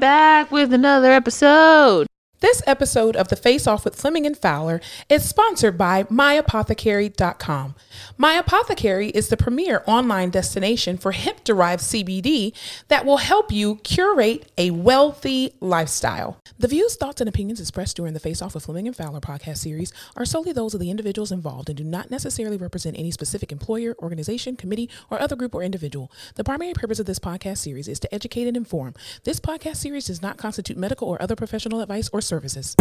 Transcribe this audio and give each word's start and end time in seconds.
back 0.00 0.50
with 0.50 0.72
another 0.72 1.12
episode. 1.12 2.06
This 2.42 2.60
episode 2.66 3.14
of 3.14 3.28
The 3.28 3.36
Face 3.36 3.68
Off 3.68 3.84
with 3.84 3.94
Fleming 3.94 4.26
and 4.26 4.36
Fowler 4.36 4.80
is 5.08 5.28
sponsored 5.28 5.78
by 5.78 6.02
MyApothecary.com. 6.02 7.76
My 8.18 8.32
Apothecary 8.32 9.10
is 9.10 9.28
the 9.28 9.36
premier 9.36 9.84
online 9.86 10.30
destination 10.30 10.98
for 10.98 11.12
hemp 11.12 11.44
derived 11.44 11.82
CBD 11.82 12.52
that 12.88 13.06
will 13.06 13.18
help 13.18 13.52
you 13.52 13.76
curate 13.84 14.50
a 14.58 14.72
wealthy 14.72 15.54
lifestyle. 15.60 16.40
The 16.58 16.66
views, 16.66 16.96
thoughts, 16.96 17.20
and 17.20 17.28
opinions 17.28 17.60
expressed 17.60 17.96
during 17.96 18.12
the 18.12 18.18
Face 18.18 18.42
Off 18.42 18.54
with 18.54 18.64
Fleming 18.64 18.88
and 18.88 18.96
Fowler 18.96 19.20
podcast 19.20 19.58
series 19.58 19.92
are 20.16 20.24
solely 20.24 20.52
those 20.52 20.74
of 20.74 20.80
the 20.80 20.90
individuals 20.90 21.30
involved 21.30 21.68
and 21.68 21.78
do 21.78 21.84
not 21.84 22.10
necessarily 22.10 22.56
represent 22.56 22.98
any 22.98 23.12
specific 23.12 23.52
employer, 23.52 23.94
organization, 24.00 24.56
committee, 24.56 24.90
or 25.10 25.20
other 25.22 25.36
group 25.36 25.54
or 25.54 25.62
individual. 25.62 26.10
The 26.34 26.42
primary 26.42 26.74
purpose 26.74 26.98
of 26.98 27.06
this 27.06 27.20
podcast 27.20 27.58
series 27.58 27.86
is 27.86 28.00
to 28.00 28.12
educate 28.12 28.48
and 28.48 28.56
inform. 28.56 28.94
This 29.22 29.38
podcast 29.38 29.76
series 29.76 30.06
does 30.06 30.20
not 30.20 30.38
constitute 30.38 30.76
medical 30.76 31.08
or 31.08 31.22
other 31.22 31.36
professional 31.36 31.80
advice 31.80 32.10
or 32.12 32.20
services. 32.32 32.74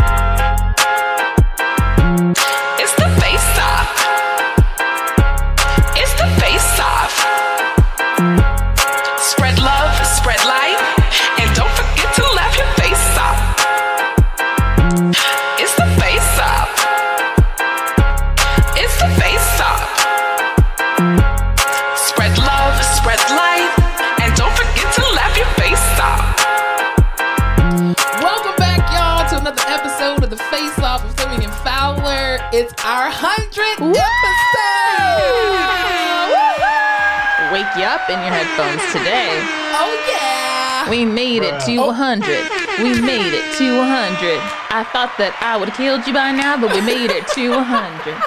It's 2.80 2.96
the 2.96 3.10
face 3.20 3.60
off. 3.60 4.01
Up 38.02 38.10
in 38.10 38.20
your 38.20 38.34
headphones 38.34 38.92
today. 38.92 39.30
Oh 39.74 40.06
yeah! 40.10 40.90
We 40.90 41.06
made 41.06 41.44
it 41.44 41.60
to 41.66 41.78
100. 41.78 42.28
We 42.80 43.02
made 43.02 43.34
it 43.34 43.58
to 43.58 43.78
100. 43.78 44.40
I 44.70 44.84
thought 44.92 45.14
that 45.18 45.38
I 45.42 45.58
would 45.58 45.70
have 45.70 45.78
killed 45.78 46.08
you 46.08 46.14
by 46.14 46.32
now, 46.32 46.60
but 46.60 46.74
we 46.74 46.82
made 46.82 47.12
it 47.12 47.28
to 47.30 47.50
100. 47.50 48.18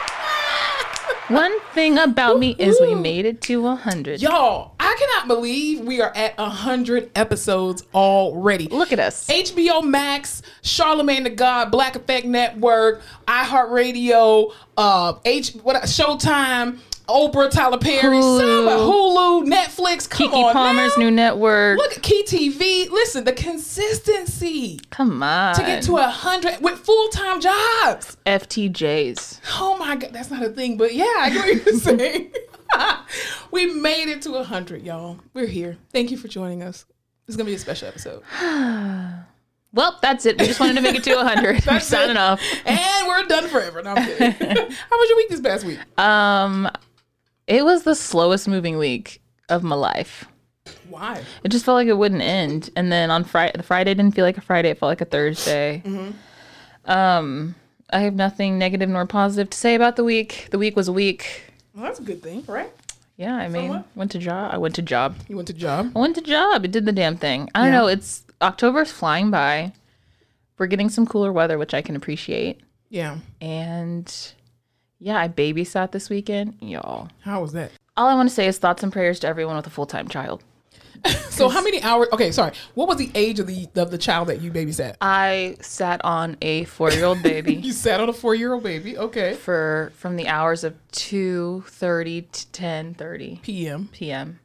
One 1.28 1.58
thing 1.72 1.98
about 1.98 2.39
me 2.39 2.55
is 2.58 2.78
we 2.80 2.95
made 2.95 3.25
it 3.25 3.41
to 3.42 3.62
100. 3.62 4.20
Y'all, 4.20 4.75
I 4.78 4.95
cannot 4.98 5.27
believe 5.27 5.80
we 5.80 6.02
are 6.02 6.14
at 6.14 6.39
hundred 6.39 7.11
episodes 7.17 7.83
already. 7.95 8.69
Look 8.69 8.92
at 8.92 8.98
us. 8.98 9.27
HBO 9.28 9.83
Max, 9.83 10.42
Charlemagne 10.62 11.25
the 11.25 11.30
God, 11.30 11.70
Black 11.70 11.97
Effect 11.97 12.27
Network, 12.27 13.00
iHeartRadio, 13.27 14.52
uh, 14.77 15.14
H 15.25 15.52
what 15.62 15.83
Showtime, 15.84 16.78
Oprah, 17.09 17.51
Tyler 17.51 17.79
Perry, 17.79 18.17
Hulu. 18.17 19.43
Hulu, 19.43 19.47
Netflix. 19.47 20.09
Come 20.09 20.31
Keke 20.31 20.45
on 20.45 20.53
Palmer's 20.53 20.97
now. 20.97 21.05
new 21.05 21.11
network. 21.11 21.79
Look 21.79 21.93
at 21.97 22.03
Key 22.03 22.25
TV. 22.27 22.91
Listen, 22.91 23.25
the 23.25 23.33
consistency 23.33 24.81
Come 24.91 25.23
on. 25.23 25.55
to 25.55 25.63
get 25.63 25.83
to 25.85 25.97
a 25.99 26.05
hundred 26.09 26.61
with 26.61 26.79
full 26.79 27.09
time 27.09 27.41
jobs. 27.41 28.17
FTJs. 28.27 29.41
Oh 29.59 29.77
my 29.79 29.97
god, 29.97 30.13
that's 30.13 30.31
not 30.31 30.43
a 30.43 30.49
thing, 30.49 30.77
but 30.77 30.95
yeah, 30.95 31.05
I 31.19 31.31
get 31.31 31.45
what 31.45 31.67
you're 31.67 31.75
saying. 31.99 32.33
we 33.51 33.67
made 33.67 34.09
it 34.09 34.23
to 34.23 34.35
a 34.37 34.45
hundred, 34.45 34.83
y'all. 34.83 35.19
We're 35.35 35.47
here. 35.47 35.77
Thank 35.93 36.11
you 36.11 36.17
for 36.17 36.29
joining 36.29 36.63
us. 36.63 36.87
It's 37.29 37.37
gonna 37.37 37.47
be 37.49 37.55
a 37.55 37.59
special 37.59 37.89
episode. 37.89 38.23
Well, 39.73 39.99
that's 40.01 40.25
it. 40.25 40.39
We 40.39 40.47
just 40.47 40.61
wanted 40.61 40.77
to 40.77 40.83
make 40.83 40.95
it 40.95 41.03
to 41.03 41.17
100. 41.17 41.43
We're 41.55 41.61
That's 41.63 41.87
signing 41.89 42.11
it. 42.13 42.17
off. 42.17 42.41
And 42.65 43.09
we're 43.09 43.25
done 43.25 43.49
forever. 43.49 43.83
No, 43.83 43.91
I'm 43.91 44.07
kidding. 44.07 44.31
How 44.31 44.99
was 44.99 45.09
your 45.09 45.17
week 45.17 45.29
this 45.31 45.41
past 45.41 45.65
week? 45.65 45.81
Um, 45.99 46.70
it 47.47 47.65
was 47.65 47.83
the 47.83 47.95
slowest 47.95 48.49
moving 48.49 48.77
week 48.79 49.21
of 49.49 49.63
my 49.63 49.77
life. 49.77 50.25
Why? 50.89 51.23
It 51.43 51.49
just 51.49 51.65
felt 51.65 51.77
like 51.77 51.89
it 51.89 51.99
wouldn't 51.99 52.23
end. 52.23 52.71
And 52.77 52.91
then 52.91 53.11
on 53.11 53.25
Friday, 53.25 53.53
the 53.57 53.63
Friday 53.63 53.93
didn't 53.95 54.15
feel 54.15 54.25
like 54.25 54.39
a 54.39 54.43
Friday. 54.43 54.71
It 54.71 54.79
felt 54.79 54.89
like 54.91 55.01
a 55.01 55.05
Thursday. 55.07 55.83
Um, 56.85 57.55
I 57.91 58.01
have 58.01 58.15
nothing 58.15 58.59
negative 58.59 58.89
nor 58.89 59.07
positive 59.07 59.51
to 59.51 59.59
say 59.59 59.75
about 59.75 59.97
the 59.97 60.05
week. 60.05 60.49
The 60.51 60.59
week 60.59 60.77
was 60.77 60.89
a 60.89 60.93
week. 60.93 61.45
Well, 61.75 61.85
that's 61.85 61.99
a 61.99 62.03
good 62.03 62.23
thing, 62.23 62.45
right? 62.47 62.71
Yeah, 63.17 63.35
I 63.37 63.49
mean, 63.49 63.69
Somewhat. 63.69 63.87
went 63.95 64.11
to 64.13 64.19
job. 64.19 64.53
I 64.53 64.59
went 64.59 64.75
to 64.77 64.83
job. 64.83 65.17
You 65.29 65.37
went 65.37 65.49
to 65.49 65.55
job. 65.55 65.93
I 65.95 65.99
went 65.99 66.15
to 66.17 66.21
job. 66.23 66.65
It 66.65 66.73
did 66.73 66.85
the 66.85 66.93
damn 66.93 67.17
thing. 67.17 67.49
I 67.55 67.61
don't 67.63 67.73
Yeah. 67.73 67.79
know. 67.81 67.87
It's 67.87 68.25
October's 68.43 68.91
flying 68.91 69.31
by. 69.31 69.73
We're 70.59 70.67
getting 70.67 70.89
some 70.89 71.07
cooler 71.07 71.33
weather, 71.33 71.59
which 71.59 71.75
I 71.75 71.83
can 71.83 71.97
appreciate. 71.97 72.61
Yeah. 72.91 73.19
And 73.41 74.13
yeah, 75.05 75.19
I 75.20 75.29
babysat 75.29 75.91
this 75.92 76.09
weekend, 76.09 76.57
y'all. 76.61 77.09
How 77.20 77.42
was 77.42 77.53
that? 77.53 77.70
All 77.95 78.09
I 78.09 78.15
want 78.15 78.31
to 78.31 78.35
say 78.35 78.47
is 78.47 78.57
thoughts 78.57 78.83
and 78.83 78.91
prayers 78.91 79.20
to 79.20 79.29
everyone 79.29 79.55
with 79.57 79.67
a 79.67 79.70
full 79.70 79.87
time 79.87 80.09
child. 80.09 80.42
So 81.29 81.48
how 81.48 81.63
many 81.63 81.83
hours? 81.83 82.07
Okay, 82.13 82.31
sorry. 82.31 82.53
What 82.75 82.87
was 82.89 82.97
the 82.97 83.11
age 83.14 83.41
of 83.41 83.47
the 83.48 83.69
of 83.75 83.91
the 83.91 83.98
child 83.98 84.29
that 84.29 84.41
you 84.41 84.51
babysat? 84.53 84.95
I 85.01 85.57
sat 85.61 86.03
on 86.05 86.37
a 86.41 86.64
four 86.64 86.91
year 86.93 87.05
old 87.05 87.23
baby 87.25 87.55
You 87.57 87.73
sat 87.73 88.01
on 88.01 88.09
a 88.09 88.13
four 88.13 88.35
year 88.37 88.55
old 88.55 88.63
baby. 88.63 88.97
Okay. 88.97 89.35
for 89.35 89.93
from 89.97 90.17
the 90.17 90.29
hours 90.29 90.63
of 90.64 90.75
two 90.93 91.64
thirty 91.67 92.23
to 92.23 92.47
ten 92.53 92.95
thirty 92.95 93.41
PM. 93.43 93.89
p.m. 93.93 94.39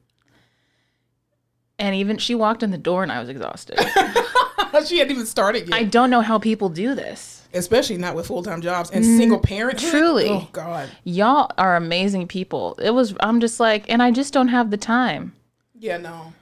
And 1.77 1.95
even 1.95 2.17
she 2.17 2.35
walked 2.35 2.63
in 2.63 2.71
the 2.71 2.77
door 2.77 3.03
and 3.03 3.11
I 3.11 3.19
was 3.19 3.29
exhausted. 3.29 3.77
she 4.87 4.97
hadn't 4.97 5.11
even 5.13 5.25
started 5.27 5.69
yet. 5.69 5.75
I 5.79 5.83
don't 5.83 6.09
know 6.09 6.21
how 6.21 6.39
people 6.39 6.67
do 6.69 6.95
this. 6.95 7.38
Especially 7.53 7.97
not 7.97 8.15
with 8.15 8.27
full 8.27 8.43
time 8.43 8.61
jobs 8.61 8.91
and 8.91 9.03
mm-hmm. 9.03 9.17
single 9.17 9.39
parent. 9.39 9.79
truly. 9.79 10.29
Oh 10.29 10.47
God. 10.51 10.89
Y'all 11.03 11.51
are 11.57 11.75
amazing 11.75 12.27
people. 12.27 12.77
It 12.81 12.91
was 12.91 13.15
I'm 13.19 13.39
just 13.39 13.59
like, 13.59 13.89
and 13.89 14.03
I 14.03 14.11
just 14.11 14.33
don't 14.33 14.49
have 14.49 14.71
the 14.71 14.77
time. 14.77 15.33
Yeah. 15.77 15.97
No. 15.97 16.33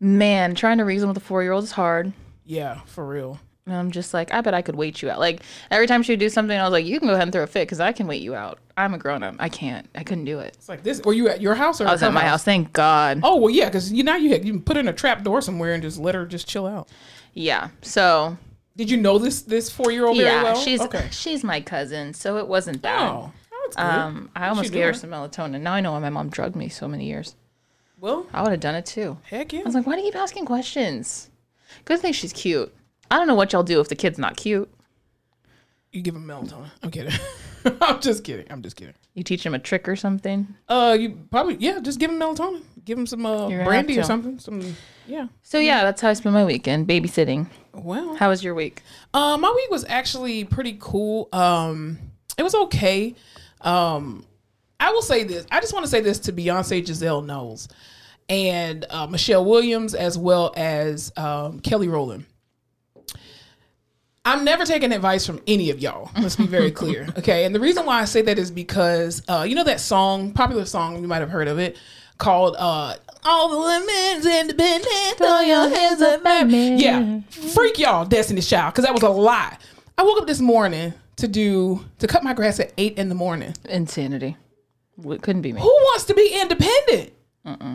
Man, 0.00 0.54
trying 0.54 0.78
to 0.78 0.84
reason 0.84 1.08
with 1.08 1.16
a 1.16 1.20
four 1.20 1.42
year 1.42 1.52
old 1.52 1.64
is 1.64 1.72
hard. 1.72 2.12
Yeah. 2.44 2.80
For 2.86 3.06
real. 3.06 3.40
And 3.66 3.74
I'm 3.74 3.90
just 3.90 4.14
like, 4.14 4.32
I 4.32 4.42
bet 4.42 4.54
I 4.54 4.62
could 4.62 4.76
wait 4.76 5.02
you 5.02 5.10
out. 5.10 5.18
Like 5.18 5.42
every 5.72 5.88
time 5.88 6.04
she 6.04 6.12
would 6.12 6.20
do 6.20 6.28
something, 6.28 6.56
I 6.56 6.62
was 6.62 6.70
like, 6.70 6.86
you 6.86 7.00
can 7.00 7.08
go 7.08 7.14
ahead 7.14 7.24
and 7.24 7.32
throw 7.32 7.42
a 7.42 7.48
fit 7.48 7.62
because 7.62 7.80
I 7.80 7.90
can 7.90 8.06
wait 8.06 8.22
you 8.22 8.34
out. 8.34 8.60
I'm 8.76 8.94
a 8.94 8.98
grown 8.98 9.24
up. 9.24 9.34
I 9.40 9.48
can't. 9.48 9.88
I 9.94 10.04
couldn't 10.04 10.24
do 10.24 10.38
it. 10.38 10.54
It's 10.56 10.68
like 10.68 10.84
this. 10.84 11.02
Were 11.02 11.12
you 11.12 11.28
at 11.28 11.40
your 11.40 11.56
house 11.56 11.80
or 11.80 11.88
I 11.88 11.92
was 11.92 12.02
at 12.02 12.12
my 12.12 12.22
house. 12.22 12.44
Thank 12.44 12.72
God. 12.72 13.20
Oh 13.24 13.36
well, 13.36 13.50
yeah, 13.50 13.64
because 13.64 13.92
you 13.92 14.04
now 14.04 14.16
you 14.16 14.30
had, 14.30 14.44
you 14.44 14.52
can 14.52 14.62
put 14.62 14.76
in 14.76 14.86
a 14.86 14.92
trap 14.92 15.24
door 15.24 15.40
somewhere 15.40 15.74
and 15.74 15.82
just 15.82 15.98
let 15.98 16.14
her 16.14 16.24
just 16.26 16.46
chill 16.46 16.66
out. 16.66 16.88
Yeah. 17.34 17.70
So 17.82 18.36
Did 18.76 18.90
you 18.90 18.98
know 18.98 19.18
this 19.18 19.42
this 19.42 19.70
four 19.70 19.90
year 19.90 20.06
old 20.06 20.16
yeah, 20.18 20.42
well? 20.42 20.56
she's 20.56 20.80
okay. 20.82 21.08
she's 21.10 21.42
my 21.42 21.60
cousin, 21.60 22.12
so 22.12 22.36
it 22.36 22.46
wasn't 22.46 22.82
bad. 22.82 23.10
Oh, 23.10 23.32
that's 23.64 23.76
good. 23.76 23.82
Um, 23.82 24.30
I 24.36 24.48
almost 24.48 24.72
gave 24.72 24.84
her 24.84 24.92
some 24.92 25.10
melatonin. 25.10 25.62
Now 25.62 25.72
I 25.72 25.80
know 25.80 25.92
why 25.92 25.98
my 26.00 26.10
mom 26.10 26.28
drugged 26.28 26.56
me 26.56 26.68
so 26.68 26.86
many 26.86 27.06
years. 27.06 27.34
well, 27.98 28.26
I 28.34 28.42
would 28.42 28.50
have 28.50 28.60
done 28.60 28.74
it 28.74 28.84
too. 28.86 29.16
heck 29.22 29.52
yeah. 29.52 29.60
I 29.60 29.62
was 29.62 29.74
like, 29.74 29.86
why 29.86 29.94
do 29.94 30.02
you 30.02 30.08
keep 30.08 30.16
asking 30.16 30.44
questions? 30.44 31.30
Good 31.86 32.00
thing 32.00 32.12
she's 32.12 32.32
cute. 32.32 32.72
I 33.10 33.16
don't 33.18 33.26
know 33.26 33.34
what 33.34 33.52
y'all 33.52 33.62
do 33.62 33.80
if 33.80 33.88
the 33.88 33.94
kid's 33.96 34.18
not 34.18 34.36
cute. 34.36 34.70
you 35.92 36.02
give 36.02 36.14
him 36.14 36.26
melatonin. 36.26 36.70
I'm 36.82 36.90
kidding. 36.90 37.12
I'm 37.80 38.00
just 38.00 38.24
kidding. 38.24 38.46
I'm 38.50 38.62
just 38.62 38.76
kidding. 38.76 38.94
You 39.14 39.22
teach 39.22 39.44
him 39.44 39.54
a 39.54 39.58
trick 39.58 39.88
or 39.88 39.96
something. 39.96 40.54
Uh, 40.68 40.96
you 40.98 41.18
probably 41.30 41.56
yeah, 41.58 41.78
just 41.80 41.98
give 41.98 42.10
him 42.10 42.18
melatonin. 42.20 42.62
Give 42.86 42.96
him 42.96 43.06
some 43.06 43.26
uh, 43.26 43.48
brandy 43.48 43.98
or 43.98 44.04
something. 44.04 44.38
Some 44.38 44.76
yeah. 45.08 45.26
So 45.42 45.58
yeah, 45.58 45.82
that's 45.82 46.00
how 46.00 46.08
I 46.08 46.12
spent 46.12 46.32
my 46.34 46.44
weekend 46.44 46.86
babysitting. 46.86 47.48
Well, 47.74 48.14
How 48.14 48.28
was 48.28 48.44
your 48.44 48.54
week? 48.54 48.82
Uh, 49.12 49.36
my 49.36 49.50
week 49.50 49.70
was 49.70 49.84
actually 49.88 50.44
pretty 50.44 50.76
cool. 50.80 51.28
Um, 51.32 51.98
it 52.38 52.44
was 52.44 52.54
okay. 52.54 53.16
Um, 53.60 54.24
I 54.78 54.92
will 54.92 55.02
say 55.02 55.24
this. 55.24 55.46
I 55.50 55.60
just 55.60 55.72
want 55.72 55.84
to 55.84 55.90
say 55.90 56.00
this 56.00 56.20
to 56.20 56.32
Beyonce, 56.32 56.86
Giselle 56.86 57.22
Knowles, 57.22 57.68
and 58.28 58.86
uh, 58.88 59.08
Michelle 59.08 59.44
Williams, 59.44 59.94
as 59.94 60.16
well 60.16 60.54
as 60.56 61.12
um, 61.16 61.58
Kelly 61.60 61.88
Rowland. 61.88 62.24
I'm 64.24 64.44
never 64.44 64.64
taking 64.64 64.92
advice 64.92 65.26
from 65.26 65.40
any 65.46 65.70
of 65.70 65.80
y'all. 65.80 66.10
Let's 66.16 66.36
be 66.36 66.46
very 66.46 66.70
clear, 66.72 67.08
okay? 67.18 67.44
And 67.44 67.54
the 67.54 67.60
reason 67.60 67.84
why 67.84 68.00
I 68.00 68.04
say 68.04 68.22
that 68.22 68.38
is 68.38 68.50
because 68.50 69.22
uh, 69.28 69.44
you 69.48 69.56
know 69.56 69.64
that 69.64 69.80
song, 69.80 70.32
popular 70.32 70.64
song, 70.64 71.00
you 71.02 71.08
might 71.08 71.20
have 71.20 71.30
heard 71.30 71.48
of 71.48 71.58
it, 71.58 71.76
called 72.18 72.56
uh, 72.58 72.94
"All 73.24 73.48
the 73.48 73.58
Women's 73.58 74.26
Independent." 74.26 75.18
Throw 75.18 75.40
your 75.40 75.68
hands 75.68 76.02
up 76.02 76.24
at 76.24 76.46
me. 76.46 76.76
Yeah, 76.76 77.20
freak 77.54 77.78
y'all, 77.78 78.04
Destiny's 78.04 78.48
Child, 78.48 78.74
because 78.74 78.84
that 78.84 78.94
was 78.94 79.02
a 79.02 79.08
lie. 79.08 79.56
I 79.98 80.02
woke 80.02 80.20
up 80.20 80.26
this 80.26 80.40
morning 80.40 80.92
to 81.16 81.28
do 81.28 81.84
to 81.98 82.06
cut 82.06 82.22
my 82.22 82.34
grass 82.34 82.60
at 82.60 82.72
eight 82.78 82.98
in 82.98 83.08
the 83.08 83.14
morning. 83.14 83.54
Insanity. 83.66 84.36
It 85.04 85.22
couldn't 85.22 85.42
be 85.42 85.52
me. 85.52 85.60
Who 85.60 85.68
wants 85.68 86.04
to 86.04 86.14
be 86.14 86.38
independent? 86.40 87.12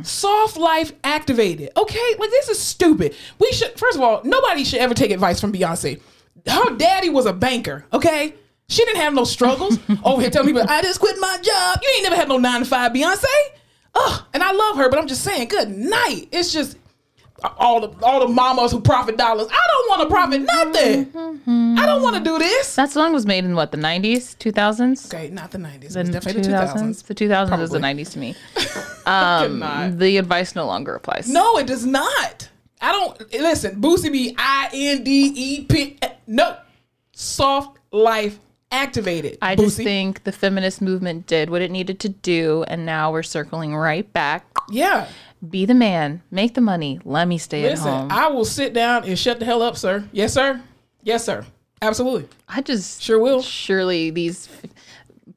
Soft 0.04 0.58
life 0.58 0.92
activated. 1.04 1.70
Okay, 1.78 2.16
like 2.20 2.30
this 2.30 2.50
is 2.50 2.60
stupid. 2.60 3.16
We 3.40 3.52
should 3.54 3.78
first 3.80 3.96
of 3.98 4.04
all, 4.04 4.22
nobody 4.26 4.66
should 4.66 4.80
ever 4.80 4.94
take 4.94 5.12
advice 5.12 5.40
from 5.40 5.54
Beyonce. 5.54 6.02
Her 6.46 6.76
daddy 6.76 7.10
was 7.10 7.26
a 7.26 7.32
banker. 7.34 7.86
Okay, 7.94 8.34
she 8.68 8.84
didn't 8.84 9.00
have 9.02 9.14
no 9.14 9.24
struggles. 9.24 9.78
Over 10.04 10.22
here 10.22 10.30
telling 10.30 10.54
people, 10.54 10.68
I 10.68 10.82
just 10.82 11.00
quit 11.00 11.16
my 11.20 11.38
job. 11.42 11.80
You 11.82 11.90
ain't 11.96 12.04
never 12.04 12.16
had 12.18 12.28
no 12.28 12.38
nine 12.38 12.60
to 12.62 12.66
five, 12.66 12.92
Beyonce. 12.92 13.24
Ugh, 13.96 14.24
and 14.34 14.42
I 14.44 14.52
love 14.52 14.78
her, 14.78 14.90
but 14.90 15.00
I'm 15.00 15.08
just 15.08 15.24
saying, 15.24 15.48
good 15.50 15.70
night. 15.70 16.28
It's 16.32 16.54
just 16.54 16.78
all 17.58 17.82
the 17.88 18.06
all 18.06 18.20
the 18.20 18.28
mamas 18.28 18.72
who 18.72 18.80
profit 18.80 19.18
dollars. 19.18 19.48
I 19.52 19.68
don't 19.68 19.90
want 19.90 20.02
to 20.02 20.14
profit 20.16 20.42
nothing. 20.42 21.78
I 21.78 21.86
don't 21.86 22.02
want 22.04 22.16
to 22.18 22.24
do 22.24 22.38
this. 22.38 22.76
That 22.76 22.92
song 22.92 23.14
was 23.14 23.26
made 23.26 23.44
in 23.46 23.56
what 23.56 23.72
the 23.72 23.78
'90s, 23.78 24.38
2000s. 24.38 25.14
Okay, 25.14 25.30
not 25.30 25.52
the 25.52 25.58
nineties. 25.58 25.94
The 25.94 26.02
It 26.02 26.04
was 26.04 26.10
definitely 26.12 26.42
the 26.42 26.48
two 26.50 26.54
thousands. 26.54 27.02
The 27.02 27.16
2000s 27.16 27.62
is 27.62 27.70
the 27.72 27.80
90s 27.80 28.12
to 28.14 28.20
me. 28.20 28.36
Um. 29.04 29.98
The 29.98 30.18
advice 30.18 30.54
no 30.56 30.68
longer 30.68 30.94
applies. 30.94 31.28
No, 31.28 31.58
it 31.58 31.66
does 31.66 31.88
not. 31.88 32.50
I 32.80 32.92
don't 32.92 33.34
listen. 33.34 33.82
Boosie 33.82 34.12
be 34.12 34.36
I 34.38 34.70
N 34.72 35.04
D 35.04 35.34
E 35.36 35.66
P. 35.66 35.98
No, 36.28 36.56
soft 37.12 37.80
life 37.92 38.38
activated. 38.72 39.38
I 39.42 39.56
just 39.56 39.80
Boosie. 39.80 39.84
think 39.84 40.24
the 40.24 40.32
feminist 40.32 40.82
movement 40.82 41.28
did 41.28 41.50
what 41.50 41.62
it 41.62 41.72
needed 41.72 42.00
to 42.02 42.10
do, 42.10 42.64
and 42.68 42.86
now 42.86 43.12
we're 43.12 43.24
circling 43.24 43.76
right 43.76 44.12
back. 44.14 44.46
yeah. 44.70 45.08
Be 45.50 45.66
the 45.66 45.74
man, 45.74 46.22
make 46.30 46.54
the 46.54 46.62
money, 46.62 47.00
let 47.04 47.28
me 47.28 47.40
stay 47.40 47.66
at 47.66 47.80
home. 47.80 48.12
I 48.12 48.28
will 48.28 48.46
sit 48.46 48.74
down 48.76 49.06
and 49.06 49.18
shut 49.18 49.40
the 49.40 49.46
hell 49.46 49.64
up, 49.64 49.76
sir. 49.76 50.08
Yes, 50.12 50.34
sir. 50.34 50.62
Yes, 51.02 51.26
sir. 51.26 51.44
Absolutely. 51.82 52.28
I 52.48 52.62
just 52.62 53.02
Sure 53.02 53.18
will. 53.18 53.42
surely 53.42 54.12
these 54.12 54.50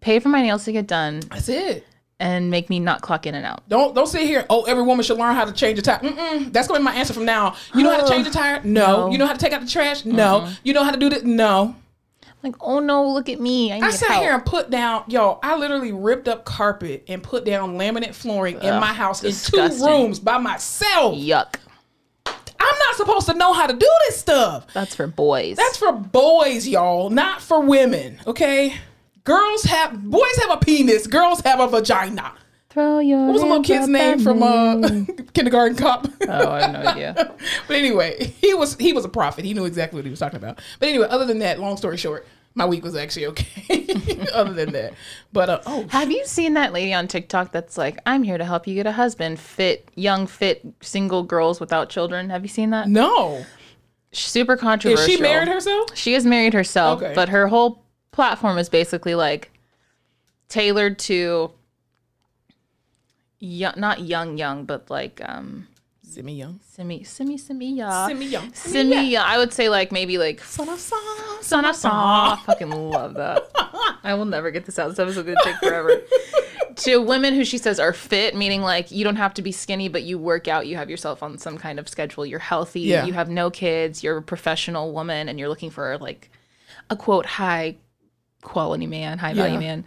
pay 0.00 0.18
for 0.18 0.28
my 0.28 0.42
nails 0.42 0.64
to 0.66 0.72
get 0.72 0.86
done 0.86 1.20
That's 1.30 1.48
it. 1.48 1.86
and 2.20 2.50
make 2.50 2.68
me 2.68 2.80
not 2.80 3.00
clock 3.00 3.24
in 3.26 3.34
and 3.34 3.46
out. 3.46 3.66
Don't 3.70 3.94
don't 3.94 4.06
sit 4.06 4.24
here. 4.26 4.44
Oh, 4.50 4.64
every 4.64 4.82
woman 4.82 5.02
should 5.04 5.16
learn 5.16 5.34
how 5.34 5.46
to 5.46 5.52
change 5.52 5.78
a 5.78 5.82
tire. 5.82 6.00
Mm-mm, 6.00 6.52
that's 6.52 6.68
gonna 6.68 6.80
be 6.80 6.84
my 6.84 6.94
answer 6.94 7.14
from 7.14 7.24
now. 7.24 7.54
You 7.74 7.82
know 7.82 7.90
how 7.90 8.04
to 8.04 8.10
change 8.12 8.26
a 8.26 8.30
tire? 8.30 8.60
No. 8.62 9.06
No. 9.06 9.10
You 9.10 9.16
know 9.16 9.26
how 9.26 9.32
to 9.32 9.38
take 9.38 9.54
out 9.54 9.62
the 9.62 9.66
trash? 9.66 10.04
No. 10.04 10.50
You 10.64 10.74
know 10.74 10.84
how 10.84 10.90
to 10.90 10.98
do 10.98 11.08
this? 11.08 11.22
No. 11.22 11.76
Like, 12.44 12.56
oh 12.60 12.78
no, 12.78 13.08
look 13.08 13.30
at 13.30 13.40
me. 13.40 13.72
I 13.72 13.76
need 13.76 13.84
I 13.84 13.90
sat 13.90 14.10
help. 14.10 14.22
here 14.22 14.34
and 14.34 14.44
put 14.44 14.68
down, 14.68 15.04
yo. 15.08 15.38
I 15.42 15.56
literally 15.56 15.92
ripped 15.92 16.28
up 16.28 16.44
carpet 16.44 17.02
and 17.08 17.22
put 17.22 17.46
down 17.46 17.78
laminate 17.78 18.14
flooring 18.14 18.60
in 18.60 18.78
my 18.80 18.92
house 18.92 19.24
in 19.24 19.32
two 19.32 19.82
rooms 19.82 20.20
by 20.20 20.36
myself. 20.36 21.16
Yuck. 21.16 21.54
I'm 22.26 22.78
not 22.78 22.96
supposed 22.96 23.26
to 23.28 23.34
know 23.34 23.54
how 23.54 23.66
to 23.66 23.72
do 23.72 23.90
this 24.06 24.18
stuff. 24.18 24.66
That's 24.74 24.94
for 24.94 25.06
boys. 25.06 25.56
That's 25.56 25.78
for 25.78 25.92
boys, 25.92 26.68
y'all, 26.68 27.08
not 27.08 27.40
for 27.40 27.60
women. 27.60 28.20
Okay. 28.26 28.74
Girls 29.24 29.62
have 29.62 30.04
boys 30.04 30.36
have 30.42 30.50
a 30.50 30.58
penis. 30.58 31.06
Girls 31.06 31.40
have 31.40 31.60
a 31.60 31.66
vagina. 31.66 32.34
Throw 32.74 32.98
your 32.98 33.26
What 33.26 33.34
was 33.34 33.42
the 33.42 33.46
little 33.46 33.62
kid's 33.62 33.86
name 33.86 34.18
from 34.18 34.42
uh. 34.42 34.80
Kindergarten 35.32 35.76
Cop? 35.76 36.08
Oh, 36.28 36.50
I 36.50 36.60
have 36.62 36.72
no 36.72 36.80
idea. 36.80 37.14
but 37.68 37.76
anyway, 37.76 38.34
he 38.40 38.52
was 38.52 38.76
he 38.76 38.92
was 38.92 39.04
a 39.04 39.08
prophet. 39.08 39.44
He 39.44 39.54
knew 39.54 39.64
exactly 39.64 39.96
what 39.96 40.04
he 40.04 40.10
was 40.10 40.18
talking 40.18 40.38
about. 40.38 40.60
But 40.80 40.88
anyway, 40.88 41.06
other 41.08 41.24
than 41.24 41.38
that, 41.38 41.60
long 41.60 41.76
story 41.76 41.96
short, 41.96 42.26
my 42.54 42.64
week 42.66 42.84
was 42.84 42.94
actually 42.94 43.26
okay. 43.26 43.86
other 44.34 44.52
than 44.52 44.72
that, 44.72 44.94
but 45.32 45.48
uh, 45.50 45.60
oh, 45.66 45.86
Have 45.88 46.10
you 46.10 46.24
seen 46.26 46.54
that 46.54 46.72
lady 46.72 46.94
on 46.94 47.08
TikTok 47.08 47.50
that's 47.52 47.76
like, 47.76 47.98
I'm 48.06 48.22
here 48.22 48.38
to 48.38 48.44
help 48.44 48.66
you 48.66 48.74
get 48.74 48.86
a 48.86 48.92
husband, 48.92 49.38
fit, 49.40 49.88
young, 49.96 50.26
fit, 50.26 50.64
single 50.80 51.22
girls 51.22 51.58
without 51.60 51.88
children? 51.88 52.30
Have 52.30 52.42
you 52.42 52.48
seen 52.48 52.70
that? 52.70 52.88
no, 52.88 53.44
Super 54.12 54.54
is 54.54 54.60
controversial. 54.60 55.06
she 55.06 55.20
married 55.20 55.48
herself? 55.48 55.96
She 55.96 56.14
is 56.14 56.24
married 56.24 56.54
herself, 56.54 57.02
Okay. 57.02 57.12
but 57.14 57.28
her 57.30 57.48
whole 57.48 57.82
platform 58.12 58.58
is 58.58 58.68
basically 58.68 59.16
like 59.16 59.50
tailored 60.48 60.98
to 61.00 61.50
young, 63.40 63.74
not 63.76 64.00
young, 64.00 64.38
young, 64.38 64.64
but 64.64 64.88
like 64.90 65.20
um 65.24 65.66
Simi 66.06 66.34
Young. 66.34 66.60
semi, 66.70 67.02
semi, 67.02 67.36
semi, 67.36 67.72
young, 67.72 68.08
Simi 68.08 68.26
Young. 68.26 68.52
semi, 68.52 69.04
young. 69.10 69.24
I 69.26 69.38
would 69.38 69.52
say 69.52 69.68
like 69.68 69.90
maybe 69.90 70.18
like 70.18 70.40
Son 70.44 70.68
of 70.68 70.78
song. 70.78 71.00
son 71.40 71.64
of 71.64 71.74
song. 71.74 71.92
I 71.92 72.42
fucking 72.46 72.70
love 72.70 73.14
that. 73.14 73.50
I 74.04 74.14
will 74.14 74.24
never 74.26 74.50
get 74.50 74.64
this 74.66 74.78
out. 74.78 74.88
This 74.90 74.98
episode 74.98 75.26
is 75.28 75.34
gonna 75.34 75.38
take 75.44 75.56
forever. 75.68 76.02
to 76.76 76.98
women 76.98 77.34
who 77.34 77.44
she 77.44 77.58
says 77.58 77.80
are 77.80 77.92
fit, 77.92 78.36
meaning 78.36 78.60
like 78.62 78.90
you 78.90 79.02
don't 79.04 79.16
have 79.16 79.34
to 79.34 79.42
be 79.42 79.50
skinny, 79.52 79.88
but 79.88 80.02
you 80.02 80.18
work 80.18 80.46
out, 80.46 80.66
you 80.66 80.76
have 80.76 80.90
yourself 80.90 81.22
on 81.22 81.38
some 81.38 81.56
kind 81.58 81.78
of 81.78 81.88
schedule, 81.88 82.24
you're 82.26 82.38
healthy, 82.38 82.80
Yeah. 82.82 83.06
you 83.06 83.12
have 83.12 83.28
no 83.30 83.50
kids, 83.50 84.02
you're 84.04 84.18
a 84.18 84.22
professional 84.22 84.92
woman, 84.92 85.28
and 85.28 85.38
you're 85.38 85.48
looking 85.48 85.70
for 85.70 85.96
like 85.98 86.30
a 86.90 86.96
quote 86.96 87.26
high 87.26 87.76
quality 88.42 88.86
man, 88.86 89.18
high 89.18 89.34
value 89.34 89.54
Yeah. 89.54 89.58
man, 89.60 89.84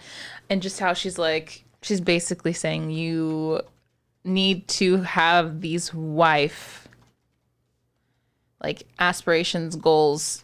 and 0.49 0.61
just 0.61 0.79
how 0.79 0.93
she's 0.93 1.17
like 1.17 1.63
she's 1.83 2.01
basically 2.01 2.53
saying 2.53 2.89
you 2.89 3.61
need 4.27 4.68
to 4.69 4.97
have 5.03 5.62
these 5.62 5.94
wife 5.94 6.88
like 8.63 8.83
aspirations, 9.00 9.75
goals. 9.75 10.44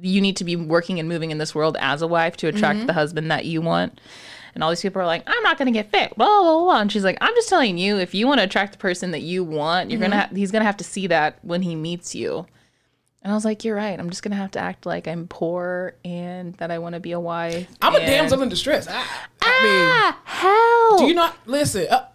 You 0.00 0.20
need 0.20 0.36
to 0.38 0.44
be 0.44 0.56
working 0.56 0.98
and 0.98 1.08
moving 1.08 1.30
in 1.30 1.38
this 1.38 1.54
world 1.54 1.76
as 1.80 2.02
a 2.02 2.06
wife 2.06 2.36
to 2.38 2.48
attract 2.48 2.78
Mm-hmm. 2.78 2.86
the 2.86 2.92
husband 2.92 3.30
that 3.30 3.44
you 3.44 3.60
want. 3.60 4.00
And 4.54 4.62
all 4.62 4.70
these 4.70 4.82
people 4.82 5.02
are 5.02 5.06
like, 5.06 5.22
I'm 5.26 5.42
not 5.42 5.58
gonna 5.58 5.72
get 5.72 5.90
fit, 5.90 6.16
blah 6.16 6.26
blah 6.42 6.58
blah. 6.64 6.80
And 6.80 6.90
she's 6.92 7.04
like, 7.04 7.18
I'm 7.20 7.34
just 7.34 7.48
telling 7.48 7.76
you, 7.78 7.96
if 7.98 8.14
you 8.14 8.26
want 8.26 8.38
to 8.40 8.44
attract 8.44 8.72
the 8.72 8.78
person 8.78 9.10
that 9.12 9.22
you 9.22 9.42
want, 9.44 9.90
you're 9.90 10.00
Mm-hmm. 10.00 10.10
gonna 10.10 10.22
ha- 10.22 10.34
he's 10.34 10.50
gonna 10.52 10.64
have 10.64 10.76
to 10.78 10.84
see 10.84 11.06
that 11.08 11.38
when 11.42 11.62
he 11.62 11.74
meets 11.74 12.14
you. 12.14 12.46
And 13.22 13.32
I 13.32 13.34
was 13.34 13.44
like, 13.44 13.64
you're 13.64 13.74
right. 13.76 13.98
I'm 13.98 14.10
just 14.10 14.22
gonna 14.22 14.36
have 14.36 14.50
to 14.52 14.60
act 14.60 14.84
like 14.86 15.08
I'm 15.08 15.26
poor 15.28 15.94
and 16.04 16.54
that 16.56 16.70
I 16.70 16.78
want 16.78 16.94
to 16.94 17.00
be 17.00 17.12
a 17.12 17.20
wife. 17.20 17.66
I'm 17.82 17.94
a 17.94 18.00
damsel 18.00 18.42
in 18.42 18.48
distress. 18.48 18.86
I, 18.88 18.92
I 19.42 19.62
mean, 19.62 19.88
Ah, 19.90 20.20
hell. 20.24 20.98
do 20.98 21.06
you 21.06 21.14
not 21.14 21.36
listen? 21.46 21.86
Uh, 21.90 22.06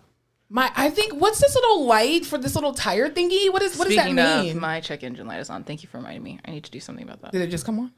my, 0.50 0.72
I 0.76 0.90
think 0.90 1.14
what's 1.14 1.40
this 1.40 1.54
little 1.56 1.86
light 1.86 2.26
for 2.26 2.38
this 2.38 2.56
little 2.56 2.74
tire 2.74 3.10
thingy? 3.10 3.52
What 3.54 3.62
is 3.62 3.78
what 3.78 3.88
Speaking 3.88 4.16
does 4.16 4.26
that 4.26 4.40
of, 4.40 4.46
mean? 4.46 4.60
my 4.60 4.80
check 4.80 5.04
engine 5.04 5.28
light 5.28 5.40
is 5.40 5.50
on. 5.50 5.64
Thank 5.64 5.84
you 5.84 5.90
for 5.90 5.98
reminding 5.98 6.24
me. 6.24 6.40
I 6.46 6.52
need 6.52 6.64
to 6.64 6.72
do 6.72 6.80
something 6.80 7.04
about 7.04 7.22
that. 7.22 7.32
Did 7.32 7.42
it 7.42 7.48
just 7.48 7.66
come 7.66 7.80
on? 7.80 7.92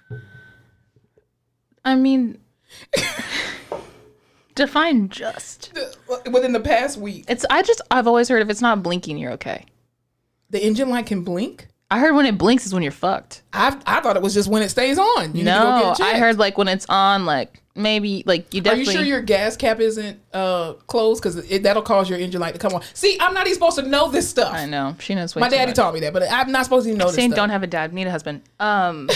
I 1.86 1.96
mean, 1.96 2.40
define 4.56 5.10
just. 5.10 5.72
Uh, 6.10 6.18
within 6.32 6.52
the 6.54 6.60
past 6.60 6.98
week, 6.98 7.26
It's. 7.28 7.46
I 7.50 7.62
just. 7.62 7.82
I've 7.90 8.08
always 8.08 8.28
heard 8.30 8.42
if 8.42 8.50
it's 8.50 8.62
not 8.62 8.84
blinking, 8.84 9.18
you're 9.18 9.32
okay. 9.34 9.66
the 10.50 10.64
engine 10.64 10.90
light 10.90 11.06
can 11.06 11.24
blink. 11.24 11.68
I 11.90 12.00
heard 12.00 12.16
when 12.16 12.26
it 12.26 12.38
blinks 12.38 12.66
is 12.66 12.74
when 12.74 12.84
you're 12.84 12.92
fucked. 12.92 13.42
I 13.52 13.78
I 13.86 14.00
thought 14.02 14.16
it 14.16 14.22
was 14.22 14.34
just 14.34 14.48
when 14.50 14.62
it 14.62 14.70
stays 14.70 14.98
on. 14.98 15.36
You 15.36 15.44
need 15.44 15.52
to 15.52 15.52
go 15.52 15.94
no, 16.00 16.06
I 16.06 16.18
heard 16.20 16.38
like 16.38 16.58
when 16.58 16.68
it's 16.70 16.86
on, 16.88 17.26
like 17.26 17.61
maybe 17.76 18.24
like 18.26 18.54
you 18.54 18.62
definitely. 18.62 18.94
Are 18.94 18.98
you 18.98 18.98
sure 19.00 19.08
your 19.08 19.22
gas 19.22 19.58
cap 19.58 19.80
isn't 19.80 20.20
uh 20.34 20.74
closed? 20.88 21.22
Because 21.22 21.48
that'll 21.62 21.82
cause 21.82 22.10
your 22.10 22.20
engine 22.20 22.42
light 22.42 22.54
to 22.54 22.60
come 22.60 22.74
on. 22.74 22.82
See, 22.94 23.18
I'm 23.20 23.34
not 23.34 23.48
even 23.48 23.56
supposed 23.56 23.78
to 23.78 23.88
know 23.88 24.10
this 24.10 24.30
stuff. 24.30 24.54
I 24.54 24.66
know 24.66 24.96
she 25.00 25.16
knows. 25.16 25.36
My 25.36 25.50
daddy 25.50 25.72
much. 25.72 25.76
taught 25.76 25.94
me 25.94 26.00
that, 26.02 26.14
but 26.14 26.24
I'm 26.30 26.52
not 26.52 26.66
supposed 26.66 26.88
to 26.88 26.94
know 26.94 27.06
this 27.06 27.16
Saying 27.16 27.32
don't 27.32 27.50
have 27.50 27.64
a 27.64 27.68
dad, 27.68 27.94
need 27.94 28.08
a 28.08 28.12
husband. 28.12 28.42
Um, 28.60 29.10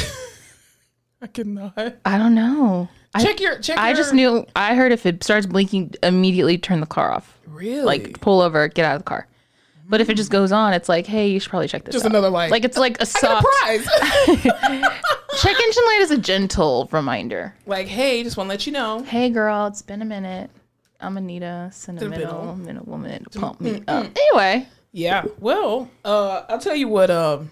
I 1.22 1.28
cannot. 1.28 1.98
I 2.06 2.18
don't 2.18 2.36
know. 2.36 2.90
I, 3.13 3.24
Check 3.24 3.40
your 3.40 3.60
check. 3.60 3.78
I 3.78 3.90
your, 3.90 3.98
just 3.98 4.13
knew. 4.13 4.46
I 4.56 4.75
heard 4.75 4.92
if 4.92 5.06
it 5.06 5.24
starts 5.24 5.46
blinking, 5.46 5.96
immediately 6.04 6.57
turn 6.57 6.81
the 6.81 6.86
car 6.86 7.12
off. 7.12 7.38
really 7.48 7.84
Like 7.84 8.22
pull 8.22 8.42
over, 8.42 8.68
get 8.68 8.86
out 8.86 8.96
of 8.96 9.02
the 9.02 9.06
car. 9.06 9.28
But 9.87 10.01
if 10.01 10.09
it 10.09 10.15
just 10.15 10.31
goes 10.31 10.51
on, 10.51 10.73
it's 10.73 10.89
like, 10.89 11.05
hey, 11.05 11.27
you 11.27 11.39
should 11.39 11.49
probably 11.49 11.67
check 11.67 11.83
this. 11.85 11.93
just 11.93 12.05
out. 12.05 12.11
another 12.11 12.29
light. 12.29 12.49
Like 12.51 12.65
it's 12.65 12.77
like 12.77 12.99
a 13.01 13.05
soft 13.05 13.45
a 13.45 13.63
prize. 13.63 13.85
check 15.37 15.59
engine 15.59 15.83
light 15.85 15.99
is 16.01 16.11
a 16.11 16.18
gentle 16.18 16.89
reminder. 16.92 17.56
like, 17.65 17.87
hey, 17.87 18.23
just 18.23 18.35
want 18.37 18.47
to 18.47 18.54
let 18.54 18.65
you 18.65 18.73
know. 18.73 19.04
Hey 19.04 19.30
girl, 19.30 19.68
it's 19.68 19.81
been 19.81 20.01
a 20.01 20.06
minute. 20.06 20.49
I'm 20.99 21.13
gonna 21.13 21.25
need 21.25 21.44
a 21.44 21.69
sentimental 21.73 22.56
minute 22.56 22.87
woman 22.87 23.25
to 23.31 23.39
pump 23.39 23.61
me 23.61 23.83
up. 23.87 24.07
Anyway, 24.18 24.68
Yeah. 24.92 25.25
Well, 25.39 25.92
uh, 26.04 26.44
I'll 26.49 26.59
tell 26.59 26.75
you 26.75 26.87
what 26.87 27.11
um 27.11 27.51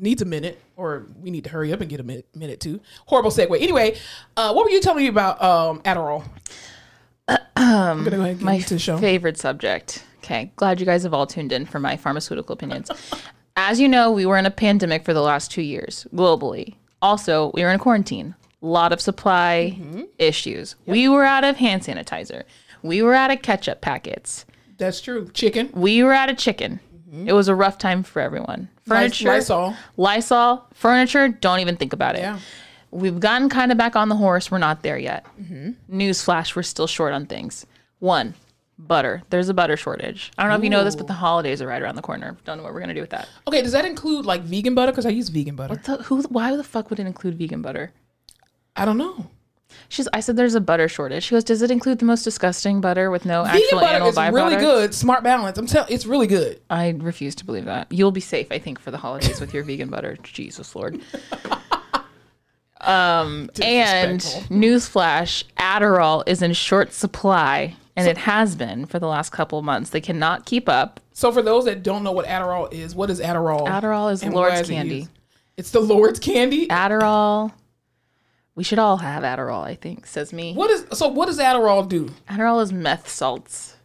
needs 0.00 0.22
a 0.22 0.24
minute, 0.24 0.60
or 0.76 1.06
we 1.20 1.30
need 1.30 1.44
to 1.44 1.50
hurry 1.50 1.72
up 1.72 1.80
and 1.82 1.88
get 1.90 2.00
a 2.00 2.02
minute, 2.02 2.26
minute 2.34 2.58
too. 2.60 2.80
Horrible 3.06 3.30
segue. 3.30 3.60
Anyway, 3.60 3.96
uh, 4.36 4.52
what 4.52 4.64
were 4.64 4.70
you 4.70 4.80
telling 4.80 5.04
me 5.04 5.08
about 5.08 5.40
um 5.42 5.80
Adderall? 5.82 6.24
I'm 7.56 7.98
gonna 8.04 8.10
go 8.10 8.16
ahead 8.22 8.30
and 8.30 8.38
get 8.40 8.44
my 8.44 8.54
into 8.54 8.74
the 8.74 8.78
show. 8.80 8.98
favorite 8.98 9.38
subject. 9.38 10.04
Okay, 10.24 10.50
glad 10.56 10.80
you 10.80 10.86
guys 10.86 11.02
have 11.02 11.12
all 11.12 11.26
tuned 11.26 11.52
in 11.52 11.66
for 11.66 11.78
my 11.78 11.96
pharmaceutical 11.98 12.54
opinions. 12.54 12.90
As 13.56 13.78
you 13.78 13.88
know, 13.88 14.10
we 14.10 14.24
were 14.26 14.38
in 14.38 14.46
a 14.46 14.50
pandemic 14.50 15.04
for 15.04 15.12
the 15.12 15.20
last 15.20 15.50
two 15.50 15.62
years 15.62 16.06
globally. 16.14 16.74
Also, 17.02 17.50
we 17.54 17.62
were 17.62 17.68
in 17.68 17.76
a 17.76 17.78
quarantine. 17.78 18.34
A 18.62 18.66
lot 18.66 18.92
of 18.92 19.00
supply 19.00 19.76
Mm-hmm. 19.78 20.02
issues. 20.18 20.76
We 20.86 21.08
were 21.08 21.24
out 21.24 21.44
of 21.44 21.56
hand 21.56 21.82
sanitizer. 21.82 22.44
We 22.82 23.02
were 23.02 23.12
out 23.14 23.30
of 23.30 23.42
ketchup 23.42 23.82
packets. 23.82 24.46
That's 24.78 25.00
true. 25.02 25.28
Chicken. 25.34 25.68
We 25.74 26.02
were 26.02 26.14
out 26.14 26.30
of 26.30 26.38
chicken. 26.38 26.80
It 27.26 27.32
was 27.34 27.46
a 27.46 27.54
rough 27.54 27.78
time 27.78 28.02
for 28.02 28.20
everyone. 28.20 28.68
Furniture, 28.88 29.28
Lysol. 29.28 29.76
Lysol, 29.96 30.66
furniture, 30.74 31.28
don't 31.28 31.60
even 31.60 31.76
think 31.76 31.92
about 31.92 32.16
it. 32.16 32.20
Yeah. 32.22 32.40
We've 32.90 33.20
gotten 33.20 33.48
kind 33.50 33.70
of 33.70 33.78
back 33.78 33.94
on 33.94 34.08
the 34.08 34.16
horse. 34.16 34.50
We're 34.50 34.58
not 34.58 34.82
there 34.82 34.98
yet. 34.98 35.24
Newsflash, 35.88 36.56
we're 36.56 36.62
still 36.64 36.86
short 36.88 37.12
on 37.12 37.26
things. 37.26 37.66
One, 38.00 38.34
butter. 38.78 39.22
There's 39.30 39.48
a 39.48 39.54
butter 39.54 39.76
shortage. 39.76 40.32
I 40.36 40.42
don't 40.42 40.50
know 40.50 40.58
if 40.58 40.64
you 40.64 40.70
know 40.70 40.84
this, 40.84 40.96
but 40.96 41.06
the 41.06 41.12
holidays 41.12 41.62
are 41.62 41.66
right 41.66 41.80
around 41.80 41.96
the 41.96 42.02
corner. 42.02 42.36
Don't 42.44 42.58
know 42.58 42.64
what 42.64 42.74
we're 42.74 42.84
to 42.86 42.94
do 42.94 43.00
with 43.00 43.10
that. 43.10 43.28
Okay, 43.48 43.62
does 43.62 43.72
that 43.72 43.84
include 43.84 44.26
like 44.26 44.42
vegan 44.42 44.74
butter? 44.74 44.92
Because 44.92 45.06
I 45.06 45.10
use 45.10 45.28
vegan 45.28 45.56
butter. 45.56 45.80
So 45.84 45.98
who, 45.98 46.22
why 46.22 46.56
the 46.56 46.64
fuck 46.64 46.90
would 46.90 46.98
it 46.98 47.06
include 47.06 47.38
vegan 47.38 47.62
butter? 47.62 47.92
I 48.76 48.84
don't 48.84 48.98
know. 48.98 49.30
She's, 49.88 50.08
I 50.12 50.20
said 50.20 50.36
there's 50.36 50.54
a 50.54 50.60
butter 50.60 50.88
shortage. 50.88 51.24
She 51.24 51.34
goes, 51.34 51.42
does 51.42 51.62
it 51.62 51.70
include 51.70 51.98
the 51.98 52.04
most 52.04 52.22
disgusting 52.22 52.80
butter 52.80 53.10
with 53.10 53.24
no 53.24 53.44
Vegan 53.44 53.60
actual 53.60 53.80
butter 53.80 53.94
animal 53.94 54.08
is 54.10 54.32
really 54.32 54.56
good. 54.56 54.94
Smart 54.94 55.24
balance. 55.24 55.58
I'm 55.58 55.66
telling. 55.66 55.92
It's 55.92 56.06
really 56.06 56.26
good. 56.26 56.60
I 56.70 56.90
refuse 56.98 57.34
to 57.36 57.44
believe 57.44 57.64
that. 57.64 57.90
You'll 57.90 58.12
be 58.12 58.20
safe, 58.20 58.48
I 58.52 58.58
think, 58.58 58.78
for 58.78 58.90
the 58.90 58.98
holidays 58.98 59.40
with 59.40 59.52
your 59.52 59.64
vegan 59.64 59.90
butter. 59.90 60.16
Jesus 60.22 60.74
Lord. 60.76 61.00
Um, 62.80 63.48
and 63.62 64.20
Disrespectful. 64.20 64.56
newsflash, 64.58 65.44
Adderall 65.58 66.22
is 66.26 66.42
in 66.42 66.52
short 66.52 66.92
supply 66.92 67.76
and 67.96 68.08
it 68.08 68.18
has 68.18 68.56
been 68.56 68.86
for 68.86 68.98
the 68.98 69.06
last 69.06 69.30
couple 69.30 69.60
months. 69.62 69.90
They 69.90 70.00
cannot 70.00 70.46
keep 70.46 70.68
up. 70.68 71.00
So 71.12 71.30
for 71.32 71.42
those 71.42 71.64
that 71.66 71.82
don't 71.82 72.02
know 72.02 72.12
what 72.12 72.26
Adderall 72.26 72.72
is, 72.72 72.94
what 72.94 73.10
is 73.10 73.20
Adderall? 73.20 73.66
Adderall 73.68 74.12
is 74.12 74.22
and 74.22 74.34
Lord's 74.34 74.60
is 74.62 74.68
candy. 74.68 74.96
used? 74.96 75.10
It's 75.56 75.70
the 75.70 75.80
Lord's 75.80 76.18
candy. 76.18 76.66
Adderall. 76.68 77.52
We 78.56 78.62
should 78.64 78.78
all 78.78 78.98
have 78.98 79.22
Adderall, 79.24 79.62
I 79.64 79.74
think, 79.74 80.06
says 80.06 80.32
me. 80.32 80.54
What 80.54 80.70
is 80.70 80.86
so? 80.92 81.08
What 81.08 81.26
does 81.26 81.38
Adderall 81.38 81.88
do? 81.88 82.10
Adderall 82.28 82.62
is 82.62 82.72
meth 82.72 83.08
salts. 83.08 83.76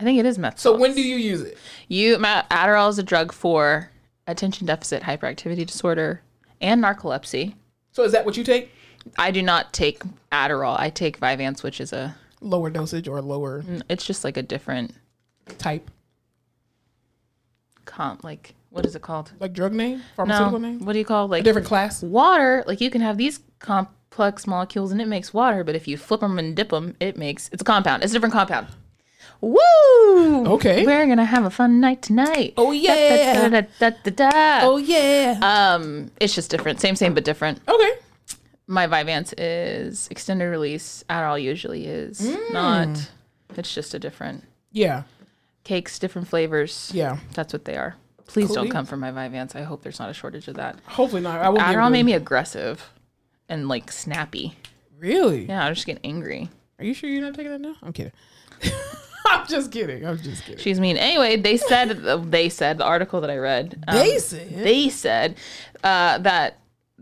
I 0.00 0.04
think 0.04 0.18
it 0.18 0.26
is 0.26 0.38
meth 0.38 0.58
So 0.58 0.70
salts. 0.70 0.80
when 0.80 0.94
do 0.94 1.02
you 1.02 1.16
use 1.16 1.42
it? 1.42 1.56
You 1.88 2.16
Adderall 2.18 2.88
is 2.88 2.98
a 2.98 3.02
drug 3.02 3.32
for 3.32 3.90
attention 4.26 4.66
deficit 4.66 5.02
hyperactivity 5.02 5.66
disorder 5.66 6.22
and 6.60 6.82
narcolepsy. 6.82 7.54
So 7.92 8.02
is 8.04 8.12
that 8.12 8.24
what 8.24 8.36
you 8.36 8.44
take? 8.44 8.70
I 9.18 9.30
do 9.30 9.42
not 9.42 9.72
take 9.72 10.02
Adderall. 10.30 10.78
I 10.78 10.88
take 10.90 11.20
Vyvanse, 11.20 11.62
which 11.62 11.80
is 11.80 11.92
a 11.92 12.16
Lower 12.42 12.68
dosage 12.70 13.06
or 13.08 13.22
lower 13.22 13.64
it's 13.88 14.04
just 14.04 14.24
like 14.24 14.36
a 14.36 14.42
different 14.42 14.92
type, 15.58 15.88
comp 17.84 18.22
like 18.24 18.54
what 18.70 18.86
is 18.86 18.94
it 18.96 19.02
called? 19.02 19.32
like 19.40 19.52
drug 19.52 19.72
name, 19.72 19.98
No. 19.98 20.04
pharmaceutical 20.16 20.58
name, 20.58 20.84
What 20.84 20.92
do 20.94 20.98
you 20.98 21.04
call 21.04 21.28
like 21.28 21.44
different 21.44 21.66
class. 21.66 22.02
water? 22.02 22.64
Like 22.66 22.80
you 22.80 22.90
can 22.90 23.00
have 23.00 23.16
these 23.18 23.40
complex 23.58 24.46
molecules 24.46 24.92
and 24.92 25.00
it 25.00 25.08
makes 25.08 25.32
water, 25.34 25.62
but 25.62 25.74
if 25.74 25.86
you 25.86 25.96
flip 25.96 26.20
them 26.20 26.38
and 26.38 26.56
dip 26.56 26.70
them, 26.70 26.96
it 27.00 27.16
makes 27.16 27.48
it's 27.52 27.62
a 27.62 27.64
compound. 27.64 28.02
It's 28.02 28.12
a 28.12 28.14
different 28.16 28.32
compound. 28.32 28.68
Woo! 29.40 30.46
Okay. 30.54 30.86
We're 30.86 31.06
gonna 31.06 31.24
have 31.24 31.44
a 31.44 31.50
fun 31.50 31.80
night 31.80 32.00
tonight. 32.02 32.54
Oh 32.56 32.70
yeah. 32.72 33.34
Da, 33.34 33.48
da, 33.48 33.60
da, 33.60 33.90
da, 33.90 33.96
da, 34.04 34.10
da. 34.30 34.60
Oh 34.66 34.76
yeah. 34.78 35.38
Um, 35.42 36.10
it's 36.20 36.34
just 36.34 36.50
different. 36.50 36.80
Same, 36.80 36.96
same, 36.96 37.12
but 37.14 37.24
different. 37.24 37.60
okay. 37.68 37.90
My 38.72 38.86
Vyvanse 38.86 39.34
is 39.36 40.08
extended 40.10 40.46
release. 40.46 41.04
Adderall 41.10 41.40
usually 41.40 41.84
is 41.86 42.26
not. 42.52 43.10
It's 43.54 43.74
just 43.74 43.92
a 43.92 43.98
different 43.98 44.44
Yeah. 44.70 45.02
cakes, 45.62 45.98
different 45.98 46.26
flavors. 46.26 46.90
Yeah. 46.94 47.18
That's 47.34 47.52
what 47.52 47.66
they 47.66 47.76
are. 47.76 47.96
Please 48.26 48.46
Cool 48.46 48.54
don't 48.56 48.70
come 48.70 48.86
for 48.86 48.96
my 48.96 49.10
Vyvanse. 49.10 49.54
I 49.54 49.62
hope 49.62 49.82
there's 49.82 49.98
not 49.98 50.08
a 50.08 50.14
shortage 50.14 50.48
of 50.48 50.54
that. 50.54 50.78
Hopefully 50.86 51.20
not. 51.20 51.38
I 51.38 51.50
be 51.50 51.58
Adderall 51.58 51.92
made 51.92 52.04
me 52.04 52.14
aggressive 52.14 52.90
and 53.46 53.68
like 53.68 53.92
snappy. 53.92 54.56
Really? 54.98 55.44
Yeah, 55.44 55.66
I'm 55.66 55.74
just 55.74 55.86
getting 55.86 56.04
angry. 56.04 56.48
Are 56.78 56.84
you 56.86 56.94
sure 56.94 57.10
you're 57.10 57.20
not 57.20 57.34
taking 57.34 57.52
that 57.52 57.60
now? 57.60 57.74
I'm 57.82 57.92
kidding. 57.92 58.12
I'm 59.26 59.46
just 59.46 59.70
kidding. 59.70 60.06
I'm 60.06 60.16
just 60.16 60.44
kidding. 60.44 60.58
She's 60.62 60.80
mean. 60.80 60.96
Anyway, 60.96 61.36
they 61.36 61.58
said 61.58 61.90
they 62.30 62.48
said 62.48 62.78
the 62.78 62.84
article 62.84 63.20
that 63.20 63.28
I 63.28 63.36
read. 63.36 63.84
um, 63.86 63.96
They 63.96 64.18
said? 64.18 64.48
they 64.64 64.88
said 64.88 65.36
uh, 65.84 66.16
that 66.18 66.58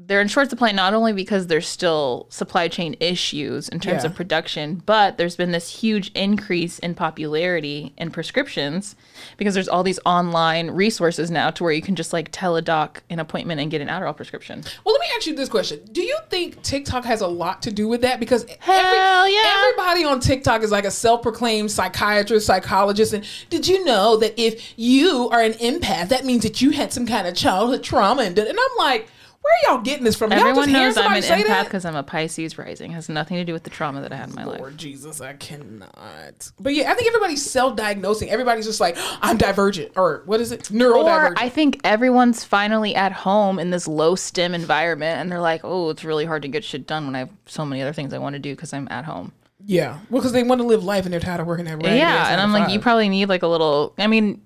they're 0.07 0.21
in 0.23 0.29
short 0.29 0.49
supply 0.49 0.73
not 0.73 0.95
only 0.95 1.13
because 1.13 1.47
there's 1.49 1.69
still 1.69 2.27
supply 2.31 2.69
chain 2.69 2.97
issues 3.01 3.69
in 3.69 3.79
terms 3.81 4.03
Yeah. 4.03 4.11
of 4.11 4.17
production, 4.17 4.83
but 4.87 5.19
there's 5.19 5.37
been 5.37 5.53
this 5.53 5.69
huge 5.69 6.11
increase 6.15 6.79
in 6.79 6.95
popularity 6.95 7.93
in 7.99 8.11
prescriptions 8.11 8.97
because 9.37 9.53
there's 9.55 9.69
all 9.69 9.83
these 9.83 10.01
online 10.07 10.71
resources 10.71 11.31
now 11.31 11.51
to 11.51 11.63
where 11.63 11.73
you 11.73 11.83
can 11.83 11.97
just 11.97 12.13
like 12.13 12.29
tell 12.33 12.57
a 12.57 12.63
doc 12.63 13.03
an 13.11 13.19
appointment 13.19 13.61
and 13.61 13.71
get 13.71 13.81
an 13.81 13.89
Adderall 13.89 14.17
prescription. 14.17 14.63
Well, 14.85 14.95
let 14.95 15.01
me 15.01 15.07
ask 15.17 15.27
you 15.27 15.35
this 15.37 15.49
question: 15.49 15.81
Do 15.93 16.01
you 16.03 16.17
think 16.31 16.63
TikTok 16.63 17.05
has 17.05 17.21
a 17.21 17.29
lot 17.29 17.63
to 17.63 17.71
do 17.71 17.87
with 17.87 18.01
that? 18.01 18.21
Because 18.21 18.47
Hell 18.61 19.29
yeah. 19.29 19.53
everybody 19.69 20.05
on 20.05 20.21
TikTok 20.21 20.63
is 20.63 20.71
like 20.71 20.85
a 20.87 20.91
self-proclaimed 20.91 21.71
psychiatrist, 21.71 22.47
psychologist, 22.47 23.13
and 23.13 23.25
did 23.51 23.69
you 23.69 23.85
know 23.85 24.17
that 24.17 24.35
if 24.41 24.73
you 24.79 25.29
are 25.31 25.43
an 25.43 25.53
empath, 25.55 26.09
that 26.09 26.25
means 26.25 26.43
that 26.43 26.61
you 26.63 26.71
had 26.71 26.93
some 26.93 27.07
kind 27.07 27.27
of 27.27 27.35
childhood 27.35 27.83
trauma? 27.83 28.23
And, 28.23 28.39
and 28.39 28.49
I'm 28.59 28.77
like, 28.79 29.09
where 29.43 29.55
are 29.55 29.75
y'all 29.75 29.83
getting 29.83 30.05
this 30.05 30.17
from? 30.17 30.33
Everyone 30.33 30.71
knows 30.71 30.99
I'm 30.99 31.15
an 31.15 31.23
empath 31.23 31.65
because 31.65 31.85
I'm 31.87 31.97
a 31.97 32.03
Pisces 32.03 32.59
rising. 32.59 32.93
It 32.93 32.95
has 32.95 33.09
nothing 33.09 33.39
to 33.39 33.45
do 33.45 33.55
with 33.55 33.63
the 33.63 33.71
trauma 33.71 34.03
that 34.03 34.13
I 34.13 34.17
had 34.17 34.29
in 34.29 34.35
my 34.35 34.45
life. 34.45 34.61
Lord 34.61 34.77
Jesus, 34.77 35.21
I 35.21 35.33
cannot. 35.33 36.53
But 36.61 36.75
yeah, 36.75 36.93
I 36.93 36.95
think 36.95 37.09
everybody's 37.09 37.49
self-diagnosing. 37.51 38.29
Everybody's 38.29 38.67
just 38.67 38.81
like, 38.81 38.97
oh, 38.99 39.19
I'm 39.23 39.39
divergent, 39.39 39.93
or 39.97 40.23
what 40.27 40.41
is 40.41 40.53
it? 40.53 40.65
Neurodivergent. 40.65 41.31
Or 41.31 41.39
I 41.39 41.49
think 41.49 41.81
everyone's 41.85 42.45
finally 42.45 42.95
at 42.95 43.13
home 43.13 43.59
in 43.59 43.71
this 43.71 43.89
low 43.89 44.15
stim 44.15 44.55
environment 44.55 45.21
and 45.21 45.33
they're 45.33 45.41
like, 45.41 45.63
oh, 45.65 45.89
it's 45.89 46.05
really 46.05 46.27
hard 46.27 46.43
to 46.43 46.49
get 46.49 46.63
shit 46.63 46.87
done 46.87 47.07
when 47.07 47.17
I 47.17 47.21
have 47.21 47.31
so 47.47 47.65
many 47.65 47.81
other 47.81 47.95
things 47.95 48.13
I 48.13 48.19
want 48.19 48.35
to 48.35 48.39
do 48.41 48.55
because 48.55 48.75
I'm 48.75 48.89
at 48.91 49.07
home. 49.07 49.33
yeah, 49.65 50.01
well, 50.11 50.21
because 50.21 50.33
they 50.33 50.43
want 50.43 50.61
to 50.61 50.67
live 50.67 50.85
life 50.85 51.05
and 51.05 51.13
they're 51.13 51.21
tired 51.21 51.41
of 51.41 51.47
working 51.47 51.67
at 51.67 51.83
yeah. 51.83 52.31
And 52.31 52.41
I'm 52.41 52.53
like, 52.53 52.71
you 52.71 52.79
probably 52.79 53.09
need 53.09 53.31
like 53.31 53.43
a 53.43 53.49
little, 53.49 53.95
I 53.99 54.07
mean, 54.07 54.43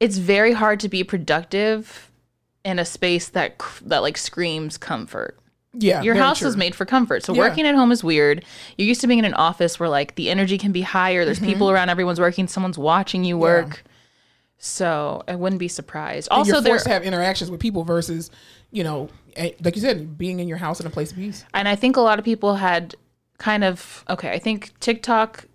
it's 0.00 0.18
very 0.18 0.52
hard 0.52 0.80
to 0.80 0.88
be 0.90 1.02
productive 1.02 2.10
in 2.64 2.78
a 2.78 2.84
space 2.84 3.28
that, 3.30 3.60
that 3.84 4.02
like 4.02 4.16
screams 4.16 4.78
comfort. 4.78 5.36
yeah, 5.74 6.02
Your 6.02 6.14
house 6.14 6.40
true. 6.40 6.48
is 6.48 6.56
made 6.56 6.74
for 6.74 6.84
comfort. 6.84 7.24
So 7.24 7.32
Yeah. 7.34 7.40
working 7.40 7.66
at 7.66 7.74
home 7.74 7.90
is 7.92 8.04
weird. 8.04 8.44
You're 8.76 8.86
used 8.88 9.00
to 9.00 9.06
being 9.06 9.18
in 9.18 9.24
an 9.24 9.34
office 9.34 9.80
where 9.80 9.88
like 9.88 10.14
the 10.16 10.30
energy 10.30 10.58
can 10.58 10.70
be 10.72 10.82
higher. 10.82 11.24
There's 11.24 11.40
people 11.40 11.66
Mm-hmm. 11.68 11.74
around, 11.74 11.88
everyone's 11.88 12.20
working, 12.20 12.46
someone's 12.48 12.78
watching 12.78 13.24
you 13.24 13.36
work. 13.38 13.82
So 14.58 15.24
I 15.26 15.34
wouldn't 15.34 15.58
be 15.58 15.68
surprised. 15.68 16.28
And 16.30 16.38
Also, 16.38 16.52
you're 16.52 16.62
forced 16.62 16.84
to 16.84 16.90
have 16.92 17.02
interactions 17.02 17.50
with 17.50 17.58
people 17.58 17.82
versus, 17.84 18.30
you 18.70 18.84
know, 18.84 19.08
like 19.36 19.74
you 19.74 19.80
said, 19.82 20.16
being 20.16 20.38
in 20.40 20.46
your 20.46 20.58
house 20.58 20.78
in 20.78 20.86
a 20.86 20.90
place 20.90 21.10
of 21.10 21.16
peace. 21.16 21.44
And 21.54 21.66
I 21.66 21.74
think 21.74 21.96
a 21.96 22.00
lot 22.00 22.18
of 22.18 22.24
people 22.24 22.54
had 22.56 22.94
kind 23.38 23.64
of 23.64 24.04
okay. 24.08 24.30
I 24.30 24.38
think 24.38 24.78
TikTok 24.78 25.46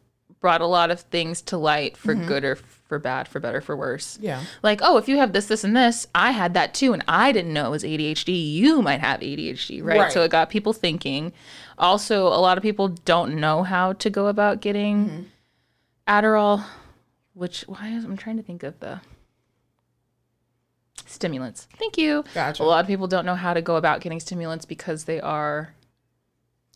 brought 0.41 0.59
a 0.61 0.65
lot 0.67 0.91
of 0.91 1.01
things 1.01 1.41
to 1.43 1.57
light 1.57 1.95
for 1.95 2.13
good 2.15 2.43
or 2.43 2.57
for 2.87 2.99
bad, 2.99 3.27
for 3.27 3.39
better, 3.39 3.59
for 3.61 3.75
worse. 3.75 4.15
Mm-hmm. 4.15 4.25
Yeah. 4.25 4.43
Like, 4.63 4.79
oh, 4.81 4.97
if 4.97 5.07
you 5.09 5.17
have 5.17 5.33
this, 5.33 5.47
this, 5.47 5.63
and 5.63 5.75
this, 5.75 6.07
I 6.15 6.31
had 6.31 6.53
that 6.53 6.73
too, 6.73 6.93
and 6.93 7.03
I 7.07 7.31
didn't 7.31 7.53
know 7.53 7.67
it 7.67 7.71
was 7.71 7.83
ADHD. 7.83 8.53
You 8.53 8.81
might 8.81 9.01
have 9.01 9.19
ADHD, 9.19 9.83
right? 9.83 9.99
Right. 9.99 10.11
So 10.11 10.21
it 10.23 10.31
got 10.31 10.49
people 10.49 10.73
thinking. 10.73 11.33
Also, 11.77 12.27
a 12.27 12.39
lot 12.39 12.57
of 12.57 12.61
people 12.63 12.87
don't 12.87 13.35
know 13.35 13.63
how 13.63 13.93
to 13.93 14.09
go 14.09 14.27
about 14.27 14.61
getting 14.61 15.05
Mm-hmm. 15.09 15.21
Adderall, 16.07 16.63
which 17.33 17.61
why 17.67 17.89
is 17.89 18.05
I'm 18.05 18.15
trying 18.15 18.37
to 18.37 18.43
think 18.43 18.63
of 18.63 18.79
the 18.79 19.01
stimulants. 21.05 21.67
Thank 21.77 21.97
you. 21.97 22.23
Gotcha. 22.33 22.63
A 22.63 22.65
lot 22.65 22.79
of 22.81 22.87
people 22.87 23.07
don't 23.07 23.25
know 23.25 23.35
how 23.35 23.53
to 23.53 23.61
go 23.61 23.75
about 23.75 24.01
getting 24.01 24.19
stimulants 24.19 24.65
because 24.65 25.03
they 25.05 25.19
are 25.21 25.73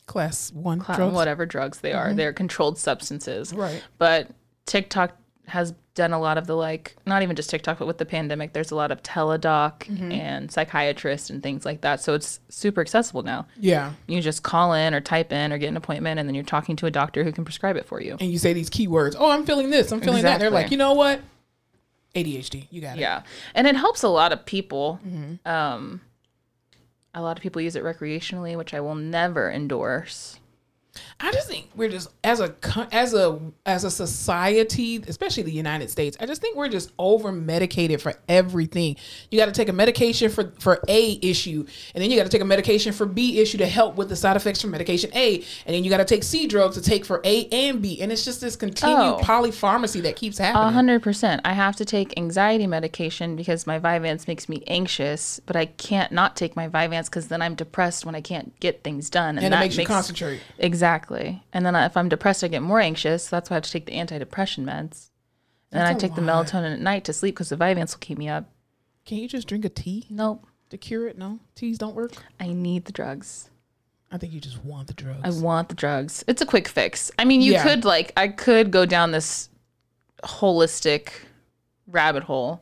Class 0.06 0.52
one 0.52 0.80
cla- 0.80 0.96
drugs. 0.96 1.14
whatever 1.16 1.46
drugs 1.46 1.80
they 1.80 1.94
are. 1.94 2.14
They're 2.14 2.34
controlled 2.34 2.78
substances. 2.78 3.54
Right. 3.54 3.82
But 3.98 4.30
TikTok 4.66 5.16
has 5.48 5.74
done 5.94 6.14
a 6.14 6.20
lot 6.20 6.38
of 6.38 6.48
the 6.48 6.56
like, 6.56 6.96
not 7.06 7.22
even 7.22 7.36
just 7.36 7.50
TikTok, 7.50 7.80
but 7.80 7.86
with 7.86 7.98
the 7.98 8.06
pandemic, 8.06 8.54
there's 8.54 8.72
a 8.72 8.76
lot 8.76 8.92
of 8.92 9.04
teledoc 9.04 9.90
and 10.12 10.52
psychiatrists 10.52 11.30
and 11.30 11.44
things 11.44 11.66
like 11.66 11.82
that. 11.82 12.02
So 12.02 12.14
it's 12.14 12.40
super 12.50 12.82
accessible 12.82 13.24
now. 13.24 13.46
Yeah. 13.60 13.94
You 14.08 14.22
just 14.22 14.44
call 14.44 14.74
in 14.74 14.94
or 14.94 15.02
type 15.02 15.34
in 15.34 15.52
or 15.52 15.58
get 15.58 15.68
an 15.68 15.78
appointment, 15.78 16.20
and 16.20 16.28
then 16.28 16.36
you're 16.36 16.44
talking 16.44 16.76
to 16.78 16.86
a 16.86 16.92
doctor 16.92 17.24
who 17.24 17.32
can 17.32 17.44
prescribe 17.44 17.76
it 17.76 17.86
for 17.86 18.02
you. 18.02 18.18
And 18.20 18.32
you 18.32 18.38
say 18.38 18.54
these 18.54 18.70
keywords. 18.70 19.16
Oh, 19.18 19.30
I'm 19.30 19.46
feeling 19.46 19.70
this. 19.70 19.92
I'm 19.92 20.02
feeling 20.02 20.24
that. 20.24 20.40
They're 20.40 20.50
like, 20.50 20.72
you 20.72 20.78
know 20.78 20.94
what? 20.94 21.22
ADHD. 22.16 22.68
You 22.72 22.82
got 22.82 22.98
it. 22.98 23.02
Yeah, 23.02 23.24
and 23.56 23.68
it 23.68 23.76
helps 23.76 24.04
a 24.04 24.10
lot 24.10 24.34
of 24.34 24.46
people. 24.46 25.00
Mm-hmm. 25.06 25.48
Um, 25.48 26.02
a 27.14 27.22
lot 27.22 27.38
of 27.38 27.44
people 27.44 27.62
use 27.62 27.76
it 27.76 27.84
recreationally, 27.84 28.58
which 28.58 28.74
I 28.74 28.80
will 28.82 28.96
never 28.96 29.50
endorse. 29.50 30.40
I 31.20 31.32
just 31.32 31.48
think 31.48 31.70
we're 31.76 31.90
just 31.90 32.10
as 32.24 32.40
a 32.42 32.54
as 32.92 33.14
a 33.14 33.40
as 33.66 33.84
a 33.84 33.92
society, 33.92 35.02
especially 35.08 35.44
the 35.44 35.52
United 35.52 35.90
States. 35.90 36.18
I 36.20 36.26
just 36.26 36.42
think 36.42 36.58
we're 36.58 36.68
just 36.70 36.92
over 37.00 37.32
medicated 37.32 38.02
for 38.02 38.14
everything. 38.28 38.98
You 39.30 39.40
got 39.40 39.46
to 39.46 39.52
take 39.52 39.70
a 39.70 39.74
medication 39.74 40.30
for 40.30 40.52
for 40.60 40.82
A 40.90 41.18
issue, 41.22 41.66
and 41.96 42.04
then 42.04 42.12
you 42.12 42.18
got 42.18 42.24
to 42.24 42.30
take 42.30 42.42
a 42.42 42.46
medication 42.46 42.92
for 42.92 43.06
B 43.06 43.40
issue 43.40 43.58
to 43.60 43.68
help 43.68 43.96
with 43.96 44.10
the 44.10 44.16
side 44.16 44.36
effects 44.36 44.62
from 44.62 44.72
medication 44.72 45.10
A, 45.16 45.36
and 45.66 45.76
then 45.76 45.84
you 45.84 45.90
got 45.90 45.98
to 45.98 46.06
take 46.06 46.24
C 46.24 46.46
drugs 46.48 46.76
to 46.76 46.82
take 46.82 47.06
for 47.06 47.22
A 47.24 47.46
and 47.48 47.82
B, 47.82 48.02
and 48.02 48.12
it's 48.12 48.26
just 48.26 48.42
this 48.42 48.56
continued 48.56 48.92
Oh. 48.92 49.20
polypharmacy 49.22 50.02
that 50.04 50.16
keeps 50.16 50.40
A 50.40 50.44
happening. 50.44 50.74
hundred 50.74 51.02
percent. 51.04 51.42
I 51.46 51.54
have 51.54 51.76
to 51.78 51.86
take 51.86 52.18
anxiety 52.18 52.68
medication 52.68 53.36
because 53.36 53.66
my 53.66 53.80
Vyvanse 53.80 54.28
makes 54.28 54.50
me 54.50 54.64
anxious, 54.68 55.40
but 55.46 55.56
I 55.56 55.68
can't 55.68 56.12
not 56.12 56.36
take 56.36 56.56
my 56.56 56.68
Vyvanse 56.68 57.06
because 57.06 57.28
then 57.30 57.42
I'm 57.42 57.56
depressed 57.56 58.06
when 58.06 58.16
I 58.16 58.22
can't 58.22 58.60
get 58.60 58.84
things 58.84 59.10
done, 59.10 59.38
and 59.38 59.54
it 59.54 59.58
makes 59.58 59.78
you 59.78 59.86
concentrate. 59.86 60.42
Exactly. 60.60 60.81
And 60.84 61.66
then 61.66 61.76
if 61.76 61.96
I'm 61.98 62.10
depressed, 62.10 62.44
I 62.44 62.48
get 62.48 62.62
more 62.62 62.80
anxious. 62.80 63.26
So 63.26 63.36
That's 63.36 63.50
why 63.50 63.56
I 63.56 63.58
have 63.58 63.64
to 63.64 63.72
take 63.72 63.86
the 63.86 63.94
antidepressant 63.94 64.66
meds. 64.66 65.10
And 65.72 65.80
then 65.80 65.86
I 65.88 65.94
take 65.94 66.16
the 66.16 66.22
melatonin 66.22 66.74
at 66.74 66.82
night 66.82 67.06
to 67.06 67.14
sleep 67.14 67.36
because 67.36 67.50
the 67.50 67.56
Vyvanse 67.56 67.94
will 67.94 68.00
keep 68.00 68.18
me 68.18 68.28
up. 68.28 68.50
Can 69.06 69.18
you 69.18 69.28
just 69.28 69.48
drink 69.48 69.64
a 69.66 69.70
tea 69.70 70.06
Nope. 70.10 70.46
to 70.70 70.78
cure 70.78 71.08
it? 71.08 71.18
No, 71.18 71.40
teas 71.56 71.78
don't 71.78 71.96
work. 71.96 72.12
I 72.40 72.48
need 72.48 72.86
the 72.86 72.92
drugs. 72.92 73.50
I 74.12 74.18
think 74.18 74.34
you 74.34 74.42
just 74.42 74.64
want 74.66 74.88
the 74.88 74.94
drugs. 74.94 75.22
I 75.24 75.42
want 75.42 75.70
the 75.70 75.76
drugs. 75.76 76.24
It's 76.28 76.42
a 76.42 76.46
quick 76.46 76.68
fix. 76.68 77.10
I 77.18 77.24
mean, 77.24 77.42
you 77.42 77.54
Yeah. 77.54 77.64
could 77.64 77.86
like 77.86 78.12
I 78.18 78.28
could 78.28 78.70
go 78.70 78.86
down 78.86 79.12
this 79.12 79.50
holistic 80.24 81.12
rabbit 81.88 82.24
hole 82.24 82.62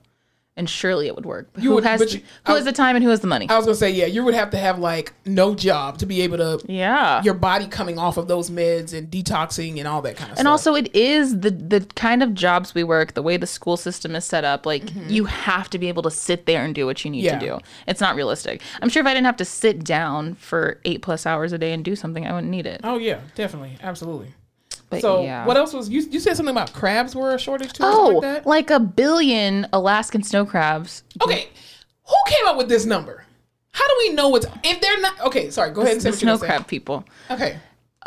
and 0.59 0.69
surely 0.69 1.07
it 1.07 1.15
would 1.15 1.25
work. 1.25 1.49
But 1.53 1.63
You 1.63 1.69
who 1.69 1.75
would- 1.75 1.85
has 1.85 2.13
you- 2.13 2.21
who 2.45 2.53
I 2.53 2.55
has 2.57 2.65
the 2.65 2.71
time 2.71 2.95
and 2.95 3.03
who 3.03 3.09
has 3.09 3.21
the 3.21 3.27
money? 3.27 3.47
I 3.49 3.55
was 3.57 3.65
gonna 3.65 3.75
say, 3.75 3.89
yeah, 3.89 4.05
you 4.05 4.23
would 4.23 4.35
have 4.35 4.51
to 4.51 4.57
have 4.57 4.77
like 4.77 5.13
no 5.25 5.55
job 5.55 5.97
to 5.99 6.05
be 6.05 6.21
able 6.21 6.37
to 6.37 6.59
yeah. 6.71 7.23
your 7.23 7.33
body 7.33 7.65
coming 7.65 7.97
off 7.97 8.17
of 8.17 8.27
those 8.27 8.51
meds 8.51 8.93
and 8.93 9.09
detoxing 9.09 9.79
and 9.79 9.87
all 9.87 10.01
that 10.03 10.17
kind 10.17 10.25
of 10.31 10.37
and 10.37 10.37
stuff. 10.37 10.39
And 10.39 10.47
also 10.47 10.75
it 10.75 10.93
is 10.95 11.39
the 11.39 11.49
the 11.49 11.79
kind 11.95 12.21
of 12.21 12.33
jobs 12.35 12.75
we 12.75 12.83
work, 12.83 13.13
the 13.15 13.23
way 13.23 13.37
the 13.37 13.47
school 13.47 13.77
system 13.77 14.15
is 14.15 14.25
set 14.25 14.43
up, 14.43 14.65
like 14.65 14.83
you 15.07 15.25
have 15.25 15.69
to 15.71 15.79
be 15.79 15.87
able 15.87 16.03
to 16.03 16.11
sit 16.11 16.45
there 16.45 16.63
and 16.63 16.75
do 16.75 16.85
what 16.85 17.03
you 17.03 17.09
need 17.09 17.25
Mm-hmm. 17.25 17.41
Yeah. 17.43 17.55
to 17.55 17.59
do. 17.59 17.65
It's 17.87 18.01
not 18.01 18.15
realistic. 18.15 18.61
I'm 18.81 18.89
sure 18.89 19.01
if 19.01 19.07
I 19.07 19.13
didn't 19.13 19.25
have 19.25 19.37
to 19.37 19.45
sit 19.45 19.83
down 19.83 20.35
for 20.35 20.79
8 20.85 21.01
plus 21.01 21.25
hours 21.25 21.53
a 21.53 21.57
day 21.57 21.71
and 21.73 21.83
do 21.83 21.95
something, 21.95 22.27
I 22.27 22.33
wouldn't 22.33 22.51
need 22.51 22.65
it. 22.65 22.81
oh 22.83 22.97
yeah, 22.97 23.19
definitely, 23.35 23.77
absolutely. 23.81 24.33
But 24.89 25.01
so 25.01 25.23
yeah. 25.23 25.45
what 25.45 25.57
else 25.57 25.73
was 25.73 25.89
you? 25.89 26.01
You 26.01 26.19
said 26.19 26.35
something 26.35 26.53
about 26.53 26.73
crabs 26.73 27.15
were 27.15 27.33
a 27.35 27.39
shortage 27.39 27.73
too. 27.73 27.83
Oh, 27.85 28.07
like 28.07 28.21
that. 28.21 28.47
like 28.47 28.69
a 28.71 28.79
billion 28.79 29.67
Alaskan 29.71 30.23
snow 30.23 30.45
crabs. 30.45 31.03
Okay, 31.21 31.49
who 32.05 32.15
came 32.27 32.47
up 32.47 32.57
with 32.57 32.69
this 32.69 32.85
number? 32.85 33.25
How 33.71 33.87
do 33.87 33.93
we 33.99 34.13
know 34.13 34.35
it's 34.35 34.47
if 34.63 34.81
they're 34.81 34.99
not? 34.99 35.19
Okay, 35.21 35.51
sorry. 35.51 35.71
Go 35.71 35.81
ahead 35.81 35.93
and 35.93 36.01
say 36.01 36.09
The 36.09 36.15
what 36.15 36.21
you're 36.23 36.37
snow 36.37 36.45
crab 36.45 36.67
people. 36.67 37.05
Okay, 37.29 37.57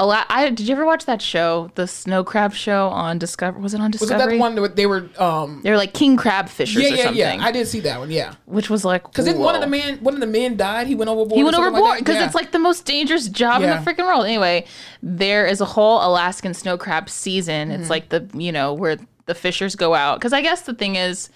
Ala- 0.01 0.25
I, 0.31 0.49
did 0.49 0.61
you 0.61 0.73
ever 0.73 0.87
watch 0.87 1.05
that 1.05 1.21
show, 1.21 1.71
the 1.75 1.87
snow 1.87 2.25
crab 2.25 2.55
show 2.55 2.89
on 2.89 3.19
Discover? 3.19 3.59
Was 3.59 3.75
it 3.75 3.81
on 3.83 3.91
Discovery? 3.91 4.15
was 4.17 4.23
it 4.23 4.27
that 4.27 4.33
the 4.35 4.39
one 4.41 4.55
that 4.55 4.75
they 4.75 4.87
were? 4.87 5.11
um 5.19 5.61
They 5.63 5.71
were 5.71 5.77
like 5.77 5.93
king 5.93 6.17
crab 6.17 6.49
fishers 6.49 6.83
Yeah, 6.83 6.89
or 6.89 6.95
yeah, 6.97 7.03
something, 7.05 7.19
yeah. 7.41 7.45
I 7.47 7.53
did 7.53 7.69
see 7.69 7.81
that 7.81 7.99
one. 7.99 8.11
Yeah, 8.11 8.35
which 8.47 8.71
was 8.71 8.87
like 8.87 9.03
because 9.05 9.27
then 9.27 9.39
one 9.39 9.55
of 9.55 9.61
the 9.61 9.67
men, 9.67 9.99
one 9.99 10.15
of 10.15 10.21
the 10.21 10.27
men 10.27 10.57
died. 10.57 10.87
He 10.87 10.95
went 10.95 11.11
overboard. 11.11 11.37
He 11.37 11.45
went 11.45 11.57
overboard 11.57 11.85
that? 11.97 11.99
because 11.99 12.15
Yeah. 12.17 12.25
it's 12.25 12.35
like 12.35 12.53
the 12.53 12.59
most 12.59 12.87
dangerous 12.87 13.29
job 13.29 13.61
Yeah. 13.61 13.77
in 13.79 13.85
the 13.85 13.91
freaking 13.91 14.07
world. 14.07 14.25
Anyway, 14.25 14.65
there 15.03 15.47
is 15.47 15.61
a 15.61 15.67
whole 15.67 15.99
Alaskan 15.99 16.55
snow 16.55 16.79
crab 16.79 17.11
season. 17.11 17.69
Mm-hmm. 17.69 17.83
It's 17.83 17.91
like 17.91 18.09
the 18.09 18.27
you 18.33 18.51
know 18.51 18.73
where 18.73 18.97
the 19.27 19.35
fishers 19.35 19.77
go 19.77 19.95
out 19.95 20.19
because 20.19 20.33
I 20.33 20.41
guess 20.41 20.63
the 20.63 20.75
thing 20.75 20.97
is. 20.97 21.29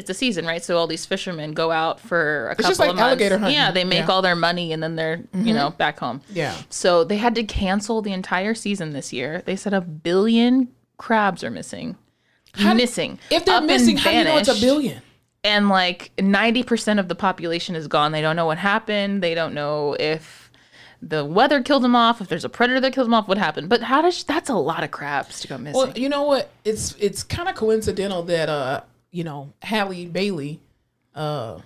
It's 0.00 0.10
a 0.10 0.14
season, 0.14 0.46
right? 0.46 0.64
So 0.64 0.76
all 0.78 0.86
these 0.86 1.04
fishermen 1.06 1.52
go 1.52 1.70
out 1.70 2.00
for 2.00 2.48
a 2.48 2.56
couple 2.56 2.70
just 2.70 2.80
like 2.80 2.90
of 2.90 2.96
months. 2.96 3.06
alligator 3.08 3.38
hunting. 3.38 3.54
Yeah, 3.54 3.70
they 3.70 3.84
make 3.84 3.98
Yeah. 3.98 4.02
Mm-hmm. 4.02 4.10
all 4.10 4.22
their 4.22 4.34
money 4.34 4.72
and 4.72 4.82
then 4.82 4.96
they're, 4.96 5.22
you 5.34 5.52
know, 5.52 5.70
back 5.70 5.98
home. 5.98 6.22
Yeah. 6.32 6.56
So 6.70 7.04
they 7.04 7.18
had 7.18 7.34
to 7.34 7.44
cancel 7.44 8.00
the 8.02 8.12
entire 8.12 8.54
season 8.54 8.92
this 8.92 9.12
year. 9.12 9.42
They 9.44 9.56
said 9.56 9.74
a 9.74 9.80
billion 9.80 10.68
crabs 10.96 11.44
are 11.44 11.50
missing. 11.50 11.96
missing. 12.58 13.18
if 13.30 13.44
they're 13.44 13.60
missing, 13.60 13.96
how 13.98 14.10
do 14.10 14.16
you 14.16 14.24
know 14.24 14.38
it's 14.38 14.48
a 14.48 14.60
billion? 14.60 15.02
and 15.44 15.68
like 15.68 16.12
90% 16.18 16.98
of 16.98 17.08
the 17.08 17.14
population 17.14 17.74
is 17.74 17.86
gone. 17.88 18.12
They 18.12 18.20
don't 18.20 18.36
know 18.36 18.46
what 18.46 18.58
happened. 18.58 19.22
They 19.22 19.34
don't 19.34 19.54
know 19.54 19.96
if 19.98 20.50
the 21.02 21.24
weather 21.24 21.62
killed 21.62 21.82
them 21.82 21.96
off, 21.96 22.20
if 22.20 22.28
there's 22.28 22.44
a 22.44 22.48
predator 22.50 22.80
that 22.80 22.92
killed 22.92 23.06
them 23.06 23.14
off, 23.14 23.26
what 23.26 23.38
happened. 23.38 23.68
But 23.70 23.80
how 23.82 24.02
does 24.02 24.22
that's 24.24 24.50
a 24.50 24.54
lot 24.54 24.84
of 24.84 24.90
crabs 24.90 25.40
to 25.40 25.48
go 25.48 25.56
missing. 25.56 25.78
Well, 25.80 25.92
you 25.98 26.08
know 26.10 26.24
what? 26.24 26.50
It's 26.64 26.94
it's 26.98 27.22
kind 27.22 27.48
of 27.48 27.54
coincidental 27.54 28.22
that 28.24 28.48
uh 28.50 28.82
you 29.10 29.24
know 29.24 29.52
Halle 29.62 30.06
Bailey 30.06 30.60
uh 31.14 31.58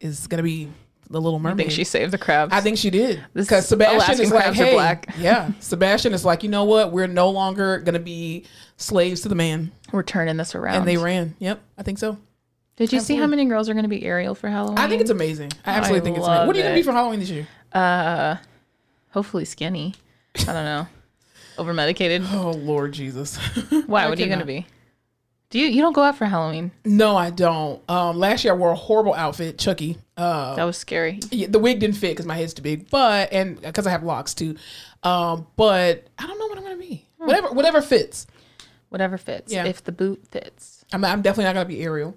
is 0.00 0.26
gonna 0.26 0.42
be 0.42 0.68
the 1.10 1.20
Little 1.20 1.38
Mermaid. 1.38 1.60
I 1.60 1.62
think 1.64 1.72
she 1.72 1.84
saved 1.84 2.12
the 2.12 2.18
crabs. 2.18 2.54
I 2.54 2.60
think 2.60 2.78
she 2.78 2.88
did 2.88 3.22
This 3.34 3.46
because 3.46 3.68
Sebastian 3.68 3.96
Alaskan 3.96 4.20
is 4.20 4.32
like, 4.32 4.54
hey, 4.54 4.72
black." 4.72 5.06
yeah. 5.18 5.50
Sebastian 5.60 6.14
is 6.14 6.24
like, 6.24 6.42
you 6.42 6.48
know 6.48 6.64
what? 6.64 6.90
We're 6.90 7.06
no 7.06 7.28
longer 7.30 7.78
gonna 7.78 7.98
be 7.98 8.44
slaves 8.78 9.20
to 9.22 9.28
the 9.28 9.34
man, 9.34 9.70
we're 9.92 10.02
turning 10.02 10.36
this 10.38 10.54
around. 10.54 10.76
and 10.76 10.88
they 10.88 10.96
ran. 10.96 11.36
Yep, 11.38 11.60
I 11.78 11.82
think 11.82 11.98
so. 11.98 12.16
Did 12.76 12.92
you 12.92 13.00
see 13.00 13.16
how 13.16 13.26
many 13.26 13.44
girls 13.44 13.68
are 13.68 13.74
going 13.74 13.84
to 13.84 13.88
be 13.88 14.02
Ariel 14.02 14.34
for 14.34 14.48
Halloween? 14.48 14.78
I 14.78 14.88
think 14.88 15.02
it's 15.02 15.10
amazing. 15.10 15.52
I 15.64 15.72
absolutely 15.72 16.00
I 16.00 16.04
think 16.04 16.16
it's 16.16 16.26
amazing. 16.26 16.46
What 16.46 16.56
are 16.56 16.58
you 16.58 16.64
gonna 16.64 16.74
be 16.74 16.82
for 16.82 16.92
Halloween 16.92 17.20
this 17.20 17.28
year? 17.30 17.46
uh, 17.72 18.36
hopefully 19.10 19.44
skinny. 19.44 19.94
I 20.40 20.44
don't 20.44 20.64
know. 20.64 20.86
Over 21.58 21.74
medicated. 21.74 22.22
Oh 22.32 22.52
Lord 22.52 22.92
Jesus. 22.92 23.36
Why? 23.86 24.04
I 24.04 24.08
what 24.08 24.18
are 24.18 24.22
you 24.22 24.26
going 24.28 24.38
to 24.38 24.46
be? 24.46 24.66
Do 25.52 25.58
you 25.58 25.66
you 25.66 25.82
don't 25.82 25.92
go 25.92 26.02
out 26.02 26.16
for 26.16 26.24
Halloween? 26.24 26.72
no, 26.86 27.14
I 27.14 27.28
don't. 27.28 27.82
Um, 27.88 28.18
last 28.18 28.42
year 28.42 28.54
I 28.54 28.56
wore 28.56 28.70
a 28.72 28.74
horrible 28.74 29.12
outfit, 29.12 29.58
Chucky. 29.58 29.98
Uh, 30.16 30.54
That 30.56 30.64
was 30.64 30.78
scary. 30.78 31.20
Yeah, 31.30 31.46
the 31.50 31.58
wig 31.58 31.78
didn't 31.78 31.96
fit 31.96 32.12
because 32.12 32.24
my 32.24 32.36
head's 32.36 32.54
too 32.54 32.62
big, 32.62 32.88
but 32.88 33.30
and 33.32 33.60
because 33.60 33.86
I 33.86 33.90
have 33.90 34.02
locks 34.02 34.32
too. 34.32 34.56
Um, 35.02 35.46
but 35.56 36.06
I 36.18 36.26
don't 36.26 36.38
know 36.38 36.46
what 36.46 36.56
I'm 36.56 36.64
gonna 36.64 36.76
be. 36.78 37.06
Whatever, 37.18 37.48
whatever 37.52 37.82
fits. 37.82 38.26
Whatever 38.88 39.18
fits. 39.18 39.52
Yeah. 39.52 39.66
If 39.66 39.84
the 39.84 39.92
boot 39.92 40.24
fits. 40.30 40.84
I'm, 40.92 41.04
I'm 41.04 41.20
definitely 41.20 41.44
not 41.44 41.54
gonna 41.54 41.66
be 41.66 41.82
Ariel. 41.82 42.16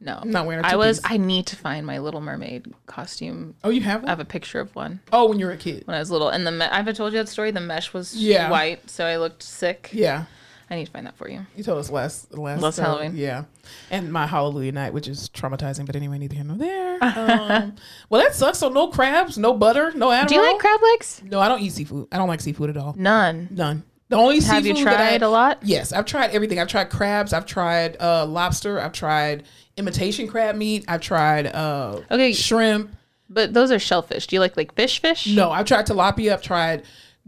No. 0.00 0.18
I'm 0.20 0.32
not 0.32 0.46
wearing 0.46 0.64
a 0.64 0.68
I 0.68 0.74
was. 0.74 1.00
I 1.04 1.16
need 1.18 1.46
to 1.46 1.56
find 1.56 1.86
my 1.86 1.98
Little 1.98 2.20
Mermaid 2.20 2.74
costume. 2.86 3.54
Oh, 3.62 3.70
you 3.70 3.82
have 3.82 4.04
I 4.04 4.08
have 4.08 4.18
a 4.18 4.24
picture 4.24 4.58
of 4.58 4.74
one 4.74 4.98
oh, 5.12 5.28
when 5.28 5.38
you 5.38 5.46
were 5.46 5.52
a 5.52 5.56
kid. 5.56 5.86
when 5.86 5.94
I 5.94 6.00
was 6.00 6.10
little, 6.10 6.28
and 6.30 6.44
the 6.44 6.50
me- 6.50 6.66
I've 6.66 6.92
told 6.96 7.12
you 7.12 7.20
that 7.20 7.28
story. 7.28 7.52
The 7.52 7.60
mesh 7.60 7.92
was 7.94 8.16
Yeah. 8.16 8.50
white, 8.50 8.90
so 8.90 9.06
I 9.06 9.18
looked 9.18 9.44
sick. 9.44 9.90
Yeah, 9.92 10.24
I 10.72 10.76
need 10.76 10.86
to 10.86 10.90
find 10.90 11.06
that 11.06 11.16
for 11.16 11.28
you. 11.28 11.44
you 11.54 11.62
told 11.62 11.78
us 11.78 11.90
last 11.90 12.32
last 12.32 12.62
Last 12.62 12.78
uh, 12.78 12.82
Halloween. 12.84 13.12
Yeah, 13.14 13.44
and 13.90 14.10
my 14.12 14.26
Hallelujah 14.26 14.72
night, 14.72 14.92
which 14.94 15.06
is 15.06 15.28
traumatizing. 15.28 15.84
But 15.86 15.96
anyway, 15.96 16.18
neither 16.18 16.34
here 16.34 16.44
nor 16.44 16.56
there. 16.56 16.98
Um, 17.02 17.74
well, 18.08 18.22
that 18.22 18.34
sucks. 18.34 18.58
So 18.58 18.68
no 18.68 18.88
crabs, 18.88 19.36
no 19.36 19.52
butter, 19.54 19.92
no 19.94 20.08
Adderall. 20.08 20.28
Do 20.28 20.34
you 20.36 20.42
like 20.42 20.58
crab 20.58 20.80
legs? 20.82 21.22
No, 21.24 21.40
I 21.40 21.48
don't 21.48 21.60
eat 21.60 21.72
seafood. 21.72 22.08
I 22.10 22.16
don't 22.16 22.28
like 22.28 22.40
seafood 22.40 22.70
at 22.70 22.76
all. 22.76 22.94
None. 22.96 23.48
None. 23.50 23.82
The 24.08 24.16
only 24.16 24.40
Have 24.40 24.64
you 24.66 24.74
seafood 24.74 24.86
that 24.92 24.96
tried 24.96 25.22
I- 25.22 25.26
a 25.26 25.30
lot? 25.30 25.58
Yes, 25.62 25.92
I've 25.92 26.04
tried 26.06 26.30
everything. 26.30 26.58
I've 26.58 26.68
tried 26.68 26.90
crabs. 26.90 27.32
I've 27.32 27.46
tried 27.46 27.96
uh, 28.00 28.24
lobster. 28.26 28.80
I've 28.80 28.92
tried 28.92 29.44
imitation 29.76 30.26
crab 30.28 30.54
meat. 30.56 30.84
I've 30.88 31.00
tried 31.00 31.46
uh, 31.46 32.00
Okay. 32.10 32.32
shrimp. 32.32 32.94
But 33.28 33.52
those 33.54 33.70
are 33.72 33.78
shellfish. 33.78 34.26
Do 34.26 34.36
you 34.36 34.40
like 34.40 34.56
like 34.56 34.74
fish 34.74 35.00
fish? 35.00 35.26
No, 35.26 35.50
I've 35.50 35.66
tried 35.66 35.86
tilapia. 35.86 36.32
I've 36.34 36.42
tried 36.42 36.82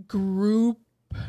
group 0.09 0.79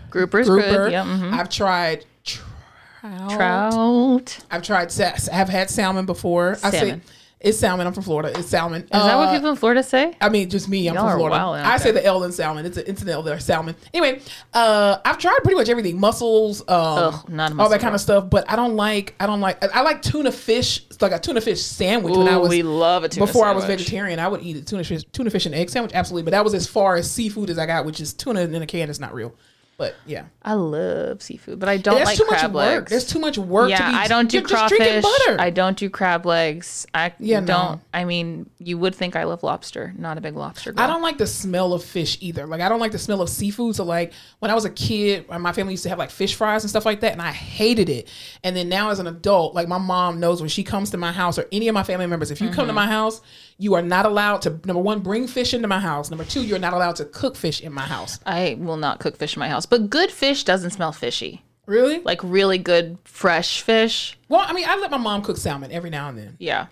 Groupers 0.09 0.45
grouper. 0.45 0.69
good. 0.69 0.91
Yeah. 0.91 1.03
mhm. 1.03 1.33
I've 1.33 1.49
tried 1.49 2.05
trout. 2.23 3.31
Trout. 3.31 4.39
I've 4.51 4.63
tried. 4.63 4.91
sa- 4.91 5.13
I've 5.31 5.49
had 5.49 5.69
salmon 5.69 6.05
before. 6.05 6.57
I 6.63 6.71
say 6.71 6.79
Salmon. 6.79 7.01
it's 7.39 7.59
salmon. 7.59 7.85
I'm 7.85 7.93
from 7.93 8.01
Florida. 8.03 8.31
It's 8.35 8.47
salmon. 8.47 8.81
Is 8.83 8.89
that 8.89 9.15
what 9.17 9.31
people 9.33 9.51
in 9.51 9.55
Florida 9.57 9.83
say? 9.83 10.15
I 10.19 10.29
mean, 10.29 10.49
just 10.49 10.67
me. 10.67 10.87
I'm 10.87 10.95
Y'all 10.95 11.09
from 11.11 11.19
Florida. 11.19 11.61
I 11.65 11.77
say 11.77 11.91
the 11.91 12.03
L 12.03 12.23
in 12.23 12.31
salmon. 12.31 12.65
It's 12.65 12.77
a, 12.77 12.89
it's 12.89 13.03
an 13.03 13.09
L 13.09 13.21
there. 13.21 13.39
Salmon. 13.39 13.75
Anyway, 13.93 14.21
uh, 14.55 14.97
I've 15.05 15.19
tried 15.19 15.37
pretty 15.43 15.55
much 15.55 15.69
everything. 15.69 15.99
Mussels, 15.99 16.61
um, 16.61 16.67
Ugh, 16.69 17.29
not 17.29 17.51
a 17.51 17.59
all 17.61 17.69
that 17.69 17.81
kind 17.81 17.93
of 17.93 18.01
stuff. 18.01 18.27
But 18.29 18.49
I 18.49 18.55
don't 18.55 18.75
like. 18.75 19.13
I 19.19 19.27
don't 19.27 19.41
like. 19.41 19.63
I, 19.63 19.79
I 19.79 19.81
like 19.83 20.01
tuna 20.01 20.31
fish. 20.31 20.83
It's 20.89 21.01
like 21.01 21.11
a 21.11 21.19
tuna 21.19 21.41
fish 21.41 21.61
sandwich 21.61 22.15
when 22.15 22.27
I 22.27 22.37
was 22.37 22.49
we 22.49 22.63
love 22.63 23.03
a 23.03 23.09
tuna 23.09 23.27
before 23.27 23.45
I 23.45 23.51
was 23.51 23.65
vegetarian. 23.65 24.17
I 24.17 24.27
would 24.27 24.41
eat 24.41 24.57
a 24.57 24.61
tuna 24.63 24.83
fish, 24.83 25.03
tuna 25.11 25.29
fish 25.29 25.45
and 25.45 25.53
egg 25.53 25.69
sandwich. 25.69 25.91
Absolutely. 25.93 26.23
But 26.23 26.31
that 26.31 26.43
was 26.43 26.55
as 26.55 26.65
far 26.65 26.95
as 26.95 27.09
seafood 27.11 27.51
as 27.51 27.59
I 27.59 27.67
got, 27.67 27.85
which 27.85 27.99
is 27.99 28.13
tuna 28.13 28.41
in 28.41 28.55
a 28.55 28.65
can. 28.65 28.89
It's 28.89 28.99
not 28.99 29.13
real. 29.13 29.35
But 29.77 29.95
yeah, 30.05 30.23
I 30.41 30.53
love 30.53 31.21
seafood, 31.21 31.59
but 31.59 31.67
I 31.67 31.75
don't 31.75 32.01
like 32.01 32.17
too 32.17 32.25
much 32.25 32.39
crab 32.39 32.53
work. 32.53 32.63
legs. 32.65 32.89
There's 32.91 33.05
too 33.07 33.19
much 33.19 33.37
work. 33.37 33.69
yeah, 33.69 33.79
to 33.87 33.91
be, 33.91 33.97
I 33.97 34.07
don't 34.07 34.29
do 34.29 34.41
crawfish. 34.41 35.03
I 35.37 35.49
don't 35.49 35.75
do 35.77 35.89
crab 35.89 36.25
legs. 36.25 36.87
I 36.93 37.11
Yeah, 37.19 37.41
don't. 37.41 37.81
I 37.93 38.05
mean, 38.05 38.49
you 38.57 38.77
would 38.77 38.95
think 38.95 39.17
I 39.17 39.25
love 39.25 39.43
lobster. 39.43 39.93
Not 39.97 40.17
a 40.17 40.21
big 40.21 40.37
lobster 40.37 40.71
girl. 40.71 40.81
I 40.81 40.87
don't 40.87 41.01
like 41.01 41.17
the 41.17 41.27
smell 41.27 41.73
of 41.73 41.83
fish 41.83 42.17
either. 42.21 42.45
Like 42.47 42.61
I 42.61 42.69
don't 42.69 42.79
like 42.79 42.93
the 42.93 42.99
smell 42.99 43.21
of 43.21 43.27
seafood. 43.29 43.75
So 43.75 43.83
like 43.83 44.13
when 44.39 44.49
I 44.49 44.53
was 44.53 44.63
a 44.63 44.69
kid, 44.69 45.27
my 45.27 45.51
family 45.51 45.73
used 45.73 45.83
to 45.83 45.89
have 45.89 45.99
like 45.99 46.09
fish 46.09 46.35
fries 46.35 46.63
and 46.63 46.69
stuff 46.69 46.85
like 46.85 47.01
that, 47.01 47.11
and 47.11 47.21
I 47.21 47.33
hated 47.33 47.89
it. 47.89 48.07
And 48.45 48.55
then 48.55 48.69
now 48.69 48.91
as 48.91 48.99
an 48.99 49.07
adult, 49.07 49.55
like 49.55 49.67
my 49.67 49.77
mom 49.77 50.21
knows 50.21 50.39
when 50.39 50.49
she 50.49 50.63
comes 50.63 50.91
to 50.91 50.97
my 50.97 51.11
house 51.11 51.37
or 51.37 51.47
any 51.51 51.67
of 51.67 51.73
my 51.73 51.83
family 51.83 52.07
members, 52.07 52.31
if 52.31 52.39
you 52.39 52.47
come 52.47 52.67
to 52.67 52.71
Mm-hmm. 52.71 52.75
my 52.75 52.87
house, 52.87 53.19
you 53.57 53.73
are 53.75 53.81
not 53.81 54.05
allowed 54.05 54.41
to 54.43 54.49
number 54.65 54.81
one 54.81 54.99
bring 54.99 55.27
fish 55.27 55.53
into 55.53 55.67
my 55.67 55.79
house. 55.79 56.09
Number 56.09 56.25
two, 56.25 56.43
you're 56.45 56.59
not 56.59 56.73
allowed 56.73 56.97
to 56.97 57.05
cook 57.05 57.35
fish 57.35 57.61
in 57.61 57.71
my 57.73 57.83
house. 57.85 58.19
I 58.25 58.57
will 58.59 58.77
not 58.77 58.99
cook 58.99 59.17
fish 59.17 59.35
in 59.35 59.39
my 59.39 59.49
house, 59.49 59.65
but 59.65 59.89
good 59.89 60.11
fish 60.11 60.43
doesn't 60.43 60.71
smell 60.71 60.91
fishy. 60.91 61.43
Really? 61.65 61.99
Like 61.99 62.19
really 62.23 62.57
good 62.57 62.97
fresh 63.05 63.61
fish. 63.61 64.17
well, 64.29 64.41
I 64.45 64.53
mean, 64.53 64.65
I 64.67 64.75
let 64.77 64.91
my 64.91 64.97
mom 64.97 65.21
cook 65.23 65.37
salmon 65.37 65.71
every 65.71 65.89
now 65.89 66.09
and 66.09 66.17
then. 66.17 66.35
Yeah. 66.37 66.67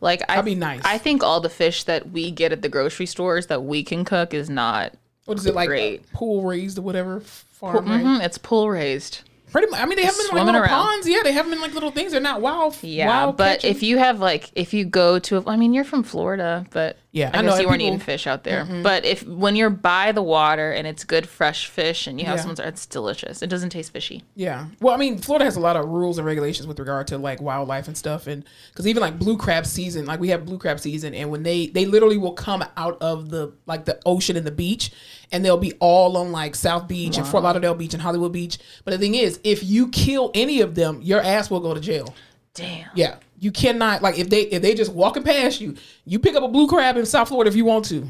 Like 0.00 0.22
I, 0.28 0.34
That'd 0.36 0.44
be 0.44 0.54
nice. 0.54 0.82
I 0.84 0.98
think 0.98 1.22
all 1.22 1.40
the 1.40 1.48
fish 1.48 1.84
that 1.84 2.10
we 2.10 2.30
get 2.30 2.52
at 2.52 2.62
the 2.62 2.68
grocery 2.68 3.06
stores 3.06 3.46
that 3.48 3.62
we 3.64 3.82
can 3.82 4.04
cook 4.04 4.34
is 4.34 4.50
not. 4.50 4.94
What 5.24 5.38
is 5.38 5.46
it 5.46 5.54
like? 5.54 5.68
Great. 5.68 6.12
Pool 6.12 6.42
raised 6.42 6.78
or 6.78 6.82
whatever. 6.82 7.20
Farm. 7.20 7.86
Mhm, 7.86 8.24
it's 8.24 8.36
pool 8.38 8.68
raised. 8.68 9.22
Pretty 9.52 9.70
much. 9.70 9.80
I 9.80 9.86
mean, 9.86 9.96
they 9.96 10.04
have 10.04 10.16
them 10.16 10.26
in 10.30 10.36
like 10.36 10.46
little 10.46 10.62
around. 10.62 10.68
ponds. 10.70 11.06
Yeah, 11.08 11.20
they 11.22 11.32
have 11.32 11.44
them 11.44 11.52
in 11.52 11.60
like 11.60 11.74
little 11.74 11.90
things. 11.90 12.12
They're 12.12 12.20
not 12.20 12.40
wild. 12.40 12.76
Yeah, 12.82 13.06
wild 13.06 13.36
but 13.36 13.60
catching. 13.60 13.70
if 13.70 13.82
you 13.82 13.98
have 13.98 14.18
like 14.18 14.50
if 14.54 14.72
you 14.72 14.84
go 14.84 15.18
to 15.20 15.36
a, 15.36 15.44
I 15.46 15.56
mean 15.56 15.74
you're 15.74 15.84
from 15.84 16.02
Florida, 16.02 16.66
but 16.70 16.96
Yeah, 17.14 17.30
I, 17.34 17.40
I 17.40 17.42
know, 17.42 17.48
guess 17.50 17.58
you 17.58 17.60
and 17.64 17.66
weren't 17.68 17.80
people- 17.80 17.86
eating 17.94 17.98
fish 18.00 18.26
out 18.26 18.42
there. 18.42 18.64
Mm-hmm. 18.64 18.82
But 18.82 19.04
if 19.04 19.22
when 19.26 19.54
you're 19.54 19.68
by 19.68 20.12
the 20.12 20.22
water 20.22 20.72
and 20.72 20.86
it's 20.86 21.04
good 21.04 21.28
fresh 21.28 21.66
fish 21.66 22.06
and 22.06 22.18
you 22.18 22.24
have 22.24 22.36
Yeah. 22.36 22.40
someone's 22.40 22.60
it's 22.60 22.86
delicious. 22.86 23.42
It 23.42 23.48
doesn't 23.48 23.68
taste 23.68 23.92
fishy. 23.92 24.24
Yeah. 24.34 24.68
Well, 24.80 24.94
I 24.94 24.96
mean, 24.96 25.18
Florida 25.18 25.44
has 25.44 25.56
a 25.56 25.60
lot 25.60 25.76
of 25.76 25.86
rules 25.86 26.16
and 26.16 26.26
regulations 26.26 26.66
with 26.66 26.78
regard 26.78 27.06
to 27.08 27.18
like 27.18 27.42
wildlife 27.42 27.86
and 27.86 27.96
stuff, 27.98 28.26
and 28.26 28.44
because 28.70 28.86
even 28.86 29.02
like 29.02 29.18
blue 29.18 29.36
crab 29.36 29.66
season, 29.66 30.06
like 30.06 30.20
we 30.20 30.28
have 30.28 30.46
blue 30.46 30.56
crab 30.58 30.80
season, 30.80 31.14
and 31.14 31.30
when 31.30 31.42
they 31.42 31.66
they 31.66 31.84
literally 31.84 32.16
will 32.16 32.32
come 32.32 32.64
out 32.78 32.96
of 33.02 33.28
the 33.28 33.52
like 33.66 33.84
the 33.84 34.00
ocean 34.06 34.34
and 34.38 34.46
the 34.46 34.50
beach, 34.50 34.90
and 35.30 35.44
they'll 35.44 35.58
be 35.58 35.74
all 35.80 36.16
on 36.16 36.32
like 36.32 36.54
South 36.54 36.88
Beach 36.88 37.18
and 37.18 37.26
Fort 37.26 37.42
Lauderdale 37.42 37.74
Beach 37.74 37.92
and 37.92 38.02
Hollywood 38.02 38.32
Beach. 38.32 38.58
But 38.86 38.92
the 38.92 38.98
thing 38.98 39.16
is, 39.16 39.38
if 39.44 39.62
you 39.62 39.88
kill 39.88 40.30
any 40.32 40.62
of 40.62 40.74
them, 40.76 41.02
your 41.02 41.20
ass 41.20 41.50
will 41.50 41.60
go 41.60 41.74
to 41.74 41.80
jail. 41.80 42.14
Damn. 42.54 42.90
Yeah, 42.94 43.16
you 43.38 43.50
cannot 43.50 44.02
like 44.02 44.18
if 44.18 44.28
they 44.28 44.42
if 44.42 44.62
they 44.62 44.74
just 44.74 44.92
walking 44.92 45.22
past 45.22 45.60
you, 45.60 45.74
you 46.04 46.18
pick 46.18 46.34
up 46.34 46.42
a 46.42 46.48
blue 46.48 46.66
crab 46.68 46.96
in 46.96 47.06
South 47.06 47.28
Florida 47.28 47.48
if 47.48 47.56
you 47.56 47.64
want 47.64 47.84
to, 47.86 48.06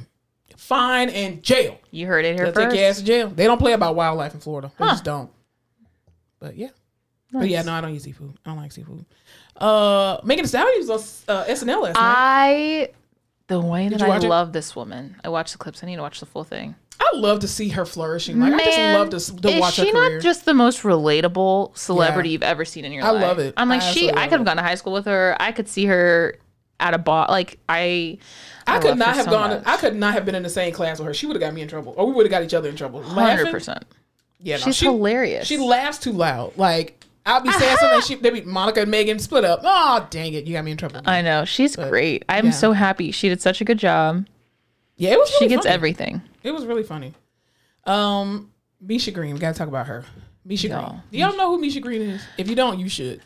fine 0.56 1.08
and 1.10 1.42
jail. 1.42 1.78
You 1.90 2.06
heard 2.06 2.24
it 2.24 2.34
here 2.34 2.46
They'll 2.46 2.54
first. 2.54 2.70
take 2.70 2.80
your 2.80 2.88
ass 2.88 2.98
to 2.98 3.04
jail. 3.04 3.28
They 3.28 3.44
don't 3.44 3.58
play 3.58 3.72
about 3.72 3.94
wildlife 3.94 4.34
in 4.34 4.40
Florida. 4.40 4.72
They 4.78 4.86
just 4.86 5.04
don't. 5.04 5.30
But 6.40 6.56
yeah. 6.56 6.70
But 7.32 7.48
yeah, 7.48 7.62
no, 7.62 7.72
I 7.72 7.80
don't 7.80 7.94
eat 7.94 8.02
seafood. 8.02 8.34
I 8.44 8.50
don't 8.50 8.58
like 8.58 8.72
seafood. 8.72 9.06
Uh, 9.56 10.18
Megan 10.24 10.44
Thee 10.44 10.48
Stallion 10.48 10.86
was 10.86 11.24
on 11.28 11.36
uh, 11.36 11.44
SNL 11.44 11.82
last 11.82 11.94
night. 11.94 12.02
I 12.04 12.88
the 13.46 13.60
way 13.60 13.88
that 13.88 14.02
I 14.02 14.16
it? 14.16 14.22
love 14.24 14.52
this 14.52 14.74
woman. 14.76 15.16
I 15.24 15.28
watched 15.28 15.52
the 15.52 15.58
clips. 15.58 15.82
I 15.82 15.86
need 15.86 15.96
to 15.96 16.02
watch 16.02 16.20
the 16.20 16.26
full 16.26 16.44
thing. 16.44 16.74
I 17.12 17.16
love 17.16 17.40
to 17.40 17.48
see 17.48 17.68
her 17.70 17.84
flourishing. 17.84 18.38
Like 18.40 18.54
I 18.54 18.64
just 18.64 18.76
Man, 18.76 18.98
love 18.98 19.10
to, 19.10 19.42
to 19.42 19.48
is 19.48 19.60
watch 19.60 19.76
her 19.76 19.84
she 19.84 19.92
career. 19.92 20.14
not 20.14 20.22
just 20.22 20.44
the 20.44 20.54
most 20.54 20.82
relatable 20.82 21.76
celebrity 21.76 22.30
Yeah. 22.30 22.32
you've 22.32 22.42
ever 22.42 22.64
seen 22.64 22.84
in 22.84 22.92
your 22.92 23.04
I 23.04 23.10
life? 23.10 23.24
I 23.24 23.26
love 23.28 23.38
it. 23.38 23.54
I'm 23.56 23.68
like 23.68 23.82
I 23.82 23.92
she. 23.92 24.10
I 24.10 24.28
could 24.28 24.38
have 24.38 24.44
gone 24.44 24.56
to 24.56 24.62
high 24.62 24.74
school 24.76 24.92
with 24.92 25.06
her. 25.06 25.36
I 25.40 25.52
could 25.52 25.68
see 25.68 25.86
her 25.86 26.36
at 26.80 26.94
a 26.94 26.98
bar. 26.98 27.26
Like 27.28 27.58
I. 27.68 28.18
I, 28.66 28.74
love 28.74 28.82
could 28.82 28.98
not 28.98 29.16
have 29.16 29.24
so 29.24 29.30
gone. 29.32 29.50
much. 29.50 29.62
I 29.66 29.76
could 29.76 29.96
not 29.96 30.14
have 30.14 30.24
been 30.24 30.36
in 30.36 30.42
the 30.44 30.48
same 30.50 30.72
class 30.72 30.98
with 30.98 31.08
her. 31.08 31.14
She 31.14 31.26
would 31.26 31.34
have 31.34 31.40
got 31.40 31.52
me 31.52 31.62
in 31.62 31.68
trouble, 31.68 31.94
or 31.96 32.06
we 32.06 32.12
would 32.12 32.26
have 32.26 32.30
got 32.30 32.44
each 32.44 32.54
other 32.54 32.68
in 32.68 32.76
trouble. 32.76 33.02
Hundred 33.02 33.50
percent. 33.50 33.84
Yeah, 34.38 34.56
no, 34.56 34.62
She's 34.64 34.76
she- 34.76 34.86
hilarious. 34.86 35.46
She 35.46 35.58
laughs 35.58 35.98
too 35.98 36.12
loud. 36.12 36.56
Like 36.56 37.04
I'll 37.26 37.40
be 37.40 37.50
saying 37.52 37.76
something. 37.78 38.00
She 38.02 38.14
they 38.16 38.30
be 38.30 38.42
Monica 38.42 38.82
and 38.82 38.90
Megan 38.90 39.18
split 39.18 39.44
up. 39.44 39.60
Oh 39.64 40.06
dang 40.10 40.32
it! 40.32 40.46
You 40.46 40.54
got 40.54 40.64
me 40.64 40.70
in 40.72 40.76
trouble. 40.76 41.00
I 41.04 41.22
know. 41.22 41.44
She's 41.44 41.74
great. 41.76 42.24
I'm 42.28 42.46
yeah. 42.46 42.50
so 42.52 42.72
happy. 42.72 43.10
She 43.10 43.28
did 43.28 43.40
such 43.42 43.60
a 43.60 43.64
good 43.64 43.78
job. 43.78 44.26
Yeah, 44.96 45.10
it 45.10 45.18
was. 45.18 45.28
She 45.30 45.44
Really 45.44 45.48
gets 45.56 45.64
funny. 45.66 45.74
everything. 45.74 46.22
It 46.42 46.50
was 46.52 46.66
really 46.66 46.82
funny. 46.82 47.14
Um, 47.84 48.50
Misha 48.80 49.10
Green. 49.10 49.34
We 49.34 49.40
gotta 49.40 49.56
talk 49.58 49.68
about 49.68 49.86
her. 49.86 50.04
Misha 50.44 50.68
Y'all. 50.68 50.88
Green. 50.90 51.02
Do 51.12 51.18
y'all 51.18 51.36
know 51.36 51.50
who 51.50 51.60
Misha 51.60 51.80
Green 51.80 52.02
is? 52.02 52.22
If 52.38 52.48
you 52.48 52.56
don't, 52.56 52.78
you 52.78 52.88
should. 52.88 53.20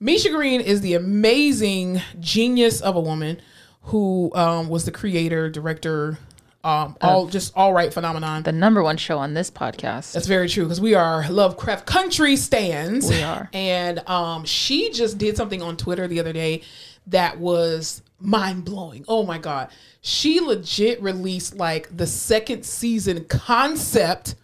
Misha 0.00 0.30
Green 0.30 0.60
is 0.60 0.80
the 0.80 0.94
amazing 0.94 2.00
genius 2.20 2.80
of 2.80 2.96
a 2.96 3.00
woman 3.00 3.40
who 3.82 4.30
um, 4.34 4.68
was 4.68 4.84
the 4.84 4.90
creator, 4.90 5.48
director, 5.50 6.18
um, 6.64 6.96
all 7.02 7.26
just 7.26 7.52
all 7.54 7.74
right 7.74 7.92
phenomenon. 7.92 8.42
The 8.42 8.52
number 8.52 8.82
one 8.82 8.96
show 8.96 9.18
on 9.18 9.34
this 9.34 9.50
podcast. 9.50 10.12
That's 10.12 10.26
very 10.26 10.48
true 10.48 10.64
because 10.64 10.80
we 10.80 10.94
are 10.94 11.28
Lovecraft 11.30 11.84
Country 11.84 12.36
stands. 12.36 13.08
We 13.08 13.22
are. 13.22 13.50
And 13.52 13.98
um, 14.08 14.44
she 14.46 14.90
just 14.90 15.18
did 15.18 15.36
something 15.36 15.60
on 15.60 15.76
Twitter 15.76 16.08
the 16.08 16.20
other 16.20 16.32
day 16.32 16.62
that 17.08 17.38
was 17.38 18.00
mind 18.20 18.64
blowing. 18.64 19.04
Oh 19.08 19.24
my 19.24 19.38
God. 19.38 19.70
She 20.00 20.40
legit 20.40 21.02
released 21.02 21.56
like 21.56 21.94
the 21.96 22.06
second 22.06 22.64
season 22.64 23.24
concept 23.24 24.34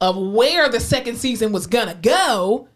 of 0.00 0.16
where 0.16 0.68
the 0.68 0.80
second 0.80 1.16
season 1.16 1.52
was 1.52 1.66
to 1.88 1.94
go 1.94 2.68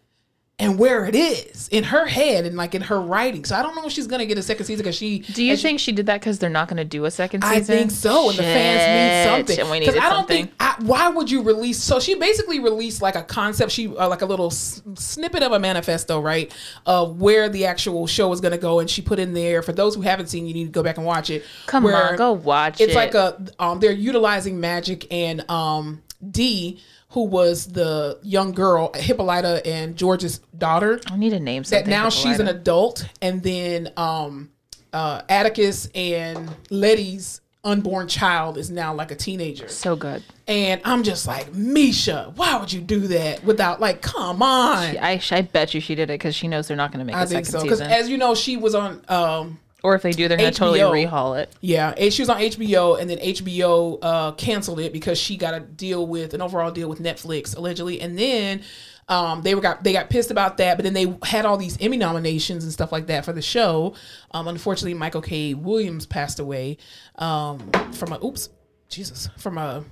and 0.60 0.76
where 0.76 1.06
it 1.06 1.14
is 1.14 1.68
in 1.68 1.84
her 1.84 2.04
head 2.04 2.44
and 2.44 2.56
like 2.56 2.74
in 2.74 2.82
her 2.82 3.00
writing. 3.00 3.44
So 3.44 3.54
I 3.54 3.62
don't 3.62 3.76
know 3.76 3.86
if 3.86 3.92
she's 3.92 4.08
going 4.08 4.18
to 4.18 4.26
get 4.26 4.38
a 4.38 4.42
second 4.42 4.66
season 4.66 4.82
because 4.82 4.96
she. 4.96 5.20
Do 5.20 5.44
you 5.44 5.56
think 5.56 5.78
she 5.78 5.92
did 5.92 6.06
that 6.06 6.20
because 6.20 6.40
they're 6.40 6.50
not 6.50 6.66
going 6.66 6.78
to 6.78 6.84
do 6.84 7.04
a 7.04 7.10
second 7.12 7.42
season? 7.42 7.56
I 7.56 7.60
think 7.60 7.90
so, 7.92 8.30
and 8.30 8.38
the 8.38 8.42
fans 8.42 9.46
need 9.48 9.54
something. 9.54 9.60
And 9.60 9.70
we 9.70 9.78
'Cause 9.78 9.94
needed 9.94 10.02
I 10.04 10.08
don't 10.10 10.18
something. 10.18 10.46
think. 10.46 10.54
I, 10.58 10.74
why 10.80 11.08
would 11.08 11.30
you 11.30 11.42
release? 11.42 11.80
So 11.80 12.00
she 12.00 12.16
basically 12.16 12.58
released 12.58 13.00
like 13.02 13.14
a 13.14 13.22
concept. 13.22 13.70
She 13.70 13.86
uh, 13.88 14.08
like 14.08 14.22
a 14.22 14.26
little 14.26 14.46
s- 14.48 14.82
snippet 14.94 15.42
of 15.44 15.52
a 15.52 15.60
manifesto, 15.60 16.20
right, 16.20 16.52
of 16.86 17.20
where 17.20 17.48
the 17.48 17.66
actual 17.66 18.06
show 18.08 18.32
is 18.32 18.40
going 18.40 18.52
to 18.52 18.58
go, 18.58 18.80
and 18.80 18.90
she 18.90 19.00
put 19.00 19.18
in 19.20 19.34
there. 19.34 19.62
For 19.62 19.72
those 19.72 19.94
who 19.94 20.00
haven't 20.00 20.26
seen, 20.26 20.46
you 20.48 20.54
need 20.54 20.64
to 20.64 20.70
go 20.70 20.82
back 20.82 20.96
and 20.96 21.06
watch 21.06 21.30
it. 21.30 21.44
Come 21.66 21.86
on, 21.86 22.16
go 22.16 22.32
watch 22.32 22.74
It's 22.74 22.80
it. 22.80 22.84
It's 22.86 22.94
like 22.96 23.14
a 23.14 23.40
um, 23.60 23.78
they're 23.78 23.92
utilizing 23.92 24.58
magic 24.58 25.06
and 25.12 25.48
um, 25.48 26.02
D. 26.30 26.80
Who 27.12 27.24
was 27.24 27.66
the 27.68 28.18
young 28.22 28.52
girl, 28.52 28.92
Hippolyta 28.94 29.66
and 29.66 29.96
George's 29.96 30.40
daughter? 30.56 31.00
I 31.10 31.16
need 31.16 31.30
to 31.30 31.40
name 31.40 31.62
that 31.64 31.86
now 31.86 32.10
she's 32.10 32.38
an 32.38 32.48
adult. 32.48 33.06
And 33.22 33.42
then 33.42 33.92
um 33.96 34.50
uh 34.92 35.22
atticus 35.28 35.88
and 35.94 36.54
Leti's 36.70 37.40
unborn 37.64 38.08
child 38.08 38.56
is 38.56 38.70
now 38.70 38.94
like 38.94 39.10
a 39.10 39.14
teenager. 39.16 39.68
So 39.68 39.96
good. 39.96 40.22
and 40.46 40.80
i'm 40.84 41.02
just 41.02 41.26
like 41.26 41.52
misha 41.52 42.32
why 42.36 42.56
would 42.56 42.72
you 42.72 42.80
do 42.80 43.00
that 43.08 43.42
without 43.44 43.80
like 43.80 44.00
come 44.00 44.42
on. 44.42 44.96
I, 44.98 45.20
I 45.30 45.42
bet 45.42 45.74
you 45.74 45.80
she 45.80 45.94
did 45.94 46.04
it 46.04 46.14
because 46.14 46.34
she 46.34 46.46
knows 46.48 46.68
they're 46.68 46.76
not 46.76 46.92
going 46.92 47.00
to 47.00 47.04
make 47.04 47.16
a 47.16 47.18
i 47.18 47.26
think 47.26 47.44
second 47.46 47.60
so. 47.60 47.64
Because 47.64 47.80
as 47.80 48.08
you 48.08 48.16
know 48.16 48.34
she 48.34 48.56
was 48.56 48.74
on 48.74 49.02
um 49.08 49.58
or 49.84 49.94
if 49.94 50.02
they 50.02 50.10
do, 50.10 50.28
they're 50.28 50.36
going 50.38 50.52
to 50.52 50.58
totally 50.58 50.80
rehaul 50.80 51.40
it. 51.40 51.54
yeah 51.60 51.94
eh, 51.96 52.10
she 52.10 52.22
was 52.22 52.28
on 52.28 52.38
hbo 52.38 53.00
and 53.00 53.08
then 53.08 53.18
hbo 53.18 53.98
uh 54.02 54.32
canceled 54.32 54.80
it 54.80 54.92
because 54.92 55.18
she 55.18 55.36
got 55.36 55.54
a 55.54 55.60
deal 55.60 56.06
with 56.06 56.34
an 56.34 56.42
overall 56.42 56.70
deal 56.70 56.88
with 56.88 57.00
netflix 57.00 57.56
allegedly 57.56 58.00
and 58.00 58.18
then 58.18 58.62
um, 59.08 59.42
they 59.42 59.54
were 59.54 59.60
got 59.60 59.82
they 59.82 59.92
got 59.92 60.10
pissed 60.10 60.30
about 60.30 60.58
that, 60.58 60.76
but 60.76 60.84
then 60.84 60.92
they 60.92 61.16
had 61.22 61.46
all 61.46 61.56
these 61.56 61.78
Emmy 61.80 61.96
nominations 61.96 62.64
and 62.64 62.72
stuff 62.72 62.92
like 62.92 63.06
that 63.06 63.24
for 63.24 63.32
the 63.32 63.40
show. 63.40 63.94
Um, 64.32 64.48
unfortunately, 64.48 64.94
Michael 64.94 65.22
K. 65.22 65.54
Williams 65.54 66.04
passed 66.04 66.38
away 66.38 66.76
um, 67.16 67.58
from 67.92 68.12
a 68.12 68.22
oops, 68.24 68.50
Jesus, 68.90 69.30
from 69.38 69.56
a 69.56 69.82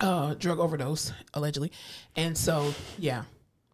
uh, 0.00 0.34
drug 0.34 0.58
overdose 0.58 1.12
allegedly, 1.34 1.72
and 2.16 2.36
so 2.36 2.74
yeah. 2.98 3.24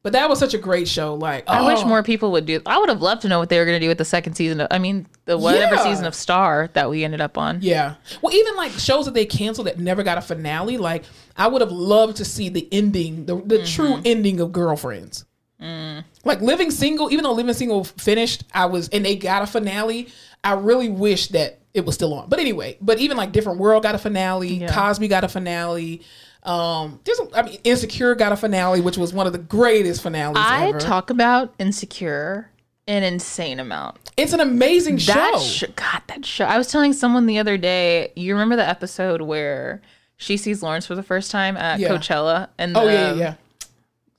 But 0.02 0.12
that 0.12 0.28
was 0.28 0.38
such 0.38 0.54
a 0.54 0.58
great 0.58 0.88
show. 0.88 1.14
Like 1.14 1.48
I 1.48 1.66
wish 1.66 1.80
oh, 1.80 1.86
more 1.86 2.02
people 2.02 2.30
would 2.32 2.46
do. 2.46 2.60
I 2.64 2.78
would 2.78 2.88
have 2.88 3.02
loved 3.02 3.22
to 3.22 3.28
know 3.28 3.38
what 3.38 3.48
they 3.48 3.58
were 3.58 3.64
going 3.64 3.78
to 3.78 3.84
do 3.84 3.88
with 3.88 3.98
the 3.98 4.04
second 4.04 4.34
season. 4.34 4.60
Of, 4.60 4.68
I 4.70 4.78
mean, 4.78 5.06
the 5.24 5.36
whatever 5.36 5.74
Yeah. 5.74 5.84
season 5.84 6.04
of 6.04 6.14
Star 6.14 6.70
that 6.74 6.88
we 6.88 7.04
ended 7.04 7.20
up 7.20 7.36
on. 7.36 7.58
Yeah. 7.62 7.94
Well, 8.22 8.32
even 8.32 8.54
like 8.56 8.72
shows 8.72 9.06
that 9.06 9.14
they 9.14 9.26
canceled 9.26 9.66
that 9.66 9.78
never 9.78 10.02
got 10.02 10.16
a 10.16 10.20
finale, 10.20 10.78
like 10.78 11.04
I 11.36 11.48
would 11.48 11.60
have 11.60 11.72
loved 11.72 12.16
to 12.18 12.24
see 12.24 12.48
the 12.48 12.68
ending, 12.72 13.26
the, 13.26 13.36
the 13.36 13.64
true 13.64 13.94
mm-hmm. 13.94 14.02
ending 14.04 14.40
of 14.40 14.52
Girlfriends. 14.52 15.24
Mm. 15.60 16.04
Like 16.24 16.40
Living 16.40 16.70
Single, 16.70 17.10
even 17.10 17.24
though 17.24 17.32
Living 17.32 17.54
Single 17.54 17.82
finished, 17.82 18.44
I 18.54 18.66
was 18.66 18.88
and 18.90 19.04
they 19.04 19.16
got 19.16 19.42
a 19.42 19.46
finale. 19.46 20.08
I 20.44 20.52
really 20.52 20.88
wish 20.88 21.28
that 21.28 21.58
it 21.74 21.84
was 21.84 21.96
still 21.96 22.14
on. 22.14 22.28
But 22.28 22.38
anyway, 22.38 22.78
but 22.80 22.98
even 23.00 23.16
like 23.16 23.32
Different 23.32 23.58
World 23.58 23.82
got 23.82 23.94
a 23.94 23.98
finale, 23.98 24.54
Yeah. 24.54 24.72
Cosby 24.72 25.08
got 25.08 25.24
a 25.24 25.28
finale. 25.28 26.02
Um, 26.44 27.00
there's, 27.04 27.20
I 27.34 27.42
mean, 27.42 27.58
Insecure 27.64 28.14
got 28.14 28.32
a 28.32 28.36
finale, 28.36 28.80
which 28.80 28.96
was 28.96 29.12
one 29.12 29.26
of 29.26 29.32
the 29.32 29.38
greatest 29.38 30.02
finales 30.02 30.36
I 30.38 30.68
ever. 30.68 30.78
talk 30.78 31.10
about 31.10 31.52
Insecure 31.58 32.50
an 32.86 33.02
insane 33.02 33.60
amount. 33.60 33.98
it's 34.16 34.32
an 34.32 34.40
amazing 34.40 34.96
That 34.96 35.34
show. 35.34 35.40
sh- 35.40 35.64
God, 35.76 36.00
that 36.06 36.24
show. 36.24 36.46
I 36.46 36.56
was 36.56 36.68
telling 36.68 36.94
someone 36.94 37.26
the 37.26 37.38
other 37.38 37.58
day. 37.58 38.12
You 38.16 38.32
remember 38.32 38.56
the 38.56 38.66
episode 38.66 39.20
where 39.20 39.82
she 40.16 40.38
sees 40.38 40.62
Lawrence 40.62 40.86
for 40.86 40.94
the 40.94 41.02
first 41.02 41.30
time 41.30 41.56
at 41.58 41.80
Yeah. 41.80 41.88
Coachella 41.90 42.48
and 42.56 42.74
oh 42.76 42.84
yeah, 42.86 43.12
yeah, 43.12 43.14
yeah. 43.14 43.34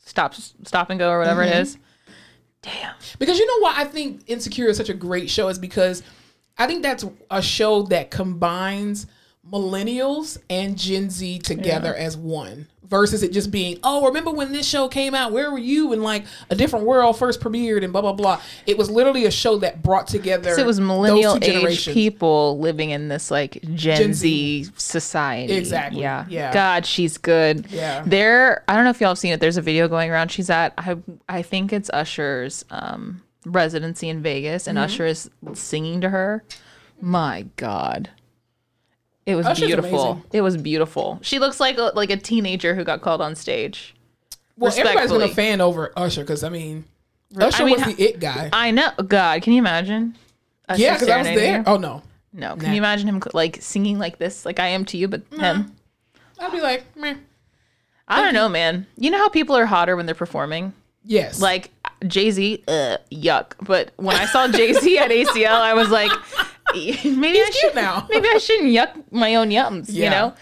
stop 0.06 0.36
stop 0.36 0.92
and 0.92 1.00
go 1.00 1.10
or 1.10 1.18
whatever 1.18 1.42
Mm-hmm. 1.42 1.54
it 1.54 1.62
is. 1.62 1.78
Damn. 2.62 2.94
Because 3.18 3.40
you 3.40 3.48
know 3.48 3.64
why 3.64 3.74
I 3.78 3.86
think 3.86 4.22
Insecure 4.28 4.68
is 4.68 4.78
such 4.78 4.90
a 4.90 4.94
great 4.94 5.30
show 5.32 5.48
is 5.48 5.58
because 5.58 6.04
I 6.58 6.68
think 6.68 6.84
that's 6.84 7.06
a 7.32 7.42
show 7.42 7.84
that 7.84 8.12
combines 8.12 9.08
millennials 9.48 10.38
and 10.50 10.78
Gen 10.78 11.10
Z 11.10 11.40
together 11.40 11.94
as 11.96 12.16
one 12.18 12.68
versus 12.84 13.22
it 13.22 13.32
just 13.32 13.52
being, 13.52 13.80
oh, 13.84 14.06
remember 14.08 14.32
when 14.32 14.52
this 14.52 14.68
show 14.68 14.88
came 14.88 15.14
out? 15.14 15.32
Where 15.32 15.52
were 15.52 15.60
you? 15.60 15.94
And 15.94 16.02
like 16.02 16.26
a 16.50 16.56
different 16.56 16.86
world 16.86 17.18
first 17.20 17.40
premiered 17.40 17.84
and 17.84 17.94
blah, 17.94 18.02
blah, 18.02 18.14
blah. 18.14 18.42
It 18.66 18.78
was 18.80 18.90
literally 18.90 19.26
a 19.26 19.32
show 19.32 19.60
that 19.60 19.84
brought 19.84 20.08
together. 20.08 20.58
It 20.58 20.66
was 20.66 20.80
millennial 20.80 21.38
age 21.42 21.88
people 21.88 22.58
living 22.60 22.90
in 22.90 23.08
this 23.08 23.30
like 23.30 23.62
Gen, 23.62 23.98
Gen 23.98 24.14
Z. 24.14 24.64
Z. 24.64 24.72
society. 24.76 25.54
Exactly. 25.54 26.02
Yeah. 26.02 26.26
Yeah. 26.30 26.52
God, 26.52 26.86
she's 26.86 27.18
good. 27.20 27.68
Yeah. 27.70 28.04
There 28.06 28.64
I 28.68 28.76
don't 28.76 28.86
know 28.86 28.90
if 28.90 29.00
y'all 29.00 29.12
have 29.12 29.20
seen 29.20 29.34
it. 29.34 29.40
There's 29.40 29.58
a 29.58 29.62
video 29.62 29.88
going 29.88 30.10
around. 30.10 30.32
She's 30.32 30.50
at 30.50 30.74
I 30.78 30.98
I 31.28 31.42
think 31.44 31.72
it's 31.72 31.92
Usher's 31.92 32.66
um 32.72 33.22
residency 33.46 34.10
in 34.10 34.22
Vegas 34.22 34.68
and 34.68 34.78
Mm-hmm. 34.78 34.86
Usher 34.86 35.06
is 35.06 35.30
singing 35.54 36.02
to 36.02 36.10
her. 36.10 36.44
My 37.00 37.46
God. 37.56 38.10
It 39.30 39.36
was 39.36 39.46
Usher's 39.46 39.68
beautiful. 39.68 40.24
It 40.32 40.42
was 40.42 40.58
beautiful. 40.58 41.20
She 41.22 41.38
looks 41.40 41.60
like 41.60 41.78
a, 41.78 41.92
like 41.96 42.10
a 42.10 42.18
teenager 42.18 42.74
who 42.74 42.84
got 42.84 43.02
called 43.02 43.22
on 43.22 43.36
stage. 43.36 43.96
Well, 44.58 44.74
everybody's 44.76 45.12
been 45.12 45.30
fan 45.36 45.62
over 45.62 45.94
Usher 45.96 46.22
because, 46.22 46.44
I 46.44 46.50
mean, 46.50 46.84
Usher 47.40 47.64
I 47.64 47.66
mean, 47.66 47.76
was 47.76 47.96
the 47.96 48.04
it 48.04 48.20
guy. 48.20 48.50
I 48.52 48.72
know. 48.72 48.90
God, 49.08 49.42
can 49.44 49.54
you 49.54 49.60
imagine? 49.60 50.18
Usher 50.68 50.82
yeah, 50.82 50.94
because 50.96 51.10
I 51.10 51.18
was 51.18 51.28
there. 51.28 51.58
you? 51.60 51.64
Oh, 51.66 51.78
no. 51.78 52.02
No, 52.34 52.56
can 52.56 52.66
Nah. 52.66 52.72
you 52.72 52.78
imagine 52.78 53.08
him 53.08 53.22
like 53.34 53.58
singing 53.62 53.98
like 53.98 54.18
this, 54.20 54.46
like 54.46 54.60
I 54.60 54.68
am 54.68 54.86
to 54.86 54.98
you, 54.98 55.08
but 55.08 55.22
him? 55.32 55.76
I'd 56.40 56.52
be 56.52 56.62
like, 56.62 56.84
meh. 56.96 57.16
I 58.08 58.22
don't 58.22 58.34
know, 58.34 58.50
man. 58.50 58.88
You 58.98 59.12
know 59.12 59.18
how 59.20 59.30
people 59.30 59.56
are 59.56 59.66
hotter 59.66 59.96
when 59.96 60.06
they're 60.06 60.16
performing? 60.16 60.74
Yes. 61.04 61.40
Like 61.40 61.72
Jay 62.08 62.32
Z, 62.32 62.64
uh, 62.68 62.98
yuck. 63.12 63.54
But 63.62 63.92
when 63.98 64.16
I 64.16 64.26
saw 64.26 64.48
Jay 64.48 64.74
Z 64.74 64.98
at 64.98 65.10
ACL, 65.12 65.48
I 65.62 65.74
was 65.74 65.90
like, 65.90 66.12
maybe 66.74 67.40
I 67.40 67.50
should 67.54 67.76
now. 67.76 68.08
maybe 68.10 68.28
I 68.30 68.38
shouldn't 68.38 68.70
yuck 68.70 69.04
my 69.12 69.36
own 69.36 69.50
yums. 69.50 69.92
You 69.92 70.04
Yeah. 70.04 70.10
know, 70.10 70.34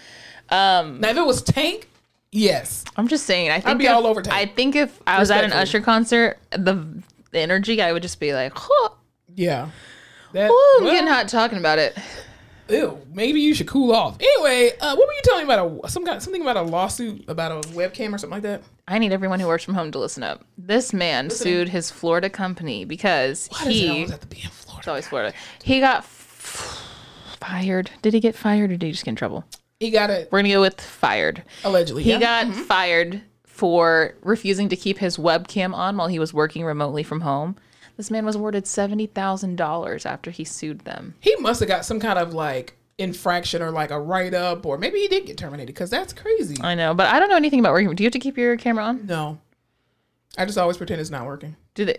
now, 0.50 1.08
if 1.10 1.16
it 1.16 1.26
was 1.26 1.42
Tank, 1.42 1.88
yes. 2.32 2.84
I'm 2.96 3.08
just 3.08 3.24
saying. 3.26 3.50
I 3.50 3.60
think 3.60 3.78
be 3.78 3.86
if, 3.86 3.92
all 3.92 4.06
over 4.06 4.22
Tank. 4.22 4.36
I 4.36 4.46
think 4.52 4.76
if 4.76 5.00
I 5.06 5.18
was 5.18 5.30
at 5.30 5.44
an 5.44 5.52
Usher 5.52 5.80
concert, 5.80 6.38
the, 6.50 7.02
the 7.30 7.38
energy, 7.38 7.80
I 7.82 7.92
would 7.92 8.02
just 8.02 8.20
be 8.20 8.32
like, 8.32 8.52
huh, 8.54 8.90
Yeah. 9.36 9.70
That, 10.32 10.50
woo, 10.50 10.56
I'm 10.78 10.84
well, 10.84 10.92
getting 10.92 11.08
hot 11.08 11.28
talking 11.28 11.58
about 11.58 11.78
it. 11.78 11.96
Ew, 12.68 13.00
maybe 13.14 13.40
you 13.40 13.54
should 13.54 13.66
cool 13.66 13.92
off. 13.94 14.18
Anyway, 14.20 14.72
uh, 14.78 14.94
what 14.94 15.06
were 15.06 15.12
you 15.14 15.20
telling 15.24 15.46
me 15.46 15.54
about 15.54 15.84
a 15.84 15.88
some 15.88 16.04
kind 16.04 16.22
something 16.22 16.42
about 16.42 16.58
a 16.58 16.62
lawsuit 16.62 17.24
about 17.26 17.50
a 17.64 17.68
webcam 17.70 18.12
or 18.12 18.18
something 18.18 18.30
like 18.36 18.42
that? 18.42 18.62
I 18.86 18.98
need 18.98 19.10
everyone 19.10 19.40
who 19.40 19.46
works 19.46 19.64
from 19.64 19.72
home 19.74 19.90
to 19.92 19.98
listen 19.98 20.22
up. 20.22 20.44
This 20.58 20.92
man 20.92 21.30
sued 21.30 21.70
his 21.70 21.90
Florida 21.90 22.28
company 22.28 22.84
because 22.84 23.48
Why 23.48 23.58
does 23.64 23.68
it 23.68 23.72
he 23.72 23.88
always 23.88 24.10
have 24.10 24.20
to 24.20 24.26
be 24.26 24.42
in 24.42 24.50
Florida? 24.50 24.78
It's 24.80 24.88
always 24.88 25.08
Florida. 25.08 25.32
He 25.62 25.80
got 25.80 26.04
fired. 27.38 27.90
Did 28.02 28.14
he 28.14 28.20
get 28.20 28.34
fired 28.34 28.70
or 28.70 28.76
did 28.76 28.82
he 28.86 28.92
just 28.92 29.04
get 29.04 29.10
in 29.12 29.16
trouble? 29.16 29.44
He 29.80 29.90
got 29.90 30.10
it 30.10 30.28
We're 30.32 30.40
gonna 30.40 30.54
go 30.54 30.60
with 30.60 30.80
fired. 30.80 31.42
allegedly. 31.64 32.02
He 32.02 32.10
yeah? 32.10 32.42
Mm-hmm. 32.44 32.52
got 32.52 32.66
fired 32.66 33.22
for 33.44 34.14
refusing 34.22 34.68
to 34.68 34.76
keep 34.76 34.98
his 34.98 35.16
webcam 35.16 35.74
on 35.74 35.96
while 35.96 36.08
he 36.08 36.18
was 36.18 36.34
working 36.34 36.64
remotely 36.64 37.02
from 37.02 37.20
home. 37.22 37.56
This 37.96 38.10
man 38.10 38.24
was 38.24 38.36
awarded 38.36 38.66
seventy 38.66 39.06
thousand 39.06 39.56
dollars 39.56 40.06
after 40.06 40.30
he 40.30 40.44
sued 40.44 40.80
them. 40.80 41.14
he 41.20 41.34
must 41.36 41.60
have 41.60 41.68
got 41.68 41.84
some 41.84 41.98
kind 42.00 42.18
of 42.18 42.32
like 42.34 42.76
infraction 42.98 43.62
or 43.62 43.70
like 43.70 43.90
a 43.90 44.00
write 44.00 44.34
up, 44.34 44.64
or 44.66 44.78
maybe 44.78 44.98
he 44.98 45.08
did 45.08 45.26
get 45.26 45.36
terminated 45.38 45.68
because 45.72 45.90
that's 45.90 46.12
crazy. 46.12 46.56
I 46.60 46.74
know, 46.74 46.94
but 46.94 47.06
I 47.12 47.18
don't 47.20 47.28
know 47.28 47.36
anything 47.36 47.60
about 47.60 47.72
working. 47.72 47.92
Do 47.94 48.02
you 48.02 48.06
have 48.06 48.12
to 48.12 48.18
keep 48.20 48.36
your 48.38 48.56
camera 48.56 48.84
on? 48.84 49.06
no, 49.06 49.38
I 50.36 50.44
just 50.44 50.58
always 50.58 50.76
pretend 50.76 51.00
it's 51.00 51.10
not 51.10 51.26
working. 51.26 51.56
Do 51.74 51.84
they? 51.84 51.98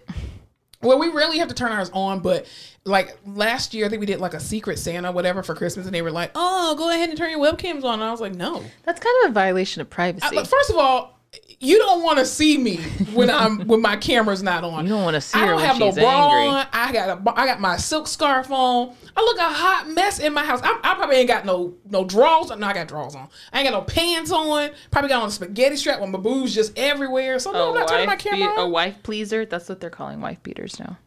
Well, 0.82 0.98
we 0.98 1.10
rarely 1.10 1.40
have 1.40 1.50
to 1.50 1.54
turn 1.54 1.74
ours 1.74 1.90
on, 1.94 2.22
but 2.22 2.46
like 2.86 3.18
last 3.26 3.74
year, 3.74 3.86
I 3.86 3.90
think 3.90 4.00
we 4.00 4.06
did 4.06 4.20
like 4.22 4.34
a 4.34 4.40
secret 4.40 4.80
Santa, 4.80 5.12
whatever, 5.12 5.44
for 5.44 5.54
Christmas, 5.54 5.86
and 5.86 5.94
they 5.94 6.02
were 6.02 6.12
like, 6.12 6.32
"Oh, 6.36 6.74
go 6.76 6.90
ahead 6.90 7.10
and 7.10 7.18
turn 7.18 7.32
your 7.32 7.40
webcams 7.40 7.84
on." 7.84 7.96
And 7.96 8.04
I 8.04 8.12
was 8.12 8.22
like, 8.22 8.34
"No." 8.34 8.64
That's 8.86 9.00
kind 9.00 9.16
of 9.26 9.32
a 9.32 9.34
violation 9.34 9.82
of 9.82 9.90
privacy. 9.90 10.34
Look, 10.34 10.48
first 10.48 10.70
of 10.70 10.78
all, 10.78 11.19
you 11.60 11.78
don't 11.78 12.04
want 12.04 12.18
to 12.20 12.26
see 12.26 12.58
me 12.58 12.78
when 13.14 13.30
I'm 13.30 13.68
when 13.68 13.82
my 13.82 13.98
camera's 13.98 14.42
not 14.42 14.64
on. 14.64 14.86
You 14.86 14.92
don't 14.94 15.04
wanna 15.04 15.20
see 15.22 15.38
I 15.40 15.46
don't 15.46 15.60
have 15.60 15.78
no 15.78 15.92
bra 15.92 16.28
angry. 16.28 16.48
on. 16.60 16.68
I 16.72 16.92
got 16.94 17.10
a 17.10 17.40
I 17.40 17.46
got 17.46 17.60
my 17.60 17.76
silk 17.78 18.08
scarf 18.08 18.50
on. 18.50 18.96
I 19.16 19.22
look 19.22 19.38
a 19.38 19.42
hot 19.44 19.90
mess 19.90 20.20
in 20.20 20.34
my 20.34 20.44
house. 20.46 20.62
I, 20.64 20.80
I 20.84 20.96
probably 20.96 21.18
ain't 21.18 21.28
got 21.28 21.46
no 21.46 21.76
no 21.90 22.06
drawers. 22.06 22.50
No, 22.50 22.66
I 22.66 22.74
got 22.74 22.88
drawers 22.88 23.14
on. 23.14 23.28
I 23.52 23.60
ain't 23.62 23.70
got 23.70 23.78
no 23.78 23.84
pants 23.86 24.32
on. 24.32 24.72
Probably 24.90 25.10
got 25.10 25.22
on 25.22 25.28
a 25.28 25.32
spaghetti 25.32 25.76
strap 25.76 26.00
with 26.00 26.10
my 26.10 26.18
boobs 26.20 26.56
just 26.56 26.78
everywhere. 26.80 27.38
So 27.40 27.52
no, 27.52 27.70
I'm 27.70 27.76
not 27.76 27.88
turning 27.90 28.08
my 28.08 28.16
camera 28.16 28.56
be- 28.56 28.62
a 28.62 28.68
wife 28.68 29.04
pleaser. 29.04 29.46
That's 29.46 29.68
what 29.68 29.82
they're 29.82 29.90
calling 29.90 30.22
wife 30.22 30.42
beaters 30.42 30.80
now. 30.80 30.98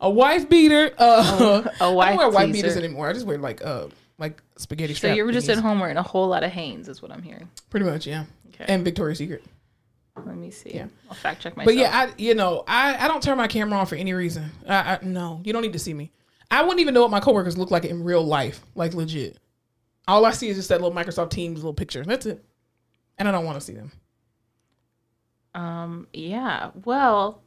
A 0.00 0.10
wife 0.10 0.48
beater. 0.48 0.90
Uh, 0.98 1.62
a 1.80 1.84
I 1.84 1.88
wife 1.90 2.08
don't 2.18 2.34
wear 2.34 2.44
pleaser. 2.46 2.52
beaters 2.52 2.76
anymore. 2.76 3.08
I 3.08 3.12
just 3.14 3.26
wear 3.26 3.38
like 3.38 3.64
uh 3.64 3.86
like 4.18 4.42
spaghetti 4.56 4.94
So 4.94 4.98
strap. 4.98 5.16
you 5.16 5.24
were 5.24 5.32
just 5.32 5.48
at 5.48 5.58
home 5.58 5.78
wearing 5.80 5.96
a 5.96 6.02
whole 6.02 6.28
lot 6.28 6.42
of 6.42 6.50
Hanes, 6.50 6.88
is 6.88 7.00
what 7.02 7.10
I'm 7.12 7.22
hearing. 7.22 7.48
Pretty 7.70 7.84
much, 7.86 8.06
yeah. 8.06 8.24
Okay. 8.60 8.72
And 8.72 8.84
Victoria's 8.84 9.18
Secret. 9.18 9.44
Let 10.24 10.36
me 10.36 10.50
see. 10.50 10.72
Yeah. 10.74 10.86
I'll 11.08 11.14
fact 11.14 11.42
check 11.42 11.56
myself. 11.56 11.74
But 11.74 11.76
yeah, 11.76 11.90
I 11.92 12.12
you 12.16 12.34
know 12.34 12.64
I 12.66 13.04
I 13.04 13.08
don't 13.08 13.22
turn 13.22 13.36
my 13.36 13.48
camera 13.48 13.78
on 13.78 13.86
for 13.86 13.96
any 13.96 14.12
reason. 14.14 14.50
I, 14.66 14.74
I 14.74 14.98
no, 15.02 15.40
you 15.44 15.52
don't 15.52 15.62
need 15.62 15.74
to 15.74 15.78
see 15.78 15.92
me. 15.92 16.10
I 16.50 16.62
wouldn't 16.62 16.80
even 16.80 16.94
know 16.94 17.02
what 17.02 17.10
my 17.10 17.20
coworkers 17.20 17.58
look 17.58 17.70
like 17.70 17.84
in 17.84 18.02
real 18.02 18.22
life, 18.22 18.64
like 18.74 18.94
legit. 18.94 19.36
All 20.08 20.24
I 20.24 20.30
see 20.30 20.48
is 20.48 20.56
just 20.56 20.68
that 20.68 20.80
little 20.80 20.96
Microsoft 20.96 21.30
Teams 21.30 21.58
little 21.58 21.74
picture. 21.74 22.04
That's 22.04 22.24
it, 22.24 22.42
and 23.18 23.28
I 23.28 23.32
don't 23.32 23.44
want 23.44 23.60
to 23.60 23.64
see 23.64 23.74
them. 23.74 23.92
Um, 25.54 26.06
yeah. 26.12 26.70
Well, 26.84 27.42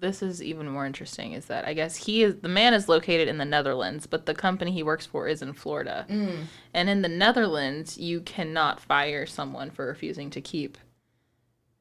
this 0.00 0.22
is 0.22 0.42
even 0.42 0.68
more 0.68 0.86
interesting 0.86 1.32
is 1.32 1.46
that 1.46 1.66
I 1.66 1.74
guess 1.74 1.96
he 1.96 2.22
is 2.22 2.36
the 2.36 2.48
man 2.48 2.74
is 2.74 2.88
located 2.88 3.28
in 3.28 3.38
the 3.38 3.44
Netherlands, 3.44 4.06
but 4.06 4.26
the 4.26 4.34
company 4.34 4.72
he 4.72 4.82
works 4.82 5.06
for 5.06 5.28
is 5.28 5.42
in 5.42 5.52
Florida. 5.52 6.06
Mm. 6.08 6.44
And 6.74 6.88
in 6.88 7.02
the 7.02 7.08
Netherlands, 7.08 7.98
you 7.98 8.20
cannot 8.20 8.80
fire 8.80 9.26
someone 9.26 9.70
for 9.70 9.86
refusing 9.86 10.30
to 10.30 10.40
keep 10.40 10.78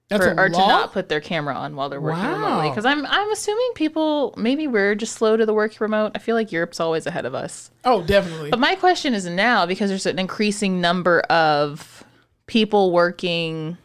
That's 0.10 0.25
for, 0.25 0.32
a 0.32 0.36
or 0.36 0.49
to 0.49 0.58
not 0.58 0.91
put 0.91 1.10
their 1.10 1.21
camera 1.21 1.55
on 1.55 1.75
while 1.75 1.89
they're 1.89 2.01
working 2.01 2.23
remotely. 2.23 2.69
Because 2.69 2.86
I'm 2.86 3.05
I'm 3.05 3.32
assuming 3.32 3.71
people 3.75 4.34
maybe 4.38 4.67
we're 4.67 4.95
just 4.95 5.13
slow 5.13 5.38
to 5.38 5.45
the 5.45 5.53
work 5.53 5.79
remote. 5.79 6.12
I 6.15 6.19
feel 6.19 6.36
like 6.36 6.51
Europe's 6.51 6.79
always 6.79 7.05
ahead 7.05 7.25
of 7.25 7.34
us. 7.34 7.71
Oh, 7.86 8.03
definitely. 8.03 8.49
But 8.49 8.60
my 8.60 8.75
question 8.75 9.13
is 9.13 9.25
now 9.25 9.65
because 9.65 9.89
there's 9.89 10.05
an 10.05 10.19
increasing 10.19 10.82
number 10.82 11.21
of 11.21 12.03
people 12.47 12.91
working 12.91 13.77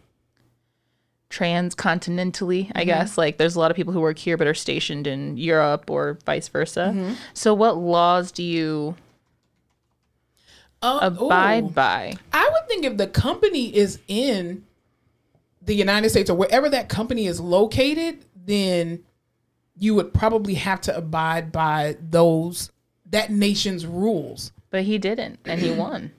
transcontinentally, 1.35 2.71
I 2.75 2.85
guess. 2.85 3.19
Like 3.19 3.37
there's 3.39 3.57
a 3.57 3.61
lot 3.61 3.71
of 3.71 3.77
people 3.77 3.93
who 3.93 4.01
work 4.01 4.19
here 4.19 4.37
but 4.37 4.47
are 4.47 4.55
stationed 4.55 5.07
in 5.07 5.37
Europe 5.37 5.91
or 5.91 6.19
vice 6.25 6.49
versa. 6.49 7.17
So 7.33 7.55
what 7.55 7.77
laws 7.77 8.31
do 8.33 8.43
you 8.43 8.97
Uh, 10.83 10.99
abide 11.03 11.65
ooh. 11.65 11.69
by? 11.71 12.15
I 12.33 12.49
would 12.53 12.69
think 12.69 12.85
if 12.85 12.97
the 12.97 13.07
company 13.07 13.75
is 13.75 13.99
in 14.07 14.65
the 15.63 15.75
United 15.75 16.11
States 16.11 16.29
or 16.31 16.37
wherever 16.37 16.69
that 16.69 16.89
company 16.89 17.27
is 17.27 17.41
located, 17.41 18.25
then 18.47 19.03
you 19.79 19.95
would 19.95 20.13
probably 20.13 20.55
have 20.55 20.81
to 20.83 20.97
abide 20.97 21.51
by 21.51 21.97
those 22.01 22.71
that 23.11 23.31
nation's 23.31 23.87
rules. 23.87 24.53
But 24.71 24.83
he 24.85 24.99
didn't 24.99 25.39
and 25.45 25.61
he 25.61 25.71
won. 25.85 26.13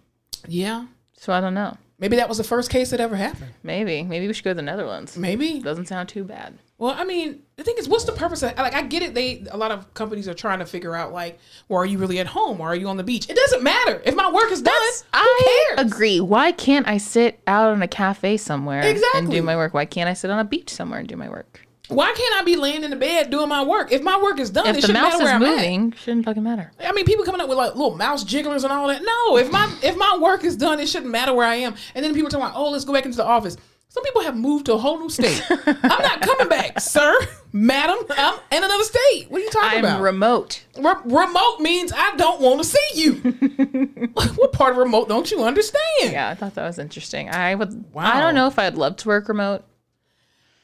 Yeah. 0.48 0.88
So 1.18 1.32
I 1.32 1.40
don't 1.42 1.54
know. 1.54 1.78
Maybe 1.98 2.18
that 2.18 2.28
was 2.28 2.38
the 2.38 2.44
first 2.44 2.70
case 2.70 2.90
that 2.90 3.00
ever 3.00 3.16
happened. 3.16 3.54
Maybe. 3.64 4.04
Maybe 4.04 4.28
we 4.28 4.34
should 4.34 4.44
go 4.44 4.52
to 4.52 4.56
the 4.56 4.62
Netherlands. 4.62 5.18
Maybe. 5.18 5.60
Doesn't 5.60 5.88
sound 5.88 6.10
too 6.10 6.26
bad. 6.26 6.58
Well, 6.78 6.92
I 6.92 7.06
mean, 7.06 7.44
the 7.56 7.64
thing 7.64 7.76
is, 7.78 7.88
what's 7.88 8.04
the 8.04 8.12
purpose 8.12 8.44
of 8.44 8.58
like? 8.58 8.74
I 8.74 8.82
get 8.82 9.02
it. 9.02 9.14
They 9.14 9.46
a 9.50 9.56
lot 9.56 9.72
of 9.72 9.94
companies 9.94 10.28
are 10.28 10.34
trying 10.34 10.60
to 10.60 10.66
figure 10.66 10.94
out 10.94 11.14
like, 11.14 11.40
well, 11.70 11.80
are 11.80 11.86
you 11.86 11.98
really 11.98 12.20
at 12.20 12.28
home 12.28 12.60
or 12.60 12.68
are 12.68 12.76
you 12.76 12.90
on 12.90 12.98
the 12.98 13.04
beach? 13.04 13.30
It 13.30 13.38
doesn't 13.38 13.64
matter 13.64 14.02
if 14.06 14.14
my 14.14 14.30
work 14.30 14.52
is 14.52 14.62
done. 14.62 14.74
Who 14.76 15.06
I 15.14 15.66
cares? 15.78 15.90
agree. 15.90 16.20
Why 16.20 16.52
can't 16.52 16.86
I 16.86 16.98
sit 16.98 17.40
out 17.48 17.74
in 17.74 17.82
a 17.82 17.88
cafe 17.88 18.36
somewhere 18.36 18.82
and 19.16 19.32
do 19.32 19.42
my 19.42 19.56
work? 19.56 19.74
Why 19.74 19.86
can't 19.86 20.10
I 20.10 20.14
sit 20.14 20.30
on 20.30 20.40
a 20.40 20.44
beach 20.44 20.70
somewhere 20.70 21.00
and 21.00 21.08
do 21.08 21.16
my 21.16 21.30
work? 21.30 21.65
Why 21.88 22.14
can't 22.18 22.36
I 22.36 22.44
be 22.44 22.56
laying 22.56 22.84
in 22.84 22.90
the 22.90 22.96
bed 22.96 23.30
doing 23.30 23.48
my 23.50 23.64
work? 23.64 23.92
If 23.92 24.02
my 24.02 24.20
work 24.22 24.40
is 24.40 24.50
done, 24.50 24.66
it 24.66 24.70
If 24.70 24.76
the 24.78 24.82
shouldn't 24.88 25.04
matter 25.04 25.24
where 25.24 25.34
I'm 25.36 25.44
at. 25.44 25.50
moving, 25.56 25.92
shouldn't 25.92 26.26
fucking 26.26 26.42
matter. 26.44 26.72
I 26.80 26.92
mean, 26.94 27.06
people 27.06 27.26
coming 27.26 27.42
up 27.42 27.48
with 27.50 27.58
like 27.58 27.76
little 27.76 27.96
mouse 27.96 28.24
jigglers 28.24 28.64
and 28.64 28.74
all 28.74 28.88
that. 28.88 29.02
No, 29.04 29.38
if 29.38 29.52
my 29.52 29.72
if 29.84 29.96
my 29.98 30.18
work 30.20 30.44
is 30.44 30.56
done, 30.56 30.80
it 30.80 30.90
shouldn't 30.90 31.12
matter 31.12 31.34
where 31.34 31.48
I 31.48 31.56
am. 31.56 31.76
And 31.94 32.04
then 32.04 32.14
people 32.14 32.28
are 32.28 32.32
talking 32.32 32.46
about, 32.48 32.58
oh, 32.58 32.70
let's 32.72 32.86
go 32.86 32.94
back 32.94 33.06
into 33.06 33.18
the 33.18 33.26
office. 33.26 33.56
Some 33.90 34.04
people 34.04 34.24
have 34.24 34.36
moved 34.36 34.66
to 34.66 34.74
a 34.74 34.78
whole 34.78 35.00
new 35.00 35.10
state. 35.10 35.42
I'm 35.50 36.02
not 36.02 36.20
coming 36.20 36.50
back, 36.50 36.82
sir, 36.82 37.18
madam. 37.54 37.98
I'm 38.10 38.40
in 38.52 38.62
another 38.64 38.84
state. 38.84 39.28
What 39.30 39.40
are 39.40 39.44
you 39.46 39.50
talking 39.52 39.80
I'm 39.80 39.86
about? 39.86 40.02
remote. 40.02 40.66
Re- 40.78 40.96
remote 41.06 41.60
means 41.62 41.94
I 41.96 42.14
don't 42.18 42.42
want 42.42 42.62
to 42.62 42.66
see 42.66 43.02
you. 43.02 43.14
what 44.36 44.52
part 44.52 44.72
of 44.72 44.78
remote 44.78 45.08
don't 45.08 45.32
you 45.32 45.44
understand? 45.44 45.82
Yeah, 46.12 46.28
I 46.30 46.34
thought 46.36 46.56
that 46.56 46.66
was 46.66 46.78
interesting. 46.78 47.30
I 47.30 47.56
would. 47.56 47.94
Wow. 47.94 48.12
I 48.12 48.20
don't 48.20 48.36
know 48.36 48.48
if 48.48 48.60
I'd 48.60 48.76
love 48.76 48.98
to 48.98 49.08
work 49.08 49.30
remote. 49.30 49.64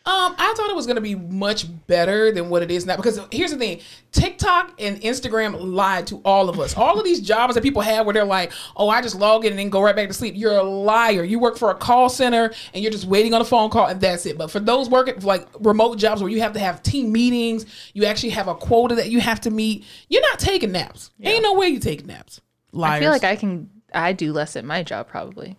Um, 0.04 0.34
I 0.36 0.54
thought 0.58 0.68
it 0.72 0.76
was 0.76 0.88
gonna 0.88 1.00
be 1.00 1.14
much 1.14 1.68
better 1.86 2.32
than 2.32 2.50
what 2.50 2.64
it 2.64 2.72
is 2.72 2.88
now. 2.88 2.96
Because 2.96 3.20
here's 3.32 3.52
the 3.52 3.58
thing: 3.58 3.82
TikTok 4.12 4.74
and 4.80 5.00
Instagram 5.02 5.56
lied 5.62 6.08
to 6.08 6.18
all 6.26 6.50
of 6.50 6.60
us. 6.60 6.76
All 6.76 6.98
of 6.98 7.06
these 7.06 7.20
jobs 7.20 7.54
that 7.54 7.62
people 7.62 7.84
have, 7.84 8.08
where 8.08 8.14
they're 8.14 8.26
like, 8.26 8.52
"Oh, 8.76 8.90
I 8.90 9.04
just 9.04 9.16
log 9.16 9.46
in 9.46 9.52
and 9.52 9.60
then 9.60 9.70
go 9.70 9.80
right 9.80 9.96
back 9.96 10.08
to 10.08 10.14
sleep." 10.14 10.34
You're 10.36 10.58
a 10.58 10.64
liar. 10.64 11.24
You 11.24 11.38
work 11.38 11.56
for 11.56 11.70
a 11.70 11.76
call 11.76 12.10
center 12.10 12.52
and 12.74 12.82
you're 12.82 12.92
just 12.92 13.06
waiting 13.06 13.36
on 13.36 13.42
a 13.42 13.46
phone 13.46 13.70
call, 13.70 13.86
and 13.86 14.02
that's 14.02 14.26
it. 14.26 14.40
But 14.40 14.50
for 14.50 14.60
those 14.60 14.90
working 14.90 15.20
like 15.20 15.48
remote 15.60 16.00
jobs 16.00 16.24
where 16.24 16.32
you 16.32 16.42
have 16.42 16.54
to 16.54 16.60
have 16.60 16.82
team 16.82 17.12
meetings, 17.12 17.68
you 17.94 18.06
actually 18.06 18.32
have 18.32 18.48
a 18.48 18.56
quota 18.56 18.96
that 18.96 19.12
you 19.12 19.20
have 19.20 19.42
to 19.42 19.52
meet. 19.52 19.86
You're 20.10 20.24
not 20.24 20.40
taking 20.40 20.72
naps. 20.72 21.12
Ain't 21.22 21.44
no 21.44 21.54
way 21.54 21.68
you 21.68 21.80
take 21.80 22.08
naps. 22.08 22.42
Liars. 22.72 22.94
I 22.96 23.00
feel 23.02 23.12
like 23.12 23.24
I 23.24 23.36
can. 23.36 23.70
I 23.94 24.14
do 24.14 24.34
less 24.34 24.56
at 24.56 24.66
my 24.66 24.82
job 24.82 25.10
probably. 25.10 25.58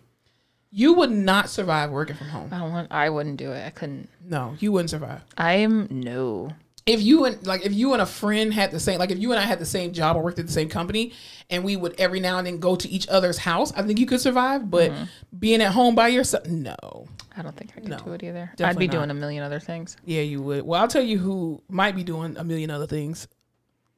You 0.75 0.93
would 0.93 1.11
not 1.11 1.49
survive 1.49 1.91
working 1.91 2.15
from 2.15 2.27
home. 2.29 2.49
I 2.51 2.57
don't 2.59 2.71
want. 2.71 2.91
I 2.91 3.09
wouldn't 3.09 3.37
do 3.37 3.51
it. 3.51 3.63
I 3.65 3.69
couldn't. 3.69 4.09
No, 4.27 4.55
you 4.59 4.71
wouldn't 4.71 4.89
survive. 4.89 5.21
I'm 5.37 5.87
no. 5.91 6.49
if 6.85 7.01
you 7.01 7.25
and 7.25 7.45
like 7.45 7.65
if 7.65 7.71
you 7.73 7.93
and 7.93 8.01
a 8.01 8.05
friend 8.05 8.53
had 8.53 8.71
the 8.71 8.79
same 8.79 8.97
like 8.99 9.11
if 9.11 9.19
you 9.19 9.31
and 9.31 9.39
I 9.39 9.43
had 9.43 9.59
the 9.59 9.65
same 9.65 9.93
job 9.93 10.17
or 10.17 10.23
worked 10.23 10.39
at 10.39 10.47
the 10.47 10.51
same 10.51 10.67
company 10.69 11.13
and 11.49 11.63
we 11.63 11.75
would 11.77 11.93
every 11.99 12.19
now 12.19 12.37
and 12.39 12.47
then 12.47 12.57
go 12.59 12.75
to 12.75 12.89
each 12.89 13.07
other's 13.07 13.37
house, 13.37 13.71
I 13.73 13.83
think 13.83 13.99
you 13.99 14.05
could 14.05 14.19
survive. 14.21 14.69
But 14.69 14.91
Mm-hmm. 14.91 15.03
being 15.39 15.61
at 15.61 15.71
home 15.71 15.93
by 15.95 16.07
yourself, 16.09 16.45
no. 16.47 17.07
I 17.37 17.41
don't 17.41 17.55
think 17.55 17.71
I 17.77 17.79
could 17.81 17.89
No, 17.89 17.97
do 17.99 18.13
it 18.13 18.23
either. 18.23 18.51
I'd 18.59 18.77
be 18.77 18.87
doing 18.87 19.09
a 19.09 19.13
million 19.13 19.43
other 19.43 19.59
things. 19.59 19.95
Yeah, 20.05 20.21
you 20.21 20.41
would. 20.41 20.63
Well, 20.65 20.79
I'll 20.81 20.87
tell 20.87 21.01
you 21.03 21.17
who 21.17 21.61
might 21.69 21.95
be 21.95 22.03
doing 22.03 22.35
a 22.37 22.43
million 22.43 22.69
other 22.69 22.85
things. 22.87 23.27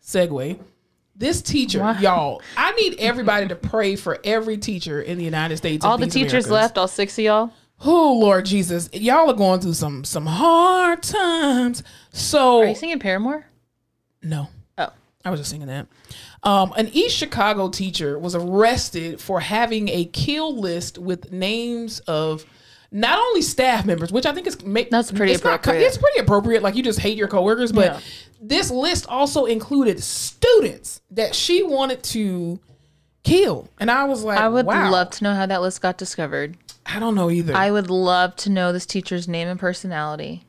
Segue. 0.03 0.59
This 1.17 1.41
teacher, 1.41 1.80
Wow. 1.80 1.97
y'all, 1.99 2.41
I 2.58 2.71
need 2.73 2.95
everybody 2.99 3.47
to 3.47 3.56
pray 3.56 3.95
for 3.95 4.19
every 4.23 4.58
teacher 4.58 5.01
in 5.01 5.17
the 5.17 5.23
United 5.23 5.58
States. 5.58 5.86
All 5.86 5.97
the 5.97 6.08
teachers 6.08 6.45
Americas. 6.45 6.51
left. 6.51 6.78
All 6.78 6.88
six 6.88 7.17
of 7.17 7.23
y'all. 7.23 7.51
Oh 7.86 8.17
Lord 8.19 8.45
Jesus, 8.45 8.89
y'all 8.93 9.30
are 9.30 9.34
going 9.34 9.60
through 9.60 9.73
some 9.73 10.04
some 10.04 10.25
hard 10.25 11.04
times. 11.04 11.84
So 12.12 12.60
Are 12.62 12.67
you 12.67 12.75
singing 12.75 12.99
Paramore? 12.99 13.45
no, 14.23 14.47
Oh, 14.78 14.89
I 15.23 15.30
was 15.30 15.39
just 15.39 15.49
singing 15.51 15.67
that. 15.67 15.88
Um, 16.43 16.73
an 16.78 16.89
East 16.93 17.15
Chicago 17.17 17.69
teacher 17.69 18.17
was 18.19 18.36
arrested 18.36 19.19
for 19.19 19.39
having 19.39 19.89
a 19.89 20.06
kill 20.06 20.56
list 20.58 20.97
with 20.97 21.32
names 21.32 21.99
of 22.01 22.45
not 22.91 23.19
only 23.19 23.41
staff 23.41 23.84
members, 23.86 24.12
which 24.12 24.25
I 24.25 24.32
think 24.32 24.47
is 24.47 24.63
ma- 24.63 24.82
That's 24.89 25.12
pretty 25.12 25.34
it's 25.34 25.43
not 25.43 25.56
appropriate. 25.56 25.86
it's 25.86 25.97
pretty 25.97 26.19
appropriate. 26.19 26.62
Like 26.63 26.75
you 26.75 26.84
just 26.84 26.99
hate 26.99 27.17
your 27.17 27.28
coworkers, 27.28 27.71
but 27.71 27.86
Yeah. 27.93 27.99
This 28.41 28.69
list 28.71 29.08
also 29.08 29.45
included 29.45 30.02
students 30.04 31.02
that 31.12 31.36
she 31.36 31.63
wanted 31.63 32.04
to 32.04 32.60
kill, 33.24 33.69
and 33.80 33.89
I 33.89 34.04
was 34.06 34.24
like, 34.24 34.39
I 34.39 34.50
would 34.50 34.65
wow. 34.65 34.91
love 34.91 35.10
to 35.12 35.24
know 35.24 35.34
how 35.34 35.45
that 35.45 35.62
list 35.62 35.82
got 35.82 35.98
discovered. 35.98 36.58
I 36.86 37.00
don't 37.00 37.15
know 37.15 37.32
either. 37.32 37.56
I 37.56 37.71
would 37.71 37.89
love 37.89 38.36
to 38.38 38.50
know 38.50 38.71
this 38.71 38.86
teacher's 38.86 39.28
name 39.28 39.48
and 39.48 39.60
personality. 39.60 40.43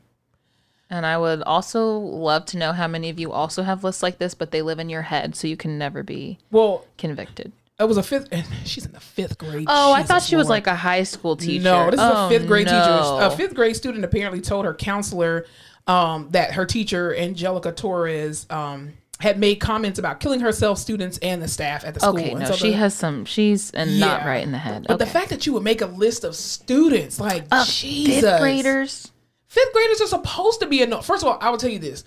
And 0.89 1.05
I 1.05 1.17
would 1.17 1.41
also 1.41 1.97
love 1.97 2.45
to 2.47 2.57
know 2.57 2.71
how 2.71 2.87
many 2.87 3.09
of 3.09 3.19
you 3.19 3.31
also 3.31 3.63
have 3.63 3.83
lists 3.83 4.01
like 4.01 4.19
this, 4.19 4.33
but 4.33 4.51
they 4.51 4.61
live 4.61 4.79
in 4.79 4.89
your 4.89 5.01
head, 5.01 5.35
so 5.35 5.47
you 5.47 5.57
can 5.57 5.77
never 5.77 6.01
be 6.01 6.37
well, 6.49 6.85
convicted. 6.97 7.51
it 7.77 7.83
was 7.83 7.97
a 7.97 8.03
fifth. 8.03 8.29
And 8.31 8.45
she's 8.65 8.85
in 8.85 8.93
the 8.93 8.99
fifth 8.99 9.37
grade. 9.37 9.65
Oh, 9.67 9.91
I 9.91 10.03
thought 10.03 10.19
Jesus 10.19 10.29
she 10.29 10.35
was 10.37 10.47
like 10.47 10.67
a 10.67 10.75
high 10.75 11.03
school 11.03 11.35
teacher. 11.35 11.63
No, 11.63 11.91
this 11.91 11.99
is 11.99 12.05
Oh, 12.05 12.27
a 12.27 12.29
fifth 12.29 12.43
oh, 12.43 12.47
grade 12.47 12.67
teacher. 12.67 12.79
A 12.79 13.31
fifth 13.31 13.53
grade 13.53 13.75
student 13.75 14.05
apparently 14.05 14.39
told 14.39 14.63
her 14.63 14.73
counselor 14.73 15.45
um, 15.87 16.29
that 16.31 16.53
her 16.53 16.65
teacher, 16.65 17.15
Angelica 17.15 17.71
Torres, 17.71 18.45
um, 18.49 18.93
had 19.19 19.39
made 19.39 19.55
comments 19.55 19.97
about 19.97 20.19
killing 20.19 20.39
herself, 20.39 20.77
students, 20.77 21.17
and 21.19 21.41
the 21.41 21.47
staff 21.47 21.83
at 21.83 21.93
the 21.93 21.99
school. 21.99 22.19
Okay, 22.19 22.31
And 22.31 22.41
no, 22.41 22.45
so 22.47 22.55
she 22.55 22.73
has 22.73 22.93
some. 22.93 23.25
She's 23.25 23.71
and 23.71 23.99
not 23.99 24.25
right 24.25 24.43
in 24.43 24.51
the 24.51 24.57
head. 24.57 24.85
But 24.87 24.95
okay. 24.95 25.05
the 25.05 25.09
fact 25.09 25.29
that 25.29 25.45
you 25.47 25.53
would 25.53 25.63
make 25.63 25.81
a 25.81 25.87
list 25.87 26.23
of 26.23 26.35
students, 26.35 27.19
like 27.19 27.49
Jesus, 27.65 28.21
fifth 28.21 28.39
graders. 28.39 29.11
fifth 29.47 29.73
graders 29.73 30.01
are 30.01 30.07
supposed 30.07 30.59
to 30.59 30.67
be 30.67 30.83
a 30.83 30.87
no. 30.87 31.01
First 31.01 31.23
of 31.23 31.29
all, 31.29 31.39
I 31.41 31.49
will 31.49 31.57
tell 31.57 31.71
you 31.71 31.79
this: 31.79 32.03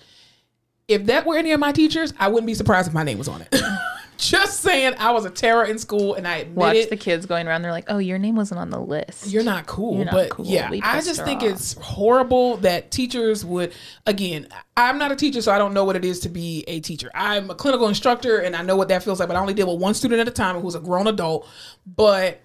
if 0.87 1.07
that 1.07 1.27
were 1.27 1.37
any 1.37 1.53
of 1.53 1.59
my 1.59 1.73
teachers, 1.73 2.13
I 2.19 2.29
wouldn't 2.29 2.47
be 2.47 2.55
surprised 2.55 2.87
if 2.87 2.95
my 2.95 3.03
name 3.03 3.19
was 3.19 3.29
on 3.29 3.43
it. 3.43 3.61
Just 4.21 4.61
saying, 4.61 4.95
I 4.99 5.11
was 5.13 5.25
a 5.25 5.31
terror 5.31 5.65
in 5.65 5.79
school, 5.79 6.15
and 6.15 6.29
I 6.29 6.37
admit 6.39 6.57
Watch 6.57 6.77
it. 6.77 6.91
the 6.91 6.97
kids 6.97 7.27
going 7.27 7.49
around. 7.49 7.63
They're 7.63 7.73
like, 7.73 7.87
"Oh, 7.89 7.99
your 7.99 8.19
name 8.19 8.37
wasn't 8.37 8.61
on 8.61 8.71
the 8.71 8.79
list." 8.79 9.27
You're 9.29 9.43
not 9.43 9.67
cool, 9.67 9.97
You're 9.97 10.05
not 10.05 10.15
but 10.15 10.29
cool. 10.31 10.45
yeah, 10.47 10.71
We 10.71 10.81
I 10.83 11.01
just 11.01 11.25
think 11.25 11.43
off. 11.43 11.49
it's 11.49 11.73
horrible 11.75 12.59
that 12.59 12.91
teachers 12.91 13.45
would. 13.45 13.73
Again, 14.07 14.47
I'm 14.77 14.99
not 14.99 15.11
a 15.11 15.17
teacher, 15.17 15.41
so 15.43 15.53
I 15.53 15.59
don't 15.59 15.75
know 15.75 15.85
what 15.85 15.97
it 15.97 16.05
is 16.05 16.21
to 16.21 16.29
be 16.29 16.65
a 16.69 16.81
teacher. 16.81 17.11
I'm 17.15 17.51
a 17.51 17.55
clinical 17.55 17.89
instructor, 17.89 18.39
and 18.39 18.55
I 18.55 18.63
know 18.63 18.77
what 18.77 18.89
that 18.89 19.03
feels 19.03 19.19
like. 19.21 19.29
But 19.29 19.37
I 19.37 19.41
only 19.41 19.55
deal 19.55 19.73
with 19.73 19.81
one 19.81 19.95
student 19.95 20.21
at 20.21 20.29
a 20.29 20.33
time 20.33 20.61
who's 20.61 20.75
a 20.75 20.81
grown 20.81 21.07
adult. 21.07 21.49
But 21.87 22.41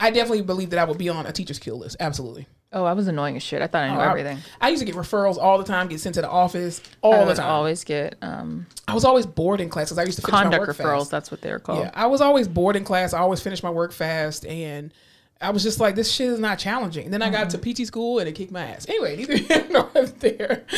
I 0.00 0.10
definitely 0.10 0.42
believe 0.42 0.70
that 0.70 0.78
I 0.78 0.84
would 0.84 0.98
be 0.98 1.08
on 1.08 1.26
a 1.26 1.32
teacher's 1.32 1.58
kill 1.58 1.78
list. 1.78 1.96
Absolutely. 2.00 2.46
Oh, 2.72 2.84
I 2.84 2.92
was 2.94 3.06
annoying 3.08 3.36
as 3.36 3.42
shit. 3.42 3.62
I 3.62 3.68
thought 3.68 3.84
I 3.84 3.90
knew 3.94 4.00
I- 4.00 4.08
everything. 4.10 4.38
I, 4.60 4.68
used 4.70 4.80
to 4.80 4.86
get 4.86 4.96
referrals 4.96 5.38
all 5.38 5.56
the 5.58 5.64
time, 5.64 5.86
get 5.88 6.00
sent 6.00 6.16
to 6.16 6.20
the 6.20 6.28
office 6.28 6.82
all 7.00 7.14
I 7.14 7.24
the 7.24 7.34
time. 7.34 7.46
always 7.46 7.84
get 7.84 8.16
um, 8.22 8.66
I 8.88 8.94
was 8.94 9.04
always 9.04 9.24
bored 9.24 9.60
in 9.60 9.68
class 9.68 9.88
because 9.88 9.98
I 9.98 10.02
used 10.04 10.16
to 10.18 10.22
finish 10.22 10.32
my 10.34 10.42
conduct 10.42 10.66
work 10.66 10.76
referrals. 10.76 10.98
fast. 11.00 11.10
That's 11.10 11.30
what 11.30 11.40
they're 11.40 11.58
called. 11.60 11.80
Yeah, 11.84 11.90
I 11.94 12.06
was 12.06 12.20
always 12.20 12.48
bored 12.48 12.76
in 12.76 12.84
class. 12.84 13.14
I 13.14 13.20
always 13.20 13.40
finished 13.40 13.62
my 13.62 13.70
work 13.70 13.92
fast, 13.92 14.44
and 14.46 14.92
I 15.40 15.50
was 15.50 15.62
just 15.62 15.80
like, 15.80 15.94
this 15.94 16.10
shit 16.10 16.28
is 16.28 16.38
not 16.40 16.58
challenging. 16.58 17.04
And 17.04 17.14
then 17.14 17.22
I 17.22 17.30
got 17.30 17.50
to 17.50 17.58
Mm-hmm. 17.58 17.84
PT 17.84 17.86
school, 17.86 18.18
and 18.18 18.28
it 18.28 18.32
kicked 18.32 18.52
my 18.52 18.64
ass. 18.64 18.86
Anyway, 18.88 19.16
neither 19.16 19.36
here 19.36 19.66
nor 19.70 19.88
there. 20.20 20.64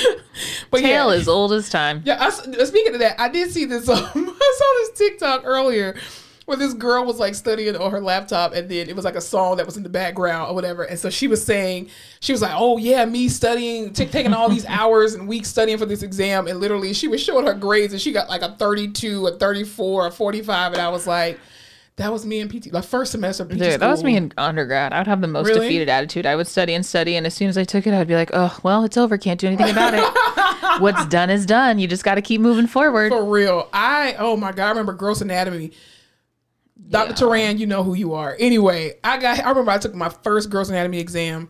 But 0.70 0.81
Tale 0.83 1.11
yeah, 1.12 1.18
is 1.18 1.27
old 1.29 1.53
as 1.55 1.70
time. 1.70 2.03
yeah. 2.05 2.22
I 2.22 2.29
speaking 2.31 2.92
of 2.92 3.01
that, 3.01 3.18
I 3.18 3.29
did 3.31 3.51
see 3.51 3.64
this. 3.64 3.88
Um, 3.88 3.96
I 4.14 4.55
saw 4.59 4.92
this 4.92 4.98
TikTok 4.98 5.42
earlier. 5.44 5.96
Where 6.48 6.56
this 6.56 6.72
girl 6.72 7.04
was 7.04 7.18
like 7.20 7.34
studying 7.34 7.76
on 7.76 7.90
her 7.90 8.00
laptop, 8.00 8.54
and 8.54 8.70
then 8.70 8.88
it 8.88 8.96
was 8.96 9.04
like 9.04 9.16
a 9.16 9.20
song 9.20 9.58
that 9.58 9.66
was 9.66 9.76
in 9.76 9.82
the 9.82 9.90
background 9.90 10.50
or 10.50 10.54
whatever. 10.54 10.82
And 10.84 10.98
so 10.98 11.11
she 11.11 11.28
was 11.28 11.44
saying, 11.44 11.90
she 12.20 12.32
was 12.32 12.40
like, 12.40 12.52
"Oh 12.54 12.78
yeah, 12.78 13.04
me 13.04 13.28
studying, 13.28 13.92
t- 13.92 14.06
taking 14.06 14.32
all 14.32 14.48
these 14.48 14.64
hours 14.68 15.12
and 15.12 15.28
weeks 15.28 15.50
studying 15.50 15.76
for 15.76 15.84
this 15.84 16.02
exam." 16.02 16.46
And 16.46 16.58
literally, 16.58 16.94
she 16.94 17.06
was 17.06 17.22
showing 17.22 17.44
her 17.44 17.52
grades, 17.52 17.92
and 17.92 18.00
she 18.00 18.12
got 18.12 18.30
like 18.30 18.40
a 18.40 18.52
thirty-two, 18.52 19.26
a 19.26 19.37
thirty-four, 19.37 20.06
a 20.06 20.11
forty-five, 20.11 20.72
and 20.72 20.80
I 20.80 20.88
was 20.88 21.06
like, 21.06 21.38
"That 21.96 22.11
was 22.11 22.24
me 22.24 22.40
in 22.40 22.48
PT, 22.48 22.72
like 22.72 22.84
first 22.84 23.12
semester 23.12 23.42
of 23.42 23.50
PT 23.50 23.58
Dude, 23.58 23.80
that 23.80 23.87
was 23.90 24.02
me 24.02 24.16
in 24.16 24.32
undergrad. 24.38 24.94
I 24.94 25.00
would 25.00 25.06
have 25.06 25.20
the 25.20 25.26
most 25.28 25.48
Really? 25.48 25.66
defeated 25.66 25.90
attitude. 25.90 26.24
I 26.24 26.34
would 26.34 26.46
study 26.46 26.72
and 26.72 26.87
study, 26.87 27.16
and 27.16 27.26
as 27.26 27.34
soon 27.34 27.50
as 27.50 27.58
I 27.58 27.64
took 27.64 27.87
it, 27.87 27.92
I'd 27.92 28.08
be 28.08 28.14
like, 28.14 28.30
"Oh, 28.32 28.58
well, 28.62 28.84
it's 28.84 28.96
over. 28.96 29.18
Can't 29.18 29.38
do 29.38 29.48
anything 29.48 29.68
about 29.68 29.92
it. 29.92 30.80
What's 30.80 31.04
done 31.08 31.28
is 31.28 31.44
done. 31.44 31.78
You 31.78 31.87
just 31.87 32.04
got 32.04 32.14
to 32.14 32.22
keep 32.22 32.40
moving 32.40 32.66
forward." 32.66 33.11
For 33.12 33.22
real. 33.22 33.68
I 33.74 34.16
oh 34.18 34.34
my 34.34 34.52
god, 34.52 34.64
I 34.64 34.70
remember 34.70 34.94
gross 34.94 35.20
anatomy. 35.20 35.72
Dr. 36.88 37.14
Turan, 37.14 37.59
you 37.59 37.67
know 37.67 37.83
who 37.83 37.95
you 37.95 38.14
are. 38.14 38.37
Anyway, 38.38 38.95
I 39.03 39.19
got 39.19 39.41
I 39.41 39.49
remember 39.49 39.71
I 39.71 39.79
took 39.79 39.95
my 39.95 40.09
first 40.09 40.51
gross 40.51 40.69
anatomy 40.69 41.01
exam 41.01 41.49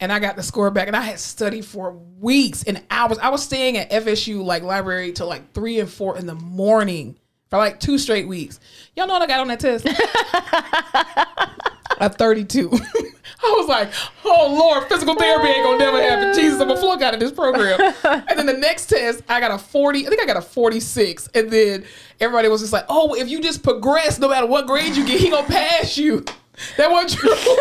and 0.00 0.12
I 0.12 0.18
got 0.18 0.36
the 0.36 0.42
score 0.42 0.70
back 0.70 0.86
and 0.86 0.96
I 0.96 1.00
had 1.00 1.18
studied 1.18 1.64
for 1.64 1.92
weeks 2.20 2.62
and 2.64 2.82
hours. 2.90 3.18
I 3.18 3.30
was 3.30 3.42
staying 3.42 3.76
at 3.78 3.90
FSU 3.90 4.44
like 4.44 4.62
library 4.62 5.12
till 5.12 5.26
like 5.26 5.52
three 5.52 5.80
and 5.80 5.88
four 5.88 6.18
in 6.18 6.26
the 6.26 6.34
morning 6.34 7.18
for 7.48 7.58
like 7.58 7.80
two 7.80 7.98
straight 7.98 8.28
weeks. 8.28 8.60
Y'all 8.94 9.06
know 9.06 9.14
what 9.14 9.22
I 9.22 9.26
got 9.26 9.40
on 9.40 9.48
that 9.48 9.60
test? 9.60 9.86
a 11.98 12.08
32. 12.08 12.70
I 13.44 13.54
was 13.58 13.68
like, 13.68 13.90
oh 14.24 14.54
Lord, 14.58 14.88
physical 14.88 15.14
therapy 15.14 15.48
ain't 15.48 15.62
gonna 15.64 15.78
never 15.78 16.00
happen. 16.00 16.34
Jesus, 16.34 16.60
I'm 16.60 16.70
a 16.70 16.76
flunk 16.76 17.02
out 17.02 17.14
of 17.14 17.20
this 17.20 17.32
program. 17.32 17.78
and 18.04 18.38
then 18.38 18.46
the 18.46 18.54
next 18.54 18.86
test, 18.86 19.22
I 19.28 19.40
got 19.40 19.50
a 19.50 19.58
40, 19.58 20.06
I 20.06 20.08
think 20.08 20.20
I 20.22 20.26
got 20.26 20.36
a 20.36 20.42
46. 20.42 21.28
And 21.34 21.50
then 21.50 21.84
everybody 22.20 22.48
was 22.48 22.60
just 22.62 22.72
like, 22.72 22.86
oh, 22.88 23.14
if 23.14 23.28
you 23.28 23.40
just 23.40 23.62
progress, 23.62 24.18
no 24.18 24.28
matter 24.28 24.46
what 24.46 24.66
grade 24.66 24.96
you 24.96 25.06
get, 25.06 25.20
he 25.20 25.30
gonna 25.30 25.46
pass 25.46 25.96
you. 25.98 26.24
That 26.76 26.90
wasn't 26.90 27.20
true. 27.20 27.34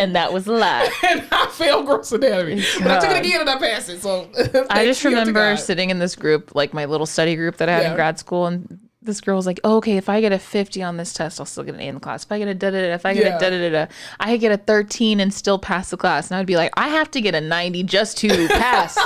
And 0.00 0.16
that 0.16 0.32
was 0.32 0.48
a 0.48 0.52
lie. 0.52 0.90
and 1.06 1.22
I 1.30 1.46
failed 1.52 1.86
gross 1.86 2.10
anatomy. 2.10 2.64
But 2.82 2.90
I 2.90 2.98
took 3.00 3.16
it 3.16 3.24
again 3.24 3.40
and 3.42 3.48
I 3.48 3.56
passed 3.58 3.88
it. 3.88 4.02
So 4.02 4.28
I 4.68 4.84
just 4.84 5.04
remember 5.04 5.56
sitting 5.56 5.90
in 5.90 6.00
this 6.00 6.16
group, 6.16 6.52
like 6.52 6.74
my 6.74 6.86
little 6.86 7.06
study 7.06 7.36
group 7.36 7.58
that 7.58 7.68
I 7.68 7.74
had 7.74 7.82
Yeah. 7.82 7.90
in 7.90 7.94
grad 7.94 8.18
school, 8.18 8.46
and 8.46 8.80
this 9.04 9.20
girl 9.20 9.36
was 9.36 9.46
like, 9.46 9.60
oh, 9.64 9.76
"Okay, 9.76 9.96
if 9.96 10.08
I 10.08 10.20
get 10.20 10.32
a 10.32 10.38
50 10.38 10.82
on 10.82 10.96
this 10.96 11.12
test, 11.12 11.38
I'll 11.38 11.46
still 11.46 11.62
get 11.64 11.74
an 11.74 11.80
A 11.80 11.88
in 11.88 11.94
the 11.94 12.00
class. 12.00 12.24
If 12.24 12.32
I 12.32 12.38
get 12.38 12.48
a 12.48 12.54
da 12.54 12.70
da 12.70 12.80
da, 12.80 12.94
if 12.94 13.04
I 13.06 13.14
get 13.14 13.24
Yeah. 13.24 13.36
a 13.36 13.40
da 13.40 13.50
da 13.50 13.70
da, 13.70 13.92
I 14.18 14.32
could 14.32 14.40
get 14.40 14.52
a 14.52 14.56
13 14.56 15.20
and 15.20 15.32
still 15.32 15.58
pass 15.58 15.90
the 15.90 15.96
class." 15.96 16.30
And 16.30 16.38
I'd 16.38 16.46
be 16.46 16.56
like, 16.56 16.72
"I 16.76 16.88
have 16.88 17.10
to 17.12 17.20
get 17.20 17.34
a 17.34 17.40
90 17.40 17.82
just 17.84 18.18
to 18.18 18.28
pass 18.48 18.98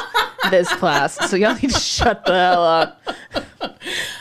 this 0.51 0.69
class." 0.75 1.15
So 1.29 1.37
y'all 1.37 1.55
need 1.55 1.71
to 1.71 1.81
shut 1.81 2.25
the 2.25 2.33
hell 2.33 2.63
up. 2.65 3.03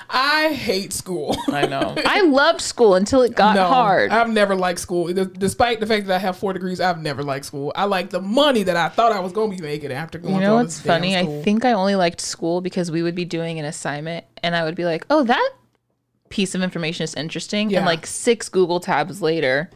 I 0.09 0.53
hate 0.53 0.93
school. 0.93 1.35
I 1.49 1.67
know. 1.67 1.93
I 2.05 2.21
loved 2.21 2.61
school 2.61 2.95
until 2.95 3.21
it 3.21 3.35
got 3.35 3.57
hard. 3.57 4.09
I've 4.11 4.29
never 4.29 4.55
liked 4.55 4.79
school. 4.79 5.11
Despite 5.13 5.79
the 5.79 5.85
fact 5.85 6.07
that 6.07 6.15
I 6.15 6.19
have 6.19 6.37
four 6.37 6.53
degrees, 6.53 6.79
I've 6.79 7.01
never 7.01 7.23
liked 7.23 7.45
school. 7.45 7.71
I 7.75 7.85
like 7.85 8.09
the 8.09 8.21
money 8.21 8.63
that 8.63 8.77
I 8.77 8.89
thought 8.89 9.11
I 9.11 9.19
was 9.19 9.31
going 9.33 9.51
to 9.51 9.57
be 9.57 9.61
making 9.61 9.91
after 9.91 10.17
going 10.17 10.35
You 10.35 10.41
know 10.41 10.55
what's 10.55 10.79
funny? 10.79 11.15
I 11.17 11.25
think 11.43 11.65
I 11.65 11.73
only 11.73 11.95
liked 11.95 12.21
school 12.21 12.61
because 12.61 12.89
we 12.89 13.03
would 13.03 13.15
be 13.15 13.25
doing 13.25 13.59
an 13.59 13.65
assignment 13.65 14.25
and 14.41 14.55
I 14.55 14.63
would 14.63 14.75
be 14.75 14.85
like, 14.85 15.05
oh, 15.09 15.23
that 15.23 15.51
piece 16.29 16.55
of 16.55 16.61
information 16.61 17.03
is 17.03 17.13
interesting. 17.15 17.69
Yeah. 17.69 17.77
And 17.79 17.85
like 17.85 18.05
six 18.05 18.49
Google 18.49 18.79
tabs 18.79 19.21
later, 19.21 19.69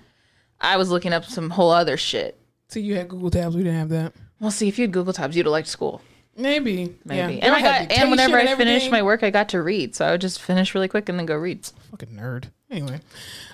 I 0.60 0.78
was 0.78 0.90
looking 0.90 1.14
up 1.14 1.26
some 1.26 1.50
whole 1.52 1.72
other 1.72 1.98
shit. 1.98 2.38
So 2.70 2.80
you 2.80 2.96
had 2.96 3.10
Google 3.10 3.30
Tabs. 3.30 3.56
We 3.56 3.64
didn't 3.64 3.80
have 3.80 3.90
that. 3.90 4.14
Well, 4.40 4.52
see, 4.52 4.68
if 4.70 4.78
you 4.80 4.84
had 4.84 4.92
Google 4.94 5.12
tabs, 5.14 5.36
you'd 5.36 5.46
have 5.46 5.52
liked 5.52 5.68
school. 5.68 6.02
Maybe. 6.38 6.96
Maybe. 7.04 7.36
Yeah. 7.36 7.46
And 7.46 7.54
I 7.54 7.62
got 7.62 7.92
and 7.92 8.10
whenever 8.10 8.38
I 8.38 8.56
finished 8.56 8.90
my 8.90 9.02
work, 9.02 9.24
I 9.24 9.30
got 9.30 9.50
to 9.50 9.62
read. 9.62 9.94
So 9.96 10.06
I 10.06 10.12
would 10.12 10.22
just 10.22 10.42
finish 10.42 10.74
really 10.74 10.88
quick 10.88 11.10
and 11.10 11.20
then 11.20 11.26
go 11.26 11.36
read. 11.36 11.66
fucking 11.92 12.10
nerd. 12.10 12.46
Anyway, 12.70 13.02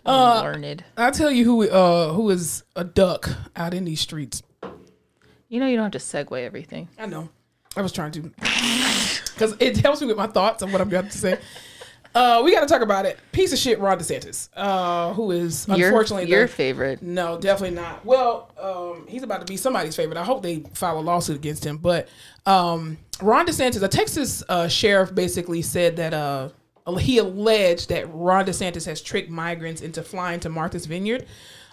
Uh, 0.05 0.41
Learned. 0.43 0.83
I'll 0.95 1.11
tell 1.11 1.31
you 1.31 1.43
who 1.43 1.67
uh 1.67 2.13
who 2.13 2.29
is 2.29 2.63
a 2.75 2.83
duck 2.83 3.29
out 3.55 3.73
in 3.73 3.85
these 3.85 3.99
streets. 3.99 4.43
You 5.49 5.59
know, 5.59 5.65
you 5.65 5.75
don't 5.75 5.91
have 5.91 5.91
to 5.93 5.97
segue 5.97 6.39
everything. 6.43 6.87
I 6.99 7.07
know. 7.07 7.29
I 7.75 7.81
was 7.81 7.91
trying 7.91 8.11
to 8.11 8.21
because 9.33 9.55
it 9.59 9.77
helps 9.77 10.01
me 10.01 10.07
with 10.07 10.17
my 10.17 10.27
thoughts 10.27 10.61
of 10.61 10.71
what 10.71 10.79
I'm 10.81 10.87
about 10.89 11.09
to 11.11 11.17
say. 11.17 11.39
Uh, 12.17 12.41
we 12.43 12.51
got 12.51 12.61
to 12.61 12.65
talk 12.65 12.81
about 12.81 13.05
it. 13.05 13.19
Piece 13.31 13.53
of 13.53 13.59
shit, 13.59 13.79
Ron 13.79 13.99
DeSantis, 13.99 14.49
uh, 14.55 15.13
who 15.13 15.29
is 15.29 15.67
Your, 15.67 15.89
unfortunately 15.89 16.27
your 16.27 16.47
the- 16.47 16.51
favorite. 16.51 17.03
No, 17.03 17.37
definitely 17.37 17.75
not. 17.75 18.03
Well, 18.03 18.49
um, 18.59 19.05
he's 19.07 19.21
about 19.21 19.39
to 19.41 19.45
be 19.45 19.55
somebody's 19.55 19.95
favorite. 19.95 20.17
I 20.17 20.23
hope 20.23 20.41
they 20.41 20.61
file 20.73 20.97
a 20.97 21.01
lawsuit 21.01 21.35
against 21.35 21.63
him. 21.63 21.77
But 21.77 22.09
um, 22.47 22.97
Ron 23.21 23.45
DeSantis, 23.45 23.83
a 23.83 23.87
Texas 23.87 24.43
uh, 24.49 24.67
sheriff, 24.67 25.13
basically 25.13 25.61
said 25.61 25.97
that 25.97 26.15
uh, 26.15 26.49
he 26.97 27.19
alleged 27.19 27.89
that 27.89 28.11
Ron 28.11 28.45
DeSantis 28.45 28.87
has 28.87 28.99
tricked 28.99 29.29
migrants 29.29 29.81
into 29.81 30.01
flying 30.01 30.39
to 30.39 30.49
Martha's 30.49 30.87
Vineyard. 30.87 31.27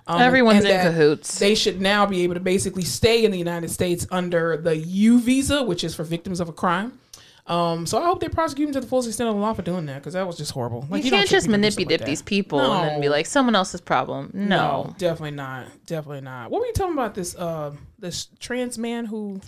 Um, 0.06 0.20
Everyone's 0.20 0.64
in 0.64 0.78
cahoots. 0.78 1.38
They 1.38 1.54
should 1.54 1.80
now 1.80 2.04
be 2.04 2.22
able 2.22 2.34
to 2.34 2.40
basically 2.40 2.84
stay 2.84 3.24
in 3.24 3.30
the 3.30 3.38
United 3.38 3.70
States 3.70 4.06
under 4.10 4.58
the 4.58 4.76
U 4.76 5.20
visa, 5.20 5.62
which 5.62 5.82
is 5.82 5.94
for 5.94 6.04
victims 6.04 6.40
of 6.40 6.50
a 6.50 6.52
crime. 6.52 6.98
Um, 7.46 7.84
so 7.84 7.98
I 8.00 8.04
hope 8.06 8.20
they 8.20 8.28
prosecute 8.30 8.68
him 8.68 8.72
to 8.72 8.80
the 8.80 8.86
fullest 8.86 9.06
extent 9.06 9.28
of 9.28 9.34
the 9.34 9.40
law 9.42 9.52
for 9.52 9.60
doing 9.60 9.84
that 9.86 9.96
because 9.96 10.14
that 10.14 10.26
was 10.26 10.38
just 10.38 10.52
horrible. 10.52 10.86
Like, 10.88 11.04
You 11.04 11.10
can't 11.10 11.28
just 11.28 11.44
people 11.44 11.54
into 11.56 11.70
stuff 11.72 11.76
manipulate 11.80 12.00
like 12.00 12.06
these 12.08 12.22
people 12.22 12.58
and 12.60 12.88
then 12.88 13.00
be 13.02 13.10
like, 13.10 13.26
someone 13.26 13.54
else's 13.54 13.82
problem. 13.82 14.30
No. 14.32 14.46
No, 14.84 14.94
definitely 14.96 15.32
not. 15.36 15.66
Definitely 15.84 16.22
not. 16.22 16.50
What 16.50 16.60
were 16.60 16.66
you 16.66 16.72
talking 16.72 16.94
about? 16.94 17.14
This 17.14 17.36
uh, 17.36 17.72
this 17.98 18.28
trans 18.40 18.78
man 18.78 19.04
who 19.04 19.40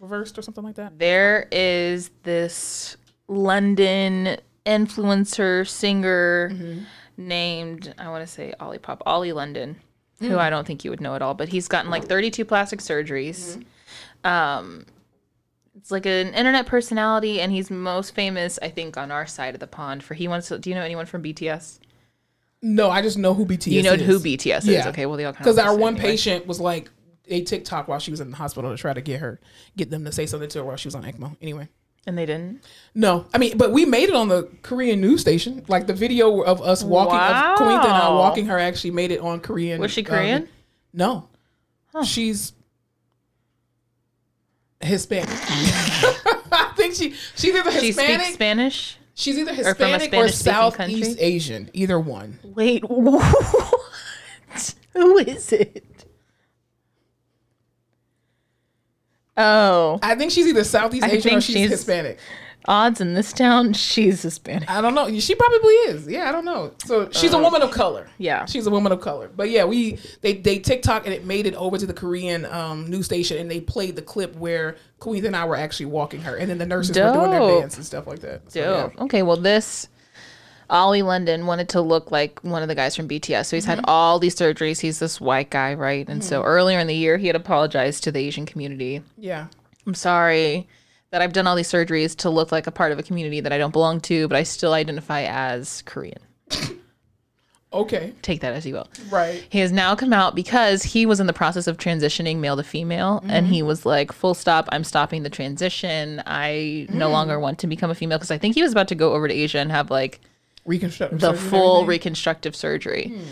reversed 0.00 0.36
or 0.36 0.42
something 0.42 0.64
like 0.64 0.74
that. 0.74 0.98
There 0.98 1.46
is 1.52 2.10
this 2.24 2.96
London 3.28 4.36
influencer 4.66 5.66
singer 5.68 6.50
Mm-hmm. 6.52 6.84
named 7.18 7.94
I 7.98 8.08
want 8.08 8.26
to 8.26 8.32
say 8.32 8.52
Ollie 8.58 8.78
Pop 8.78 9.02
Ollie 9.06 9.32
London, 9.32 9.76
Mm. 10.20 10.28
who 10.28 10.38
I 10.38 10.48
don't 10.50 10.64
think 10.66 10.84
you 10.84 10.90
would 10.90 11.00
know 11.00 11.14
at 11.16 11.22
all, 11.22 11.34
but 11.34 11.48
he's 11.48 11.66
gotten 11.68 11.90
like 11.90 12.04
32 12.04 12.44
plastic 12.44 12.78
surgeries. 12.80 13.58
Mm-hmm. 14.24 14.28
Um, 14.28 14.86
it's 15.76 15.90
like 15.90 16.06
an 16.06 16.32
internet 16.34 16.66
personality, 16.66 17.40
and 17.40 17.50
he's 17.52 17.70
most 17.70 18.14
famous, 18.14 18.58
I 18.62 18.68
think, 18.68 18.96
on 18.96 19.10
our 19.10 19.26
side 19.26 19.54
of 19.54 19.60
the 19.60 19.66
pond 19.66 20.02
for 20.02 20.14
he 20.14 20.28
wants 20.28 20.48
to. 20.48 20.58
Do 20.58 20.70
you 20.70 20.76
know 20.76 20.82
anyone 20.82 21.06
from 21.06 21.22
BTS? 21.22 21.80
No, 22.62 22.90
I 22.90 23.02
just 23.02 23.18
know 23.18 23.34
who 23.34 23.44
BTS. 23.44 23.72
You 23.72 23.82
know 23.82 23.92
is. 23.92 24.06
who 24.06 24.18
BTS 24.18 24.68
is? 24.68 24.86
Okay, 24.86 25.06
well 25.06 25.16
they 25.16 25.24
all 25.24 25.32
Because 25.32 25.58
our 25.58 25.76
one 25.76 25.96
patient 25.96 26.46
was 26.46 26.60
like 26.60 26.90
a 27.28 27.42
TikTok 27.42 27.88
while 27.88 27.98
she 27.98 28.10
was 28.10 28.20
in 28.20 28.30
the 28.30 28.36
hospital 28.36 28.70
to 28.70 28.76
try 28.76 28.92
to 28.92 29.00
get 29.00 29.20
her, 29.20 29.40
get 29.76 29.90
them 29.90 30.04
to 30.04 30.12
say 30.12 30.26
something 30.26 30.48
to 30.48 30.58
her 30.60 30.64
while 30.64 30.76
she 30.76 30.88
was 30.88 30.94
on 30.94 31.02
ECMO. 31.02 31.36
Anyway. 31.42 31.68
and 32.06 32.16
they 32.16 32.26
didn't. 32.26 32.64
No, 32.94 33.26
I 33.34 33.38
mean, 33.38 33.58
but 33.58 33.72
we 33.72 33.84
made 33.84 34.08
it 34.08 34.14
on 34.14 34.28
the 34.28 34.48
Korean 34.62 35.00
news 35.00 35.20
station. 35.20 35.64
Like 35.68 35.86
the 35.86 35.94
video 35.94 36.40
of 36.40 36.62
us 36.62 36.82
walking, 36.82 37.16
of 37.16 37.56
Quinta 37.56 37.82
and 37.82 37.92
I 37.92 38.08
walking 38.10 38.46
her 38.46 38.58
actually 38.58 38.92
made 38.92 39.10
it 39.10 39.20
on 39.20 39.40
Korean. 39.40 39.80
Was 39.80 39.90
she 39.90 40.04
uh, 40.04 40.08
Korean? 40.08 40.48
no, 40.92 41.28
she's 42.04 42.52
Hispanic. 44.84 45.28
I 46.52 46.72
think 46.76 46.94
she 46.94 47.14
she's 47.34 47.54
either 47.54 47.70
She 47.72 47.86
Hispanic. 47.88 48.20
speaks 48.22 48.34
Spanish. 48.34 48.96
she's 49.14 49.38
either 49.38 49.52
Hispanic 49.54 50.12
or, 50.14 50.28
Spanish-speaking 50.28 50.54
Southeast 50.54 50.76
country? 51.10 51.22
Asian. 51.24 51.70
Either 51.72 51.98
one. 51.98 52.38
Wait, 52.44 52.82
what? 52.88 54.74
Who 54.92 55.18
is 55.18 55.52
it? 55.52 56.04
Oh, 59.36 59.98
I 60.02 60.14
think 60.14 60.30
she's 60.30 60.46
either 60.46 60.62
Southeast 60.62 61.04
Asian 61.06 61.34
or 61.36 61.40
she's, 61.40 61.56
she's- 61.56 61.70
Hispanic. 61.70 62.18
Odds 62.66 63.00
in 63.00 63.14
this 63.14 63.32
town, 63.32 63.72
she's 63.74 64.22
Hispanic. 64.22 64.70
I 64.70 64.80
don't 64.80 64.94
know. 64.94 65.18
She 65.20 65.34
probably 65.34 65.74
is. 65.74 66.06
Yeah, 66.08 66.28
I 66.28 66.32
don't 66.32 66.44
know. 66.44 66.72
So 66.84 67.10
she's 67.10 67.32
a 67.32 67.38
woman 67.38 67.62
of 67.62 67.70
color. 67.70 68.08
yeah. 68.18 68.44
she's 68.46 68.66
a 68.66 68.70
woman 68.70 68.92
of 68.92 69.00
color. 69.00 69.30
But 69.34 69.50
yeah, 69.50 69.64
we 69.64 69.98
they 70.22 70.34
they 70.34 70.58
TikTok 70.58 71.04
and 71.06 71.14
it 71.14 71.24
made 71.24 71.46
it 71.46 71.54
over 71.54 71.76
to 71.78 71.86
the 71.86 71.92
Korean 71.94 72.44
um, 72.46 72.88
news 72.90 73.06
station 73.06 73.38
and 73.38 73.50
they 73.50 73.60
played 73.60 73.96
the 73.96 74.02
clip 74.02 74.34
where 74.36 74.76
Queen 75.00 75.24
and 75.26 75.36
I 75.36 75.44
were 75.44 75.56
actually 75.56 75.86
walking 75.86 76.20
her, 76.22 76.36
and 76.36 76.48
then 76.48 76.58
the 76.58 76.66
nurses 76.66 76.96
were 76.96 77.12
doing 77.12 77.30
their 77.30 77.60
dance 77.60 77.76
and 77.76 77.84
stuff 77.84 78.06
like 78.06 78.20
that. 78.20 78.50
So, 78.50 78.90
Dope. 78.94 79.00
Okay, 79.02 79.22
well, 79.22 79.36
this 79.36 79.88
Ollie 80.70 81.02
London 81.02 81.44
wanted 81.46 81.68
to 81.70 81.82
look 81.82 82.10
like 82.10 82.40
one 82.40 82.62
of 82.62 82.68
the 82.68 82.74
guys 82.74 82.96
from 82.96 83.06
BTS. 83.06 83.46
So 83.46 83.56
he's 83.56 83.64
Mm-hmm. 83.66 83.70
had 83.80 83.84
all 83.86 84.18
these 84.18 84.34
surgeries. 84.34 84.80
He's 84.80 84.98
this 84.98 85.20
white 85.20 85.50
guy, 85.50 85.74
right? 85.74 86.08
And 86.08 86.24
so 86.24 86.42
earlier 86.42 86.78
in 86.78 86.86
the 86.86 86.94
year, 86.94 87.18
he 87.18 87.26
had 87.26 87.36
apologized 87.36 88.02
to 88.04 88.12
the 88.12 88.20
Asian 88.20 88.46
community. 88.46 89.02
yeah, 89.18 89.48
I'm 89.86 89.94
sorry 89.94 90.66
that 91.14 91.22
I've 91.22 91.32
done 91.32 91.46
all 91.46 91.54
these 91.54 91.70
surgeries 91.70 92.16
to 92.16 92.28
look 92.28 92.50
like 92.50 92.66
a 92.66 92.72
part 92.72 92.90
of 92.90 92.98
a 92.98 93.02
community 93.04 93.38
that 93.38 93.52
I 93.52 93.56
don't 93.56 93.70
belong 93.70 94.00
to, 94.00 94.26
but 94.26 94.36
I 94.36 94.42
still 94.42 94.72
identify 94.72 95.22
as 95.22 95.82
Korean. 95.82 96.18
Okay. 97.72 98.12
Take 98.22 98.40
that 98.42 98.52
as 98.52 98.64
you 98.64 98.74
will. 98.74 98.86
Right. 99.10 99.44
He 99.50 99.58
has 99.58 99.72
now 99.72 99.96
come 99.96 100.12
out 100.12 100.36
because 100.36 100.84
he 100.84 101.06
was 101.06 101.18
in 101.18 101.26
the 101.26 101.32
process 101.32 101.66
of 101.66 101.76
transitioning 101.76 102.36
male 102.36 102.56
to 102.56 102.62
female, 102.62 103.20
and 103.26 103.48
he 103.48 103.58
mm-hmm. 103.58 103.66
was 103.66 103.84
like, 103.84 104.12
"Full 104.12 104.34
stop! 104.34 104.68
I'm 104.70 104.84
stopping 104.84 105.24
the 105.24 105.28
transition. 105.28 106.22
I 106.24 106.86
no 106.90 107.08
mm. 107.08 107.10
longer 107.10 107.40
want 107.40 107.58
to 107.58 107.66
become 107.66 107.90
a 107.90 107.96
female." 107.96 108.18
Because 108.18 108.30
I 108.30 108.38
think 108.38 108.54
he 108.54 108.62
was 108.62 108.70
about 108.70 108.86
to 108.86 108.94
go 108.94 109.12
over 109.12 109.26
to 109.26 109.34
Asia 109.34 109.58
and 109.58 109.72
have 109.72 109.90
like 109.90 110.20
Reconstruct 110.64 111.18
the 111.18 111.34
full 111.34 111.84
reconstructive 111.84 112.54
surgery. 112.54 113.08
Hmm. 113.08 113.24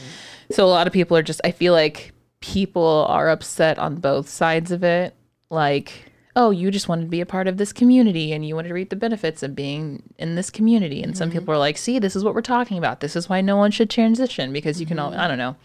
So 0.50 0.66
a 0.66 0.66
lot 0.66 0.88
of 0.88 0.92
people 0.92 1.16
are 1.16 1.22
just. 1.22 1.40
I 1.44 1.52
feel 1.52 1.72
like 1.72 2.12
people 2.40 3.06
are 3.08 3.28
upset 3.28 3.78
on 3.78 4.00
both 4.00 4.28
sides 4.28 4.72
of 4.72 4.82
it. 4.82 5.14
Like, 5.50 6.11
oh, 6.34 6.50
you 6.50 6.70
just 6.70 6.88
wanted 6.88 7.02
to 7.02 7.08
be 7.08 7.20
a 7.20 7.26
part 7.26 7.46
of 7.46 7.58
this 7.58 7.72
community 7.72 8.32
and 8.32 8.46
you 8.46 8.54
wanted 8.54 8.68
to 8.68 8.74
reap 8.74 8.88
the 8.90 8.96
benefits 8.96 9.42
of 9.42 9.54
being 9.54 10.02
in 10.18 10.34
this 10.34 10.50
community. 10.50 11.02
And 11.02 11.16
some 11.16 11.28
mm-hmm. 11.28 11.40
people 11.40 11.54
are 11.54 11.58
like, 11.58 11.76
see, 11.76 11.98
this 11.98 12.16
is 12.16 12.24
what 12.24 12.34
we're 12.34 12.40
talking 12.40 12.78
about. 12.78 13.00
This 13.00 13.16
is 13.16 13.28
why 13.28 13.42
no 13.42 13.56
one 13.56 13.70
should 13.70 13.90
transition 13.90 14.52
because 14.52 14.80
you 14.80 14.86
can 14.86 14.98
all. 14.98 15.10
Mm-hmm. 15.10 15.20
I 15.20 15.28
don't 15.28 15.38
know. 15.38 15.56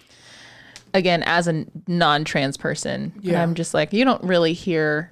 Again, 0.93 1.23
as 1.23 1.47
a 1.47 1.65
non-trans 1.87 2.57
person, 2.57 3.13
Yeah. 3.21 3.41
I'm 3.41 3.55
just 3.55 3.73
like, 3.73 3.93
you 3.93 4.03
don't 4.03 4.23
really 4.23 4.53
hear 4.53 5.11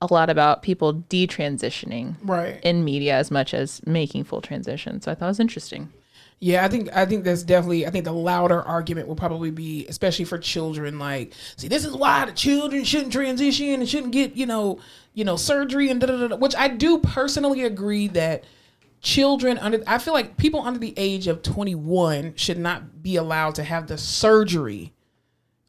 a 0.00 0.12
lot 0.12 0.30
about 0.30 0.62
people 0.62 0.94
detransitioning 0.94 2.16
Right. 2.24 2.58
in 2.62 2.84
media 2.84 3.14
as 3.14 3.30
much 3.30 3.52
as 3.52 3.84
making 3.86 4.24
full 4.24 4.40
transition. 4.40 5.00
So 5.00 5.12
I 5.12 5.14
thought 5.14 5.26
it 5.26 5.28
was 5.28 5.40
interesting. 5.40 5.92
Yeah, 6.42 6.64
I 6.64 6.68
think 6.68 6.88
I 6.96 7.04
think 7.04 7.24
that's 7.24 7.42
definitely 7.42 7.86
I 7.86 7.90
think 7.90 8.06
the 8.06 8.12
louder 8.12 8.62
argument 8.62 9.06
will 9.08 9.14
probably 9.14 9.50
be 9.50 9.86
especially 9.88 10.24
for 10.24 10.38
children 10.38 10.98
like 10.98 11.34
see 11.56 11.68
this 11.68 11.84
is 11.84 11.94
why 11.94 12.24
the 12.24 12.32
children 12.32 12.82
shouldn't 12.82 13.12
transition 13.12 13.74
and 13.74 13.88
shouldn't 13.88 14.14
get, 14.14 14.36
you 14.36 14.46
know, 14.46 14.80
you 15.12 15.22
know, 15.22 15.36
surgery 15.36 15.90
and 15.90 16.00
da 16.00 16.06
da 16.06 16.28
da 16.28 16.36
which 16.36 16.56
I 16.56 16.68
do 16.68 16.98
personally 16.98 17.64
agree 17.64 18.08
that 18.08 18.44
children 19.02 19.58
under 19.58 19.82
I 19.86 19.98
feel 19.98 20.14
like 20.14 20.38
people 20.38 20.62
under 20.62 20.78
the 20.78 20.94
age 20.96 21.26
of 21.26 21.42
21 21.42 22.34
should 22.36 22.58
not 22.58 23.02
be 23.02 23.16
allowed 23.16 23.56
to 23.56 23.62
have 23.64 23.86
the 23.86 23.98
surgery 23.98 24.94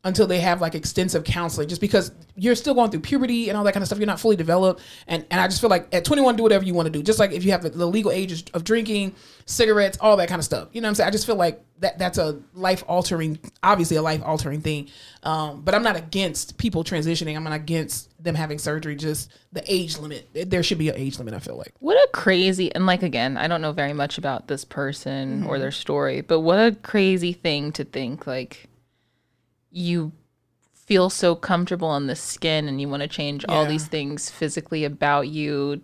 until 0.03 0.25
they 0.25 0.39
have 0.39 0.61
like 0.61 0.73
extensive 0.73 1.23
counseling 1.23 1.67
just 1.67 1.81
because 1.81 2.11
you're 2.35 2.55
still 2.55 2.73
going 2.73 2.89
through 2.89 2.99
puberty 2.99 3.49
and 3.49 3.57
all 3.57 3.63
that 3.63 3.73
kind 3.73 3.83
of 3.83 3.87
stuff 3.87 3.99
you're 3.99 4.07
not 4.07 4.19
fully 4.19 4.35
developed 4.35 4.81
and 5.07 5.25
and 5.29 5.39
i 5.39 5.47
just 5.47 5.61
feel 5.61 5.69
like 5.69 5.87
at 5.93 6.03
21 6.03 6.35
do 6.35 6.43
whatever 6.43 6.63
you 6.65 6.73
want 6.73 6.85
to 6.85 6.91
do 6.91 7.03
just 7.03 7.19
like 7.19 7.31
if 7.31 7.43
you 7.43 7.51
have 7.51 7.61
the, 7.61 7.85
legal 7.85 8.11
age 8.11 8.49
of 8.53 8.63
drinking 8.63 9.13
cigarettes 9.45 9.97
all 10.01 10.17
that 10.17 10.27
kind 10.27 10.39
of 10.39 10.45
stuff 10.45 10.69
you 10.71 10.81
know 10.81 10.87
what 10.87 10.89
i'm 10.89 10.95
saying? 10.95 11.07
I 11.07 11.11
just 11.11 11.25
feel 11.25 11.35
like 11.35 11.63
that 11.79 11.97
that's 11.97 12.17
a 12.17 12.39
life 12.53 12.83
altering 12.87 13.39
obviously 13.63 13.97
a 13.97 14.01
life 14.01 14.21
altering 14.23 14.61
thing 14.61 14.89
um, 15.23 15.61
but 15.61 15.75
i'm 15.75 15.83
not 15.83 15.95
against 15.95 16.57
people 16.57 16.83
transitioning 16.83 17.35
i'm 17.35 17.43
not 17.43 17.53
against 17.53 18.09
them 18.23 18.35
having 18.35 18.57
surgery 18.57 18.95
just 18.95 19.31
the 19.51 19.63
age 19.71 19.97
limit 19.97 20.27
there 20.33 20.63
should 20.63 20.77
be 20.77 20.89
an 20.89 20.95
age 20.95 21.17
limit 21.19 21.33
i 21.33 21.39
feel 21.39 21.57
like. 21.57 21.73
What 21.79 21.95
a 21.95 22.07
crazy 22.13 22.73
and 22.73 22.85
like 22.85 23.03
again, 23.03 23.37
I 23.37 23.47
don't 23.47 23.61
know 23.61 23.71
very 23.71 23.93
much 23.93 24.17
about 24.17 24.47
this 24.47 24.65
person 24.65 25.43
or 25.45 25.59
their 25.59 25.71
story, 25.71 26.21
but 26.21 26.41
what 26.41 26.59
a 26.59 26.75
crazy 26.83 27.33
thing 27.33 27.71
to 27.73 27.83
think 27.83 28.25
like 28.27 28.69
you 29.71 30.11
feel 30.73 31.09
so 31.09 31.35
comfortable 31.35 31.95
in 31.95 32.07
the 32.07 32.15
skin 32.15 32.67
and 32.67 32.81
you 32.81 32.89
want 32.89 33.01
to 33.01 33.07
change 33.07 33.45
all 33.47 33.65
these 33.65 33.87
things 33.87 34.29
physically 34.29 34.83
about 34.83 35.27
you 35.27 35.81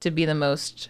to 0.00 0.10
be 0.10 0.24
the 0.24 0.34
most 0.34 0.88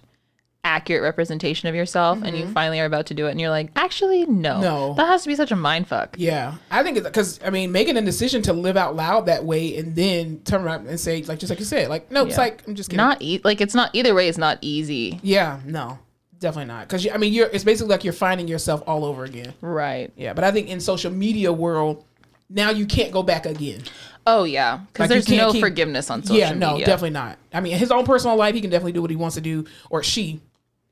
accurate 0.62 1.02
representation 1.02 1.68
of 1.68 1.74
yourself 1.74 2.22
and 2.22 2.36
you 2.36 2.44
mm-hmm. 2.44 2.52
finally 2.52 2.80
are 2.80 2.84
about 2.84 3.06
to 3.06 3.14
do 3.14 3.26
it 3.26 3.30
and 3.30 3.40
you're 3.40 3.50
like, 3.50 3.70
actually 3.76 4.26
no. 4.26 4.60
No. 4.60 4.94
That 4.94 5.08
has 5.08 5.22
to 5.22 5.28
be 5.28 5.34
such 5.34 5.50
a 5.50 5.56
mind 5.56 5.88
fuck. 5.88 6.16
Yeah, 6.18 6.54
I 6.70 6.82
think 6.82 6.98
it's 6.98 7.06
because 7.06 7.40
I 7.44 7.50
mean, 7.50 7.72
making 7.72 7.96
a 7.96 8.02
decision 8.02 8.42
to 8.42 8.52
live 8.52 8.76
out 8.76 8.94
loud 8.94 9.26
that 9.26 9.44
way 9.44 9.76
and 9.76 9.94
then 9.94 10.40
turn 10.44 10.62
around 10.62 10.86
and 10.86 11.00
say, 11.00 11.22
like, 11.22 11.38
just 11.38 11.50
like 11.50 11.58
you 11.58 11.64
said, 11.64 11.88
like, 11.88 12.10
no, 12.10 12.26
it's 12.26 12.38
like 12.38 12.66
I'm 12.66 12.74
just 12.74 12.90
kidding. 12.90 12.98
Not 12.98 13.22
e- 13.22 13.40
like 13.42 13.60
it's 13.60 13.74
not 13.74 13.90
either 13.94 14.14
way 14.14 14.28
it's 14.28 14.38
not 14.38 14.58
easy. 14.60 15.18
yeah, 15.22 15.60
no, 15.64 15.98
definitely 16.38 16.66
not. 16.66 16.88
Because 16.88 17.08
I 17.08 17.16
mean, 17.16 17.32
you're 17.32 17.48
it's 17.48 17.64
basically 17.64 17.90
like 17.90 18.04
you're 18.04 18.12
finding 18.12 18.48
yourself 18.48 18.82
all 18.86 19.04
over 19.04 19.24
again. 19.24 19.54
Right. 19.60 20.12
Yeah, 20.16 20.34
but 20.34 20.44
I 20.44 20.50
think 20.50 20.68
in 20.68 20.80
social 20.80 21.10
media 21.10 21.52
world 21.52 22.04
now 22.50 22.70
you 22.70 22.84
can't 22.84 23.12
go 23.12 23.22
back 23.22 23.46
again. 23.46 23.80
Oh 24.26 24.44
yeah, 24.44 24.80
because 24.92 25.04
Like, 25.08 25.24
there's 25.24 25.28
no 25.30 25.52
keep- 25.52 25.62
forgiveness 25.62 26.10
on 26.10 26.22
social 26.22 26.36
yeah, 26.36 26.52
no, 26.52 26.72
media. 26.72 26.86
definitely 26.86 27.10
not. 27.10 27.38
I 27.54 27.60
mean, 27.60 27.76
his 27.78 27.90
own 27.90 28.04
personal 28.04 28.36
life, 28.36 28.54
he 28.54 28.60
can 28.60 28.68
definitely 28.70 28.92
do 28.92 29.00
what 29.00 29.10
he 29.10 29.16
wants 29.16 29.34
to 29.36 29.40
do, 29.40 29.64
or 29.88 30.02
she, 30.02 30.40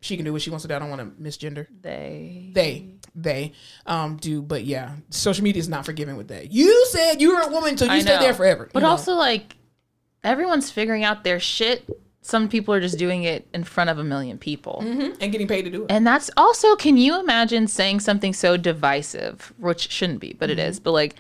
she 0.01 0.17
can 0.17 0.25
do 0.25 0.33
what 0.33 0.41
she 0.41 0.49
wants 0.51 0.63
to 0.63 0.69
do. 0.69 0.75
I 0.75 0.79
don't 0.79 0.89
want 0.89 1.01
to 1.19 1.23
misgender. 1.23 1.67
They 1.83 2.51
They, 2.55 2.87
they, 3.15 3.53
um, 3.85 4.17
do, 4.17 4.41
but 4.41 4.65
yeah, 4.65 4.93
social 5.11 5.45
media 5.45 5.61
is 5.61 5.69
not 5.69 5.85
forgiving 5.85 6.17
with 6.17 6.29
that. 6.29 6.51
You 6.53 6.87
said 6.87 7.21
you 7.21 7.35
were 7.35 7.43
a 7.43 7.49
woman, 7.49 7.77
so 7.77 7.85
you 7.93 8.01
stay 8.01 8.19
there 8.19 8.33
forever. 8.35 8.71
But 8.73 8.81
know? 8.83 8.89
also, 8.89 9.15
like, 9.15 9.57
everyone's 10.25 10.71
figuring 10.71 11.05
out 11.05 11.23
their 11.25 11.39
shit. 11.41 11.89
Some 12.23 12.49
people 12.49 12.75
are 12.75 12.81
just 12.81 12.99
doing 12.99 13.23
it 13.25 13.47
in 13.55 13.65
front 13.65 13.91
of 13.91 13.99
a 13.99 14.05
million 14.05 14.39
people. 14.39 14.83
Mhm, 14.85 15.17
and 15.21 15.33
getting 15.33 15.47
paid 15.49 15.63
to 15.63 15.71
do 15.71 15.85
it. 15.85 15.91
And 15.91 16.07
that's 16.07 16.31
also, 16.37 16.77
can 16.77 16.97
you 16.97 17.19
imagine 17.21 17.67
saying 17.69 18.01
something 18.01 18.33
so 18.33 18.57
divisive, 18.57 19.53
which 19.59 19.91
shouldn't 19.91 20.21
be, 20.21 20.35
but 20.39 20.51
it 20.51 20.59
Mm-hmm. 20.59 20.69
is. 20.71 20.81
But 20.81 20.93
like, 20.93 21.15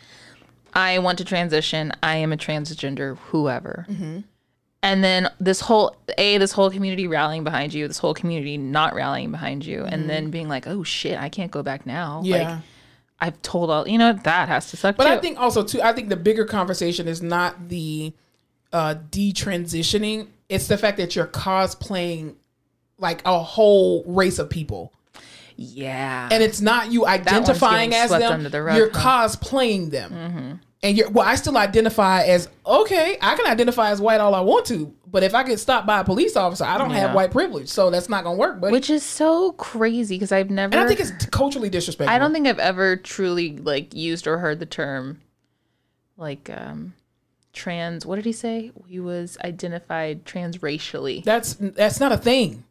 I 0.74 0.98
want 0.98 1.18
to 1.18 1.24
transition. 1.24 1.92
I 2.02 2.16
am 2.16 2.32
a 2.32 2.36
transgender, 2.36 3.16
whoever. 3.18 3.86
Mm-hmm. 3.88 4.20
And 4.82 5.02
then 5.02 5.28
this 5.40 5.60
whole 5.60 5.96
a 6.16 6.38
this 6.38 6.52
whole 6.52 6.70
community 6.70 7.08
rallying 7.08 7.42
behind 7.42 7.74
you, 7.74 7.88
this 7.88 7.98
whole 7.98 8.14
community 8.14 8.56
not 8.56 8.94
rallying 8.94 9.32
behind 9.32 9.66
you, 9.66 9.84
and 9.84 10.08
then 10.08 10.30
being 10.30 10.48
like, 10.48 10.68
"Oh 10.68 10.84
shit, 10.84 11.18
I 11.18 11.28
can't 11.28 11.50
go 11.50 11.64
back 11.64 11.84
now." 11.84 12.18
Mm-hmm. 12.18 12.26
Yeah. 12.26 12.50
Like, 12.54 12.62
I've 13.20 13.42
told 13.42 13.70
all 13.70 13.88
you 13.88 13.98
know 13.98 14.12
that 14.12 14.48
has 14.48 14.70
to 14.70 14.76
suck 14.76 14.96
But 14.96 15.04
too. 15.04 15.10
I 15.10 15.18
think 15.18 15.40
also 15.40 15.64
too, 15.64 15.82
I 15.82 15.92
think 15.92 16.08
the 16.08 16.16
bigger 16.16 16.44
conversation 16.44 17.08
is 17.08 17.20
not 17.20 17.68
the 17.68 18.12
uh 18.72 18.94
detransitioning. 19.10 20.28
It's 20.48 20.68
the 20.68 20.78
fact 20.78 20.96
that 20.98 21.16
you're 21.16 21.26
cosplaying 21.26 22.36
like 22.98 23.22
a 23.24 23.40
whole 23.40 24.04
race 24.06 24.38
of 24.38 24.48
people. 24.48 24.92
Yeah, 25.60 26.28
And 26.30 26.40
it's 26.40 26.60
not 26.60 26.92
you 26.92 27.04
identifying 27.04 27.92
as 27.92 28.10
them. 28.10 28.44
the 28.44 28.62
rug, 28.62 28.76
you're 28.76 28.90
huh? 28.92 29.26
cosplaying 29.28 29.90
them. 29.90 30.60
And 30.80 30.96
you're 30.96 31.10
well, 31.10 31.26
I 31.26 31.34
still 31.34 31.58
identify 31.58 32.22
as 32.22 32.48
okay, 32.64 33.18
I 33.20 33.34
can 33.34 33.46
identify 33.46 33.90
as 33.90 34.00
white 34.00 34.20
all 34.20 34.36
I 34.36 34.40
want 34.40 34.66
to, 34.66 34.94
but 35.08 35.24
if 35.24 35.34
I 35.34 35.42
get 35.42 35.58
stopped 35.58 35.88
by 35.88 35.98
a 35.98 36.04
police 36.04 36.36
officer, 36.36 36.62
I 36.62 36.78
don't 36.78 36.90
have 36.90 37.12
white 37.12 37.32
privilege. 37.32 37.68
So 37.68 37.90
that's 37.90 38.08
not 38.08 38.22
gonna 38.22 38.36
work. 38.38 38.60
But 38.60 38.70
which 38.70 38.88
is 38.88 39.02
so 39.02 39.50
crazy 39.52 40.14
because 40.14 40.30
I've 40.30 40.50
never. 40.50 40.72
and 40.76 40.84
I 40.84 40.86
think 40.86 41.00
it's 41.00 41.26
culturally 41.26 41.68
disrespectful. 41.68 42.14
I 42.14 42.20
don't 42.20 42.32
think 42.32 42.46
I've 42.46 42.60
ever 42.60 42.94
truly 42.94 43.56
like 43.56 43.92
used 43.92 44.28
or 44.28 44.38
heard 44.38 44.60
the 44.60 44.66
term 44.66 45.20
like 46.16 46.48
um 46.56 46.94
trans. 47.52 48.06
What 48.06 48.14
did 48.14 48.26
he 48.26 48.32
say? 48.32 48.70
He 48.86 49.00
was 49.00 49.36
identified 49.44 50.24
transracially. 50.24 51.24
that's 51.24 51.54
that's 51.54 51.98
not 51.98 52.12
a 52.12 52.16
thing. 52.16 52.62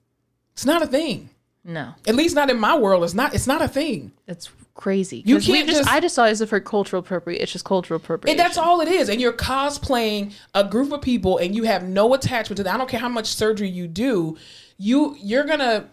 It's 0.53 0.65
not 0.65 0.81
a 0.81 0.87
thing. 0.87 1.29
No, 1.69 1.93
At 2.07 2.15
least 2.15 2.33
not 2.33 2.49
in 2.49 2.57
my 2.57 2.77
world. 2.77 3.03
It's 3.03 3.13
not 3.13 3.35
it's 3.35 3.45
not 3.45 3.61
a 3.61 3.67
thing. 3.67 4.13
it's 4.25 4.49
crazy. 4.73 5.21
You 5.25 5.39
can't 5.41 5.67
just, 5.67 5.81
just- 5.81 5.91
I 5.91 5.99
just 5.99 6.15
saw 6.15 6.25
it 6.25 6.29
as 6.29 6.43
for 6.47 6.59
cultural 6.61 7.01
appropriate. 7.01 7.41
It's 7.41 7.51
just 7.51 7.65
cultural 7.65 7.97
appropriation. 7.97 8.39
And 8.39 8.45
that's 8.45 8.57
all 8.57 8.79
it 8.79 8.87
is. 8.87 9.09
And 9.09 9.19
you're 9.19 9.33
cosplaying 9.33 10.33
a 10.53 10.63
group 10.63 10.93
of 10.93 11.01
people 11.01 11.39
and 11.39 11.53
you 11.53 11.63
have 11.63 11.83
no 11.83 12.13
attachment 12.13 12.55
to 12.57 12.63
that. 12.63 12.73
I 12.73 12.77
don't 12.77 12.89
care 12.89 13.01
how 13.01 13.09
much 13.09 13.27
surgery 13.27 13.67
you 13.67 13.87
do. 13.87 14.37
You 14.77 15.17
you're 15.19 15.43
gonna 15.43 15.89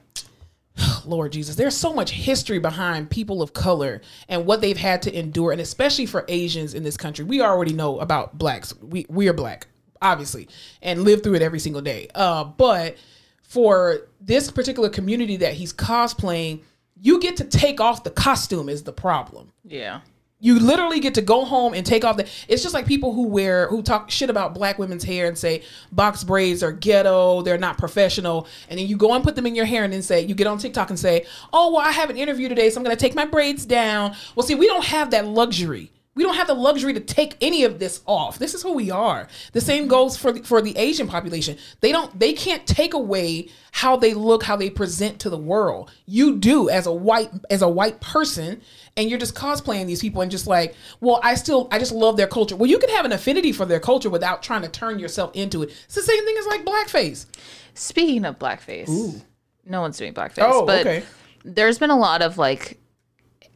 Lord 1.05 1.33
Jesus, 1.33 1.57
there's 1.57 1.77
so 1.77 1.93
much 1.93 2.11
history 2.13 2.61
behind 2.61 3.11
people 3.11 3.43
of 3.43 3.53
color 3.53 4.01
and 4.29 4.47
what 4.47 4.61
they've 4.61 4.77
had 4.77 5.03
to 5.03 5.19
endure, 5.19 5.51
and 5.51 5.61
especially 5.61 6.07
for 6.07 6.25
Asians 6.29 6.75
in 6.75 6.85
this 6.85 6.97
country. 6.97 7.25
We 7.25 7.41
already 7.41 7.73
know 7.73 7.99
about 7.99 8.39
blacks. 8.39 8.75
We 8.81 9.07
we 9.09 9.29
are 9.29 9.33
black, 9.33 9.67
obviously, 10.01 10.49
and 10.83 11.03
live 11.03 11.23
through 11.25 11.35
it 11.35 11.43
every 11.43 11.59
single 11.61 11.83
day. 11.83 12.09
Uh, 12.15 12.45
but 12.45 12.97
for 13.43 14.09
this 14.27 14.51
particular 14.51 14.89
community 14.89 15.37
that 15.39 15.55
he's 15.55 15.73
cosplaying, 15.73 16.63
you 17.01 17.21
get 17.21 17.37
to 17.39 17.45
take 17.45 17.81
off 17.81 18.05
the 18.05 18.11
costume 18.11 18.69
is 18.69 18.83
the 18.85 18.93
problem. 18.93 19.53
Yeah. 19.65 20.01
you 20.41 20.59
literally 20.59 21.01
get 21.01 21.15
to 21.15 21.23
go 21.23 21.45
home 21.45 21.73
and 21.75 21.87
take 21.87 22.05
off 22.05 22.17
the 22.17 22.27
it's 22.49 22.63
just 22.63 22.75
like 22.75 22.87
people 22.87 23.13
who 23.15 23.27
wear 23.29 23.67
who 23.69 23.83
talk 23.83 24.11
shit 24.11 24.29
about 24.31 24.53
black 24.55 24.79
women's 24.79 25.03
hair 25.05 25.27
and 25.27 25.39
say 25.39 25.63
box 25.91 26.23
braids 26.23 26.63
are 26.63 26.73
ghetto 26.73 27.41
they're 27.43 27.57
not 27.59 27.79
professional. 27.79 28.47
And 28.69 28.79
then 28.79 28.87
you 28.87 28.97
go 28.97 29.13
and 29.15 29.25
put 29.25 29.37
them 29.37 29.47
in 29.47 29.55
your 29.55 29.65
hair 29.65 29.85
and 29.85 29.93
then 29.93 30.03
say 30.03 30.21
you 30.21 30.35
get 30.35 30.47
on 30.47 30.59
tiktok 30.59 30.91
and 30.91 30.99
say 30.99 31.25
oh 31.53 31.73
well 31.73 31.81
i 31.81 31.91
have 31.93 32.11
an 32.11 32.17
interview 32.17 32.49
today 32.49 32.69
so 32.71 32.79
i'm 32.79 32.85
going 32.85 32.97
to 32.97 33.01
take 33.01 33.15
my 33.15 33.25
braids 33.27 33.65
down. 33.67 34.15
Well 34.35 34.47
see 34.47 34.55
we 34.55 34.67
don't 34.67 34.85
have 34.85 35.11
that 35.13 35.27
luxury 35.27 35.91
we 36.15 36.23
don't 36.23 36.37
have 36.37 36.47
the 36.47 36.55
luxury 36.55 36.93
to 36.95 37.01
take 37.01 37.37
any 37.41 37.65
of 37.65 37.79
this 37.79 38.03
off. 38.07 38.39
This 38.39 38.55
is 38.55 38.63
who 38.63 38.73
we 38.73 38.91
are. 38.91 39.29
The 39.53 39.61
same 39.61 39.89
goes 39.89 40.17
for 40.17 40.33
the, 40.33 40.43
for 40.43 40.63
the 40.63 40.77
Asian 40.77 41.09
population. 41.09 41.59
They 41.81 41.93
don't 41.93 42.19
they 42.19 42.33
can't 42.33 42.67
take 42.67 42.95
away 42.95 43.49
how 43.73 43.97
they 43.97 44.15
look, 44.15 44.45
how 44.45 44.57
they 44.57 44.71
present 44.71 45.19
to 45.21 45.31
the 45.31 45.39
world. 45.39 45.91
You 46.07 46.37
do 46.37 46.69
as 46.69 46.87
a 46.87 46.93
white 46.93 47.31
as 47.51 47.63
a 47.63 47.69
white 47.69 48.01
person 48.01 48.63
and 48.97 49.11
you're 49.11 49.19
just 49.19 49.35
cosplaying 49.35 49.87
these 49.87 50.01
people 50.01 50.23
and 50.23 50.31
just 50.31 50.47
like, 50.47 50.75
well, 51.01 51.21
I 51.23 51.35
still 51.35 51.69
I 51.73 51.79
just 51.79 51.93
love 51.93 52.17
their 52.17 52.29
culture. 52.29 52.55
Well, 52.57 52.71
you 52.71 52.79
can 52.79 52.91
have 52.91 53.05
an 53.05 53.13
affinity 53.13 53.53
for 53.53 53.67
their 53.67 53.81
culture 53.81 54.11
without 54.11 54.43
trying 54.43 54.63
to 54.63 54.69
turn 54.69 54.99
yourself 54.99 55.33
into 55.35 55.63
it. 55.63 55.73
It's 55.87 55.97
the 55.97 56.03
same 56.03 56.25
thing 56.25 56.37
as 56.39 56.47
like 56.47 56.65
blackface. 56.65 57.27
Speaking 57.75 58.25
of 58.25 58.39
blackface, 58.39 59.23
no 59.67 59.81
one's 59.81 59.99
doing 59.99 60.15
blackface. 60.15 60.47
Oh, 60.47 60.65
but 60.65 60.81
okay. 60.81 61.03
There's 61.45 61.79
been 61.79 61.91
a 61.91 61.99
lot 61.99 62.23
of 62.23 62.39
like 62.39 62.79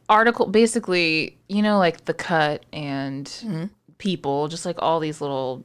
article, 0.09 0.47
basically, 0.47 1.37
you 1.47 1.61
know, 1.61 1.77
like 1.77 2.05
the 2.05 2.13
cut 2.13 2.65
and 2.73 3.25
Mm-hmm. 3.27 3.65
people, 3.99 4.47
just 4.49 4.65
like 4.65 4.77
all 4.81 4.99
these 4.99 5.21
little. 5.21 5.63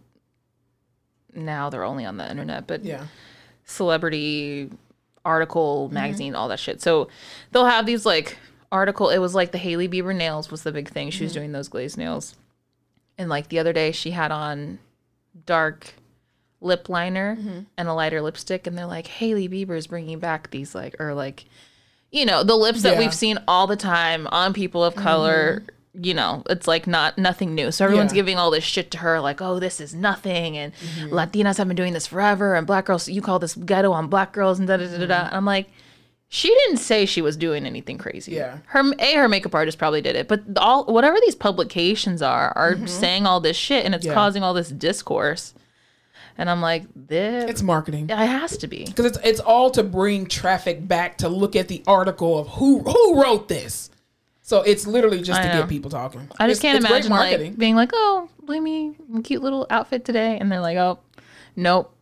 Now 1.35 1.69
they're 1.71 1.85
only 1.85 2.05
on 2.05 2.17
the 2.17 2.31
internet, 2.31 2.67
but 2.67 2.85
Yeah. 2.85 3.07
celebrity 3.65 4.71
article, 5.25 5.87
Mm-hmm. 5.87 5.95
magazine, 5.95 6.35
all 6.35 6.49
that 6.49 6.61
shit. 6.61 6.81
So 6.83 7.09
they'll 7.51 7.65
have 7.67 7.87
these 7.87 8.05
like 8.07 8.37
article. 8.71 9.09
It 9.11 9.19
was 9.19 9.35
like 9.35 9.51
the 9.53 9.59
Hailey 9.59 9.89
Bieber 9.89 10.15
nails 10.15 10.51
was 10.51 10.63
the 10.63 10.73
big 10.73 10.89
thing. 10.89 11.11
She 11.11 11.25
was 11.25 11.33
Mm-hmm. 11.33 11.41
doing 11.41 11.53
those 11.53 11.69
glazed 11.69 11.97
nails, 11.99 12.37
and 13.19 13.29
like 13.31 13.49
the 13.49 13.59
other 13.59 13.73
day 13.73 13.91
she 13.93 14.11
had 14.13 14.31
on 14.31 14.79
dark 15.47 15.95
lip 16.61 16.89
liner 16.89 17.37
Mm-hmm. 17.37 17.59
and 17.77 17.89
a 17.89 17.95
lighter 17.95 18.21
lipstick, 18.23 18.67
and 18.67 18.77
they're 18.79 18.87
like 18.87 19.07
Hailey 19.07 19.49
Bieber 19.49 19.77
is 19.77 19.87
bringing 19.87 20.19
back 20.19 20.51
these 20.51 20.75
like 20.75 20.95
or 21.01 21.15
like, 21.15 21.47
you 22.15 22.25
know, 22.25 22.43
the 22.45 22.55
lips 22.57 22.83
that 22.83 22.91
Yeah. 22.91 22.95
Mm-hmm. 22.95 23.01
we've 23.01 23.15
seen 23.15 23.39
all 23.49 23.67
the 23.67 23.77
time 23.77 24.27
on 24.31 24.53
people 24.53 24.85
of 24.85 24.95
color. 24.95 25.63
You 25.97 26.13
know, 26.15 26.43
it's 26.51 26.67
like 26.67 26.87
not 26.89 27.19
nothing 27.19 27.55
new. 27.55 27.71
So 27.71 27.85
everyone's 27.85 28.13
Yeah. 28.13 28.17
giving 28.23 28.37
all 28.39 28.51
this 28.51 28.65
shit 28.65 28.91
to 28.93 28.99
her, 28.99 29.21
like, 29.21 29.41
"Oh, 29.41 29.61
this 29.61 29.81
is 29.81 29.95
nothing," 29.95 30.57
and 30.59 30.73
Mm-hmm. 30.75 31.15
Latinas 31.15 31.59
have 31.59 31.69
been 31.69 31.77
doing 31.77 31.93
this 31.93 32.07
forever, 32.09 32.55
and 32.57 32.67
black 32.67 32.87
girls, 32.87 33.09
you 33.09 33.23
call 33.23 33.39
this 33.39 33.55
ghetto 33.55 33.93
on 33.93 34.09
black 34.09 34.33
girls, 34.33 34.59
and 34.59 34.67
da 34.67 34.77
da 34.77 34.87
da 34.87 34.99
da. 34.99 35.07
da. 35.07 35.27
And 35.27 35.37
I'm 35.37 35.45
like, 35.45 35.69
she 36.29 36.49
didn't 36.49 36.79
say 36.79 37.07
she 37.07 37.23
was 37.23 37.37
doing 37.37 37.65
anything 37.65 37.97
crazy. 37.99 38.33
Yeah. 38.33 38.59
Her 38.67 38.83
a 38.99 39.15
her 39.15 39.29
makeup 39.29 39.55
artist 39.55 39.79
probably 39.79 40.03
did 40.03 40.17
it, 40.17 40.27
but 40.27 40.41
all 40.57 40.85
whatever 40.87 41.17
these 41.25 41.37
publications 41.37 42.23
are 42.23 42.53
are 42.57 42.75
Mm-hmm. 42.75 42.87
saying 42.87 43.27
all 43.27 43.39
this 43.41 43.57
shit, 43.57 43.85
and 43.85 43.95
it's 43.95 44.05
Yeah. 44.07 44.15
causing 44.15 44.43
all 44.43 44.55
this 44.55 44.71
discourse. 44.71 45.55
And 46.37 46.51
I'm 46.51 46.61
like, 46.61 46.85
this 46.97 47.49
It's 47.51 47.63
marketing. 47.63 48.11
it 48.11 48.17
has 48.17 48.57
to 48.59 48.67
be. 48.67 48.85
because 48.87 49.07
it's 49.07 49.19
it's 49.23 49.41
all 49.41 49.71
to 49.73 49.83
bring 49.85 50.27
traffic 50.27 50.87
back 50.87 51.19
to 51.19 51.29
look 51.29 51.55
at 51.57 51.69
the 51.69 51.83
article 51.87 52.39
of 52.39 52.49
who 52.49 52.81
who 52.81 53.23
wrote 53.23 53.49
this. 53.49 53.91
So 54.43 54.61
it's 54.63 54.87
literally 54.87 55.23
just 55.23 55.41
to 55.41 55.49
get 55.49 55.69
people 55.69 55.91
talking. 55.91 56.29
I 56.39 56.49
just 56.49 56.61
It's- 56.61 56.61
can't 56.61 56.77
it's 56.85 57.07
imagine 57.07 57.11
like 57.13 57.57
being 57.59 57.77
like, 57.77 57.91
oh, 57.95 58.29
look 58.43 58.57
at 58.59 58.63
me, 58.63 58.95
cute 59.23 59.43
little 59.43 59.67
outfit 59.71 60.05
today, 60.05 60.37
and 60.39 60.53
they're 60.53 60.61
like, 60.61 60.77
oh, 60.77 60.99
nope. 61.57 61.95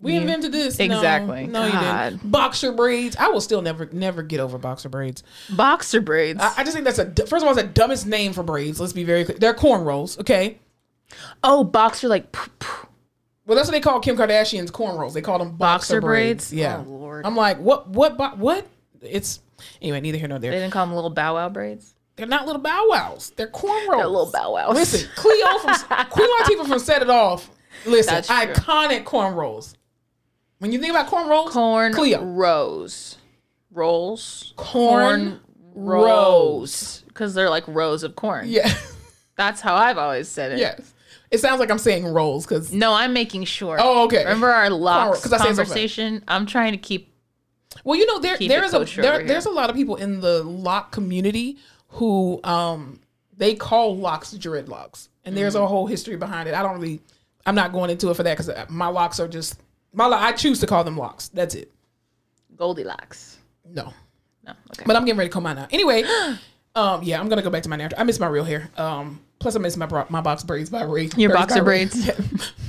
we 0.00 0.16
invented 0.16 0.50
this. 0.50 0.76
No, 0.78 0.84
Exactly. 0.86 1.46
No, 1.46 1.66
you 1.66 1.72
God. 1.72 2.10
didn't. 2.14 2.30
Boxer 2.32 2.72
braids. 2.72 3.14
I 3.16 3.28
will 3.28 3.40
still 3.40 3.62
never 3.62 3.86
never 3.92 4.22
get 4.22 4.40
over 4.40 4.58
boxer 4.58 4.88
braids. 4.88 5.22
Boxer 5.50 6.00
braids. 6.00 6.40
I, 6.42 6.54
I 6.56 6.64
just 6.64 6.72
think 6.72 6.84
that's 6.84 6.98
a 6.98 7.06
first 7.26 7.42
of 7.42 7.44
all, 7.44 7.50
it's 7.50 7.62
the 7.62 7.68
dumbest 7.68 8.06
name 8.06 8.32
for 8.32 8.42
braids. 8.42 8.80
Let's 8.80 8.92
be 8.92 9.04
very 9.04 9.24
clear. 9.24 9.38
They're 9.38 9.54
cornrows. 9.54 10.18
Okay. 10.18 10.58
oh, 11.44 11.62
boxer 11.64 12.08
like. 12.08 12.32
pff, 12.32 12.48
pff. 12.58 12.87
Well, 13.48 13.56
that's 13.56 13.66
what 13.66 13.72
they 13.72 13.80
call 13.80 13.98
Kim 13.98 14.14
Kardashian's 14.16 14.70
cornrows. 14.70 15.14
They 15.14 15.22
call 15.22 15.38
them 15.40 15.56
boxer, 15.56 15.94
Boxer 15.96 16.00
braids. 16.00 16.50
braids? 16.50 16.52
Yeah. 16.52 16.84
Oh, 16.86 16.90
Lord. 16.90 17.26
I'm 17.26 17.34
like, 17.34 17.58
what? 17.58 17.88
What? 17.88 18.16
bo- 18.16 18.36
What? 18.36 18.66
It's 19.00 19.40
anyway. 19.82 20.00
Neither 20.00 20.18
here 20.18 20.28
nor 20.28 20.38
there. 20.38 20.50
They 20.52 20.58
didn't 20.58 20.72
call 20.72 20.86
them 20.86 20.94
little 20.94 21.10
bow 21.10 21.34
wow 21.34 21.48
braids. 21.48 21.94
They're 22.16 22.26
not 22.26 22.46
little 22.46 22.60
bow 22.62 22.86
wows. 22.88 23.32
They're 23.36 23.46
cornrows. 23.48 23.96
They're 23.96 24.06
little 24.06 24.30
bow 24.30 24.52
wows. 24.52 24.74
Listen, 24.74 25.08
Cleo 25.16 25.46
from 25.60 25.74
Queen 26.10 26.28
Latifah 26.40 26.68
from 26.68 26.78
Set 26.78 27.00
It 27.02 27.08
Off. 27.10 27.50
Listen, 27.86 28.16
iconic 28.16 29.04
cornrows. 29.04 29.74
When 30.58 30.70
you 30.72 30.78
think 30.80 30.90
about 30.90 31.06
cornrows, 31.06 31.46
corn 31.50 31.92
Cleo, 31.94 32.22
rose 32.24 33.16
rolls 33.70 34.52
corn, 34.56 35.40
rows 35.74 37.04
because 37.08 37.34
they're 37.34 37.50
like 37.50 37.64
rows 37.68 38.02
of 38.02 38.16
corn. 38.16 38.46
Yeah, 38.48 38.72
That's 39.36 39.60
how 39.60 39.74
I've 39.76 39.98
always 39.98 40.28
said 40.28 40.52
it. 40.52 40.58
yes. 40.58 40.92
It 41.30 41.38
sounds 41.38 41.60
like 41.60 41.70
I'm 41.70 41.78
saying 41.78 42.06
rolls 42.06 42.46
because. 42.46 42.72
No, 42.72 42.94
I'm 42.94 43.12
making 43.12 43.44
sure. 43.44 43.76
Oh, 43.80 44.04
okay. 44.04 44.18
Remember 44.24 44.48
our 44.50 44.70
locks 44.70 45.20
'cause 45.22 45.32
I 45.32 45.38
say 45.38 45.44
it 45.50 45.56
so 45.56 45.62
fast. 45.62 45.68
conversation? 45.70 46.24
I'm 46.28 46.46
trying 46.46 46.72
to 46.72 46.78
keep. 46.78 47.12
Well, 47.84 47.98
you 47.98 48.06
know, 48.06 48.18
there 48.18 48.36
there 48.38 48.64
is 48.64 48.72
a 48.74 48.84
there, 49.00 49.22
there's 49.24 49.46
a 49.46 49.50
lot 49.50 49.68
of 49.70 49.76
people 49.76 49.96
in 49.96 50.20
the 50.20 50.42
lock 50.42 50.90
community 50.90 51.58
who 51.88 52.40
um 52.44 52.98
they 53.36 53.54
call 53.54 53.96
locks 53.96 54.32
dreadlocks, 54.34 55.08
and 55.24 55.36
there's 55.36 55.54
Mm. 55.54 55.62
a 55.64 55.66
whole 55.66 55.86
history 55.86 56.16
behind 56.16 56.48
it. 56.48 56.54
I 56.54 56.62
don't 56.62 56.80
really, 56.80 57.00
I'm 57.46 57.54
not 57.54 57.72
going 57.72 57.90
into 57.90 58.10
it 58.10 58.14
for 58.14 58.22
that 58.22 58.36
because 58.36 58.50
my 58.70 58.88
locks 58.88 59.20
are 59.20 59.28
just 59.28 59.60
my 59.92 60.06
I 60.06 60.32
choose 60.32 60.60
to 60.60 60.66
call 60.66 60.82
them 60.82 60.96
locks. 60.96 61.28
That's 61.28 61.54
it. 61.54 61.70
Goldilocks. 62.56 63.36
No. 63.64 63.92
No. 64.44 64.52
Okay. 64.72 64.84
But 64.86 64.96
I'm 64.96 65.04
getting 65.04 65.18
ready 65.18 65.28
to 65.28 65.32
come 65.32 65.46
out 65.46 65.56
now. 65.56 65.68
Anyway, 65.70 66.04
um, 66.74 67.02
yeah, 67.02 67.20
I'm 67.20 67.28
gonna 67.28 67.42
go 67.42 67.50
back 67.50 67.62
to 67.64 67.68
my 67.68 67.76
natural. 67.76 68.00
I 68.00 68.04
miss 68.04 68.18
my 68.18 68.26
real 68.26 68.44
hair. 68.44 68.70
Um, 68.76 69.20
plus 69.38 69.54
I 69.56 69.58
miss 69.58 69.76
my 69.76 69.86
bro- 69.86 70.06
my 70.08 70.20
box 70.20 70.42
braids 70.42 70.70
by 70.70 70.82
Ray. 70.82 71.10
Your 71.16 71.32
boxer 71.32 71.62
braids? 71.62 72.06
Yeah. 72.06 72.14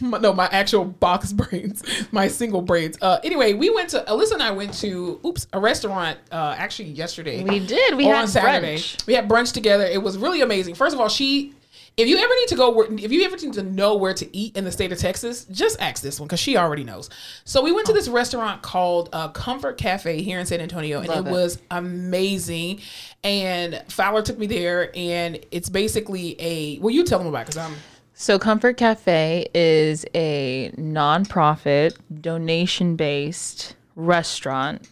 My- 0.01 0.17
no, 0.19 0.33
my 0.33 0.47
actual 0.51 0.85
box 0.85 1.33
braids, 1.33 1.83
my 2.11 2.27
single 2.27 2.61
braids. 2.61 2.97
Uh, 3.01 3.19
anyway, 3.23 3.53
we 3.53 3.69
went 3.69 3.89
to 3.89 3.99
Alyssa 4.07 4.33
and 4.33 4.43
I 4.43 4.51
went 4.51 4.73
to 4.75 5.19
oops 5.25 5.45
a 5.51 5.59
restaurant. 5.59 6.17
Uh, 6.31 6.55
actually 6.57 6.89
yesterday 6.89 7.43
we 7.43 7.59
did. 7.59 7.95
We 7.95 8.05
on 8.07 8.15
had 8.15 8.29
Saturday. 8.29 8.75
brunch. 8.77 9.05
We 9.07 9.13
had 9.13 9.27
brunch 9.27 9.53
together. 9.53 9.83
It 9.85 10.01
was 10.01 10.17
really 10.17 10.41
amazing. 10.41 10.75
First 10.75 10.93
of 10.95 11.01
all, 11.01 11.09
she. 11.09 11.53
If 11.99 12.07
you 12.07 12.17
ever 12.17 12.33
need 12.33 12.47
to 12.47 12.55
go, 12.55 12.71
where, 12.71 12.87
if 12.93 13.11
you 13.11 13.25
ever 13.25 13.35
need 13.35 13.51
to 13.53 13.63
know 13.63 13.97
where 13.97 14.13
to 14.13 14.37
eat 14.37 14.55
in 14.55 14.63
the 14.63 14.71
state 14.71 14.93
of 14.93 14.97
Texas, 14.99 15.43
just 15.51 15.81
ask 15.81 16.01
this 16.01 16.17
one 16.17 16.27
because 16.27 16.39
she 16.39 16.55
already 16.55 16.85
knows. 16.85 17.09
So 17.43 17.61
we 17.61 17.73
went 17.73 17.87
to 17.87 17.93
this 17.93 18.07
restaurant 18.07 18.61
called 18.61 19.09
uh, 19.11 19.27
Comfort 19.29 19.77
Cafe 19.77 20.21
here 20.21 20.39
in 20.39 20.45
San 20.45 20.61
Antonio, 20.61 21.01
and 21.01 21.09
it 21.09 21.17
it. 21.17 21.25
was 21.25 21.59
amazing. 21.71 22.79
And 23.25 23.83
Fowler 23.89 24.21
took 24.21 24.37
me 24.37 24.47
there, 24.47 24.95
and 24.95 25.45
it's 25.51 25.67
basically 25.67 26.37
a. 26.39 26.79
Well, 26.79 26.91
you 26.91 27.03
tell 27.03 27.19
them 27.19 27.27
about 27.27 27.47
because 27.47 27.57
I'm. 27.57 27.75
So 28.13 28.39
Comfort 28.39 28.77
Cafe 28.77 29.49
is 29.53 30.05
a 30.15 30.71
nonprofit, 30.77 31.97
donation-based 32.21 33.75
restaurant. 33.97 34.87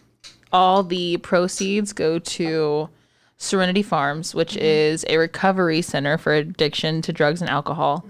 All 0.52 0.82
the 0.82 1.16
proceeds 1.18 1.94
go 1.94 2.18
to 2.18 2.90
Serenity 3.38 3.82
Farms, 3.82 4.34
which 4.34 4.56
is 4.56 5.04
a 5.08 5.16
recovery 5.16 5.80
center 5.80 6.18
for 6.18 6.34
addiction 6.34 7.00
to 7.02 7.12
drugs 7.12 7.40
and 7.40 7.48
alcohol. 7.48 8.04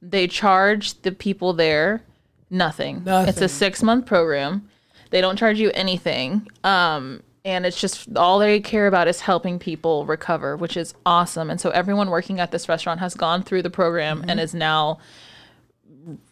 They 0.00 0.26
charge 0.26 1.00
the 1.02 1.12
people 1.12 1.52
there 1.52 2.02
nothing. 2.50 3.02
It's 3.06 3.40
a 3.40 3.48
six-month 3.48 4.06
program. 4.06 4.68
They 5.10 5.20
don't 5.20 5.38
charge 5.38 5.60
you 5.60 5.70
anything. 5.74 6.48
Um, 6.64 7.22
and 7.44 7.66
it's 7.66 7.80
just 7.80 8.16
all 8.16 8.38
they 8.38 8.60
care 8.60 8.86
about 8.86 9.08
is 9.08 9.20
helping 9.20 9.58
people 9.58 10.06
recover, 10.06 10.56
which 10.56 10.76
is 10.76 10.94
awesome. 11.04 11.50
And 11.50 11.60
so 11.60 11.70
everyone 11.70 12.10
working 12.10 12.40
at 12.40 12.50
this 12.50 12.68
restaurant 12.68 13.00
has 13.00 13.14
gone 13.14 13.42
through 13.42 13.62
the 13.62 13.70
program 13.70 14.24
and 14.28 14.38
is 14.38 14.54
now, 14.54 14.98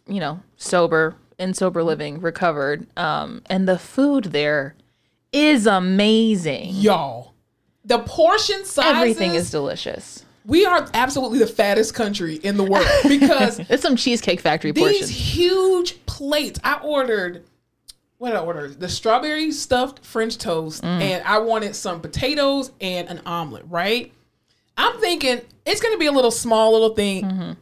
you 0.07 0.21
know, 0.21 0.41
sober 0.57 1.17
in 1.39 1.53
sober 1.55 1.83
living, 1.83 2.21
recovered. 2.21 2.87
Um, 2.99 3.43
and 3.47 3.67
the 3.67 3.79
food 3.79 4.25
there 4.27 4.77
is 5.33 5.67
amazing. 5.67 6.75
Y'all, 6.75 7.30
the 7.91 7.99
portion 8.01 8.65
sizes. 8.65 8.91
Everything 8.97 9.35
is 9.35 9.51
delicious. 9.51 10.25
We 10.47 10.65
are 10.65 10.89
absolutely 10.95 11.39
the 11.41 11.47
fattest 11.47 11.95
country 11.95 12.37
in 12.37 12.57
the 12.57 12.65
world 12.65 12.87
because 13.09 13.59
It's 13.69 13.83
some 13.83 13.95
Cheesecake 13.97 14.41
Factory 14.41 14.73
these 14.73 14.83
portions. 14.83 15.11
huge 15.11 16.05
plates. 16.07 16.59
I 16.65 16.81
ordered 16.83 17.45
what 18.19 18.31
did 18.31 18.37
I 18.37 18.41
order? 18.41 18.69
The 18.69 18.89
strawberry 18.89 19.51
stuffed 19.51 20.05
French 20.05 20.37
toast, 20.37 20.83
Mm. 20.83 21.01
and 21.01 21.25
I 21.25 21.39
wanted 21.39 21.75
some 21.75 22.01
potatoes 22.03 22.71
and 22.81 23.09
an 23.09 23.21
omelet. 23.27 23.65
Right? 23.69 24.13
I'm 24.77 24.99
thinking 25.01 25.41
it's 25.67 25.81
gonna 25.81 25.99
be 25.99 26.07
a 26.07 26.13
little 26.13 26.31
small 26.31 26.73
little 26.73 26.95
thing. 26.95 27.25
Mm-hmm. 27.25 27.53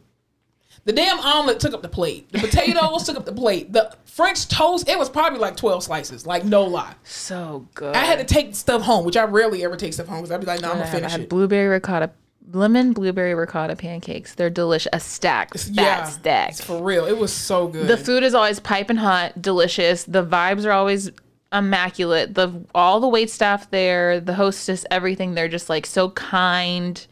The 0.85 0.93
damn 0.93 1.19
omelet 1.19 1.59
took 1.59 1.73
up 1.73 1.81
the 1.81 1.89
plate. 1.89 2.31
The 2.31 2.39
potatoes 2.39 3.03
took 3.05 3.17
up 3.17 3.25
the 3.25 3.33
plate. 3.33 3.71
The 3.73 3.95
French 4.05 4.47
toast, 4.47 4.89
it 4.89 4.97
was 4.97 5.09
probably 5.09 5.39
like 5.39 5.55
12 5.57 5.83
slices. 5.83 6.25
Like 6.25 6.43
no 6.45 6.63
lie. 6.63 6.93
So 7.03 7.67
good. 7.75 7.95
I 7.95 8.05
had 8.05 8.19
to 8.19 8.25
take 8.25 8.55
stuff 8.55 8.81
home, 8.81 9.05
which 9.05 9.17
I 9.17 9.23
rarely 9.25 9.63
ever 9.63 9.75
take 9.75 9.93
stuff 9.93 10.07
home 10.07 10.19
because 10.19 10.31
I'd 10.31 10.39
be 10.39 10.45
like, 10.47 10.61
no, 10.61 10.69
I'm 10.71 10.77
gonna 10.77 10.87
had- 10.87 11.03
I 11.03 11.09
had 11.09 11.21
it. 11.21 11.29
blueberry 11.29 11.67
ricotta, 11.67 12.11
lemon 12.51 12.93
blueberry 12.93 13.35
ricotta 13.35 13.75
pancakes. 13.75 14.35
They're 14.35 14.49
delicious. 14.49 14.89
A 14.93 14.99
stack, 14.99 15.53
fat 15.55 15.69
yeah, 15.71 16.03
stack. 16.05 16.49
it's 16.51 16.63
for 16.63 16.81
real. 16.83 17.05
It 17.05 17.17
was 17.17 17.31
so 17.31 17.67
good. 17.67 17.87
The 17.87 17.97
food 17.97 18.23
is 18.23 18.33
always 18.33 18.59
piping 18.59 18.97
hot, 18.97 19.39
delicious. 19.41 20.03
The 20.05 20.25
vibes 20.25 20.65
are 20.65 20.71
always 20.71 21.11
immaculate. 21.53 22.33
The 22.35 22.51
all 22.73 22.99
the 22.99 23.07
wait 23.07 23.29
staff 23.29 23.69
there, 23.71 24.19
the 24.19 24.33
hostess, 24.33 24.85
everything. 24.91 25.33
They're 25.35 25.47
just 25.47 25.69
like 25.69 25.85
so 25.85 26.09
kind. 26.11 27.05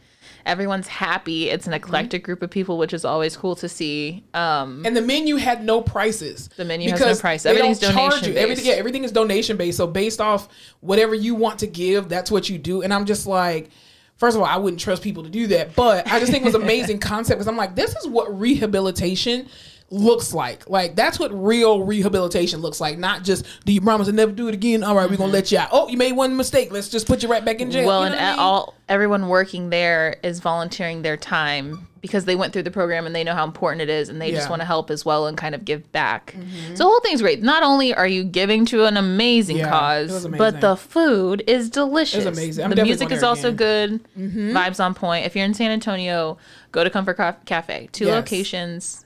Everyone's 0.48 0.88
happy. 0.88 1.50
It's 1.50 1.66
an 1.66 1.72
Mm-hmm. 1.72 1.84
eclectic 1.84 2.24
group 2.24 2.42
of 2.42 2.50
people, 2.50 2.78
which 2.78 2.92
is 2.92 3.04
always 3.04 3.36
cool 3.36 3.54
to 3.56 3.68
see. 3.68 4.24
Um, 4.34 4.82
and 4.84 4.96
the 4.96 5.02
menu 5.02 5.36
had 5.36 5.62
no 5.64 5.80
prices. 5.82 6.48
The 6.56 6.64
menu 6.64 6.90
has 6.90 7.00
no 7.00 7.14
price. 7.14 7.46
Everything's 7.46 7.78
donation. 7.78 8.30
Everything, 8.36 8.48
based. 8.48 8.64
yeah, 8.64 8.72
everything 8.74 9.04
is 9.04 9.12
donation 9.12 9.56
based. 9.56 9.76
So 9.76 9.86
based 9.86 10.20
off 10.20 10.48
whatever 10.80 11.14
you 11.14 11.34
want 11.34 11.60
to 11.60 11.66
give, 11.66 12.08
that's 12.08 12.30
what 12.30 12.48
you 12.48 12.58
do. 12.58 12.82
And 12.82 12.92
I'm 12.92 13.04
just 13.04 13.26
like, 13.26 13.70
first 14.16 14.36
of 14.36 14.42
all, 14.42 14.48
I 14.48 14.56
wouldn't 14.56 14.80
trust 14.80 15.02
people 15.02 15.22
to 15.22 15.30
do 15.30 15.46
that, 15.48 15.76
but 15.76 16.06
I 16.10 16.18
just 16.18 16.32
think 16.32 16.42
it 16.42 16.46
was 16.46 16.54
an 16.56 16.62
amazing 16.70 16.98
concept 16.98 17.38
because 17.38 17.46
I'm 17.48 17.56
like, 17.56 17.74
this 17.76 17.94
is 17.94 18.06
what 18.08 18.36
rehabilitation 18.36 19.48
looks 19.90 20.34
like. 20.34 20.68
Like 20.68 20.94
that's 20.96 21.18
what 21.18 21.30
real 21.32 21.82
rehabilitation 21.84 22.60
looks 22.60 22.80
like. 22.80 22.98
Not 22.98 23.22
just 23.24 23.44
do 23.64 23.72
you 23.72 23.80
promise 23.80 24.06
to 24.08 24.12
never 24.12 24.32
do 24.32 24.48
it 24.48 24.54
again? 24.54 24.82
All 24.84 24.94
right, 24.94 25.08
we're 25.08 25.16
gonna 25.16 25.32
let 25.32 25.50
you 25.50 25.58
out. 25.58 25.68
Oh, 25.72 25.88
you 25.88 25.96
made 25.96 26.12
one 26.12 26.36
mistake. 26.36 26.70
Let's 26.70 26.88
just 26.88 27.06
put 27.06 27.22
you 27.22 27.28
right 27.28 27.44
back 27.44 27.60
in 27.60 27.70
jail. 27.70 27.86
well, 27.86 28.04
You 28.04 28.10
know 28.10 28.16
and 28.16 28.30
mean? 28.36 28.38
all 28.38 28.74
everyone 28.88 29.28
working 29.28 29.70
there 29.70 30.16
is 30.22 30.40
volunteering 30.40 31.02
their 31.02 31.16
time 31.16 31.86
because 32.00 32.26
they 32.26 32.36
went 32.36 32.52
through 32.52 32.62
the 32.62 32.70
program 32.70 33.06
and 33.06 33.14
they 33.14 33.24
know 33.24 33.34
how 33.34 33.44
important 33.44 33.82
it 33.82 33.88
is, 33.88 34.08
and 34.08 34.20
they 34.20 34.26
just 34.30 34.36
Yeah. 34.36 34.42
Mm-hmm. 34.44 34.50
want 34.50 34.62
to 34.62 34.66
help 34.66 34.90
as 34.90 35.04
well 35.04 35.26
and 35.26 35.36
kind 35.36 35.54
of 35.54 35.64
give 35.64 35.90
back. 35.90 36.34
So 36.74 36.74
the 36.76 36.84
whole 36.84 37.00
thing's 37.00 37.20
great. 37.22 37.42
Not 37.42 37.62
only 37.64 37.92
are 37.92 38.06
you 38.06 38.22
giving 38.24 38.64
to 38.66 38.84
an 38.84 38.96
amazing 38.96 39.56
Yeah, 39.56 39.68
cause, 39.70 40.10
was 40.10 40.26
but 40.28 40.60
the 40.60 40.76
food 40.76 41.42
is 41.48 41.68
delicious. 41.70 42.24
amazing. 42.24 42.70
The 42.70 42.84
music 42.84 43.10
is 43.10 43.22
also 43.24 43.48
again. 43.48 44.00
Mm-hmm. 44.18 44.48
good. 44.52 44.54
Vibes 44.56 44.82
on 44.84 44.94
point. 44.94 45.26
If 45.26 45.34
you're 45.34 45.44
in 45.44 45.54
San 45.54 45.70
Antonio, 45.72 46.38
go 46.72 46.84
to 46.84 46.90
Comfort 46.90 47.18
Cafe. 47.46 47.88
Two 47.90 48.04
Yes. 48.06 48.14
locations. 48.14 49.04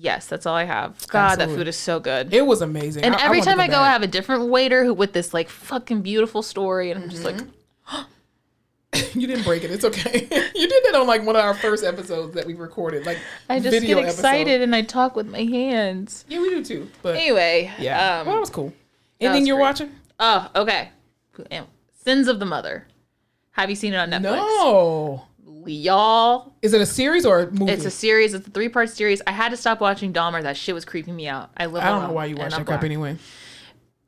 Yes, 0.00 0.26
that's 0.26 0.46
all 0.46 0.54
I 0.54 0.64
have. 0.64 1.06
God, 1.08 1.36
that 1.40 1.48
food 1.48 1.66
is 1.66 1.76
so 1.76 1.98
good. 1.98 2.32
it 2.32 2.46
was 2.46 2.62
amazing. 2.62 3.02
And 3.04 3.14
I- 3.16 3.18
I 3.20 3.24
every 3.24 3.38
wanna 3.38 3.50
time 3.50 3.60
I 3.60 3.66
go, 3.66 3.72
back. 3.72 3.80
I 3.82 3.92
have 3.92 4.02
a 4.02 4.06
different 4.06 4.44
waiter 4.48 4.84
who 4.84 4.94
with 4.94 5.12
this 5.12 5.34
like 5.34 5.48
fucking 5.48 6.02
beautiful 6.02 6.42
story, 6.42 6.90
and 6.90 7.02
I'm 7.02 7.10
just 7.10 7.24
like, 7.24 7.36
Mm-hmm. 7.36 8.02
you 9.20 9.26
didn't 9.26 9.44
break 9.44 9.64
it. 9.64 9.70
It's 9.70 9.84
okay. 9.84 10.20
you 10.54 10.68
did 10.68 10.84
that 10.84 10.94
on 10.94 11.06
like 11.06 11.24
one 11.24 11.36
of 11.36 11.42
our 11.44 11.54
first 11.54 11.84
episodes 11.84 12.34
that 12.34 12.46
we 12.46 12.54
recorded. 12.54 13.06
Like 13.06 13.18
I 13.48 13.58
just 13.60 13.70
video 13.72 13.96
get 13.96 14.04
episode. 14.04 14.18
excited 14.20 14.62
and 14.62 14.74
I 14.74 14.82
talk 14.82 15.14
with 15.16 15.28
my 15.28 15.42
hands. 15.42 16.24
Yeah, 16.28 16.40
we 16.40 16.50
do 16.50 16.64
too. 16.64 16.90
But 17.02 17.16
Anyway, 17.16 17.70
yeah, 17.78 18.20
Um, 18.20 18.26
well, 18.26 18.36
that 18.36 18.40
was 18.40 18.50
cool. 18.50 18.64
was 18.66 18.72
Anything 19.20 19.46
you're 19.46 19.56
great. 19.56 19.62
watching? 19.64 19.90
oh, 20.20 20.50
okay. 20.54 20.90
Sins 22.04 22.28
of 22.28 22.38
the 22.40 22.46
Mother. 22.46 22.86
Have 23.52 23.68
you 23.70 23.76
seen 23.76 23.92
it 23.92 23.96
on 23.96 24.10
Netflix? 24.10 24.22
No. 24.36 25.24
Y'all, 25.66 26.52
Is 26.62 26.72
it 26.74 26.80
a 26.80 26.86
series 26.86 27.26
or 27.26 27.40
a 27.40 27.50
movie? 27.50 27.72
it's 27.72 27.84
a 27.84 27.90
series. 27.90 28.34
It's 28.34 28.46
a 28.46 28.50
three 28.50 28.68
part 28.68 28.90
series. 28.90 29.20
I 29.26 29.32
had 29.32 29.50
to 29.50 29.56
stop 29.56 29.80
watching 29.80 30.12
Dahmer. 30.12 30.42
That 30.42 30.56
shit 30.56 30.74
was 30.74 30.84
creeping 30.84 31.14
me 31.16 31.28
out. 31.28 31.50
I 31.56 31.66
live 31.66 31.82
I 31.82 31.88
don't 31.88 32.02
know 32.08 32.12
why 32.12 32.26
you 32.26 32.36
watch 32.36 32.52
that 32.54 32.64
crap 32.66 32.84
anyway. 32.84 33.16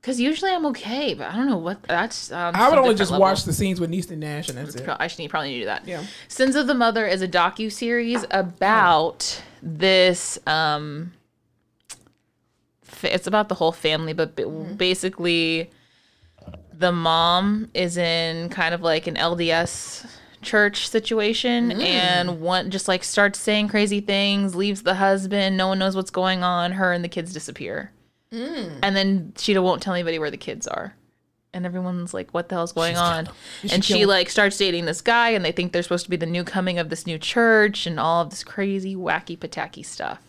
Because 0.01 0.19
usually 0.19 0.51
I'm 0.51 0.65
okay, 0.67 1.13
but 1.13 1.31
I 1.31 1.37
don't 1.37 1.47
know 1.47 1.59
what 1.59 1.83
that's. 1.83 2.33
Um, 2.33 2.55
I 2.57 2.71
would 2.71 2.79
only 2.79 2.95
just 2.95 3.11
level. 3.11 3.21
watch 3.23 3.45
the 3.45 3.53
scenes 3.53 3.81
with 3.81 3.91
Niecy 3.91 4.17
Nash 4.17 4.49
and 4.49 4.57
that's 4.57 4.75
it. 4.75 4.89
I 4.89 5.09
should 5.09 5.29
probably 5.29 5.51
need 5.51 5.55
to 5.57 5.61
do 5.61 5.67
that. 5.67 5.87
Yeah. 5.87 6.05
Sins 6.29 6.57
of 6.57 6.67
the 6.67 6.75
Mother 6.75 7.07
is 7.07 7.21
a 7.21 7.29
docu 7.29 7.71
series 7.71 8.25
about 8.31 9.43
this. 9.63 10.39
Um, 10.47 11.13
it's 13.03 13.27
about 13.27 13.49
the 13.51 13.55
whole 13.57 13.73
family, 13.73 14.13
but 14.15 14.37
Mm-hmm. 14.37 14.75
basically, 14.77 15.71
the 16.73 16.93
mom 16.93 17.71
is 17.75 17.97
in 17.99 18.49
kind 18.49 18.75
of 18.75 18.81
like 18.81 19.07
an 19.07 19.17
LDS 19.17 20.07
church 20.43 20.89
situation 20.89 21.71
Mm. 21.71 21.83
and 21.83 22.41
one 22.41 22.71
just 22.71 22.89
like 22.89 23.05
starts 23.05 23.39
saying 23.39 23.69
crazy 23.69 24.01
things 24.01 24.55
leaves 24.55 24.83
the 24.83 24.95
husband 24.95 25.57
no 25.57 25.69
one 25.69 25.79
knows 25.79 25.95
what's 25.95 26.11
going 26.11 26.43
on 26.43 26.73
her 26.73 26.93
and 26.93 27.05
the 27.05 27.09
kids 27.09 27.33
disappear 27.33 27.93
Mm. 28.33 28.79
and 28.83 28.95
then 28.97 29.33
she 29.37 29.59
won't 29.59 29.83
tell 29.83 29.93
anybody 29.95 30.19
where 30.19 30.31
the 30.31 30.37
kids 30.37 30.67
are 30.67 30.95
and 31.53 31.67
everyone's 31.67 32.15
like 32.15 32.31
what 32.31 32.49
the 32.49 32.55
hell's 32.55 32.73
going 32.73 32.97
on 32.97 33.29
and 33.71 33.85
she 33.85 33.99
kill- 33.99 34.09
like 34.09 34.31
starts 34.31 34.57
dating 34.57 34.85
this 34.85 35.01
guy 35.01 35.31
and 35.31 35.45
they 35.45 35.51
think 35.53 35.73
they're 35.73 35.83
supposed 35.83 36.05
to 36.05 36.11
be 36.11 36.17
the 36.17 36.27
new 36.27 36.45
coming 36.45 36.79
of 36.79 36.91
this 36.91 37.07
new 37.07 37.19
church 37.19 37.87
and 37.87 37.99
all 37.99 38.23
of 38.23 38.31
this 38.31 38.45
crazy 38.45 38.95
wacky 38.95 39.37
pataki 39.37 39.85
stuff 39.85 40.21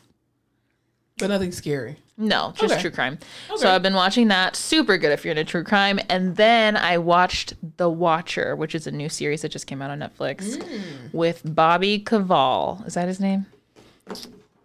But 1.19 1.27
nothing 1.27 1.51
scary. 1.51 1.97
No 2.21 2.53
just 2.55 2.73
Okay. 2.73 2.81
true 2.81 2.91
crime 2.91 3.17
Okay. 3.49 3.57
so 3.61 3.71
i've 3.73 3.81
been 3.81 3.95
watching 3.95 4.27
that 4.29 4.55
super 4.55 4.97
good 4.97 5.11
if 5.11 5.25
you're 5.25 5.31
into 5.31 5.43
true 5.43 5.63
crime 5.63 5.99
and 6.09 6.35
then 6.37 6.77
i 6.77 6.97
watched 6.97 7.53
the 7.77 7.89
watcher 7.89 8.55
which 8.55 8.75
is 8.75 8.85
a 8.87 8.91
new 8.91 9.09
series 9.09 9.41
that 9.41 9.49
just 9.49 9.65
came 9.67 9.81
out 9.81 9.89
on 9.91 9.99
netflix 9.99 10.57
Mm. 10.57 10.81
with 11.13 11.41
bobby 11.43 11.99
cannavale 11.99 12.85
is 12.85 12.93
that 12.93 13.07
his 13.07 13.19
name 13.19 13.47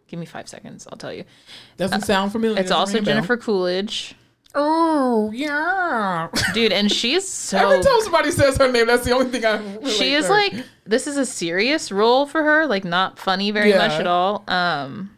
give 0.09 0.21
me 0.21 0.27
five 0.27 0.49
seconds 0.49 0.87
i'll 0.91 0.99
tell 0.99 1.13
you 1.13 1.25
Doesn't 1.77 2.03
sound 2.03 2.33
familiar. 2.33 2.59
Uh, 2.59 2.61
it's 2.61 2.71
also 2.71 2.95
ring 2.95 3.03
a 3.03 3.05
bell. 3.07 3.15
jennifer 3.15 3.37
coolidge 3.37 4.15
Oh 4.59 5.31
yeah. 5.35 6.29
dude 6.55 6.73
and 6.73 6.91
she's 6.91 7.29
so 7.49 7.59
Every 7.59 7.83
time 7.85 8.01
somebody 8.01 8.31
says 8.31 8.57
her 8.57 8.73
name, 8.73 8.87
that's 8.87 9.05
the 9.05 9.13
only 9.13 9.29
thing 9.31 9.45
I. 9.45 9.87
She 9.87 10.15
is 10.15 10.31
like 10.31 10.55
this 10.87 11.07
is 11.07 11.19
a 11.19 11.27
serious 11.27 11.93
role 11.93 12.25
for 12.25 12.43
her 12.43 12.67
like 12.67 12.83
not 12.85 13.19
funny 13.19 13.51
very 13.51 13.71
Yeah. 13.71 13.79
much 13.87 14.01
at 14.01 14.07
all 14.07 14.45
um 14.49 15.11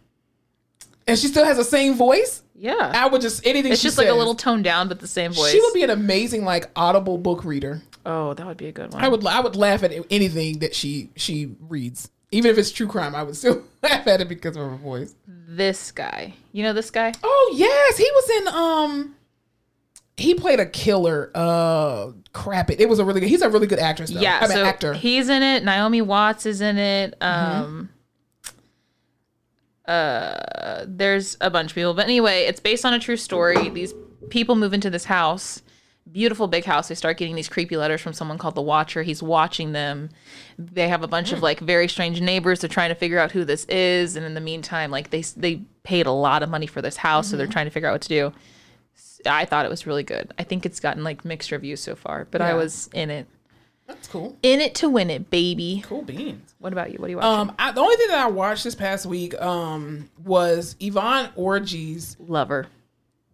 and 1.08 1.18
she 1.18 1.26
still 1.28 1.44
has 1.44 1.56
the 1.56 1.64
same 1.64 1.94
voice. 1.94 2.42
yeah 2.54 2.92
I 2.94 3.08
would 3.08 3.20
just 3.20 3.46
anything. 3.46 3.72
it's 3.72 3.82
just 3.82 3.98
like 3.98 4.08
a 4.08 4.14
little 4.14 4.34
toned 4.34 4.64
down 4.64 4.88
but 4.88 5.00
the 5.00 5.06
same 5.08 5.32
voice 5.32 5.50
She 5.50 5.60
would 5.60 5.74
be 5.74 5.82
an 5.82 5.90
amazing 5.90 6.44
like 6.44 6.70
audible 6.76 7.18
book 7.18 7.44
reader. 7.44 7.82
oh 8.06 8.34
that 8.34 8.46
would 8.46 8.56
be 8.56 8.66
a 8.68 8.72
good 8.72 8.92
one 8.92 9.02
I 9.02 9.08
would 9.08 9.26
I 9.26 9.40
would 9.40 9.56
laugh 9.56 9.82
at 9.82 9.92
anything 10.10 10.60
that 10.60 10.74
she 10.74 11.10
she 11.16 11.56
reads, 11.68 12.10
even 12.30 12.50
if 12.50 12.58
it's 12.58 12.70
true 12.70 12.86
crime. 12.86 13.14
I 13.14 13.22
would 13.22 13.36
still 13.36 13.62
laugh 13.82 14.06
at 14.06 14.20
it 14.20 14.28
because 14.28 14.56
of 14.56 14.62
her 14.70 14.76
voice. 14.76 15.14
this 15.26 15.90
guy 15.92 16.34
you 16.52 16.62
know 16.62 16.72
this 16.72 16.90
guy 16.90 17.12
Oh 17.22 17.54
yes, 17.56 17.96
he 17.96 18.08
was 18.14 18.30
in 18.40 18.48
um. 18.48 19.14
He 20.16 20.34
played 20.34 20.58
a 20.58 20.66
killer. 20.66 21.30
Uh, 21.32 22.10
crap 22.32 22.70
it. 22.72 22.80
It 22.80 22.88
was 22.88 22.98
a 22.98 23.04
really 23.04 23.20
good. 23.20 23.28
He's 23.28 23.40
a 23.40 23.48
really 23.48 23.68
good 23.68 23.78
actress. 23.78 24.10
Though. 24.10 24.18
yeah 24.20 24.38
I 24.42 24.48
mean 24.48 24.56
so 24.56 24.64
actor. 24.64 24.92
he's 24.92 25.28
in 25.28 25.44
it 25.44 25.62
naomi 25.62 26.02
watts 26.02 26.44
is 26.44 26.60
in 26.60 26.76
it 26.76 27.14
um 27.22 27.88
uh 29.88 30.84
there's 30.86 31.36
a 31.40 31.50
bunch 31.50 31.70
of 31.70 31.74
people. 31.74 31.94
But 31.94 32.04
anyway 32.04 32.44
it's 32.44 32.60
based 32.60 32.84
on 32.84 32.94
a 32.94 32.98
true 32.98 33.16
story. 33.16 33.68
These 33.70 33.94
people 34.30 34.54
move 34.54 34.72
into 34.74 34.90
this 34.90 35.04
house 35.04 35.62
beautiful 36.12 36.48
big 36.48 36.64
house. 36.64 36.88
They 36.88 36.94
start 36.94 37.18
getting 37.18 37.34
these 37.34 37.48
creepy 37.48 37.76
letters 37.76 38.00
from 38.00 38.12
someone 38.12 38.38
called 38.38 38.54
the 38.54 38.62
watcher. 38.62 39.02
He's 39.02 39.22
watching 39.22 39.72
them. 39.72 40.10
They 40.58 40.88
have 40.88 41.02
a 41.02 41.08
bunch 41.08 41.32
of 41.32 41.42
like 41.42 41.60
very 41.60 41.88
strange 41.88 42.20
neighbors. 42.20 42.60
They're 42.60 42.68
trying 42.68 42.88
to 42.88 42.94
figure 42.94 43.18
out 43.18 43.32
who 43.32 43.44
this 43.44 43.64
is. 43.66 44.16
And 44.16 44.24
in 44.24 44.34
the 44.34 44.40
meantime 44.40 44.90
like 44.90 45.10
they 45.10 45.22
they 45.36 45.62
paid 45.82 46.06
a 46.06 46.12
lot 46.12 46.42
of 46.42 46.48
money 46.48 46.66
for 46.66 46.82
this 46.82 46.96
house. 46.96 47.30
So 47.30 47.36
they're 47.36 47.46
trying 47.46 47.66
to 47.66 47.70
figure 47.70 47.88
out 47.88 47.92
what 47.92 48.02
to 48.02 48.08
do. 48.08 48.32
I 49.26 49.44
thought 49.44 49.64
it 49.64 49.70
was 49.70 49.86
really 49.86 50.02
good. 50.02 50.32
I 50.38 50.44
think 50.44 50.64
it's 50.64 50.80
gotten 50.80 51.04
like 51.04 51.24
mixed 51.24 51.50
reviews 51.50 51.80
so 51.80 51.94
far 51.94 52.26
but 52.30 52.40
i 52.40 52.54
was 52.54 52.88
in 52.92 53.10
it 53.10 53.26
That's 53.88 54.06
cool. 54.06 54.36
in 54.42 54.60
it 54.60 54.74
to 54.76 54.88
win 54.88 55.10
it, 55.10 55.30
baby. 55.30 55.82
Cool 55.84 56.02
beans. 56.02 56.54
What 56.58 56.72
about 56.72 56.92
you? 56.92 56.98
What 56.98 57.06
are 57.06 57.10
you 57.10 57.16
watching? 57.16 57.48
Um, 57.50 57.56
I, 57.58 57.72
the 57.72 57.80
only 57.80 57.96
thing 57.96 58.08
that 58.08 58.18
I 58.18 58.28
watched 58.28 58.62
this 58.62 58.74
past 58.74 59.06
week 59.06 59.34
um 59.40 60.08
was 60.24 60.76
Yvonne 60.78 61.30
Orji's. 61.36 62.16
Lover. 62.20 62.66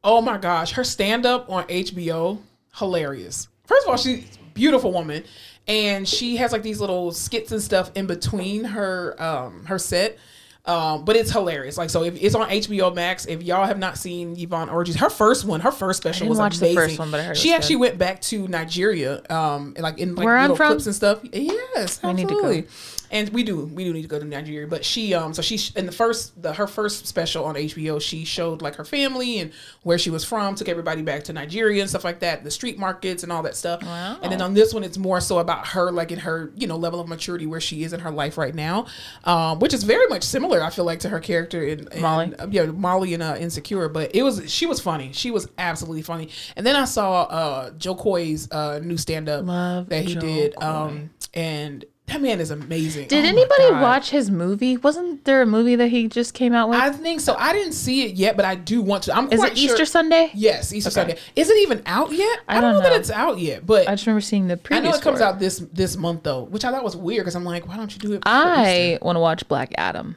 Oh 0.04 0.20
my 0.20 0.38
gosh, 0.38 0.72
her 0.72 0.84
stand 0.84 1.26
up 1.26 1.50
on 1.50 1.64
HBO, 1.64 2.38
hilarious. 2.76 3.48
First 3.66 3.86
of 3.86 3.90
all, 3.90 3.96
she's 3.96 4.36
a 4.36 4.54
beautiful 4.54 4.92
woman, 4.92 5.24
and 5.66 6.06
she 6.06 6.36
has 6.36 6.52
like 6.52 6.62
these 6.62 6.80
little 6.80 7.10
skits 7.10 7.50
and 7.52 7.60
stuff 7.62 7.90
in 7.94 8.06
between 8.06 8.64
her 8.64 9.20
um 9.20 9.64
her 9.66 9.78
set. 9.78 10.18
Um, 10.66 11.04
but 11.04 11.14
it's 11.14 11.30
hilarious. 11.30 11.76
Like 11.76 11.90
so, 11.90 12.04
if 12.04 12.20
it's 12.22 12.34
on 12.34 12.48
HBO 12.48 12.94
Max, 12.94 13.26
if 13.26 13.42
y'all 13.42 13.66
have 13.66 13.78
not 13.78 13.98
seen 13.98 14.34
Yvonne 14.38 14.68
Orji's, 14.68 14.96
her 14.96 15.10
first 15.10 15.44
one, 15.44 15.60
her 15.60 15.70
first 15.70 15.98
special 15.98 16.26
was 16.26 16.38
watch 16.38 16.56
the 16.58 16.74
first 16.74 16.98
one, 16.98 17.10
but 17.10 17.20
I 17.20 17.22
heard 17.24 17.36
she 17.36 17.52
actually 17.52 17.74
good. 17.74 17.80
went 17.80 17.98
back 17.98 18.20
to 18.22 18.48
Nigeria, 18.48 19.22
um, 19.28 19.74
and, 19.76 19.82
like 19.82 19.98
in 19.98 20.14
like 20.14 20.24
Where 20.24 20.40
little 20.40 20.56
clips 20.56 20.86
and 20.86 20.94
stuff. 20.94 21.20
Yes, 21.32 22.02
We 22.02 22.14
need 22.14 22.28
to 22.28 22.34
go. 22.34 22.46
absolutely. 22.46 22.68
And 23.14 23.28
we 23.28 23.44
do, 23.44 23.66
we 23.66 23.84
do 23.84 23.92
need 23.92 24.02
to 24.02 24.08
go 24.08 24.18
to 24.18 24.24
Nigeria. 24.24 24.66
But 24.66 24.84
she, 24.84 25.14
um, 25.14 25.32
so 25.32 25.40
she 25.40 25.60
in 25.76 25.86
the 25.86 25.92
first, 25.92 26.42
the 26.42 26.52
her 26.52 26.66
first 26.66 27.06
special 27.06 27.44
on 27.44 27.54
HBO, 27.54 28.02
she 28.02 28.24
showed 28.24 28.60
like 28.60 28.74
her 28.74 28.84
family 28.84 29.38
and 29.38 29.52
where 29.84 29.98
she 29.98 30.10
was 30.10 30.24
from, 30.24 30.56
took 30.56 30.68
everybody 30.68 31.00
back 31.00 31.22
to 31.24 31.32
Nigeria 31.32 31.80
and 31.80 31.88
stuff 31.88 32.02
like 32.02 32.18
that, 32.20 32.42
the 32.42 32.50
street 32.50 32.76
markets 32.76 33.22
and 33.22 33.30
all 33.30 33.44
that 33.44 33.54
stuff. 33.54 33.84
Wow. 33.84 34.18
And 34.20 34.32
then 34.32 34.42
on 34.42 34.52
this 34.52 34.74
one, 34.74 34.82
it's 34.82 34.98
more 34.98 35.20
so 35.20 35.38
about 35.38 35.68
her, 35.68 35.92
like 35.92 36.10
in 36.10 36.18
her, 36.18 36.50
you 36.56 36.66
know, 36.66 36.76
level 36.76 36.98
of 36.98 37.06
maturity 37.06 37.46
where 37.46 37.60
she 37.60 37.84
is 37.84 37.92
in 37.92 38.00
her 38.00 38.10
life 38.10 38.36
right 38.36 38.54
now, 38.54 38.86
um, 39.22 39.60
which 39.60 39.72
is 39.72 39.84
very 39.84 40.08
much 40.08 40.24
similar. 40.24 40.60
I 40.60 40.70
feel 40.70 40.84
like 40.84 40.98
to 41.00 41.08
her 41.08 41.20
character 41.20 41.62
in, 41.62 41.86
in 41.92 42.02
Molly. 42.02 42.34
uh, 42.34 42.48
yeah, 42.50 42.64
Molly 42.64 43.14
in 43.14 43.22
uh, 43.22 43.36
Insecure. 43.38 43.88
But 43.88 44.12
it 44.12 44.24
was, 44.24 44.50
she 44.52 44.66
was 44.66 44.80
funny. 44.80 45.12
She 45.12 45.30
was 45.30 45.48
absolutely 45.56 46.02
funny. 46.02 46.30
And 46.56 46.66
then 46.66 46.74
I 46.74 46.84
saw 46.84 47.22
uh, 47.22 47.70
Jo 47.78 47.94
Koy's 47.94 48.50
uh, 48.50 48.80
new 48.82 48.96
stand 48.96 49.28
up 49.28 49.46
that 49.88 50.04
he 50.04 50.14
Joe 50.14 50.20
did, 50.20 50.60
um, 50.60 51.10
and 51.32 51.84
that 52.06 52.20
man 52.20 52.38
is 52.40 52.50
amazing. 52.50 53.08
Did 53.08 53.24
Oh 53.24 53.28
anybody 53.28 53.70
watch 53.82 54.10
his 54.10 54.30
movie? 54.30 54.76
Wasn't 54.76 55.24
there 55.24 55.40
a 55.40 55.46
movie 55.46 55.74
that 55.76 55.88
he 55.88 56.06
just 56.06 56.34
came 56.34 56.52
out 56.52 56.68
with? 56.68 56.78
I 56.78 56.90
think 56.90 57.20
so. 57.20 57.34
I 57.38 57.52
didn't 57.54 57.72
see 57.72 58.04
it 58.04 58.14
yet, 58.14 58.36
but 58.36 58.44
I 58.44 58.54
do 58.56 58.82
want 58.82 59.04
to. 59.04 59.16
I'm 59.16 59.32
Is 59.32 59.40
quite 59.40 59.52
it 59.52 59.58
sure- 59.58 59.70
Easter 59.72 59.84
Sunday? 59.86 60.30
Yes, 60.34 60.72
Easter 60.72 60.90
Sunday. 60.90 61.18
Is 61.34 61.48
it 61.48 61.56
even 61.62 61.82
out 61.86 62.12
yet? 62.12 62.40
I, 62.46 62.54
don't 62.54 62.62
don't 62.62 62.72
know, 62.74 62.78
know. 62.80 62.90
that 62.90 63.00
it's 63.00 63.10
out 63.10 63.38
yet, 63.38 63.64
but 63.64 63.88
I 63.88 63.92
just 63.92 64.06
remember 64.06 64.20
seeing 64.20 64.48
the 64.48 64.56
previous. 64.58 64.86
I 64.86 64.90
know 64.90 64.96
it 64.98 65.02
comes 65.02 65.18
for 65.20 65.24
out 65.24 65.38
this 65.38 65.58
this 65.72 65.96
month 65.96 66.24
though, 66.24 66.42
which 66.42 66.64
I 66.64 66.70
thought 66.70 66.84
was 66.84 66.96
weird 66.96 67.22
because 67.24 67.36
I'm 67.36 67.44
like, 67.44 67.66
why 67.66 67.76
don't 67.76 67.92
you 67.92 67.98
do 67.98 68.12
it? 68.12 68.22
I 68.26 68.98
want 69.00 69.16
to 69.16 69.20
watch 69.20 69.48
Black 69.48 69.72
Adam. 69.78 70.16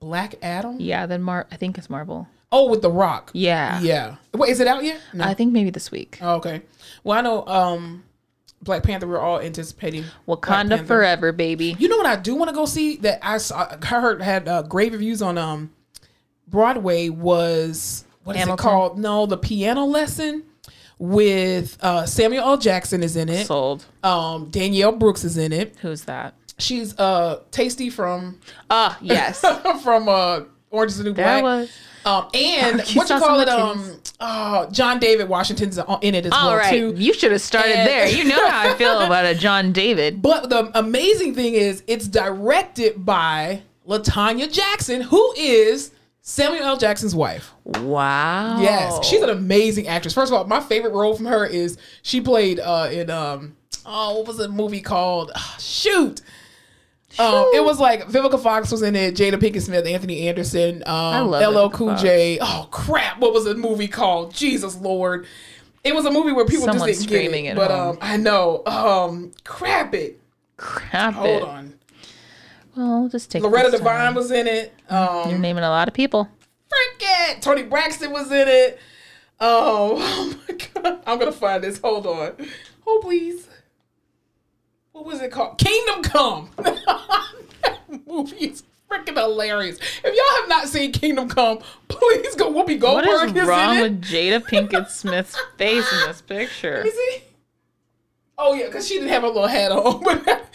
Black 0.00 0.34
Adam. 0.42 0.76
Yeah, 0.80 1.06
then 1.06 1.22
Mar. 1.22 1.46
I 1.50 1.56
think 1.56 1.78
it's 1.78 1.90
Marvel. 1.90 2.28
Oh, 2.50 2.68
with 2.68 2.82
the 2.82 2.90
Rock. 2.90 3.30
Yeah. 3.32 3.80
Yeah. 3.80 4.16
Wait, 4.34 4.50
is 4.50 4.60
it 4.60 4.66
out 4.66 4.84
yet? 4.84 5.00
No. 5.14 5.24
I 5.24 5.32
think 5.34 5.52
maybe 5.52 5.70
this 5.70 5.90
week. 5.90 6.18
Oh, 6.20 6.34
okay. 6.36 6.60
Well, 7.02 7.18
I 7.18 7.22
know 7.22 7.46
um, 7.46 8.04
Black 8.62 8.82
Panther. 8.82 9.06
We're 9.08 9.18
all 9.20 9.40
anticipating 9.40 10.04
Wakanda 10.28 10.86
forever, 10.86 11.32
baby. 11.32 11.74
You 11.78 11.88
know 11.88 11.96
what 11.96 12.06
I 12.06 12.16
do 12.16 12.34
want 12.34 12.48
to 12.50 12.54
go 12.54 12.64
see 12.66 12.96
that 12.98 13.18
I 13.22 13.38
saw 13.38 13.76
heard 13.84 14.22
had 14.22 14.48
uh, 14.48 14.62
great 14.62 14.92
reviews 14.92 15.20
on 15.22 15.36
um 15.38 15.70
Broadway 16.48 17.08
was 17.08 18.04
what 18.24 18.36
is 18.36 18.40
Hamilton? 18.40 18.60
it 18.60 18.62
called? 18.62 18.98
No, 18.98 19.26
the 19.26 19.36
piano 19.38 19.84
lesson 19.84 20.44
with 20.98 21.76
uh 21.82 22.06
Samuel 22.06 22.44
L. 22.44 22.58
Jackson 22.58 23.02
is 23.02 23.16
in 23.16 23.28
it. 23.28 23.46
Sold. 23.46 23.84
Um 24.02 24.48
Danielle 24.50 24.92
Brooks 24.92 25.24
is 25.24 25.36
in 25.36 25.52
it. 25.52 25.74
Who's 25.82 26.04
that? 26.04 26.34
She's 26.58 26.96
uh 26.98 27.40
Taystee 27.50 27.92
from 27.92 28.38
Ah, 28.70 28.98
yes. 29.00 29.40
from 29.82 30.08
uh 30.08 30.40
Orange 30.70 30.92
is 30.92 30.98
the 30.98 31.04
New 31.04 31.12
That 31.14 31.40
Black. 31.40 31.42
was. 31.42 31.70
Um 32.04 32.28
and 32.34 32.80
what 32.94 33.08
you 33.08 33.18
call 33.18 33.40
it? 33.40 33.48
Um 33.48 34.00
oh 34.20 34.68
John 34.70 34.98
David 34.98 35.28
Washington's 35.28 35.78
in 36.00 36.14
it 36.14 36.26
as 36.26 36.32
All 36.32 36.48
well 36.48 36.56
right, 36.56 36.70
too. 36.70 36.94
you 36.96 37.12
should 37.14 37.32
have 37.32 37.40
started 37.40 37.76
And- 37.76 37.88
there. 37.88 38.08
You 38.08 38.24
know 38.24 38.48
how 38.48 38.68
I 38.70 38.74
feel 38.74 39.00
about 39.00 39.24
a 39.24 39.34
John 39.34 39.72
David. 39.72 40.20
But 40.22 40.50
the 40.50 40.70
amazing 40.78 41.34
thing 41.34 41.54
is, 41.54 41.82
it's 41.86 42.06
directed 42.08 43.04
by 43.04 43.62
Latanya 43.86 44.52
Jackson, 44.52 45.00
who 45.00 45.32
is 45.36 45.90
Samuel 46.20 46.62
L. 46.64 46.76
Jackson's 46.76 47.14
wife. 47.16 47.52
Wow. 47.64 48.60
Yes, 48.60 49.04
she's 49.06 49.22
an 49.22 49.30
amazing 49.30 49.88
actress. 49.88 50.14
First 50.14 50.32
of 50.32 50.38
all, 50.38 50.44
my 50.46 50.60
favorite 50.60 50.92
role 50.92 51.14
from 51.16 51.26
her 51.26 51.44
is 51.44 51.78
she 52.02 52.20
played 52.20 52.60
uh, 52.60 52.88
in 52.92 53.10
um 53.10 53.56
oh 53.84 54.18
what 54.18 54.26
was 54.28 54.36
the 54.36 54.48
movie 54.48 54.80
called? 54.80 55.32
Ah, 55.34 55.56
shoot. 55.58 56.20
Um, 57.18 57.50
it 57.54 57.62
was 57.62 57.78
like 57.78 58.06
Vivica 58.08 58.40
Fox 58.42 58.70
was 58.70 58.82
in 58.82 58.96
it, 58.96 59.14
Jada 59.14 59.34
Pinkett 59.34 59.62
Smith, 59.62 59.86
Anthony 59.86 60.28
Anderson, 60.28 60.82
um, 60.86 61.28
LL 61.30 61.68
Cool 61.70 61.94
J. 61.96 62.38
Oh 62.40 62.68
crap! 62.70 63.18
What 63.18 63.32
was 63.34 63.44
the 63.44 63.54
movie 63.54 63.88
called? 63.88 64.32
Jesus 64.34 64.76
Lord! 64.76 65.26
It 65.84 65.94
was 65.94 66.04
a 66.06 66.10
movie 66.10 66.32
where 66.32 66.44
people 66.46 66.64
Someone's 66.64 66.90
just 66.98 67.00
didn't 67.08 67.10
get 67.10 67.18
screaming 67.18 67.44
it. 67.46 67.50
at 67.50 67.56
but 67.56 67.70
home. 67.70 67.90
um, 67.92 67.98
I 68.00 68.16
know. 68.16 68.62
Um, 68.66 69.32
crap 69.44 69.94
it. 69.94 70.20
Crap 70.56 71.14
Hold 71.14 71.26
it. 71.28 71.42
on. 71.42 71.74
Well, 72.76 73.08
just 73.08 73.30
take 73.30 73.42
Loretta 73.42 73.70
Devine 73.72 74.14
was 74.14 74.30
in 74.30 74.46
it. 74.46 74.72
Um, 74.88 75.28
You're 75.28 75.38
naming 75.38 75.64
a 75.64 75.68
lot 75.68 75.88
of 75.88 75.94
people. 75.94 76.28
frick 76.68 77.08
it. 77.30 77.42
Toni 77.42 77.64
Braxton 77.64 78.12
was 78.12 78.30
in 78.32 78.48
it. 78.48 78.78
Oh, 79.40 79.96
oh 79.98 80.40
my 80.48 80.54
god. 80.82 81.02
I'm 81.06 81.18
gonna 81.18 81.32
find 81.32 81.62
this. 81.62 81.78
Hold 81.80 82.06
on. 82.06 82.32
Oh 82.86 83.00
please. 83.02 83.48
What 84.92 85.06
was 85.06 85.22
it 85.22 85.32
called? 85.32 85.58
Kingdom 85.58 86.02
Come. 86.02 86.50
that 86.58 87.78
movie 88.06 88.36
is 88.36 88.62
freaking 88.90 89.16
hilarious. 89.16 89.78
If 89.78 90.14
y'all 90.14 90.40
have 90.40 90.48
not 90.48 90.68
seen 90.68 90.92
Kingdom 90.92 91.28
Come, 91.28 91.60
please 91.88 92.34
go. 92.34 92.52
Whoopi 92.52 92.80
What 92.80 93.04
Goldberg 93.04 93.36
is 93.36 93.48
wrong 93.48 93.80
with 93.80 94.02
Jada 94.02 94.40
Pinkett 94.40 94.88
Smith's 94.88 95.38
face 95.56 95.90
in 95.92 96.08
this 96.08 96.20
picture? 96.20 96.84
Oh 98.36 98.54
yeah, 98.54 98.66
because 98.66 98.86
she 98.86 98.94
didn't 98.94 99.10
have 99.10 99.24
a 99.24 99.28
little 99.28 99.46
hat 99.46 99.72
on. 99.72 100.02
But 100.02 100.46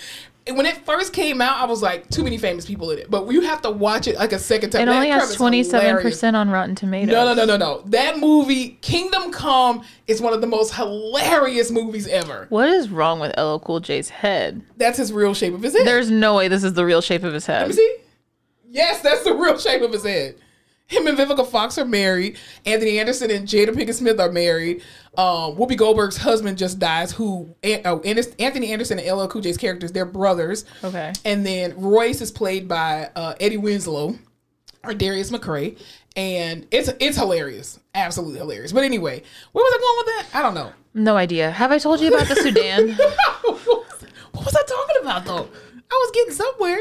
when 0.56 0.66
it 0.66 0.78
first 0.86 1.14
came 1.14 1.42
out, 1.42 1.58
I 1.60 1.66
was 1.66 1.82
like, 1.82 2.10
too 2.10 2.24
many 2.24 2.38
famous 2.38 2.66
people 2.66 2.92
in 2.92 3.00
it. 3.00 3.10
But 3.10 3.32
you 3.32 3.42
have 3.42 3.62
to 3.64 3.72
watch 3.72 4.08
it 4.08 4.16
like 4.16 4.32
a 4.34 4.40
second 4.40 4.70
time. 4.70 4.84
It 4.84 4.86
That 4.86 4.96
only 4.96 5.10
has 5.10 5.36
twenty 5.36 5.64
seven 5.64 6.02
percent 6.02 6.36
on 6.36 6.50
Rotten 6.50 6.76
Tomatoes. 6.76 7.12
No, 7.12 7.26
no, 7.26 7.34
no, 7.34 7.46
no, 7.46 7.58
no. 7.58 7.82
That 7.88 8.20
movie, 8.20 8.78
Kingdom 8.82 9.32
Come, 9.32 9.84
is 10.08 10.22
one 10.22 10.34
of 10.34 10.42
the 10.42 10.48
most 10.48 10.74
hilarious 10.76 11.72
movies 11.72 12.08
ever. 12.08 12.46
What 12.50 12.70
is 12.70 12.90
wrong 12.90 13.20
with 13.20 13.38
LL 13.38 13.58
Cool 13.58 13.80
J's 13.80 14.10
head? 14.10 14.62
That's 14.78 14.98
his 14.98 15.12
real 15.12 15.34
shape 15.34 15.54
of 15.54 15.62
his 15.62 15.76
head. 15.76 15.86
There's 15.86 16.10
no 16.12 16.36
way 16.36 16.48
this 16.48 16.64
is 16.64 16.74
the 16.74 16.86
real 16.86 17.02
shape 17.02 17.24
of 17.24 17.34
his 17.34 17.46
head. 17.46 17.62
Let 17.62 17.70
me 17.70 17.74
see. 17.76 17.98
Yes, 18.70 19.02
that's 19.02 19.24
the 19.24 19.34
real 19.34 19.58
shape 19.58 19.82
of 19.82 19.92
his 19.92 20.04
head. 20.04 20.36
Him 20.88 21.06
and 21.06 21.18
Vivica 21.18 21.46
Fox 21.46 21.78
are 21.78 21.86
married. 21.86 22.38
Anthony 22.66 22.98
Anderson 22.98 23.30
and 23.30 23.46
Jada 23.46 23.70
Pinkett 23.70 23.94
Smith 23.96 24.20
are 24.22 24.32
married. 24.32 24.82
Um, 25.18 25.56
Whoopi 25.56 25.76
Goldberg's 25.76 26.18
husband 26.18 26.60
just 26.60 26.78
dies. 26.78 27.12
Who? 27.14 27.56
Oh, 27.86 28.02
Anthony 28.02 28.72
Anderson 28.72 29.00
and 29.00 29.18
LL 29.18 29.28
Cool 29.28 29.42
J's 29.42 29.58
characters, 29.58 29.92
they're 29.92 30.06
brothers. 30.06 30.64
Okay. 30.84 31.12
And 31.26 31.44
then 31.44 31.74
Royce 31.76 32.22
is 32.22 32.32
played 32.32 32.68
by 32.68 33.10
uh, 33.16 33.34
Eddie 33.40 33.58
Winslow 33.58 34.16
or 34.84 34.94
Darius 34.94 35.32
McCrary, 35.32 35.78
and 36.16 36.68
it's 36.70 36.90
it's 37.00 37.18
hilarious, 37.18 37.80
absolutely 37.96 38.38
hilarious. 38.38 38.72
But 38.72 38.84
anyway, 38.84 39.24
where 39.52 39.64
was 39.64 39.74
I 39.76 39.80
going 39.80 39.98
with 39.98 40.32
that? 40.32 40.40
I 40.40 40.44
don't 40.44 40.54
know. 40.54 40.72
No 40.94 41.18
idea. 41.18 41.50
Have 41.52 41.72
I 41.72 41.80
told 41.80 42.00
you 42.00 42.14
about 42.14 42.28
the 42.28 42.36
Sudan? 42.36 42.90
what 43.44 44.46
was 44.46 44.56
I 44.56 44.64
talking 44.64 44.96
about 45.02 45.26
though? 45.26 45.50
I 45.90 45.94
was 45.94 46.12
getting 46.14 46.34
somewhere. 46.34 46.80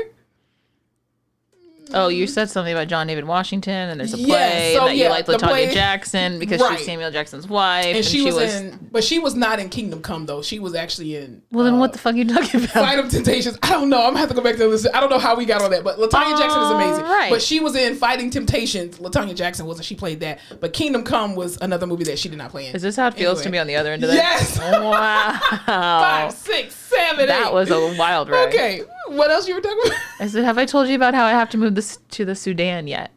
Oh, 1.95 2.09
you 2.09 2.26
said 2.26 2.51
something 2.51 2.72
about 2.72 2.89
John 2.89 3.07
David 3.07 3.24
Washington, 3.26 3.91
and 3.91 4.01
there's 4.01 4.12
a 4.12 4.18
Yeah, 4.18 4.26
play 4.26 4.72
so, 4.74 4.80
and 4.80 4.89
that 4.89 4.97
you 4.97 5.05
yeah, 5.05 5.11
like 5.11 5.26
the 5.26 5.34
Latanya 5.34 5.49
play- 5.49 5.74
Jackson 5.74 6.39
because 6.41 6.61
Right. 6.61 6.78
she's 6.78 6.87
Samuel 6.87 7.11
Jackson's 7.12 7.47
wife, 7.47 7.95
And, 7.95 8.05
she, 8.05 8.24
was, 8.24 8.55
in, 8.55 8.89
but 8.91 9.05
she 9.05 9.18
was 9.20 9.34
not 9.37 9.61
in 9.61 9.68
Kingdom 9.68 10.03
Come 10.03 10.26
though. 10.26 10.43
She 10.43 10.59
was 10.59 10.74
actually 10.74 11.14
in. 11.16 11.43
Well, 11.53 11.64
then 11.64 11.78
what 11.78 11.91
uh, 11.91 11.93
the 11.93 11.99
fuck 11.99 12.14
are 12.14 12.18
you 12.18 12.24
talking 12.24 12.61
about? 12.64 12.72
Fight 12.72 12.99
of 12.99 13.09
Temptations. 13.09 13.57
I 13.62 13.70
don't 13.70 13.89
know. 13.89 13.99
I'm 13.99 14.09
gonna 14.09 14.18
have 14.18 14.28
to 14.30 14.34
go 14.34 14.43
back 14.43 14.57
to 14.57 14.66
listen. 14.66 14.91
I 14.95 15.01
don't 15.01 15.11
know 15.11 15.18
how 15.18 15.37
we 15.37 15.45
got 15.45 15.62
on 15.62 15.70
that, 15.70 15.84
but 15.84 15.99
Latanya 15.99 16.37
Jackson 16.37 16.61
is 16.62 16.70
amazing. 16.70 17.05
Alright. 17.05 17.30
But 17.30 17.41
she 17.43 17.61
was 17.61 17.76
in 17.76 17.95
Fighting 17.95 18.30
Temptations. 18.30 18.99
Latanya 18.99 19.34
Jackson 19.37 19.64
wasn't. 19.66 19.84
She 19.87 19.95
played 19.95 20.20
that. 20.20 20.41
But 20.61 20.72
Kingdom 20.72 21.05
Come 21.05 21.34
was 21.37 21.57
another 21.61 21.87
movie 21.87 22.05
that 22.05 22.18
she 22.18 22.28
did 22.28 22.39
not 22.39 22.51
play 22.51 22.66
in. 22.66 22.74
Is 22.74 22.82
this 22.82 22.97
how 22.97 23.07
it 23.09 23.14
feels 23.14 23.39
to 23.43 23.49
Anyway. 23.49 23.57
be 23.59 23.61
on 23.61 23.66
the 23.68 23.76
other 23.76 23.93
end 23.93 24.03
of 24.03 24.11
that? 24.11 24.16
Yes. 24.16 24.59
Wow. 24.87 25.39
Five, 25.66 26.32
six, 26.32 26.74
seven, 26.97 27.26
That 27.26 27.49
eight. 27.49 27.53
was 27.53 27.70
a 27.70 27.97
wild 27.99 28.28
ride. 28.28 28.49
okay. 28.49 28.82
What 29.09 29.30
else 29.30 29.47
you 29.47 29.55
were 29.55 29.61
talking 29.61 29.78
about? 29.86 29.99
I 30.20 30.26
said, 30.26 30.44
have 30.44 30.59
I 30.59 30.64
told 30.64 30.88
you 30.88 30.94
about 30.97 31.14
how 31.14 31.24
I 31.24 31.30
have 31.30 31.51
to 31.51 31.59
move 31.59 31.74
this 31.74 31.99
to 32.11 32.24
the 32.24 32.34
Sudan 32.34 32.86
yet? 32.88 33.11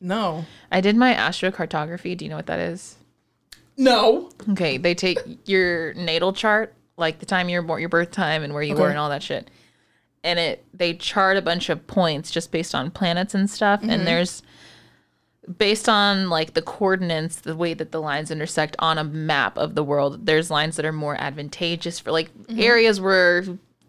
No. 0.00 0.44
I 0.70 0.80
did 0.80 0.96
my 0.96 1.14
astrocartography. 1.14 2.16
Do 2.16 2.24
you 2.24 2.28
know 2.30 2.36
what 2.36 2.46
that 2.46 2.58
is? 2.60 2.96
No. 3.76 4.30
Okay, 4.50 4.76
they 4.76 4.94
take 4.94 5.18
your 5.46 5.94
natal 5.94 6.32
chart, 6.32 6.74
like 6.96 7.18
the 7.18 7.26
time 7.26 7.48
you're 7.48 7.62
born, 7.62 7.80
your 7.80 7.88
birth 7.88 8.10
time, 8.10 8.42
and 8.42 8.52
where 8.54 8.62
you 8.62 8.74
were, 8.76 8.88
and 8.90 8.98
all 8.98 9.08
that 9.10 9.22
shit. 9.22 9.50
And 10.24 10.38
it 10.38 10.64
they 10.74 10.94
chart 10.94 11.36
a 11.36 11.42
bunch 11.42 11.68
of 11.68 11.86
points 11.86 12.30
just 12.30 12.52
based 12.52 12.74
on 12.74 12.90
planets 12.90 13.34
and 13.34 13.48
stuff. 13.50 13.80
Mm-hmm. 13.80 13.90
And 13.90 14.06
there's 14.06 14.42
based 15.58 15.88
on 15.88 16.30
like 16.30 16.54
the 16.54 16.62
coordinates, 16.62 17.36
the 17.40 17.56
way 17.56 17.74
that 17.74 17.90
the 17.92 18.00
lines 18.00 18.30
intersect 18.30 18.76
on 18.78 18.96
a 18.98 19.04
map 19.04 19.56
of 19.58 19.74
the 19.74 19.82
world. 19.82 20.26
There's 20.26 20.50
lines 20.50 20.76
that 20.76 20.84
are 20.84 20.92
more 20.92 21.16
advantageous 21.20 21.98
for 21.98 22.12
like 22.12 22.30
Mm-hmm. 22.44 22.60
areas 22.60 23.00
where 23.00 23.44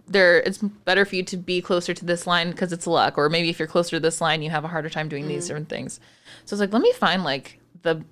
there 0.07 0.39
it's 0.41 0.57
better 0.57 1.05
for 1.05 1.15
you 1.15 1.23
to 1.23 1.37
be 1.37 1.61
closer 1.61 1.93
to 1.93 2.05
this 2.05 2.25
line 2.27 2.51
because 2.51 2.73
it's 2.73 2.87
luck, 2.87 3.17
or 3.17 3.29
maybe 3.29 3.49
if 3.49 3.59
you're 3.59 3.67
closer 3.67 3.91
to 3.97 3.99
this 3.99 4.19
line, 4.19 4.41
you 4.41 4.49
have 4.49 4.65
a 4.65 4.67
harder 4.67 4.89
time 4.89 5.07
doing 5.09 5.25
Mm. 5.25 5.29
these 5.29 5.47
different 5.47 5.69
things. 5.69 5.99
So 6.45 6.53
I 6.53 6.55
was 6.55 6.59
like, 6.61 6.73
let 6.73 6.81
me 6.81 6.91
find 6.93 7.23
like 7.23 7.59
the 7.83 8.03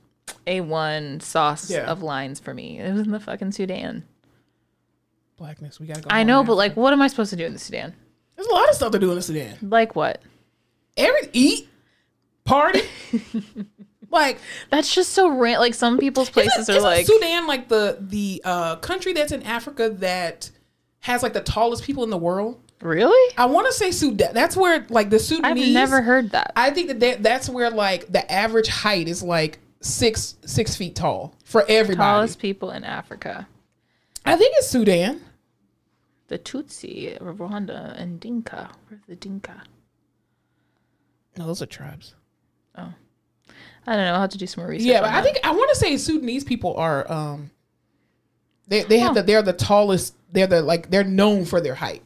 A1 0.47 1.21
sauce 1.21 1.69
Yeah. 1.69 1.85
of 1.91 2.01
lines 2.01 2.39
for 2.39 2.53
me. 2.53 2.79
It 2.79 2.93
was 2.93 3.01
in 3.01 3.11
the 3.11 3.19
fucking 3.19 3.51
Sudan. 3.53 4.03
Blackness. 5.37 5.79
We 5.79 5.87
gotta 5.87 6.01
go. 6.01 6.07
I 6.11 6.23
know, 6.23 6.41
now. 6.41 6.47
but 6.47 6.55
like, 6.55 6.75
what 6.77 6.93
am 6.93 7.01
I 7.01 7.07
supposed 7.07 7.31
to 7.31 7.35
do 7.35 7.45
in 7.45 7.53
the 7.53 7.59
Sudan? 7.59 7.93
there's 8.35 8.47
a 8.47 8.53
lot 8.53 8.69
of 8.69 8.75
stuff 8.75 8.91
to 8.91 8.97
do 8.99 9.09
in 9.09 9.15
the 9.15 9.21
Sudan. 9.21 9.55
Like 9.61 9.95
what? 9.95 10.21
Every 10.97 11.29
eat, 11.33 11.69
party. 12.45 12.81
like 14.09 14.39
That's 14.69 14.93
just 14.93 15.11
so 15.13 15.29
rant. 15.29 15.59
Like 15.59 15.73
some 15.73 15.97
people's 15.97 16.29
places 16.29 16.69
Isn't- 16.69 16.75
are 16.75 16.77
isn't 16.77 16.89
like, 16.89 17.05
Sudan, 17.05 17.47
like 17.47 17.67
the 17.69 17.97
the 17.99 18.41
uh, 18.45 18.75
country 18.77 19.13
that's 19.13 19.31
in 19.31 19.43
Africa 19.43 19.89
that 19.99 20.51
has 20.99 21.23
like 21.23 21.33
the 21.33 21.41
tallest 21.41 21.83
people 21.83 22.03
in 22.03 22.09
the 22.09 22.17
world. 22.17 22.59
really? 22.81 23.35
I 23.37 23.45
want 23.45 23.67
to 23.67 23.73
say 23.73 23.91
Sudan. 23.91 24.33
That's 24.33 24.55
where 24.57 24.85
like 24.89 25.09
the 25.09 25.19
Sudanese. 25.19 25.67
I've 25.67 25.73
never 25.73 26.01
heard 26.01 26.31
that. 26.31 26.51
I 26.55 26.71
think 26.71 26.87
that, 26.89 26.99
that 26.99 27.23
that's 27.23 27.49
where 27.49 27.69
like 27.69 28.11
the 28.11 28.29
average 28.31 28.67
height 28.67 29.07
is 29.07 29.23
like 29.23 29.59
six 29.81 30.35
six 30.45 30.75
feet 30.75 30.95
tall 30.95 31.33
for 31.43 31.63
everybody. 31.67 32.05
Tallest 32.05 32.39
people 32.39 32.71
in 32.71 32.83
Africa. 32.83 33.47
I 34.25 34.35
think 34.35 34.53
it's 34.57 34.67
Sudan. 34.67 35.21
The 36.27 36.37
Tutsi, 36.39 37.19
Rwanda, 37.19 37.99
and 37.99 38.19
Dinka. 38.19 38.69
Where's 38.87 39.01
the 39.07 39.15
Dinka? 39.15 39.63
No, 41.37 41.47
those 41.47 41.61
are 41.61 41.65
tribes. 41.65 42.13
I 43.87 43.95
don't 43.95 44.05
know. 44.05 44.13
I'll 44.13 44.21
have 44.21 44.29
to 44.31 44.37
do 44.37 44.47
some 44.47 44.63
more 44.63 44.69
research. 44.69 44.85
Yeah, 44.87 45.01
but 45.01 45.09
I 45.09 45.13
that. 45.21 45.23
think 45.23 45.39
I 45.43 45.51
want 45.51 45.69
to 45.71 45.75
say 45.75 45.97
Sudanese 45.97 46.43
people 46.43 46.75
are 46.75 47.11
um 47.11 47.49
they 48.67 48.83
they 48.83 48.99
have 48.99 49.15
the 49.15 49.23
they're 49.23 49.41
the 49.41 49.53
tallest. 49.53 50.15
They're 50.31 50.47
the 50.47 50.61
like 50.61 50.89
they're 50.89 51.03
known 51.03 51.45
for 51.45 51.59
their 51.61 51.75
height. 51.75 52.03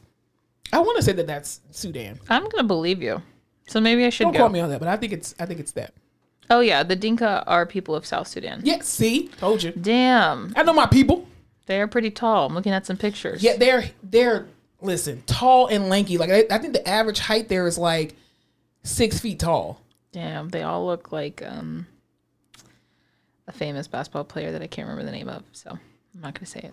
I 0.72 0.80
want 0.80 0.96
to 0.96 1.02
say 1.02 1.12
that 1.12 1.26
that's 1.26 1.60
Sudan. 1.70 2.18
I'm 2.28 2.48
gonna 2.48 2.64
believe 2.64 3.02
you. 3.02 3.22
So 3.68 3.80
maybe 3.80 4.04
I 4.04 4.10
should 4.10 4.24
Don't 4.24 4.32
go. 4.32 4.38
quote 4.40 4.52
me 4.52 4.60
on 4.60 4.70
that, 4.70 4.78
but 4.80 4.88
I 4.88 4.96
think 4.96 5.12
it's 5.12 5.34
I 5.38 5.46
think 5.46 5.60
it's 5.60 5.72
that. 5.72 5.92
Oh 6.48 6.60
yeah, 6.60 6.82
the 6.82 6.96
Dinka 6.96 7.44
are 7.46 7.66
people 7.66 7.94
of 7.94 8.06
South 8.06 8.28
Sudan. 8.28 8.60
Yeah, 8.64 8.80
see, 8.82 9.28
told 9.28 9.62
you. 9.62 9.72
Damn, 9.72 10.52
I 10.56 10.62
know 10.62 10.72
my 10.72 10.86
people. 10.86 11.26
they 11.66 11.80
are 11.80 11.88
pretty 11.88 12.10
tall. 12.10 12.46
I'm 12.46 12.54
looking 12.54 12.72
at 12.72 12.86
some 12.86 12.96
pictures. 12.96 13.42
Yeah, 13.42 13.56
they're 13.56 13.90
they're 14.02 14.46
listen 14.80 15.22
tall 15.26 15.66
and 15.66 15.88
lanky. 15.88 16.16
Like 16.18 16.30
I, 16.30 16.44
I 16.50 16.58
think 16.58 16.72
the 16.72 16.88
average 16.88 17.18
height 17.18 17.48
there 17.48 17.66
is 17.66 17.76
like 17.78 18.14
six 18.82 19.18
feet 19.18 19.38
tall. 19.40 19.80
Damn, 20.16 20.48
they 20.48 20.62
all 20.62 20.86
look 20.86 21.12
like 21.12 21.42
um 21.46 21.86
a 23.46 23.52
famous 23.52 23.86
basketball 23.86 24.24
player 24.24 24.50
that 24.52 24.62
I 24.62 24.66
can't 24.66 24.88
remember 24.88 25.04
the 25.04 25.14
name 25.14 25.28
of. 25.28 25.42
So 25.52 25.72
I'm 25.72 26.20
not 26.22 26.32
gonna 26.32 26.46
say 26.46 26.60
it. 26.60 26.72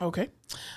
Okay. 0.00 0.28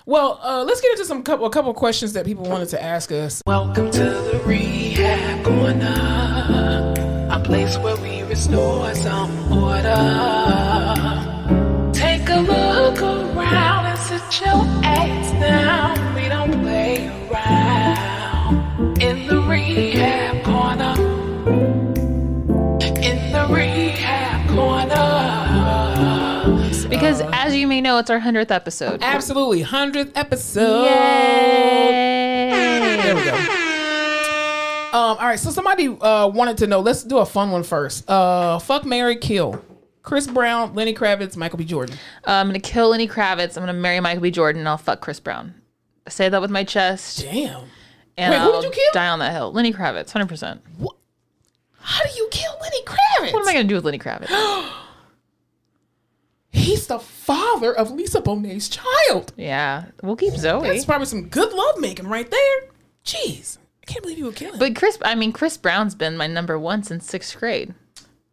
Well, 0.08 0.40
uh, 0.42 0.64
let's 0.64 0.82
get 0.82 0.94
into 0.94 1.06
some 1.06 1.22
couple 1.22 1.46
a 1.46 1.52
couple 1.52 1.72
questions 1.76 2.14
that 2.14 2.26
people 2.26 2.46
wanted 2.46 2.70
to 2.70 2.82
ask 2.82 3.12
us. 3.12 3.44
Welcome 3.46 3.92
to 3.92 4.00
the 4.00 4.42
rehab 4.48 5.46
corner, 5.46 6.96
a 7.30 7.40
place 7.40 7.78
where 7.78 7.98
we 7.98 8.24
restore 8.24 8.96
some 8.96 9.54
order. 9.54 9.94
Take 11.94 12.28
a 12.30 12.40
look 12.40 13.00
around 13.00 13.86
and 13.86 14.00
sit 14.00 14.42
your 14.42 14.64
ass 14.84 15.32
down. 15.40 16.16
We 16.16 16.30
don't 16.30 16.64
play 16.64 17.10
around 17.30 19.04
in 19.04 19.28
the 19.28 19.40
rehab 19.44 20.27
you 27.58 27.68
may 27.68 27.82
know, 27.82 27.98
it's 27.98 28.10
our 28.10 28.20
hundredth 28.20 28.52
episode. 28.52 29.02
Absolutely, 29.04 29.62
hundredth 29.62 30.16
episode. 30.16 30.86
Yay! 30.86 32.50
There 33.04 33.16
we 33.16 33.24
go. 33.24 33.34
Um, 34.98 35.18
all 35.18 35.28
right, 35.28 35.38
so 35.40 35.50
somebody 35.52 35.88
uh, 35.90 36.28
wanted 36.28 36.58
to 36.60 36.68
know. 36.68 36.80
Let's 36.80 37.04
do 37.04 37.18
a 37.18 37.26
fun 37.26 37.52
one 37.52 37.64
first. 37.64 38.10
Uh, 38.10 38.58
fuck 38.60 38.86
Mary 38.86 39.18
Kill. 39.18 39.62
Chris 40.02 40.26
Brown, 40.28 40.74
Lenny 40.74 40.94
Kravitz, 40.94 41.36
Michael 41.36 41.58
B. 41.58 41.66
Jordan. 41.66 41.98
Uh, 42.26 42.32
I'm 42.32 42.48
gonna 42.48 42.60
kill 42.60 42.90
Lenny 42.90 43.08
Kravitz. 43.08 43.58
I'm 43.58 43.64
gonna 43.64 43.74
marry 43.74 44.00
Michael 44.00 44.22
B. 44.22 44.32
Jordan. 44.32 44.60
and 44.62 44.70
I'll 44.70 44.78
fuck 44.78 45.02
Chris 45.02 45.20
Brown. 45.20 45.54
I 46.06 46.10
say 46.10 46.30
that 46.30 46.40
with 46.40 46.50
my 46.50 46.64
chest, 46.64 47.20
Damn. 47.20 47.64
and 48.18 48.32
Wait, 48.32 48.40
who 48.40 48.54
I'll 48.54 48.62
did 48.62 48.68
you 48.68 48.72
kill? 48.74 48.92
die 48.94 49.10
on 49.10 49.20
that 49.20 49.34
hill. 49.34 49.52
Lenny 49.52 49.74
Kravitz, 49.74 50.12
hundred 50.12 50.30
percent. 50.30 50.62
What? 50.78 50.96
How 51.80 52.04
do 52.06 52.10
you 52.16 52.28
kill 52.32 52.54
Lenny 52.62 52.82
Kravitz? 52.84 53.34
What 53.34 53.42
am 53.42 53.48
I 53.50 53.54
gonna 53.54 53.68
do 53.68 53.76
with 53.76 53.84
Lenny 53.84 54.00
Kravitz? 54.00 54.28
He's 56.68 56.88
the 56.88 57.00
father 57.00 57.74
of 57.76 57.92
Lisa 57.92 58.22
Bonet's 58.22 58.70
child. 58.70 59.34
yeah, 59.38 59.86
we'll 60.04 60.16
keep 60.16 60.34
Zoe. 60.36 60.68
That's 60.68 60.86
probably 60.86 61.06
some 61.08 61.28
good 61.30 61.54
love 61.54 61.80
making 61.80 62.08
right 62.08 62.30
there. 62.30 62.60
Jeez, 63.06 63.58
I 63.82 63.86
can't 63.86 64.02
believe 64.04 64.18
you 64.18 64.26
would 64.26 64.36
kill 64.36 64.54
him. 64.54 64.60
But 64.60 64.76
Chris, 64.76 64.98
I 65.04 65.16
mean, 65.16 65.32
Chris 65.32 65.56
Brown's 65.58 65.96
been 65.96 66.18
my 66.18 66.28
number 66.28 66.60
one 66.60 66.84
since 66.84 67.06
sixth 67.06 67.38
grade. 67.40 67.74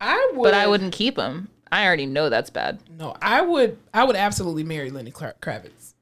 I 0.01 0.32
would. 0.35 0.43
But 0.45 0.55
I 0.55 0.66
wouldn't 0.66 0.93
keep 0.93 1.16
him. 1.16 1.49
I 1.70 1.87
already 1.87 2.07
know 2.07 2.28
that's 2.28 2.51
bad. 2.51 2.78
No, 2.99 3.16
I 3.22 3.41
would. 3.43 3.78
I 3.93 4.05
would 4.05 4.16
absolutely 4.16 4.64
marry 4.64 4.91
Lenny 4.91 5.11
Kra- 5.12 5.39
Kravitz. 5.41 5.95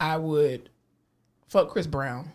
I 0.00 0.16
would 0.16 0.68
fuck 1.48 1.70
Chris 1.70 1.86
Brown. 1.86 2.30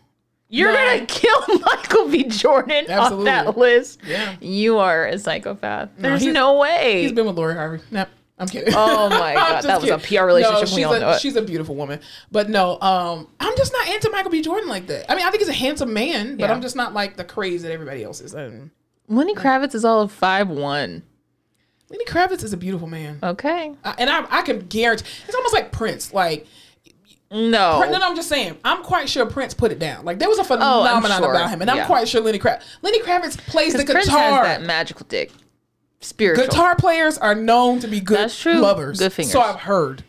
You're 0.50 0.72
No. 0.72 0.78
gonna 0.78 1.06
kill 1.06 1.42
Michael 1.60 2.10
B. 2.10 2.24
Jordan 2.26 2.86
Absolutely. 2.90 3.30
off 3.32 3.46
that 3.46 3.58
list. 3.58 4.00
Yeah. 4.06 4.36
You 4.40 4.78
are 4.80 5.06
a 5.08 5.18
psychopath. 5.18 5.90
There's 5.98 6.22
he's- 6.22 6.34
no 6.34 6.58
way. 6.60 7.02
He's 7.04 7.12
been 7.12 7.26
with 7.26 7.38
Lori 7.38 7.56
Harvey. 7.56 7.84
No, 7.92 8.06
I'm 8.44 8.48
kidding. 8.50 8.74
Oh 8.76 9.10
my 9.10 9.34
God, 9.36 9.62
that 9.64 9.82
was 9.82 9.90
a. 9.90 9.98
PR 9.98 10.26
relationship, 10.26 10.54
No, 10.54 10.60
we 10.62 10.68
she's 10.68 10.86
all 10.86 10.94
a, 10.94 11.00
know 11.00 11.10
it. 11.12 11.20
She's 11.22 11.36
a 11.36 11.42
beautiful 11.42 11.76
woman, 11.76 12.00
but 12.32 12.50
no, 12.50 12.80
um, 12.82 13.28
I'm 13.40 13.58
just 13.58 13.74
not 13.74 13.88
into 13.90 14.10
Michael 14.12 14.32
B. 14.32 14.42
Jordan 14.42 14.70
like 14.70 14.88
that. 14.88 15.12
I 15.12 15.16
mean, 15.16 15.26
I 15.26 15.30
think 15.32 15.42
he's 15.42 15.50
a 15.50 15.54
handsome 15.54 15.94
man, 15.94 16.38
but 16.38 16.46
Yeah. 16.46 16.54
I'm 16.54 16.62
just 16.62 16.76
not 16.76 16.94
like 16.94 17.18
the 17.18 17.24
craze 17.24 17.64
that 17.64 17.72
everybody 17.72 18.04
else 18.04 18.22
is. 18.22 18.34
And 18.34 18.70
Lenny 19.08 19.34
Kravitz 19.36 19.74
is 19.76 19.84
all 19.84 20.02
of 20.02 20.12
five 20.12 20.48
one. 20.50 21.04
Lenny 21.90 22.06
Kravitz 22.06 22.44
is 22.44 22.54
a 22.54 22.58
beautiful 22.58 22.88
man, 22.88 23.20
Okay. 23.22 23.74
I, 23.84 23.96
and 23.98 24.10
I, 24.10 24.26
I 24.30 24.42
can 24.44 24.60
guarantee 24.68 25.06
it's 25.28 25.36
almost 25.36 25.54
like 25.54 25.72
Prince. 25.72 26.12
Like, 26.14 26.48
No. 27.30 27.82
no, 27.84 27.92
no, 28.00 28.00
I'm 28.08 28.16
just 28.16 28.30
saying. 28.30 28.58
I'm 28.64 28.82
quite 28.84 29.10
sure 29.10 29.26
Prince 29.28 29.54
put 29.54 29.72
it 29.72 29.78
down. 29.80 30.04
Like 30.06 30.18
there 30.20 30.30
was 30.30 30.40
a 30.40 30.44
phenomenon 30.44 31.22
sure. 31.22 31.32
about 31.32 31.50
him, 31.50 31.62
and 31.62 31.70
I'm 31.70 31.86
quite 31.86 32.08
sure 32.08 32.22
Lenny 32.22 32.40
Kravitz. 32.40 32.64
Lenny 32.82 33.00
Kravitz 33.02 33.38
plays 33.48 33.74
the 33.74 33.80
Because 33.80 33.94
Prince 33.94 34.08
guitar. 34.08 34.44
has 34.46 34.58
that 34.60 34.62
magical 34.66 35.06
dick. 35.08 35.32
Spiritual. 36.04 36.46
Guitar 36.46 36.76
players 36.76 37.18
are 37.18 37.34
known 37.34 37.80
to 37.80 37.88
be 37.88 38.00
good 38.02 38.18
That's 38.18 38.40
true. 38.40 38.60
lovers. 38.60 39.00
Good 39.00 39.14
fingers. 39.14 39.32
So 39.32 39.42
I've 39.42 39.62
heard. 39.62 40.04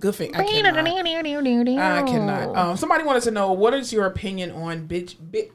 Good 0.00 0.16
thing. 0.16 0.34
I 0.34 0.44
cannot. 0.44 0.76
I 0.76 2.02
cannot. 2.02 2.56
Um, 2.56 2.76
somebody 2.76 3.04
wanted 3.04 3.22
to 3.22 3.30
know 3.30 3.52
what 3.52 3.72
is 3.72 3.92
your 3.92 4.06
opinion 4.06 4.50
on 4.50 4.88
bitch. 4.88 5.14
Bi- 5.20 5.50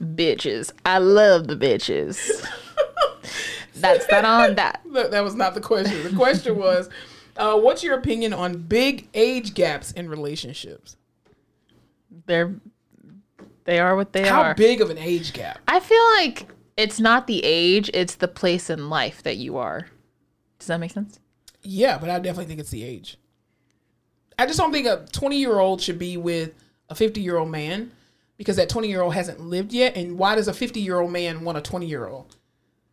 Bitches. 0.00 0.72
I 0.84 0.98
love 0.98 1.48
the 1.48 1.56
bitches. 1.56 2.18
That's 3.74 4.06
that 4.08 4.24
on 4.24 4.56
that. 4.56 4.82
that 4.92 5.10
that 5.12 5.24
was 5.24 5.34
not 5.34 5.54
the 5.54 5.60
question. 5.60 6.02
The 6.02 6.14
question 6.16 6.56
was, 6.56 6.90
uh, 7.36 7.58
what's 7.58 7.82
your 7.82 7.96
opinion 7.96 8.32
on 8.32 8.58
big 8.58 9.08
age 9.14 9.54
gaps 9.54 9.92
in 9.92 10.08
relationships? 10.08 10.96
They're 12.26 12.54
they 13.64 13.78
are 13.78 13.96
what 13.96 14.12
they 14.12 14.28
How 14.28 14.40
are. 14.40 14.44
How 14.48 14.54
big 14.54 14.80
of 14.80 14.90
an 14.90 14.98
age 14.98 15.32
gap? 15.32 15.58
I 15.66 15.80
feel 15.80 16.04
like 16.16 16.46
it's 16.78 17.00
not 17.00 17.26
the 17.26 17.42
age, 17.44 17.90
it's 17.92 18.14
the 18.14 18.28
place 18.28 18.70
in 18.70 18.88
life 18.88 19.22
that 19.24 19.36
you 19.36 19.56
are. 19.56 19.88
Does 20.60 20.68
that 20.68 20.78
make 20.78 20.92
sense? 20.92 21.18
Yeah, 21.62 21.98
but 21.98 22.08
I 22.08 22.20
definitely 22.20 22.46
think 22.46 22.60
it's 22.60 22.70
the 22.70 22.84
age. 22.84 23.18
I 24.38 24.46
just 24.46 24.58
don't 24.58 24.72
think 24.72 24.86
a 24.86 25.04
20 25.10 25.36
year 25.36 25.58
old 25.58 25.80
should 25.80 25.98
be 25.98 26.16
with 26.16 26.54
a 26.88 26.94
50 26.94 27.20
year 27.20 27.36
old 27.36 27.50
man 27.50 27.90
because 28.36 28.56
that 28.56 28.68
20 28.68 28.88
year 28.88 29.02
old 29.02 29.14
hasn't 29.14 29.40
lived 29.40 29.72
yet. 29.72 29.96
And 29.96 30.16
why 30.16 30.36
does 30.36 30.46
a 30.46 30.54
50 30.54 30.80
year 30.80 31.00
old 31.00 31.10
man 31.10 31.42
want 31.44 31.58
a 31.58 31.60
20 31.60 31.84
year 31.84 32.06
old? 32.06 32.36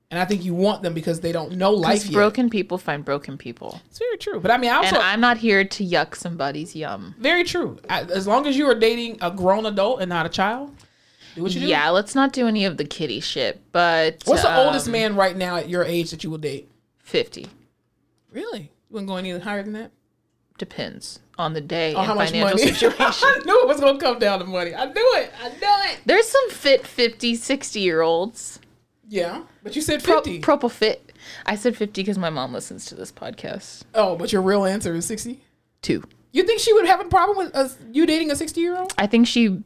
And 0.09 0.19
I 0.19 0.25
think 0.25 0.43
you 0.43 0.55
want 0.55 0.81
them 0.81 0.93
because 0.93 1.19
they 1.19 1.31
don't 1.31 1.53
know 1.53 1.71
life 1.71 2.05
yet. 2.05 2.13
broken 2.13 2.49
people 2.49 2.77
find 2.77 3.05
broken 3.05 3.37
people. 3.37 3.81
It's 3.87 3.99
very 3.99 4.17
true. 4.17 4.39
But 4.39 4.49
I 4.49 4.57
mean, 4.57 4.71
I 4.71 4.77
also 4.77 4.95
And 4.95 5.03
I'm 5.03 5.19
not 5.19 5.37
here 5.37 5.63
to 5.63 5.83
yuck 5.85 6.15
somebody's 6.15 6.75
yum. 6.75 7.13
very 7.19 7.43
true. 7.43 7.77
I, 7.89 8.01
as 8.01 8.25
long 8.25 8.47
as 8.47 8.57
you 8.57 8.67
are 8.67 8.75
dating 8.75 9.19
a 9.21 9.29
grown 9.29 9.65
adult 9.65 10.01
and 10.01 10.09
not 10.09 10.25
a 10.25 10.29
child, 10.29 10.71
what 11.43 11.53
you 11.53 11.61
do. 11.61 11.67
Yeah, 11.67 11.89
let's 11.89 12.15
not 12.15 12.33
do 12.33 12.47
any 12.47 12.65
of 12.65 12.77
the 12.77 12.85
kitty 12.85 13.19
shit. 13.19 13.61
But 13.71 14.23
What's 14.25 14.41
the 14.43 14.51
um, 14.51 14.67
oldest 14.67 14.87
man 14.89 15.15
right 15.15 15.35
now 15.35 15.57
at 15.57 15.69
your 15.69 15.83
age 15.83 16.11
that 16.11 16.23
you 16.23 16.29
will 16.29 16.37
date? 16.37 16.69
Fifty 16.99 17.47
Really? 18.31 18.61
You 18.61 18.69
wouldn't 18.89 19.07
go 19.07 19.15
any 19.17 19.37
higher 19.37 19.63
than 19.63 19.73
that? 19.73 19.91
depends 20.57 21.19
on 21.37 21.53
the 21.53 21.61
day 21.61 21.93
On 21.93 21.99
and 21.99 22.07
how 22.07 22.15
much 22.15 22.29
financial 22.31 22.57
money? 22.57 22.71
situation. 22.73 23.27
I 23.27 23.41
knew 23.45 23.61
it 23.61 23.67
was 23.67 23.79
going 23.79 23.99
to 23.99 24.05
come 24.05 24.19
down 24.19 24.39
to 24.39 24.45
money. 24.45 24.73
I 24.73 24.85
knew 24.85 25.13
it. 25.17 25.31
I 25.41 25.49
knew 25.49 25.91
it. 25.91 25.99
There's 26.05 26.27
some 26.27 26.49
fit 26.49 26.87
50, 26.87 27.35
60 27.35 27.79
year 27.79 28.01
olds. 28.01 28.59
Yeah, 29.07 29.43
but 29.63 29.75
you 29.75 29.81
said 29.81 30.03
Pro- 30.03 30.21
50. 30.21 30.41
Propo 30.41 30.71
fit. 30.71 31.11
I 31.45 31.55
said 31.55 31.75
50 31.75 32.01
because 32.01 32.17
my 32.17 32.29
mom 32.29 32.53
listens 32.53 32.85
to 32.85 32.95
this 32.95 33.11
podcast. 33.11 33.83
oh, 33.93 34.15
but 34.15 34.31
your 34.31 34.41
real 34.41 34.65
answer 34.65 34.95
is 34.95 35.05
60? 35.05 35.43
Two. 35.81 36.03
You 36.31 36.43
think 36.43 36.59
she 36.59 36.73
would 36.73 36.85
have 36.85 36.99
a 36.99 37.05
problem 37.05 37.37
with 37.37 37.55
us, 37.55 37.77
you 37.91 38.05
dating 38.05 38.31
a 38.31 38.35
60 38.35 38.59
year 38.59 38.77
old? 38.77 38.93
I 38.97 39.07
think 39.07 39.27
she, 39.27 39.61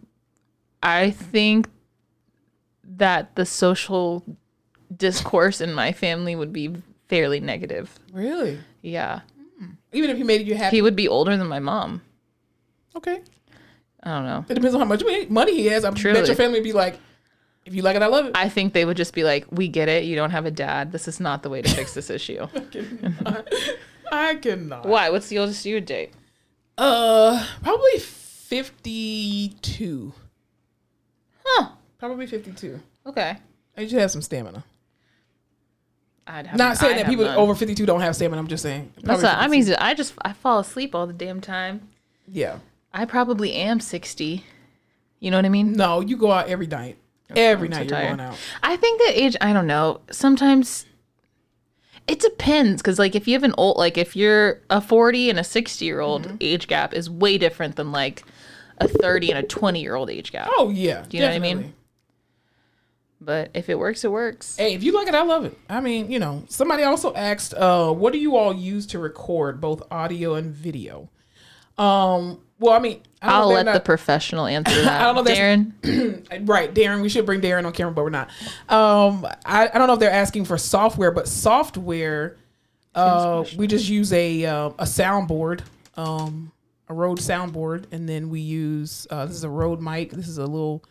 I 0.81 1.11
think 1.11 1.67
that 2.83 3.35
the 3.35 3.45
social 3.45 4.23
discourse 4.95 5.61
in 5.61 5.73
my 5.73 5.91
family 5.91 6.35
would 6.35 6.53
be 6.53 6.73
fairly 7.07 7.39
negative. 7.39 7.99
Really? 8.11 8.59
Yeah. 8.81 9.21
Even 9.91 10.09
if 10.09 10.17
he 10.17 10.23
made 10.23 10.47
you 10.47 10.55
happy? 10.55 10.77
He 10.77 10.81
would 10.81 10.95
be 10.95 11.07
older 11.07 11.35
than 11.35 11.47
my 11.47 11.59
mom. 11.59 12.01
okay. 12.95 13.21
I 14.01 14.11
don't 14.11 14.25
know. 14.25 14.45
It 14.47 14.53
depends 14.53 14.73
on 14.75 14.79
how 14.79 14.87
much 14.87 15.03
money 15.29 15.53
he 15.55 15.65
has. 15.65 15.83
I 15.83 15.89
bet 15.89 15.99
Truly. 15.99 16.25
your 16.25 16.35
family 16.35 16.59
would 16.59 16.63
be 16.63 16.71
like, 16.71 16.97
if 17.65 17.75
you 17.75 17.81
like 17.81 17.97
it, 17.97 18.01
I 18.01 18.05
love 18.07 18.27
it. 18.27 18.31
I 18.33 18.47
think 18.47 18.71
they 18.71 18.85
would 18.85 18.95
just 18.95 19.13
be 19.13 19.25
like, 19.25 19.45
we 19.51 19.67
get 19.67 19.89
it. 19.89 20.05
You 20.05 20.15
don't 20.15 20.31
have 20.31 20.45
a 20.45 20.51
dad. 20.51 20.93
This 20.93 21.09
is 21.09 21.19
not 21.19 21.43
the 21.43 21.49
way 21.49 21.61
to 21.61 21.69
fix 21.69 21.93
this 21.95 22.09
issue. 22.19 22.47
I 24.11 24.35
cannot. 24.35 24.85
Why? 24.85 25.09
What's 25.09 25.27
the 25.27 25.39
oldest 25.39 25.65
you 25.65 25.75
would 25.75 25.85
date? 25.85 26.13
Uh, 26.77 27.45
probably 27.61 27.99
52. 27.99 30.13
Huh. 31.51 31.69
Probably 31.97 32.27
52. 32.27 32.79
Okay. 33.07 33.37
I 33.77 33.87
should 33.87 33.99
have 33.99 34.11
some 34.11 34.21
stamina. 34.21 34.63
I'd 36.27 36.47
have 36.47 36.57
Not 36.59 36.77
saying 36.77 36.93
I'd 36.93 36.97
that 36.99 37.05
have 37.05 37.09
people 37.11 37.25
none. 37.25 37.37
over 37.37 37.55
52 37.55 37.85
don't 37.85 38.01
have 38.01 38.15
stamina. 38.15 38.39
I'm 38.39 38.47
just 38.47 38.61
saying. 38.63 38.91
That's 39.01 39.21
not, 39.23 39.37
I 39.39 39.47
mean, 39.47 39.65
I 39.79 39.93
just 39.93 40.13
I 40.21 40.33
fall 40.33 40.59
asleep 40.59 40.93
all 40.93 41.07
the 41.07 41.13
damn 41.13 41.41
time. 41.41 41.89
yeah. 42.27 42.59
I 42.91 43.05
probably 43.05 43.53
am 43.53 43.79
sixty. 43.79 44.45
You 45.19 45.29
know 45.29 45.37
what 45.37 45.45
I 45.45 45.49
mean? 45.49 45.73
No, 45.73 45.99
you 45.99 46.17
go 46.17 46.31
out 46.31 46.47
every 46.47 46.65
night. 46.65 46.97
Every 47.35 47.67
I'm 47.67 47.73
so 47.73 47.79
night 47.81 47.89
you're 47.91 48.01
going 48.01 48.19
out. 48.19 48.35
I 48.63 48.77
think 48.77 48.99
that 49.01 49.11
age. 49.15 49.35
I 49.41 49.53
don't 49.53 49.67
know. 49.67 50.01
Sometimes 50.09 50.87
it 52.07 52.19
depends 52.19 52.81
because, 52.81 52.97
like, 52.97 53.13
if 53.15 53.27
you 53.27 53.33
have 53.35 53.43
an 53.43 53.53
old, 53.59 53.77
like, 53.77 53.95
if 53.95 54.15
you're 54.15 54.61
a 54.71 54.81
forty 54.81 55.29
and 55.29 55.37
a 55.37 55.43
sixty 55.43 55.85
year 55.85 55.99
old 55.99 56.23
Mm-hmm. 56.23 56.37
age 56.41 56.67
gap 56.67 56.95
is 56.95 57.11
way 57.11 57.37
different 57.37 57.75
than 57.75 57.91
like 57.91 58.23
a 58.79 58.87
thirty 58.87 59.29
and 59.29 59.39
a 59.39 59.43
twenty 59.43 59.81
year 59.81 59.95
old 59.95 60.09
age 60.09 60.31
gap. 60.31 60.49
Oh 60.57 60.69
yeah. 60.69 61.05
Do 61.07 61.17
you 61.17 61.23
know 61.23 61.29
what 61.29 61.35
I 61.35 61.39
mean? 61.39 61.73
But 63.21 63.51
if 63.53 63.67
it 63.69 63.77
works, 63.77 64.05
it 64.05 64.11
works. 64.11 64.55
Hey, 64.55 64.73
if 64.73 64.83
you 64.83 64.93
like 64.93 65.07
it, 65.07 65.15
I 65.15 65.23
love 65.23 65.43
it. 65.43 65.57
I 65.69 65.81
mean, 65.81 66.09
you 66.09 66.19
know, 66.19 66.45
somebody 66.47 66.83
also 66.83 67.13
asked, 67.13 67.53
uh, 67.53 67.91
what 67.91 68.13
do 68.13 68.19
you 68.19 68.37
all 68.37 68.53
use 68.53 68.85
to 68.87 68.99
record 68.99 69.59
both 69.59 69.83
audio 69.91 70.35
and 70.35 70.53
video? 70.53 71.09
Um, 71.77 72.39
well, 72.59 72.73
I 72.73 72.79
mean, 72.79 73.01
I 73.21 73.27
don't 73.27 73.35
I'll 73.35 73.49
know 73.49 73.55
let 73.55 73.65
they're 73.65 73.73
the 73.75 73.79
professional 73.81 74.45
answer 74.47 74.83
that. 74.83 75.01
I 75.01 75.13
don't 75.13 75.25
know 75.25 75.31
Darren. 75.31 76.45
right, 76.47 76.73
Darren. 76.73 77.01
We 77.01 77.09
should 77.09 77.25
bring 77.25 77.41
Darren 77.41 77.65
on 77.65 77.73
camera, 77.73 77.93
but 77.93 78.03
we're 78.03 78.09
not. 78.09 78.29
Um, 78.69 79.25
I, 79.45 79.69
I 79.73 79.77
don't 79.77 79.87
know 79.87 79.93
if 79.93 79.99
they're 79.99 80.11
asking 80.11 80.45
for 80.45 80.57
software, 80.57 81.11
but 81.11 81.27
software, 81.27 82.37
uh, 82.95 83.43
we 83.57 83.67
just 83.67 83.89
use 83.89 84.11
a 84.13 84.45
uh, 84.45 84.69
a 84.79 84.83
soundboard, 84.83 85.61
um, 85.95 86.51
a 86.89 86.93
Rode 86.93 87.19
soundboard, 87.19 87.85
and 87.91 88.09
then 88.09 88.29
we 88.29 88.39
use 88.41 89.05
uh, 89.09 89.25
this 89.25 89.35
is 89.35 89.43
a 89.43 89.49
Rode 89.49 89.79
mic. 89.81 90.11
This 90.11 90.27
is 90.27 90.37
a 90.37 90.45
little 90.45 90.83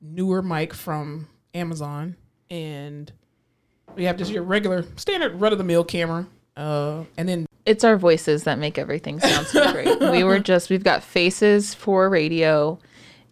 newer 0.00 0.42
mic 0.42 0.74
from 0.74 1.28
Amazon, 1.54 2.16
and 2.50 3.10
we 3.94 4.04
have 4.04 4.16
just 4.16 4.30
your 4.30 4.42
regular 4.42 4.84
standard 4.96 5.40
run 5.40 5.52
of 5.52 5.58
the 5.58 5.64
mill 5.64 5.84
camera, 5.84 6.26
uh, 6.56 7.04
and 7.16 7.28
then 7.28 7.46
It's 7.64 7.84
our 7.84 7.96
voices 7.96 8.44
that 8.44 8.58
make 8.58 8.78
everything 8.78 9.20
sound 9.20 9.46
so 9.46 9.72
great. 9.72 10.00
we 10.00 10.24
were 10.24 10.38
just 10.52 10.70
we've 10.70 10.84
got 10.84 11.02
faces 11.02 11.74
for 11.74 12.08
radio 12.10 12.78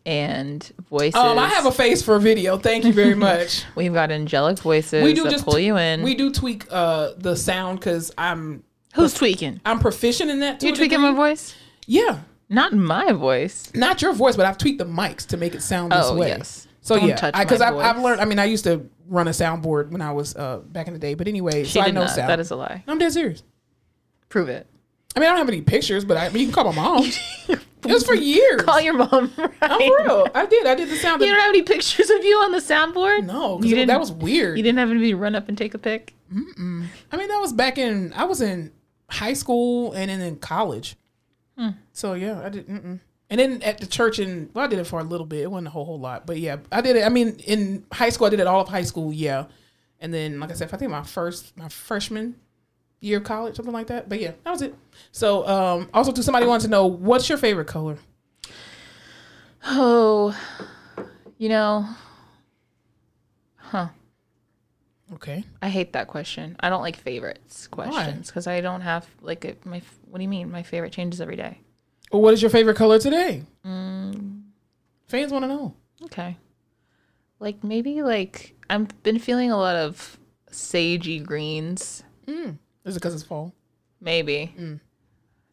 and 0.07 0.73
voices. 0.89 1.15
um, 1.17 1.39
I 1.39 1.49
have 1.49 1.67
a 1.67 1.73
face 1.73 2.03
for 2.03 2.19
video. 2.19 2.57
Thank 2.57 2.85
you 2.85 2.93
very 2.93 3.15
much. 3.29 3.65
We've 3.75 3.93
got 3.93 4.11
angelic 4.11 4.59
voices 4.61 5.05
we 5.05 5.13
do 5.13 5.29
just 5.29 5.45
pull 5.45 5.59
you 5.59 5.77
in. 5.77 6.03
We 6.03 6.15
do 6.15 6.33
tweak 6.33 6.67
uh, 6.71 7.13
the 7.19 7.37
sound 7.37 7.81
because 7.81 8.11
I'm 8.17 8.63
Who's 8.95 9.15
tweaking? 9.15 9.61
I'm 9.65 9.79
proficient 9.79 10.31
in 10.31 10.41
that. 10.41 10.61
To 10.61 10.67
You 10.67 10.73
a 10.73 10.77
tweaking 10.77 10.99
degree. 10.99 11.11
my 11.13 11.17
voice? 11.17 11.55
Yeah, 11.87 12.21
Not 12.49 12.73
my 12.73 13.13
voice. 13.13 13.71
not 13.75 14.03
your 14.03 14.13
voice, 14.13 14.37
but 14.37 14.47
I've 14.47 14.59
tweaked 14.59 14.79
the 14.79 14.85
mics 14.85 15.27
to 15.29 15.37
make 15.37 15.55
it 15.55 15.63
sound 15.63 15.93
this 15.93 16.07
Oh, 16.07 16.17
way. 16.17 16.29
yes. 16.29 16.67
So 16.83 16.97
Don't 16.99 17.09
yeah, 17.09 17.17
touch 17.17 17.35
because 17.39 17.61
my 17.61 17.67
I've, 17.69 17.77
I've 17.77 17.97
voice. 17.97 18.05
learned. 18.05 18.21
I 18.21 18.25
mean, 18.25 18.39
I 18.39 18.45
used 18.47 18.65
to 18.65 18.89
run 19.07 19.29
a 19.29 19.33
soundboard 19.33 19.91
when 19.91 20.01
I 20.01 20.13
was 20.13 20.35
uh, 20.37 20.59
back 20.59 20.87
in 20.87 20.93
the 20.93 20.99
day. 20.99 21.15
But 21.15 21.29
anyway, 21.29 21.65
She 21.65 21.73
so 21.73 21.81
I 21.83 21.87
did 21.87 21.95
know 21.95 22.01
not. 22.03 22.11
sound. 22.11 22.29
That 22.31 22.41
is 22.41 22.51
a 22.51 22.57
lie. 22.57 22.83
I'm 22.89 22.99
dead 22.99 23.13
serious. 23.13 23.43
Prove 24.29 24.49
it. 24.49 24.67
I 25.17 25.21
mean, 25.21 25.27
I 25.29 25.33
don't 25.33 25.39
have 25.39 25.49
any 25.49 25.61
pictures, 25.63 26.05
but 26.05 26.17
I, 26.17 26.27
I 26.27 26.29
mean, 26.31 26.41
you 26.47 26.47
can 26.47 26.55
call 26.55 26.73
my 26.73 26.83
mom. 26.83 27.05
it 27.49 27.59
was 27.85 28.07
for 28.07 28.15
years. 28.15 28.63
Call 28.63 28.81
your 28.81 28.95
mom. 28.95 29.33
Right? 29.39 29.51
I'm 29.63 29.79
real. 30.07 30.27
I 30.35 30.47
did. 30.47 30.67
I 30.67 30.75
did 30.75 30.89
the 30.89 30.97
sound. 30.97 31.21
You 31.21 31.29
don't 31.29 31.39
have 31.41 31.49
any 31.51 31.63
pictures 31.63 32.09
of 32.11 32.25
you 32.25 32.37
on 32.39 32.53
the 32.53 32.59
soundboard? 32.59 33.25
no, 33.27 33.57
'cause 33.59 33.67
you 33.67 33.73
it- 33.73 33.79
didn't. 33.81 33.89
that 33.89 34.01
was 34.01 34.11
weird. 34.13 34.57
You 34.57 34.63
didn't 34.63 34.79
have 34.79 34.91
anybody 34.91 35.13
run 35.15 35.35
up 35.35 35.49
and 35.49 35.59
take 35.59 35.75
a 35.75 35.79
pic. 35.79 36.15
I 36.33 36.37
mean, 36.37 36.89
that 37.11 37.39
was 37.41 37.53
back 37.53 37.77
in. 37.77 38.13
I 38.15 38.25
was 38.25 38.41
in 38.41 38.71
high 39.11 39.35
school 39.35 39.93
and 39.93 40.11
then 40.11 40.21
in 40.21 40.37
college. 40.37 40.97
Hmm. 41.57 41.71
So 41.93 42.15
yeah, 42.15 42.41
I 42.45 42.49
did. 42.49 42.67
Mm-mm. 42.67 43.01
And 43.29 43.39
then 43.39 43.63
at 43.63 43.79
the 43.79 43.87
church, 43.87 44.19
and 44.19 44.51
well, 44.55 44.65
I 44.65 44.69
did 44.69 44.81
it 44.81 44.87
for 44.87 44.99
a 44.99 45.05
little 45.05 45.27
bit. 45.27 45.43
It 45.43 45.51
wasn't 45.51 45.69
a 45.69 45.71
whole 45.71 45.85
whole 45.85 46.01
lot, 46.01 46.27
but 46.27 46.39
yeah, 46.39 46.57
I 46.73 46.81
did 46.81 46.97
it. 46.97 47.05
I 47.05 47.09
mean, 47.09 47.37
in 47.47 47.85
high 47.93 48.09
school, 48.09 48.27
I 48.27 48.31
did 48.31 48.41
it 48.41 48.47
all 48.47 48.61
of 48.61 48.69
high 48.69 48.83
school. 48.83 49.13
Yeah, 49.13 49.47
and 50.01 50.13
then 50.13 50.41
like 50.41 50.51
I 50.51 50.55
said, 50.55 50.71
I 50.73 50.77
think 50.77 50.91
my 50.91 51.05
first 51.05 51.57
my 51.57 51.69
freshman 51.69 52.35
year 53.01 53.19
of 53.19 53.25
college, 53.25 53.57
something 53.57 53.73
like 53.73 53.87
that. 53.87 54.09
But 54.09 54.21
yeah, 54.21 54.33
that 54.43 54.51
was 54.51 54.63
it. 54.63 54.75
So 55.13 55.47
um, 55.47 55.89
also, 55.95 56.11
to 56.13 56.23
somebody 56.23 56.47
wanted 56.47 56.65
to 56.65 56.71
know 56.71 56.87
what's 56.87 57.29
your 57.29 57.39
favorite 57.39 57.67
color. 57.67 57.99
Oh, 59.67 60.37
you 61.39 61.49
know, 61.49 61.87
huh? 63.57 63.89
Okay. 65.15 65.45
I 65.61 65.69
hate 65.69 65.93
that 65.95 66.07
question. 66.09 66.57
I 66.61 66.69
don't 66.71 66.83
like 66.83 66.97
favorites 66.97 67.67
questions 67.67 68.29
because 68.29 68.47
I 68.47 68.61
don't 68.61 68.81
have 68.83 69.07
like 69.21 69.45
a, 69.45 69.57
my. 69.65 69.83
What 70.09 70.19
do 70.19 70.23
you 70.23 70.29
mean? 70.29 70.51
My 70.51 70.63
favorite 70.63 70.93
changes 70.93 71.21
every 71.21 71.37
day. 71.37 71.59
Well, 72.13 72.23
what 72.23 72.35
is 72.35 72.43
your 72.43 72.51
favorite 72.51 72.77
color 72.77 72.99
today? 72.99 73.43
Fans 73.65 75.33
want 75.33 75.43
to 75.45 75.49
know. 75.49 75.75
Okay. 76.05 76.37
Like 77.41 77.65
maybe 77.65 78.03
like 78.03 78.55
I've 78.69 79.03
been 79.03 79.19
feeling 79.19 79.51
a 79.51 79.57
lot 79.57 79.77
of 79.77 80.19
sagey 80.51 81.25
greens. 81.25 82.03
Is 82.27 82.37
it 82.85 82.95
because 82.95 83.15
it's 83.15 83.25
fall? 83.25 83.53
Maybe. 84.01 84.55
Mm. 84.59 84.81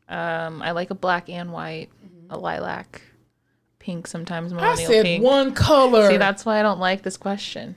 Um, 0.10 0.62
I 0.62 0.72
like 0.72 0.89
a 0.91 0.95
black 0.95 1.28
and 1.30 1.51
white, 1.51 1.89
a 2.30 2.38
lilac, 2.38 3.01
pink 3.80 4.08
sometimes 4.08 4.51
Mm-hmm. 4.53 4.60
I 4.60 4.64
millennial 4.64 4.91
said 4.91 5.03
pink. 5.05 5.24
one 5.24 5.53
color. 5.53 6.08
See, 6.10 6.18
that's 6.18 6.45
why 6.45 6.60
I 6.60 6.62
don't 6.64 6.80
like 6.80 7.01
this 7.03 7.18
question. 7.18 7.76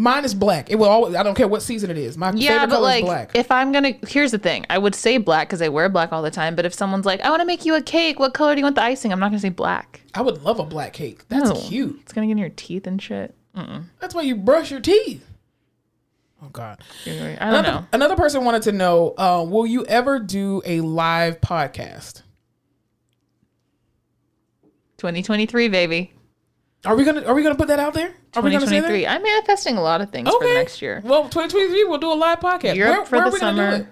Mine 0.00 0.24
is 0.24 0.32
black. 0.32 0.70
It 0.70 0.76
will 0.76 0.86
always. 0.88 1.16
I 1.16 1.24
don't 1.24 1.34
care 1.34 1.48
what 1.48 1.60
season 1.60 1.90
it 1.90 1.98
is. 1.98 2.16
My 2.16 2.30
Yeah, 2.32 2.50
favorite 2.60 2.66
but 2.68 2.74
color 2.76 2.82
like, 2.82 3.02
is 3.02 3.08
black. 3.08 3.30
if 3.34 3.50
I'm 3.50 3.72
gonna, 3.72 3.94
here's 4.06 4.30
the 4.30 4.38
thing: 4.38 4.64
I 4.70 4.78
would 4.78 4.94
say 4.94 5.18
black 5.18 5.48
because 5.48 5.60
I 5.60 5.68
wear 5.70 5.88
black 5.88 6.12
all 6.12 6.22
the 6.22 6.30
time. 6.30 6.54
But 6.54 6.64
if 6.66 6.72
someone's 6.72 7.04
like, 7.04 7.20
"I 7.22 7.30
want 7.30 7.40
to 7.40 7.46
make 7.46 7.64
you 7.64 7.74
a 7.74 7.82
cake. 7.82 8.20
What 8.20 8.32
color 8.32 8.54
do 8.54 8.60
you 8.60 8.64
want 8.64 8.76
the 8.76 8.82
icing?" 8.84 9.12
I'm 9.12 9.18
not 9.18 9.28
gonna 9.30 9.40
say 9.40 9.48
black. 9.48 10.02
I 10.14 10.22
would 10.22 10.44
love 10.44 10.60
a 10.60 10.64
black 10.64 10.92
cake. 10.92 11.26
That's 11.28 11.50
No. 11.50 11.56
cute. 11.56 11.98
It's 12.02 12.12
gonna 12.12 12.28
get 12.28 12.32
in 12.32 12.38
your 12.38 12.48
teeth 12.50 12.86
and 12.86 13.02
shit. 13.02 13.34
Mm. 13.56 13.86
That's 13.98 14.14
why 14.14 14.22
you 14.22 14.36
brush 14.36 14.70
your 14.70 14.78
teeth. 14.78 15.26
Oh 16.44 16.48
God. 16.52 16.78
I 17.04 17.08
don't 17.10 17.18
Another, 17.40 17.62
know. 17.68 17.86
another 17.92 18.14
person 18.14 18.44
wanted 18.44 18.62
to 18.62 18.72
know: 18.72 19.14
uh, 19.18 19.44
Will 19.48 19.66
you 19.66 19.84
ever 19.86 20.20
do 20.20 20.62
a 20.64 20.80
live 20.80 21.40
podcast? 21.40 22.22
2023, 24.98 25.66
baby. 25.68 26.12
Are 26.84 26.94
we 26.96 27.04
gonna 27.04 27.22
Are 27.22 27.34
we 27.34 27.42
gonna 27.42 27.54
put 27.56 27.68
that 27.68 27.80
out 27.80 27.94
there? 27.94 28.14
Are 28.36 28.42
we 28.42 28.50
gonna 28.50 28.66
say 28.66 28.80
that? 28.80 28.88
2023. 28.88 29.06
I'm 29.06 29.22
manifesting 29.22 29.76
a 29.76 29.82
lot 29.82 30.00
of 30.00 30.10
things 30.10 30.28
for 30.30 30.44
next 30.44 30.80
year. 30.80 31.00
Well, 31.04 31.24
2023, 31.24 31.84
we'll 31.84 31.98
do 31.98 32.12
a 32.12 32.14
live 32.14 32.38
podcast. 32.40 32.76
Europe 32.76 32.96
where, 32.96 33.04
for 33.06 33.16
where 33.16 33.20
the 33.24 33.28
are 33.28 33.32
we 33.32 33.40
gonna 33.40 33.70
do 33.70 33.76
summer. 33.76 33.88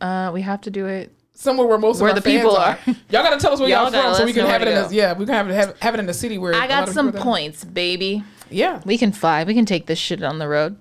it? 0.00 0.04
Uh, 0.04 0.32
we 0.32 0.42
have 0.42 0.60
to 0.62 0.70
do 0.70 0.86
it. 0.86 1.12
Somewhere 1.34 1.66
where 1.66 1.78
most 1.78 2.00
Where 2.00 2.10
of 2.10 2.16
our 2.16 2.20
the 2.20 2.30
people 2.30 2.54
fans 2.54 2.78
are. 2.86 2.92
Y'all 3.10 3.22
gotta 3.22 3.38
tell 3.40 3.52
us 3.54 3.60
where 3.60 3.68
Y'all 3.68 3.84
y'all, 3.84 3.90
gotta 3.90 4.02
from, 4.02 4.10
let 4.12 4.16
so 4.18 4.24
we 4.24 4.30
us 4.30 4.34
can 4.36 4.44
know 4.44 4.50
have 4.50 4.62
it 4.62 4.66
where 4.66 4.76
in 4.76 4.82
to 4.84 4.90
go. 4.90 4.94
yeah, 4.94 5.12
we 5.14 5.24
can 5.26 5.34
have 5.34 5.50
it 5.50 5.54
have, 5.54 5.78
have 5.80 5.94
it 5.94 6.00
in 6.00 6.06
the 6.06 6.14
city 6.14 6.38
where 6.38 6.52
a 6.52 6.56
I 6.56 6.60
lot 6.60 6.68
got 6.68 6.88
of 6.88 6.94
some 6.94 7.10
people 7.10 7.22
points, 7.24 7.64
baby. 7.64 8.22
Yeah. 8.50 8.82
We 8.84 8.98
can 8.98 9.12
fly. 9.12 9.44
We 9.44 9.54
can 9.54 9.64
take 9.64 9.86
this 9.86 9.98
shit 9.98 10.22
on 10.22 10.38
the 10.38 10.46
road. 10.46 10.76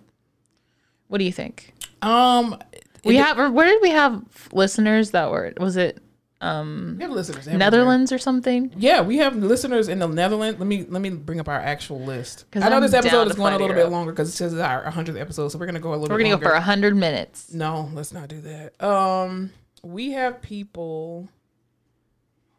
What 1.08 1.20
do 1.20 1.24
you 1.24 1.32
think? 1.32 1.74
Um, 2.02 2.58
We 3.06 3.16
have. 3.16 3.40
Or 3.40 3.50
where 3.50 3.68
did 3.68 3.82
we 3.82 3.90
have 3.92 4.22
listeners 4.52 5.12
that 5.12 5.32
were? 5.32 5.54
Was 5.58 5.78
it 5.78 6.02
we 6.42 7.04
have 7.04 7.12
listeners. 7.12 7.48
everywhere. 7.48 7.60
Netherlands 7.60 8.12
or 8.12 8.18
something? 8.18 8.74
Yeah, 8.76 9.02
we 9.02 9.18
have 9.18 9.36
listeners 9.36 9.88
in 9.88 10.00
the 10.00 10.08
Netherlands. 10.08 10.60
Let 10.60 10.68
me 10.68 10.86
let 10.90 11.02
me 11.02 11.12
bring 11.12 11.40
up 11.40 11.48
our 11.48 11.60
actual 11.60 12.00
list. 12.00 12.46
I 12.56 12.60
know 12.70 12.78
I'm 12.78 12.82
this 12.82 12.94
episode 12.94 13.28
is 13.28 13.36
going 13.36 13.54
a 13.54 13.58
little 13.58 13.76
bit 13.76 13.90
longer 13.90 14.12
because 14.12 14.30
it 14.30 14.34
says 14.34 14.54
our 14.56 14.84
100th 14.84 15.20
episode, 15.20 15.50
so 15.50 15.60
we're 15.60 15.68
gonna 15.68 15.80
go 15.80 15.94
a 15.94 15.96
little. 15.96 16.16
We're 16.16 16.24
gonna 16.24 16.32
longer. 16.32 16.46
go 16.46 16.52
for 16.52 16.60
hundred 16.60 16.96
minutes. 16.96 17.54
No, 17.54 17.90
let's 17.94 18.12
not 18.12 18.28
do 18.28 18.42
that. 18.42 18.82
Um, 18.84 19.52
we 19.84 20.12
have 20.12 20.42
people. 20.42 21.30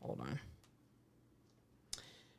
Hold 0.01 0.21
on. 0.21 0.41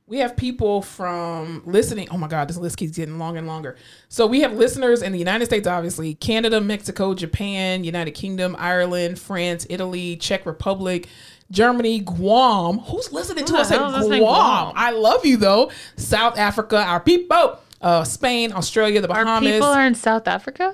We 0.05 0.17
have 0.19 0.35
people 0.35 0.81
from 0.81 1.63
listening. 1.65 2.09
Oh 2.11 2.17
my 2.17 2.27
God, 2.27 2.49
this 2.49 2.57
list 2.57 2.75
keeps 2.77 2.95
getting 2.95 3.17
longer 3.17 3.37
and 3.37 3.47
longer. 3.47 3.77
So 4.09 4.27
we 4.27 4.41
have 4.41 4.53
listeners 4.53 5.01
in 5.01 5.13
the 5.13 5.17
United 5.17 5.45
States, 5.45 5.65
obviously, 5.65 6.13
Canada, 6.13 6.59
Mexico, 6.59 7.13
Japan, 7.13 7.85
United 7.85 8.11
Kingdom, 8.11 8.55
Ireland, 8.59 9.17
France, 9.17 9.65
Italy, 9.69 10.17
Czech 10.17 10.45
Republic, 10.45 11.07
Germany, 11.53 11.99
Guam. 11.99 12.79
Who's 12.79 13.13
listening 13.13 13.45
to 13.45 13.51
Who 13.53 13.57
the 13.57 13.63
us 13.63 13.71
is 14.01 14.07
Guam? 14.07 14.19
Guam? 14.19 14.73
I 14.75 14.91
love 14.91 15.25
you 15.25 15.37
though. 15.37 15.71
South 15.95 16.37
Africa, 16.37 16.77
our 16.83 16.99
people. 16.99 17.59
Uh, 17.81 18.03
Spain, 18.05 18.53
Australia, 18.53 19.01
the 19.01 19.09
Our 19.11 19.25
Bahamas. 19.25 19.51
people 19.51 19.67
are 19.67 19.85
in 19.85 19.93
South 19.93 20.25
Africa, 20.25 20.73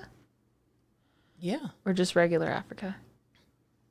yeah, 1.40 1.70
or 1.84 1.92
just 1.94 2.16
regular 2.16 2.46
Africa? 2.48 2.98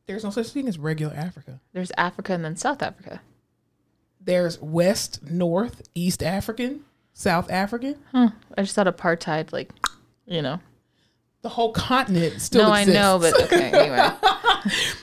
there's 0.06 0.22
no 0.22 0.30
such 0.30 0.50
thing 0.50 0.68
as 0.68 0.78
regular 0.78 1.12
Africa. 1.14 1.58
There's 1.72 1.90
Africa 1.98 2.32
and 2.32 2.44
then 2.44 2.54
South 2.56 2.80
Africa. 2.80 3.20
There's 4.20 4.60
West, 4.62 5.22
North, 5.28 5.82
East 5.96 6.22
African, 6.22 6.84
South 7.12 7.50
African. 7.50 7.96
I 8.14 8.30
just 8.58 8.74
thought 8.76 8.86
apartheid, 8.86 9.52
like, 9.52 9.70
you 10.26 10.40
know. 10.40 10.60
The 11.42 11.48
whole 11.48 11.72
continent 11.72 12.40
still 12.42 12.68
no, 12.68 12.74
exists. 12.74 12.98
I 12.98 13.00
know, 13.00 13.18
but 13.18 13.42
okay. 13.44 13.70
Anyway, 13.72 14.10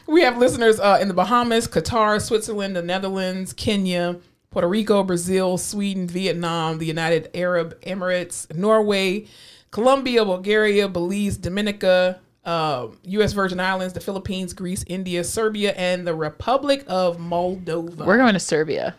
we 0.07 0.21
have 0.21 0.37
listeners 0.37 0.79
uh, 0.79 0.99
in 1.01 1.07
the 1.07 1.13
Bahamas, 1.13 1.67
Qatar, 1.67 2.21
Switzerland, 2.21 2.75
the 2.75 2.81
Netherlands, 2.81 3.53
Kenya, 3.53 4.17
Puerto 4.49 4.67
Rico, 4.67 5.03
Brazil, 5.03 5.57
Sweden, 5.57 6.07
Vietnam, 6.07 6.77
the 6.77 6.85
United 6.85 7.29
Arab 7.33 7.79
Emirates, 7.81 8.53
Norway, 8.53 9.27
Colombia, 9.71 10.25
Bulgaria, 10.25 10.87
Belize, 10.87 11.37
Dominica, 11.37 12.19
uh, 12.45 12.87
U.S. 13.03 13.33
Virgin 13.33 13.59
Islands, 13.59 13.93
the 13.93 13.99
Philippines, 13.99 14.53
Greece, 14.53 14.85
India, 14.87 15.23
Serbia, 15.23 15.73
and 15.73 16.05
the 16.05 16.13
Republic 16.13 16.83
of 16.87 17.17
Moldova. 17.17 18.05
we're 18.05 18.17
going 18.17 18.33
to 18.33 18.39
Serbia. 18.39 18.95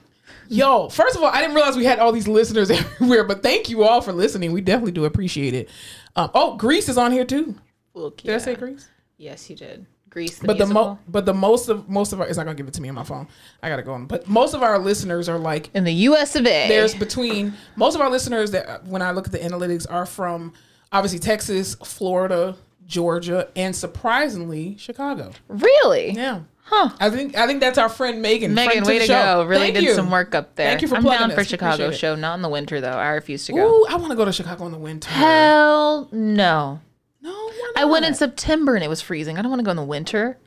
Yo, 0.49 0.89
first 0.89 1.17
of 1.17 1.23
all, 1.23 1.31
I 1.31 1.41
didn't 1.41 1.57
realize 1.57 1.77
we 1.77 1.85
had 1.85 1.99
all 1.99 2.13
these 2.13 2.29
listeners 2.29 2.71
everywhere, 2.71 3.25
but 3.25 3.43
thank 3.43 3.69
you 3.69 3.85
all 3.85 4.01
for 4.01 4.13
listening. 4.13 4.53
We 4.53 4.61
definitely 4.61 4.93
do 4.93 5.05
appreciate 5.05 5.55
it. 5.55 5.69
Um, 6.17 6.31
oh, 6.35 6.57
Greece 6.57 6.89
is 6.89 6.99
on 6.99 7.13
here 7.13 7.25
too. 7.25 7.55
Look, 7.95 8.19
Did 8.19 8.35
I 8.35 8.39
say 8.39 8.55
Greece? 8.55 8.89
Yes, 9.19 9.49
you 9.49 9.57
did. 9.57 9.87
Grease, 10.11 10.39
the 10.39 10.47
But 10.47 10.57
the 10.59 10.65
musical. 10.67 10.85
mo- 10.95 10.99
but 11.09 11.27
the 11.27 11.35
most 11.35 11.69
of 11.69 11.89
most 11.91 12.13
of 12.15 12.21
our 12.21 12.27
it's 12.27 12.37
not 12.39 12.45
gonna 12.45 12.57
give 12.57 12.69
it 12.69 12.75
to 12.75 12.83
me 12.83 12.89
on 12.89 12.95
my 12.95 13.05
phone. 13.05 13.29
I 13.63 13.69
gotta 13.69 13.83
go 13.83 13.93
on. 13.93 14.07
But 14.07 14.27
most 14.29 14.55
of 14.55 14.63
our 14.63 14.79
listeners 14.79 15.29
are 15.29 15.39
like 15.39 15.69
in 15.75 15.85
the 15.85 15.93
U.S. 15.93 16.37
of 16.37 16.47
A. 16.47 16.69
there's 16.69 16.95
between 16.95 17.53
most 17.77 17.95
of 17.95 18.01
our 18.01 18.09
listeners 18.11 18.51
that 18.53 18.85
when 18.87 19.03
I 19.03 19.11
look 19.11 19.27
at 19.27 19.33
the 19.33 19.39
analytics 19.39 19.87
are 19.91 20.07
from 20.07 20.55
obviously 20.93 21.19
Texas, 21.19 21.75
Florida, 21.85 22.57
Georgia, 22.87 23.49
and 23.57 23.75
surprisingly 23.77 24.77
Chicago. 24.79 25.33
really. 25.49 26.13
Yeah. 26.13 26.41
Huh. 26.69 26.91
I 26.99 27.11
think 27.11 27.37
I 27.37 27.47
think 27.47 27.61
that's 27.61 27.79
our 27.79 27.89
friend 27.89 28.21
Megan. 28.21 28.53
Megan, 28.53 28.73
friend 28.73 28.87
way 28.87 28.99
to 28.99 29.07
show. 29.07 29.13
go! 29.43 29.45
Really 29.45 29.67
Thank 29.67 29.75
did 29.77 29.85
you. 29.85 29.95
some 29.95 30.11
work 30.11 30.35
up 30.35 30.57
there. 30.57 30.69
Thank 30.69 30.83
you 30.83 30.89
for 30.89 30.97
I'm 30.97 31.05
down 31.05 31.31
for. 31.31 31.45
Chicago 31.45 31.93
show, 31.93 32.17
not 32.17 32.35
in 32.35 32.43
the 32.43 32.49
winter 32.49 32.81
though. 32.81 32.91
I 32.91 33.11
refuse 33.11 33.47
to 33.47 33.53
go. 33.53 33.59
Ooh, 33.83 33.87
I 33.89 33.95
want 33.95 34.11
to 34.11 34.17
go 34.17 34.25
to 34.25 34.33
Chicago 34.33 34.67
in 34.67 34.73
the 34.73 34.79
winter. 34.79 35.09
Hell 35.09 36.09
no! 36.11 36.81
no, 37.23 37.51
I 37.77 37.85
went 37.85 38.05
in? 38.05 38.15
September 38.15 38.75
and 38.75 38.83
it 38.83 38.89
was 38.89 39.01
freezing. 39.01 39.39
I 39.39 39.43
don't 39.43 39.51
want 39.51 39.61
to 39.61 39.65
go 39.65 39.71
in 39.71 39.77
the 39.77 39.85
winter. 39.85 40.39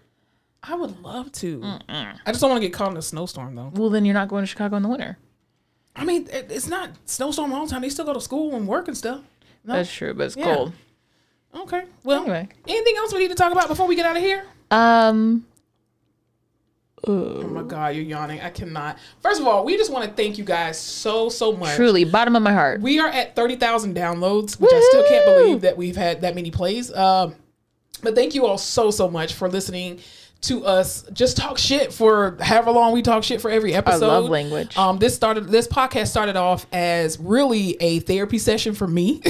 I 0.61 0.75
would 0.75 1.01
love 1.01 1.31
to. 1.33 1.63
I 1.87 2.13
just 2.27 2.41
don't 2.41 2.49
want 2.49 2.61
to 2.61 2.67
get 2.67 2.73
caught 2.73 2.91
in 2.91 2.97
a 2.97 3.01
snowstorm 3.01 3.55
though. 3.55 3.71
Well, 3.73 3.89
then 3.89 4.03
you're 4.03 4.13
not 4.13 4.27
going 4.27 4.43
to 4.43 4.47
Chicago 4.47 4.75
in 4.75 4.83
the 4.83 4.89
winter. 4.89 5.17
I 5.95 6.03
mean, 6.03 6.27
it, 6.31 6.51
it's 6.51 6.67
not 6.67 6.89
snowstorm 7.05 7.53
all 7.53 7.65
the 7.65 7.71
time. 7.71 7.81
They 7.81 7.89
still 7.89 8.03
go 8.05 8.13
to 8.13 8.19
school 8.21 8.55
and 8.55 8.67
work 8.67 8.89
and 8.89 8.97
stuff. 8.97 9.21
No. 9.63 9.75
That's 9.75 9.91
true, 9.91 10.13
but 10.13 10.25
it's 10.27 10.35
Yeah. 10.35 10.53
cold. 10.53 10.73
Okay. 11.55 11.83
Well, 12.03 12.21
Anyway. 12.23 12.49
anything 12.67 12.95
else 12.97 13.13
we 13.13 13.19
need 13.19 13.29
to 13.29 13.35
talk 13.35 13.51
about 13.53 13.69
before 13.69 13.87
we 13.87 13.95
get 13.95 14.05
out 14.05 14.17
of 14.17 14.21
here? 14.21 14.43
Um, 14.69 15.45
Oh 17.09 17.47
my 17.47 17.63
God, 17.63 17.95
you're 17.95 18.03
yawning. 18.03 18.39
I 18.41 18.49
cannot. 18.49 18.97
First 19.21 19.41
of 19.41 19.47
all, 19.47 19.65
we 19.65 19.77
just 19.77 19.91
want 19.91 20.05
to 20.05 20.11
thank 20.11 20.37
you 20.37 20.43
guys 20.43 20.79
so, 20.79 21.29
so 21.29 21.51
much. 21.51 21.75
truly, 21.75 22.03
bottom 22.03 22.35
of 22.35 22.43
my 22.43 22.53
heart. 22.53 22.81
We 22.81 22.99
are 22.99 23.09
at 23.09 23.35
30,000 23.35 23.95
downloads, 23.95 24.59
which 24.59 24.71
I 24.71 24.87
still 24.89 25.07
can't 25.07 25.25
believe 25.25 25.61
that 25.61 25.75
we've 25.75 25.95
had 25.95 26.21
that 26.21 26.35
many 26.35 26.51
plays. 26.51 26.93
Um, 26.93 27.35
but 28.03 28.15
thank 28.15 28.35
you 28.35 28.45
all 28.45 28.57
so, 28.57 28.91
so 28.91 29.09
much 29.09 29.33
for 29.33 29.49
listening 29.49 29.99
to 30.41 30.65
us 30.65 31.03
just 31.11 31.35
talk 31.35 31.57
shit 31.57 31.91
for 31.91 32.37
however 32.39 32.71
long 32.71 32.93
we 32.93 33.01
talk 33.01 33.23
shit 33.25 33.41
for 33.41 33.51
every 33.51 33.73
episode. 33.73 34.07
love 34.07 34.29
language. 34.29 34.77
Um, 34.77 34.97
this 34.97 35.13
started, 35.13 35.49
this 35.49 35.67
podcast 35.67 36.07
started 36.07 36.37
off 36.37 36.65
as 36.71 37.19
really 37.19 37.75
a 37.81 37.99
therapy 37.99 38.37
session 38.37 38.73
for 38.73 38.87
me 38.87 39.21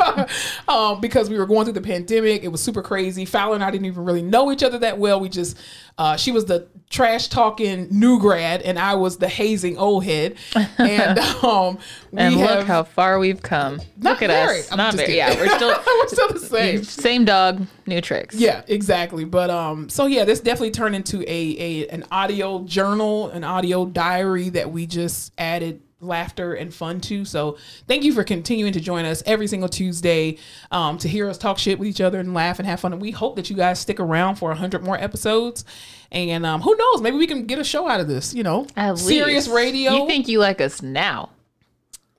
um, 0.68 1.00
because 1.00 1.28
we 1.28 1.36
were 1.36 1.46
going 1.46 1.64
through 1.64 1.72
the 1.72 1.80
pandemic. 1.80 2.44
It 2.44 2.48
was 2.48 2.62
super 2.62 2.80
crazy. 2.80 3.24
Fowler 3.24 3.56
and 3.56 3.64
I 3.64 3.72
didn't 3.72 3.86
even 3.86 4.04
really 4.04 4.22
know 4.22 4.52
each 4.52 4.62
other 4.62 4.78
that 4.78 4.98
well. 4.98 5.18
We 5.18 5.28
just, 5.28 5.58
uh, 5.98 6.16
she 6.16 6.32
was 6.32 6.46
the 6.46 6.68
trash 6.92 7.28
talking 7.28 7.88
new 7.90 8.20
grad 8.20 8.60
and 8.62 8.78
I 8.78 8.94
was 8.94 9.16
the 9.16 9.28
hazing 9.28 9.78
old 9.78 10.04
head. 10.04 10.36
And, 10.78 11.18
um, 11.42 11.78
we 12.10 12.18
and 12.18 12.36
look 12.36 12.50
have, 12.50 12.66
how 12.66 12.82
far 12.84 13.18
we've 13.18 13.42
come. 13.42 13.78
Not 13.96 14.12
look 14.12 14.22
at 14.22 14.30
very. 14.30 14.60
us. 14.60 14.70
I'm 14.70 14.78
Not 14.78 14.94
very. 14.94 15.06
kidding. 15.06 15.18
Yeah, 15.18 15.34
we're 15.36 15.48
still 15.56 15.68
we're 15.70 16.08
still 16.08 16.28
the 16.28 16.38
same. 16.38 16.84
same 16.84 17.24
dog, 17.24 17.66
new 17.86 18.00
tricks. 18.00 18.34
Yeah, 18.34 18.62
exactly. 18.68 19.24
But 19.24 19.50
um, 19.50 19.88
so 19.88 20.06
yeah, 20.06 20.24
this 20.24 20.40
definitely 20.40 20.72
turned 20.72 20.94
into 20.94 21.22
a, 21.22 21.26
a 21.58 21.88
an 21.88 22.04
audio 22.10 22.62
journal, 22.64 23.30
an 23.30 23.44
audio 23.44 23.86
diary 23.86 24.50
that 24.50 24.70
we 24.70 24.86
just 24.86 25.32
added 25.38 25.80
laughter 26.02 26.54
and 26.54 26.74
fun 26.74 27.00
too. 27.00 27.24
So 27.24 27.56
thank 27.86 28.04
you 28.04 28.12
for 28.12 28.24
continuing 28.24 28.72
to 28.72 28.80
join 28.80 29.04
us 29.04 29.22
every 29.24 29.46
single 29.46 29.68
Tuesday 29.68 30.38
um, 30.70 30.98
to 30.98 31.08
hear 31.08 31.28
us 31.28 31.38
talk 31.38 31.58
shit 31.58 31.78
with 31.78 31.88
each 31.88 32.00
other 32.00 32.18
and 32.20 32.34
laugh 32.34 32.58
and 32.58 32.66
have 32.66 32.80
fun. 32.80 32.92
And 32.92 33.00
we 33.00 33.10
hope 33.12 33.36
that 33.36 33.48
you 33.48 33.56
guys 33.56 33.78
stick 33.78 34.00
around 34.00 34.36
for 34.36 34.50
a 34.50 34.54
hundred 34.54 34.82
more 34.82 34.96
episodes. 34.98 35.64
And 36.10 36.44
um, 36.44 36.60
who 36.60 36.76
knows, 36.76 37.00
maybe 37.00 37.16
we 37.16 37.26
can 37.26 37.46
get 37.46 37.58
a 37.58 37.64
show 37.64 37.88
out 37.88 38.00
of 38.00 38.08
this. 38.08 38.34
You 38.34 38.42
know, 38.42 38.66
At 38.76 38.98
serious 38.98 39.46
least. 39.46 39.56
radio. 39.56 39.92
You 39.92 40.06
think 40.06 40.28
you 40.28 40.38
like 40.40 40.60
us 40.60 40.82
now? 40.82 41.30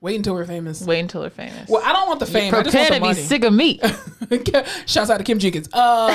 Wait 0.00 0.16
until 0.16 0.34
we're 0.34 0.44
famous. 0.44 0.82
Wait 0.82 1.00
until 1.00 1.22
we're 1.22 1.30
famous. 1.30 1.66
Well, 1.66 1.80
I 1.82 1.92
don't 1.94 2.06
want 2.06 2.20
the 2.20 2.26
fame. 2.26 2.54
I 2.54 2.62
just 2.62 2.76
want 2.76 2.88
the 2.88 2.94
to 2.96 3.00
be 3.00 3.06
money. 3.06 3.22
sick 3.22 3.42
of 3.44 3.54
me. 3.54 3.80
Shouts 4.86 5.08
out 5.08 5.16
to 5.16 5.24
Kim 5.24 5.38
Jenkins. 5.38 5.66
Uh, 5.72 6.14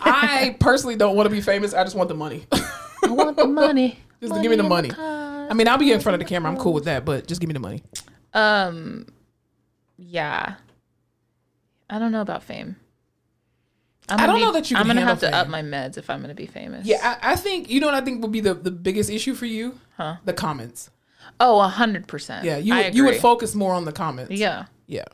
I 0.00 0.56
personally 0.60 0.94
don't 0.94 1.16
want 1.16 1.28
to 1.28 1.34
be 1.34 1.40
famous. 1.40 1.74
I 1.74 1.82
just 1.82 1.96
want 1.96 2.08
the 2.08 2.14
money. 2.14 2.46
I 2.52 3.08
want 3.08 3.36
the 3.36 3.46
money. 3.46 3.98
Just 4.20 4.40
give 4.40 4.50
me 4.50 4.56
the 4.56 4.62
money. 4.62 4.90
I 5.50 5.54
mean, 5.54 5.68
I'll 5.68 5.78
be 5.78 5.92
in 5.92 6.00
front 6.00 6.14
of 6.14 6.20
the 6.20 6.24
camera. 6.26 6.50
I'm 6.50 6.58
cool 6.58 6.72
with 6.72 6.84
that, 6.84 7.04
but 7.04 7.26
just 7.26 7.40
give 7.40 7.48
me 7.48 7.54
the 7.54 7.60
money. 7.60 7.82
Um, 8.32 9.06
yeah. 9.96 10.54
I 11.88 11.98
don't 11.98 12.12
know 12.12 12.20
about 12.20 12.42
fame. 12.42 12.76
I'm 14.08 14.20
I 14.20 14.26
don't 14.26 14.36
be- 14.36 14.42
know 14.42 14.52
that 14.52 14.70
you 14.70 14.76
I'm 14.76 14.86
gonna 14.86 15.00
have 15.00 15.20
to 15.20 15.34
up 15.34 15.48
my 15.48 15.62
meds 15.62 15.96
if 15.96 16.10
I'm 16.10 16.20
gonna 16.20 16.34
be 16.34 16.46
famous. 16.46 16.86
Yeah, 16.86 17.16
I, 17.22 17.32
I 17.32 17.36
think 17.36 17.70
you 17.70 17.80
know 17.80 17.86
what 17.86 17.94
I 17.94 18.02
think 18.02 18.20
would 18.22 18.32
be 18.32 18.40
the, 18.40 18.52
the 18.52 18.70
biggest 18.70 19.08
issue 19.08 19.34
for 19.34 19.46
you. 19.46 19.78
Huh? 19.96 20.16
The 20.24 20.34
comments. 20.34 20.90
Oh, 21.40 21.60
a 21.60 21.68
hundred 21.68 22.06
percent. 22.06 22.44
Yeah, 22.44 22.58
you 22.58 22.74
would, 22.74 22.94
you 22.94 23.04
would 23.06 23.16
focus 23.16 23.54
more 23.54 23.72
on 23.72 23.86
the 23.86 23.92
comments. 23.92 24.30
Yeah, 24.32 24.66
yeah. 24.86 25.04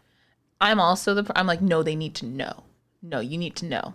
I'm 0.60 0.80
also 0.80 1.14
the. 1.14 1.30
I'm 1.36 1.46
like, 1.46 1.60
no, 1.62 1.82
they 1.84 1.94
need 1.94 2.14
to 2.16 2.26
know. 2.26 2.64
No, 3.00 3.20
you 3.20 3.38
need 3.38 3.54
to 3.56 3.64
know. 3.66 3.94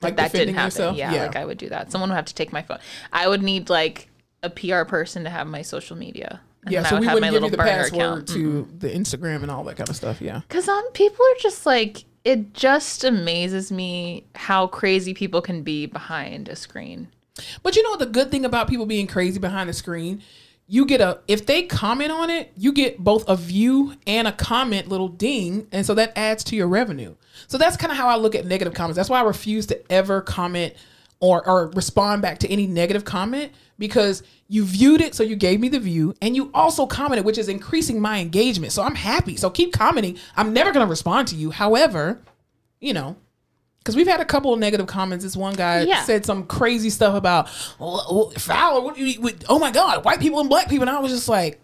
Like 0.00 0.16
that 0.16 0.32
didn't 0.32 0.54
happen. 0.54 0.96
Yeah, 0.96 1.12
Yeah. 1.12 1.22
like 1.26 1.36
I 1.36 1.44
would 1.44 1.58
do 1.58 1.68
that. 1.68 1.92
Someone 1.92 2.10
would 2.10 2.16
have 2.16 2.24
to 2.26 2.34
take 2.34 2.52
my 2.52 2.62
phone. 2.62 2.78
I 3.12 3.28
would 3.28 3.42
need 3.42 3.70
like 3.70 4.08
a 4.42 4.50
PR 4.50 4.84
person 4.84 5.24
to 5.24 5.30
have 5.30 5.46
my 5.46 5.62
social 5.62 5.96
media. 5.96 6.40
And 6.64 6.72
Yeah, 6.72 6.80
then 6.82 6.86
I 6.86 6.88
so 6.90 6.94
would 6.96 7.00
we 7.00 7.06
have 7.06 7.14
wouldn't 7.14 7.32
my 7.32 7.38
give 7.38 7.42
you 7.42 7.48
little 7.48 7.50
the 7.50 7.56
burner 7.56 7.82
password 7.82 8.00
account. 8.00 8.28
to 8.28 8.68
the 8.78 8.88
Instagram 8.88 9.42
and 9.42 9.50
all 9.50 9.64
that 9.64 9.76
kind 9.76 9.88
of 9.88 9.96
stuff. 9.96 10.20
Yeah. 10.20 10.40
Because 10.48 10.68
um, 10.68 10.84
people 10.92 11.24
are 11.24 11.40
just 11.40 11.66
like, 11.66 12.04
it 12.24 12.54
just 12.54 13.02
amazes 13.04 13.72
me 13.72 14.26
how 14.34 14.66
crazy 14.68 15.12
people 15.14 15.42
can 15.42 15.62
be 15.62 15.86
behind 15.86 16.48
a 16.48 16.56
screen. 16.56 17.08
But 17.62 17.76
you 17.76 17.82
know 17.82 17.96
the 17.96 18.06
good 18.06 18.30
thing 18.30 18.44
about 18.44 18.68
people 18.68 18.86
being 18.86 19.06
crazy 19.06 19.38
behind 19.40 19.70
a 19.70 19.72
screen? 19.72 20.22
You 20.68 20.86
get 20.86 21.00
a 21.00 21.18
if 21.26 21.46
they 21.46 21.64
comment 21.64 22.12
on 22.12 22.30
it, 22.30 22.52
you 22.56 22.72
get 22.72 22.98
both 22.98 23.28
a 23.28 23.36
view 23.36 23.94
and 24.06 24.28
a 24.28 24.32
comment 24.32 24.88
little 24.88 25.08
ding, 25.08 25.66
and 25.72 25.84
so 25.84 25.94
that 25.94 26.16
adds 26.16 26.44
to 26.44 26.56
your 26.56 26.68
revenue. 26.68 27.14
So 27.48 27.58
that's 27.58 27.76
kind 27.76 27.90
of 27.90 27.98
how 27.98 28.06
I 28.08 28.16
look 28.16 28.34
at 28.34 28.46
negative 28.46 28.72
comments. 28.74 28.96
That's 28.96 29.10
why 29.10 29.18
I 29.18 29.22
refuse 29.24 29.66
to 29.66 29.92
ever 29.92 30.20
comment 30.20 30.74
or 31.20 31.46
or 31.46 31.68
respond 31.74 32.22
back 32.22 32.38
to 32.38 32.50
any 32.50 32.66
negative 32.66 33.04
comment 33.04 33.52
because 33.82 34.22
you 34.48 34.64
viewed 34.64 35.00
it, 35.00 35.14
so 35.14 35.22
you 35.24 35.34
gave 35.36 35.58
me 35.60 35.68
the 35.68 35.80
view, 35.80 36.14
and 36.22 36.36
you 36.36 36.50
also 36.54 36.86
commented, 36.86 37.24
which 37.26 37.36
is 37.36 37.48
increasing 37.48 38.00
my 38.00 38.20
engagement. 38.20 38.72
So 38.72 38.82
I'm 38.82 38.94
happy. 38.94 39.36
So 39.36 39.50
keep 39.50 39.72
commenting. 39.72 40.16
I'm 40.36 40.52
never 40.52 40.70
gonna 40.72 40.86
respond 40.86 41.26
to 41.28 41.34
you. 41.34 41.50
However, 41.50 42.22
you 42.80 42.94
know, 42.94 43.16
because 43.78 43.96
we've 43.96 44.06
had 44.06 44.20
a 44.20 44.24
couple 44.24 44.52
of 44.54 44.60
negative 44.60 44.86
comments. 44.86 45.24
This 45.24 45.36
one 45.36 45.54
guy 45.54 45.82
Yeah. 45.82 46.04
said 46.04 46.24
some 46.24 46.44
crazy 46.44 46.88
stuff 46.90 47.16
about 47.16 47.48
"Well, 47.80 48.06
well, 48.10 48.30
Fowler. 48.38 48.80
What, 48.80 48.96
what- 49.18 49.44
oh 49.48 49.58
my 49.58 49.72
God, 49.72 50.04
white 50.04 50.20
people 50.20 50.38
and 50.38 50.48
black 50.48 50.68
people. 50.68 50.86
And 50.88 50.96
I 50.96 51.00
was 51.00 51.10
just 51.10 51.28
like, 51.28 51.60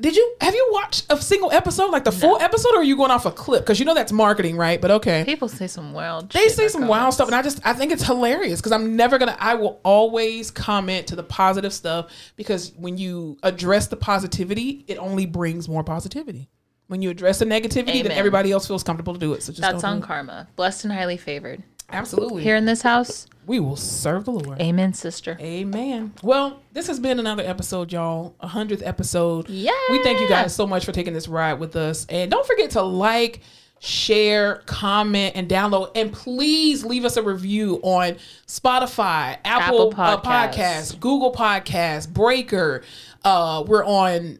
did 0.00 0.16
you 0.16 0.34
have 0.40 0.54
you 0.54 0.68
watched 0.72 1.06
a 1.08 1.16
single 1.22 1.52
episode, 1.52 1.92
like 1.92 2.02
the 2.02 2.10
full 2.10 2.36
episode, 2.40 2.74
or 2.74 2.78
are 2.78 2.84
you 2.84 2.96
going 2.96 3.12
off 3.12 3.26
a 3.26 3.30
clip? 3.30 3.62
Because 3.62 3.78
you 3.78 3.86
know 3.86 3.94
that's 3.94 4.10
marketing, 4.10 4.56
right? 4.56 4.80
But 4.80 4.90
okay. 4.90 5.24
People 5.24 5.48
say 5.48 5.68
some 5.68 5.92
wild. 5.92 6.32
They 6.32 6.48
say 6.48 6.66
some 6.66 6.88
wild 6.88 7.14
stuff, 7.14 7.28
and 7.28 7.34
I 7.36 7.42
just 7.42 7.60
I 7.64 7.74
think 7.74 7.92
it's 7.92 8.02
hilarious 8.02 8.60
because 8.60 8.72
I'm 8.72 8.96
never 8.96 9.18
gonna. 9.18 9.36
I 9.38 9.54
will 9.54 9.80
always 9.84 10.50
comment 10.50 11.06
to 11.08 11.16
the 11.16 11.22
positive 11.22 11.72
stuff 11.72 12.10
because 12.34 12.72
when 12.76 12.98
you 12.98 13.38
address 13.44 13.86
the 13.86 13.96
positivity, 13.96 14.84
it 14.88 14.98
only 14.98 15.26
brings 15.26 15.68
more 15.68 15.84
positivity. 15.84 16.50
When 16.88 17.00
you 17.00 17.10
address 17.10 17.38
the 17.38 17.46
negativity, 17.46 18.02
then 18.02 18.12
everybody 18.12 18.50
else 18.50 18.66
feels 18.66 18.82
comfortable 18.82 19.14
to 19.14 19.20
do 19.20 19.32
it. 19.34 19.44
So 19.44 19.52
just 19.52 19.62
That's 19.62 19.82
don't 19.82 19.90
on 19.92 20.00
do 20.00 20.06
karma. 20.06 20.48
Blessed 20.56 20.84
and 20.84 20.92
highly 20.92 21.16
favored. 21.16 21.62
Absolutely. 21.90 22.42
Here 22.42 22.56
in 22.56 22.64
this 22.64 22.82
house, 22.82 23.26
we 23.46 23.60
will 23.60 23.76
serve 23.76 24.24
the 24.24 24.30
Lord. 24.32 24.60
amen, 24.60 24.94
sister. 24.94 25.36
Amen. 25.40 26.12
Well, 26.22 26.62
this 26.72 26.86
has 26.86 26.98
been 26.98 27.18
another 27.18 27.42
episode, 27.44 27.92
y'all. 27.92 28.34
A 28.40 28.46
hundredth 28.48 28.82
episode. 28.84 29.48
Yeah. 29.48 29.72
We 29.90 30.02
thank 30.02 30.18
you 30.20 30.28
guys 30.28 30.54
so 30.54 30.66
much 30.66 30.84
for 30.84 30.92
taking 30.92 31.12
this 31.12 31.28
ride 31.28 31.54
with 31.54 31.76
us. 31.76 32.06
And 32.08 32.30
don't 32.30 32.46
forget 32.46 32.70
to 32.70 32.82
like, 32.82 33.40
share, 33.80 34.62
comment, 34.64 35.36
and 35.36 35.46
download. 35.48 35.90
And 35.94 36.10
please 36.10 36.84
leave 36.86 37.04
us 37.04 37.18
a 37.18 37.22
review 37.22 37.80
on 37.82 38.16
Spotify, 38.46 39.36
Apple, 39.44 39.92
Apple 39.92 39.94
uh, 40.00 40.20
Podcasts. 40.20 40.54
Podcasts, 40.54 41.00
Google 41.00 41.32
Podcasts, 41.34 42.08
Breaker. 42.08 42.82
Uh, 43.24 43.62
we're 43.66 43.84
on 43.84 44.38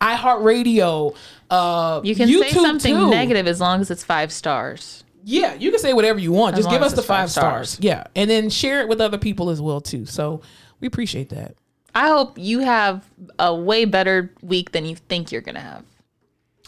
iHeartRadio. 0.00 1.16
Uh, 1.50 2.00
You 2.04 2.14
can 2.14 2.28
YouTube 2.28 2.40
say 2.42 2.50
something 2.50 2.94
too. 2.94 3.10
negative 3.10 3.46
as 3.46 3.60
long 3.60 3.80
as 3.80 3.90
it's 3.90 4.04
five 4.04 4.30
stars. 4.32 5.04
Yeah, 5.24 5.54
you 5.54 5.70
can 5.70 5.78
say 5.80 5.92
whatever 5.92 6.18
you 6.18 6.32
want. 6.32 6.56
Just 6.56 6.68
give 6.70 6.82
us 6.82 6.92
the 6.92 7.02
five 7.02 7.06
five 7.24 7.30
stars. 7.30 7.70
stars. 7.70 7.84
Yeah, 7.84 8.04
and 8.16 8.28
then 8.28 8.50
share 8.50 8.80
it 8.80 8.88
with 8.88 9.00
other 9.00 9.18
people 9.18 9.50
as 9.50 9.60
well 9.60 9.80
too. 9.80 10.04
So 10.06 10.40
we 10.80 10.86
appreciate 10.88 11.28
that. 11.30 11.54
I 11.94 12.08
hope 12.08 12.38
you 12.38 12.60
have 12.60 13.04
a 13.38 13.54
way 13.54 13.84
better 13.84 14.32
week 14.42 14.72
than 14.72 14.84
you 14.86 14.96
think 14.96 15.30
you're 15.30 15.42
gonna 15.42 15.60
have. 15.60 15.84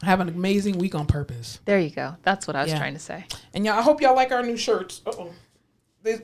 Have 0.03 0.21
an 0.21 0.29
amazing 0.29 0.77
week 0.79 0.95
on 0.95 1.07
purpose. 1.07 1.61
There 1.65 1.79
you 1.81 1.89
go. 1.91 2.17
That's 2.23 2.47
what 2.47 2.57
I 2.57 2.63
was 2.63 2.71
Yeah. 2.73 2.79
trying 2.79 2.93
to 2.95 3.01
say. 3.01 3.25
And 3.55 3.65
y'all, 3.65 3.79
I 3.79 3.83
hope 3.83 4.01
y'all 4.03 4.15
like 4.15 4.33
our 4.33 4.43
new 4.43 4.57
shirts. 4.57 5.01
Uh 5.07 5.13
oh, 5.19 5.31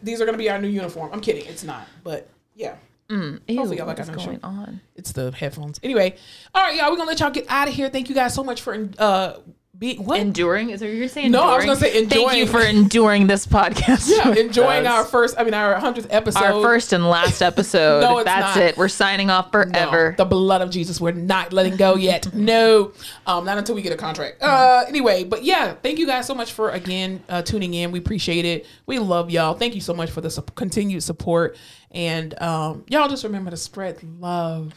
these 0.03 0.21
are 0.21 0.27
gonna 0.27 0.37
be 0.39 0.51
our 0.51 0.61
new 0.61 0.69
uniform. 0.69 1.11
I'm 1.13 1.21
kidding, 1.21 1.47
it's 1.47 1.65
not. 1.65 1.87
But 2.05 2.29
yeah, 2.55 2.75
Ew, 3.09 3.41
Hopefully 3.49 3.79
y'all 3.79 3.87
like 3.87 3.99
what 3.99 4.01
is 4.01 4.09
our 4.11 4.15
new 4.17 4.25
going 4.25 4.37
shirt. 4.37 4.45
on? 4.45 4.81
it's 4.95 5.13
the 5.13 5.33
headphones. 5.33 5.81
Anyway, 5.83 6.15
all 6.55 6.63
right, 6.63 6.77
y'all, 6.77 6.91
we're 6.91 6.97
gonna 6.97 7.09
let 7.09 7.21
y'all 7.21 7.31
get 7.31 7.47
out 7.49 7.67
of 7.69 7.75
here. 7.75 7.89
Thank 7.89 8.09
you 8.09 8.15
guys 8.15 8.35
so 8.35 8.45
much 8.45 8.61
for 8.61 8.89
uh 8.99 9.35
being 9.81 10.05
what? 10.05 10.21
Enduring? 10.21 10.71
Is 10.71 10.81
that 10.81 10.87
what 10.87 10.95
you're 10.95 11.09
saying? 11.09 11.33
No, 11.33 11.43
I 11.43 11.57
was 11.57 11.65
enduring? 11.65 11.67
gonna 11.67 11.81
say 11.81 12.03
enjoying. 12.03 12.27
Thank 12.29 12.39
you 12.39 12.47
for 12.47 12.61
enduring 12.61 13.27
this 13.27 13.47
podcast. 13.47 14.09
yeah, 14.15 14.33
enjoying 14.41 14.87
us. 14.87 14.93
our 14.93 15.05
first. 15.07 15.35
I 15.39 15.43
mean, 15.43 15.55
our 15.55 15.75
hundredth 15.81 16.07
episode. 16.11 16.45
our 16.45 16.63
first 16.63 16.93
and 16.93 17.09
last 17.09 17.41
episode. 17.51 18.03
No, 18.03 18.19
it's 18.19 18.27
That's 18.27 18.57
not. 18.57 18.65
it. 18.65 18.77
We're 18.77 18.89
signing 18.89 19.31
off 19.31 19.47
No, 19.47 19.63
forever. 19.63 20.15
the 20.19 20.27
blood 20.27 20.61
of 20.61 20.71
Jesus. 20.71 21.01
We're 21.01 21.13
not 21.13 21.53
letting 21.53 21.77
go 21.77 21.97
yet. 21.97 22.29
No, 22.41 22.93
um, 23.27 23.45
not 23.45 23.59
until 23.59 23.75
we 23.75 23.83
get 23.83 23.93
a 23.93 23.97
contract. 23.97 24.43
Uh, 24.43 24.85
anyway, 24.87 25.25
but 25.25 25.45
yeah, 25.45 25.75
thank 25.75 25.99
you 25.99 26.07
guys 26.07 26.27
so 26.27 26.35
much 26.35 26.53
for 26.53 26.71
again 26.71 27.23
uh, 27.29 27.43
tuning 27.43 27.75
in. 27.75 27.91
We 27.91 27.99
appreciate 27.99 28.45
it. 28.45 28.67
We 28.87 28.99
love 28.99 29.31
y'all. 29.31 29.55
Thank 29.55 29.75
you 29.75 29.81
so 29.81 29.95
much 29.95 30.11
for 30.11 30.21
the 30.21 30.31
sup- 30.31 30.55
continued 30.55 31.03
support. 31.03 31.57
And 31.91 32.41
um, 32.41 32.85
y'all 32.89 33.09
just 33.09 33.25
remember 33.25 33.51
to 33.51 33.57
spread 33.57 33.99
love 34.21 34.75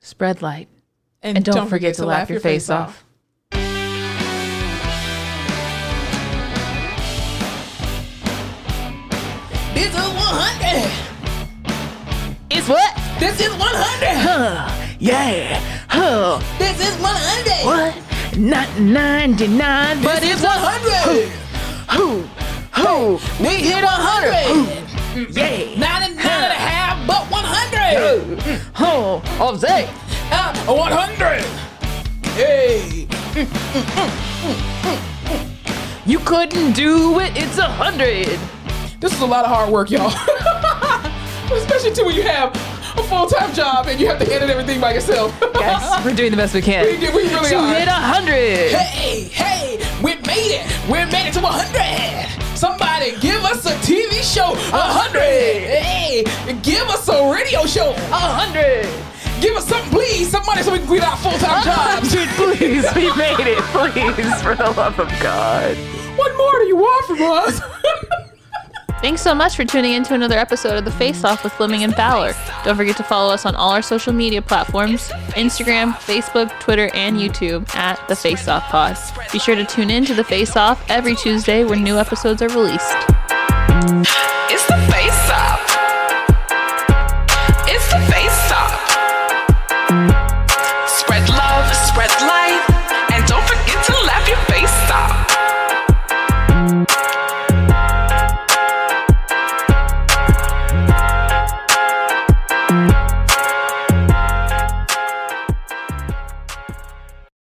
Spread 0.00 0.40
light. 0.42 0.68
And 1.22 1.44
don't, 1.44 1.68
forget, 1.68 1.96
to 1.96 2.06
laugh 2.06 2.30
your 2.30 2.40
face 2.40 2.70
off. 2.70 3.04
This 9.78 9.94
is 9.94 9.94
100. 9.94 10.90
It's 12.50 12.68
what? 12.68 12.92
This 13.20 13.38
is 13.40 13.50
100. 13.50 14.08
Huh. 14.18 14.68
Yeah. 14.98 15.60
Huh. 15.88 16.42
This 16.58 16.80
is 16.80 17.00
100. 17.00 17.64
What? 17.64 17.94
Not 18.36 18.68
99, 18.80 20.02
but 20.02 20.24
it's 20.24 20.42
100. 20.42 20.90
Who? 21.06 21.30
Who? 21.94 22.26
Who? 22.74 23.20
We 23.40 23.54
hit 23.70 23.84
100. 23.84 25.30
Yeah. 25.30 25.78
99 25.78 26.26
and 26.26 26.26
a 26.26 26.58
half, 26.58 27.06
but 27.06 27.30
100. 27.30 28.60
Oh, 28.80 29.22
oh, 29.38 29.54
Zay. 29.56 29.88
Uh, 30.32 30.52
100. 30.66 31.44
Hey. 32.34 33.06
You 36.08 36.18
couldn't 36.20 36.72
do 36.72 37.20
it. 37.20 37.36
It's 37.36 37.58
a 37.58 37.64
hundred. 37.64 38.40
This 39.00 39.12
is 39.12 39.20
a 39.20 39.26
lot 39.26 39.44
of 39.44 39.50
hard 39.50 39.70
work, 39.72 39.90
y'all. 39.90 40.10
Especially 41.56 41.92
too 41.92 42.04
when 42.04 42.16
you 42.16 42.22
have 42.22 42.50
a 42.98 43.02
full-time 43.04 43.54
job 43.54 43.86
and 43.86 44.00
you 44.00 44.06
have 44.08 44.18
to 44.18 44.26
edit 44.32 44.50
everything 44.50 44.80
by 44.80 44.92
yourself. 44.94 45.34
Yes, 45.58 46.04
we're 46.04 46.14
doing 46.14 46.30
the 46.30 46.36
best 46.36 46.54
we 46.54 46.62
can. 46.62 46.84
we, 46.86 46.96
we 46.98 47.28
really 47.28 47.48
to 47.50 47.56
are. 47.56 47.74
hit 47.74 47.88
a 47.88 47.92
hundred. 47.92 48.70
Hey, 48.70 49.24
hey, 49.24 49.76
we 50.02 50.14
made 50.26 50.54
it. 50.54 50.64
We 50.86 50.92
made 51.12 51.28
it 51.28 51.34
to 51.34 51.40
100. 51.40 52.56
Somebody 52.56 53.18
give 53.20 53.42
us 53.44 53.66
a 53.66 53.74
TV 53.84 54.22
show. 54.22 54.54
100. 54.70 55.20
Hey, 55.20 56.24
give 56.62 56.88
us 56.88 57.08
a 57.08 57.30
radio 57.32 57.66
show. 57.66 57.90
A 57.90 58.22
hundred. 58.38 58.86
Give 59.42 59.56
us 59.56 59.66
something, 59.68 59.90
please. 59.90 60.30
Some 60.30 60.46
money 60.46 60.62
so 60.62 60.72
we 60.72 60.78
can 60.78 60.86
quit 60.86 61.02
our 61.04 61.16
full-time 61.18 61.62
jobs. 61.64 62.14
please. 62.36 62.86
We 62.94 63.12
made 63.16 63.40
it. 63.40 63.58
Please, 64.14 64.40
for 64.42 64.54
the 64.54 64.70
love 64.72 64.98
of 64.98 65.08
God. 65.20 65.76
What 66.16 66.36
more 66.36 66.58
do 66.60 66.66
you 66.66 66.76
want 66.76 67.06
from 67.06 67.22
us? 67.22 67.60
Thanks 69.00 69.22
so 69.22 69.32
much 69.32 69.54
for 69.54 69.64
tuning 69.64 69.92
in 69.92 70.02
to 70.04 70.14
another 70.14 70.36
episode 70.36 70.76
of 70.76 70.84
The 70.84 70.90
Face 70.90 71.22
Off 71.22 71.44
with 71.44 71.52
Fleming 71.52 71.84
and 71.84 71.94
Fowler. 71.94 72.34
Don't 72.64 72.76
forget 72.76 72.96
to 72.96 73.04
follow 73.04 73.32
us 73.32 73.46
on 73.46 73.54
all 73.54 73.70
our 73.70 73.80
social 73.80 74.12
media 74.12 74.42
platforms 74.42 75.08
Instagram, 75.36 75.92
Facebook, 75.92 76.50
Twitter, 76.58 76.90
and 76.94 77.16
YouTube 77.16 77.72
at 77.76 78.06
The 78.08 78.16
Face 78.16 78.48
Off 78.48 78.64
Pod. 78.64 78.96
Be 79.32 79.38
sure 79.38 79.54
to 79.54 79.64
tune 79.64 79.90
in 79.90 80.04
to 80.06 80.14
The 80.14 80.24
Face 80.24 80.56
Off 80.56 80.84
every 80.90 81.14
Tuesday 81.14 81.62
when 81.62 81.84
new 81.84 81.96
episodes 81.96 82.42
are 82.42 82.48
released. 82.48 82.96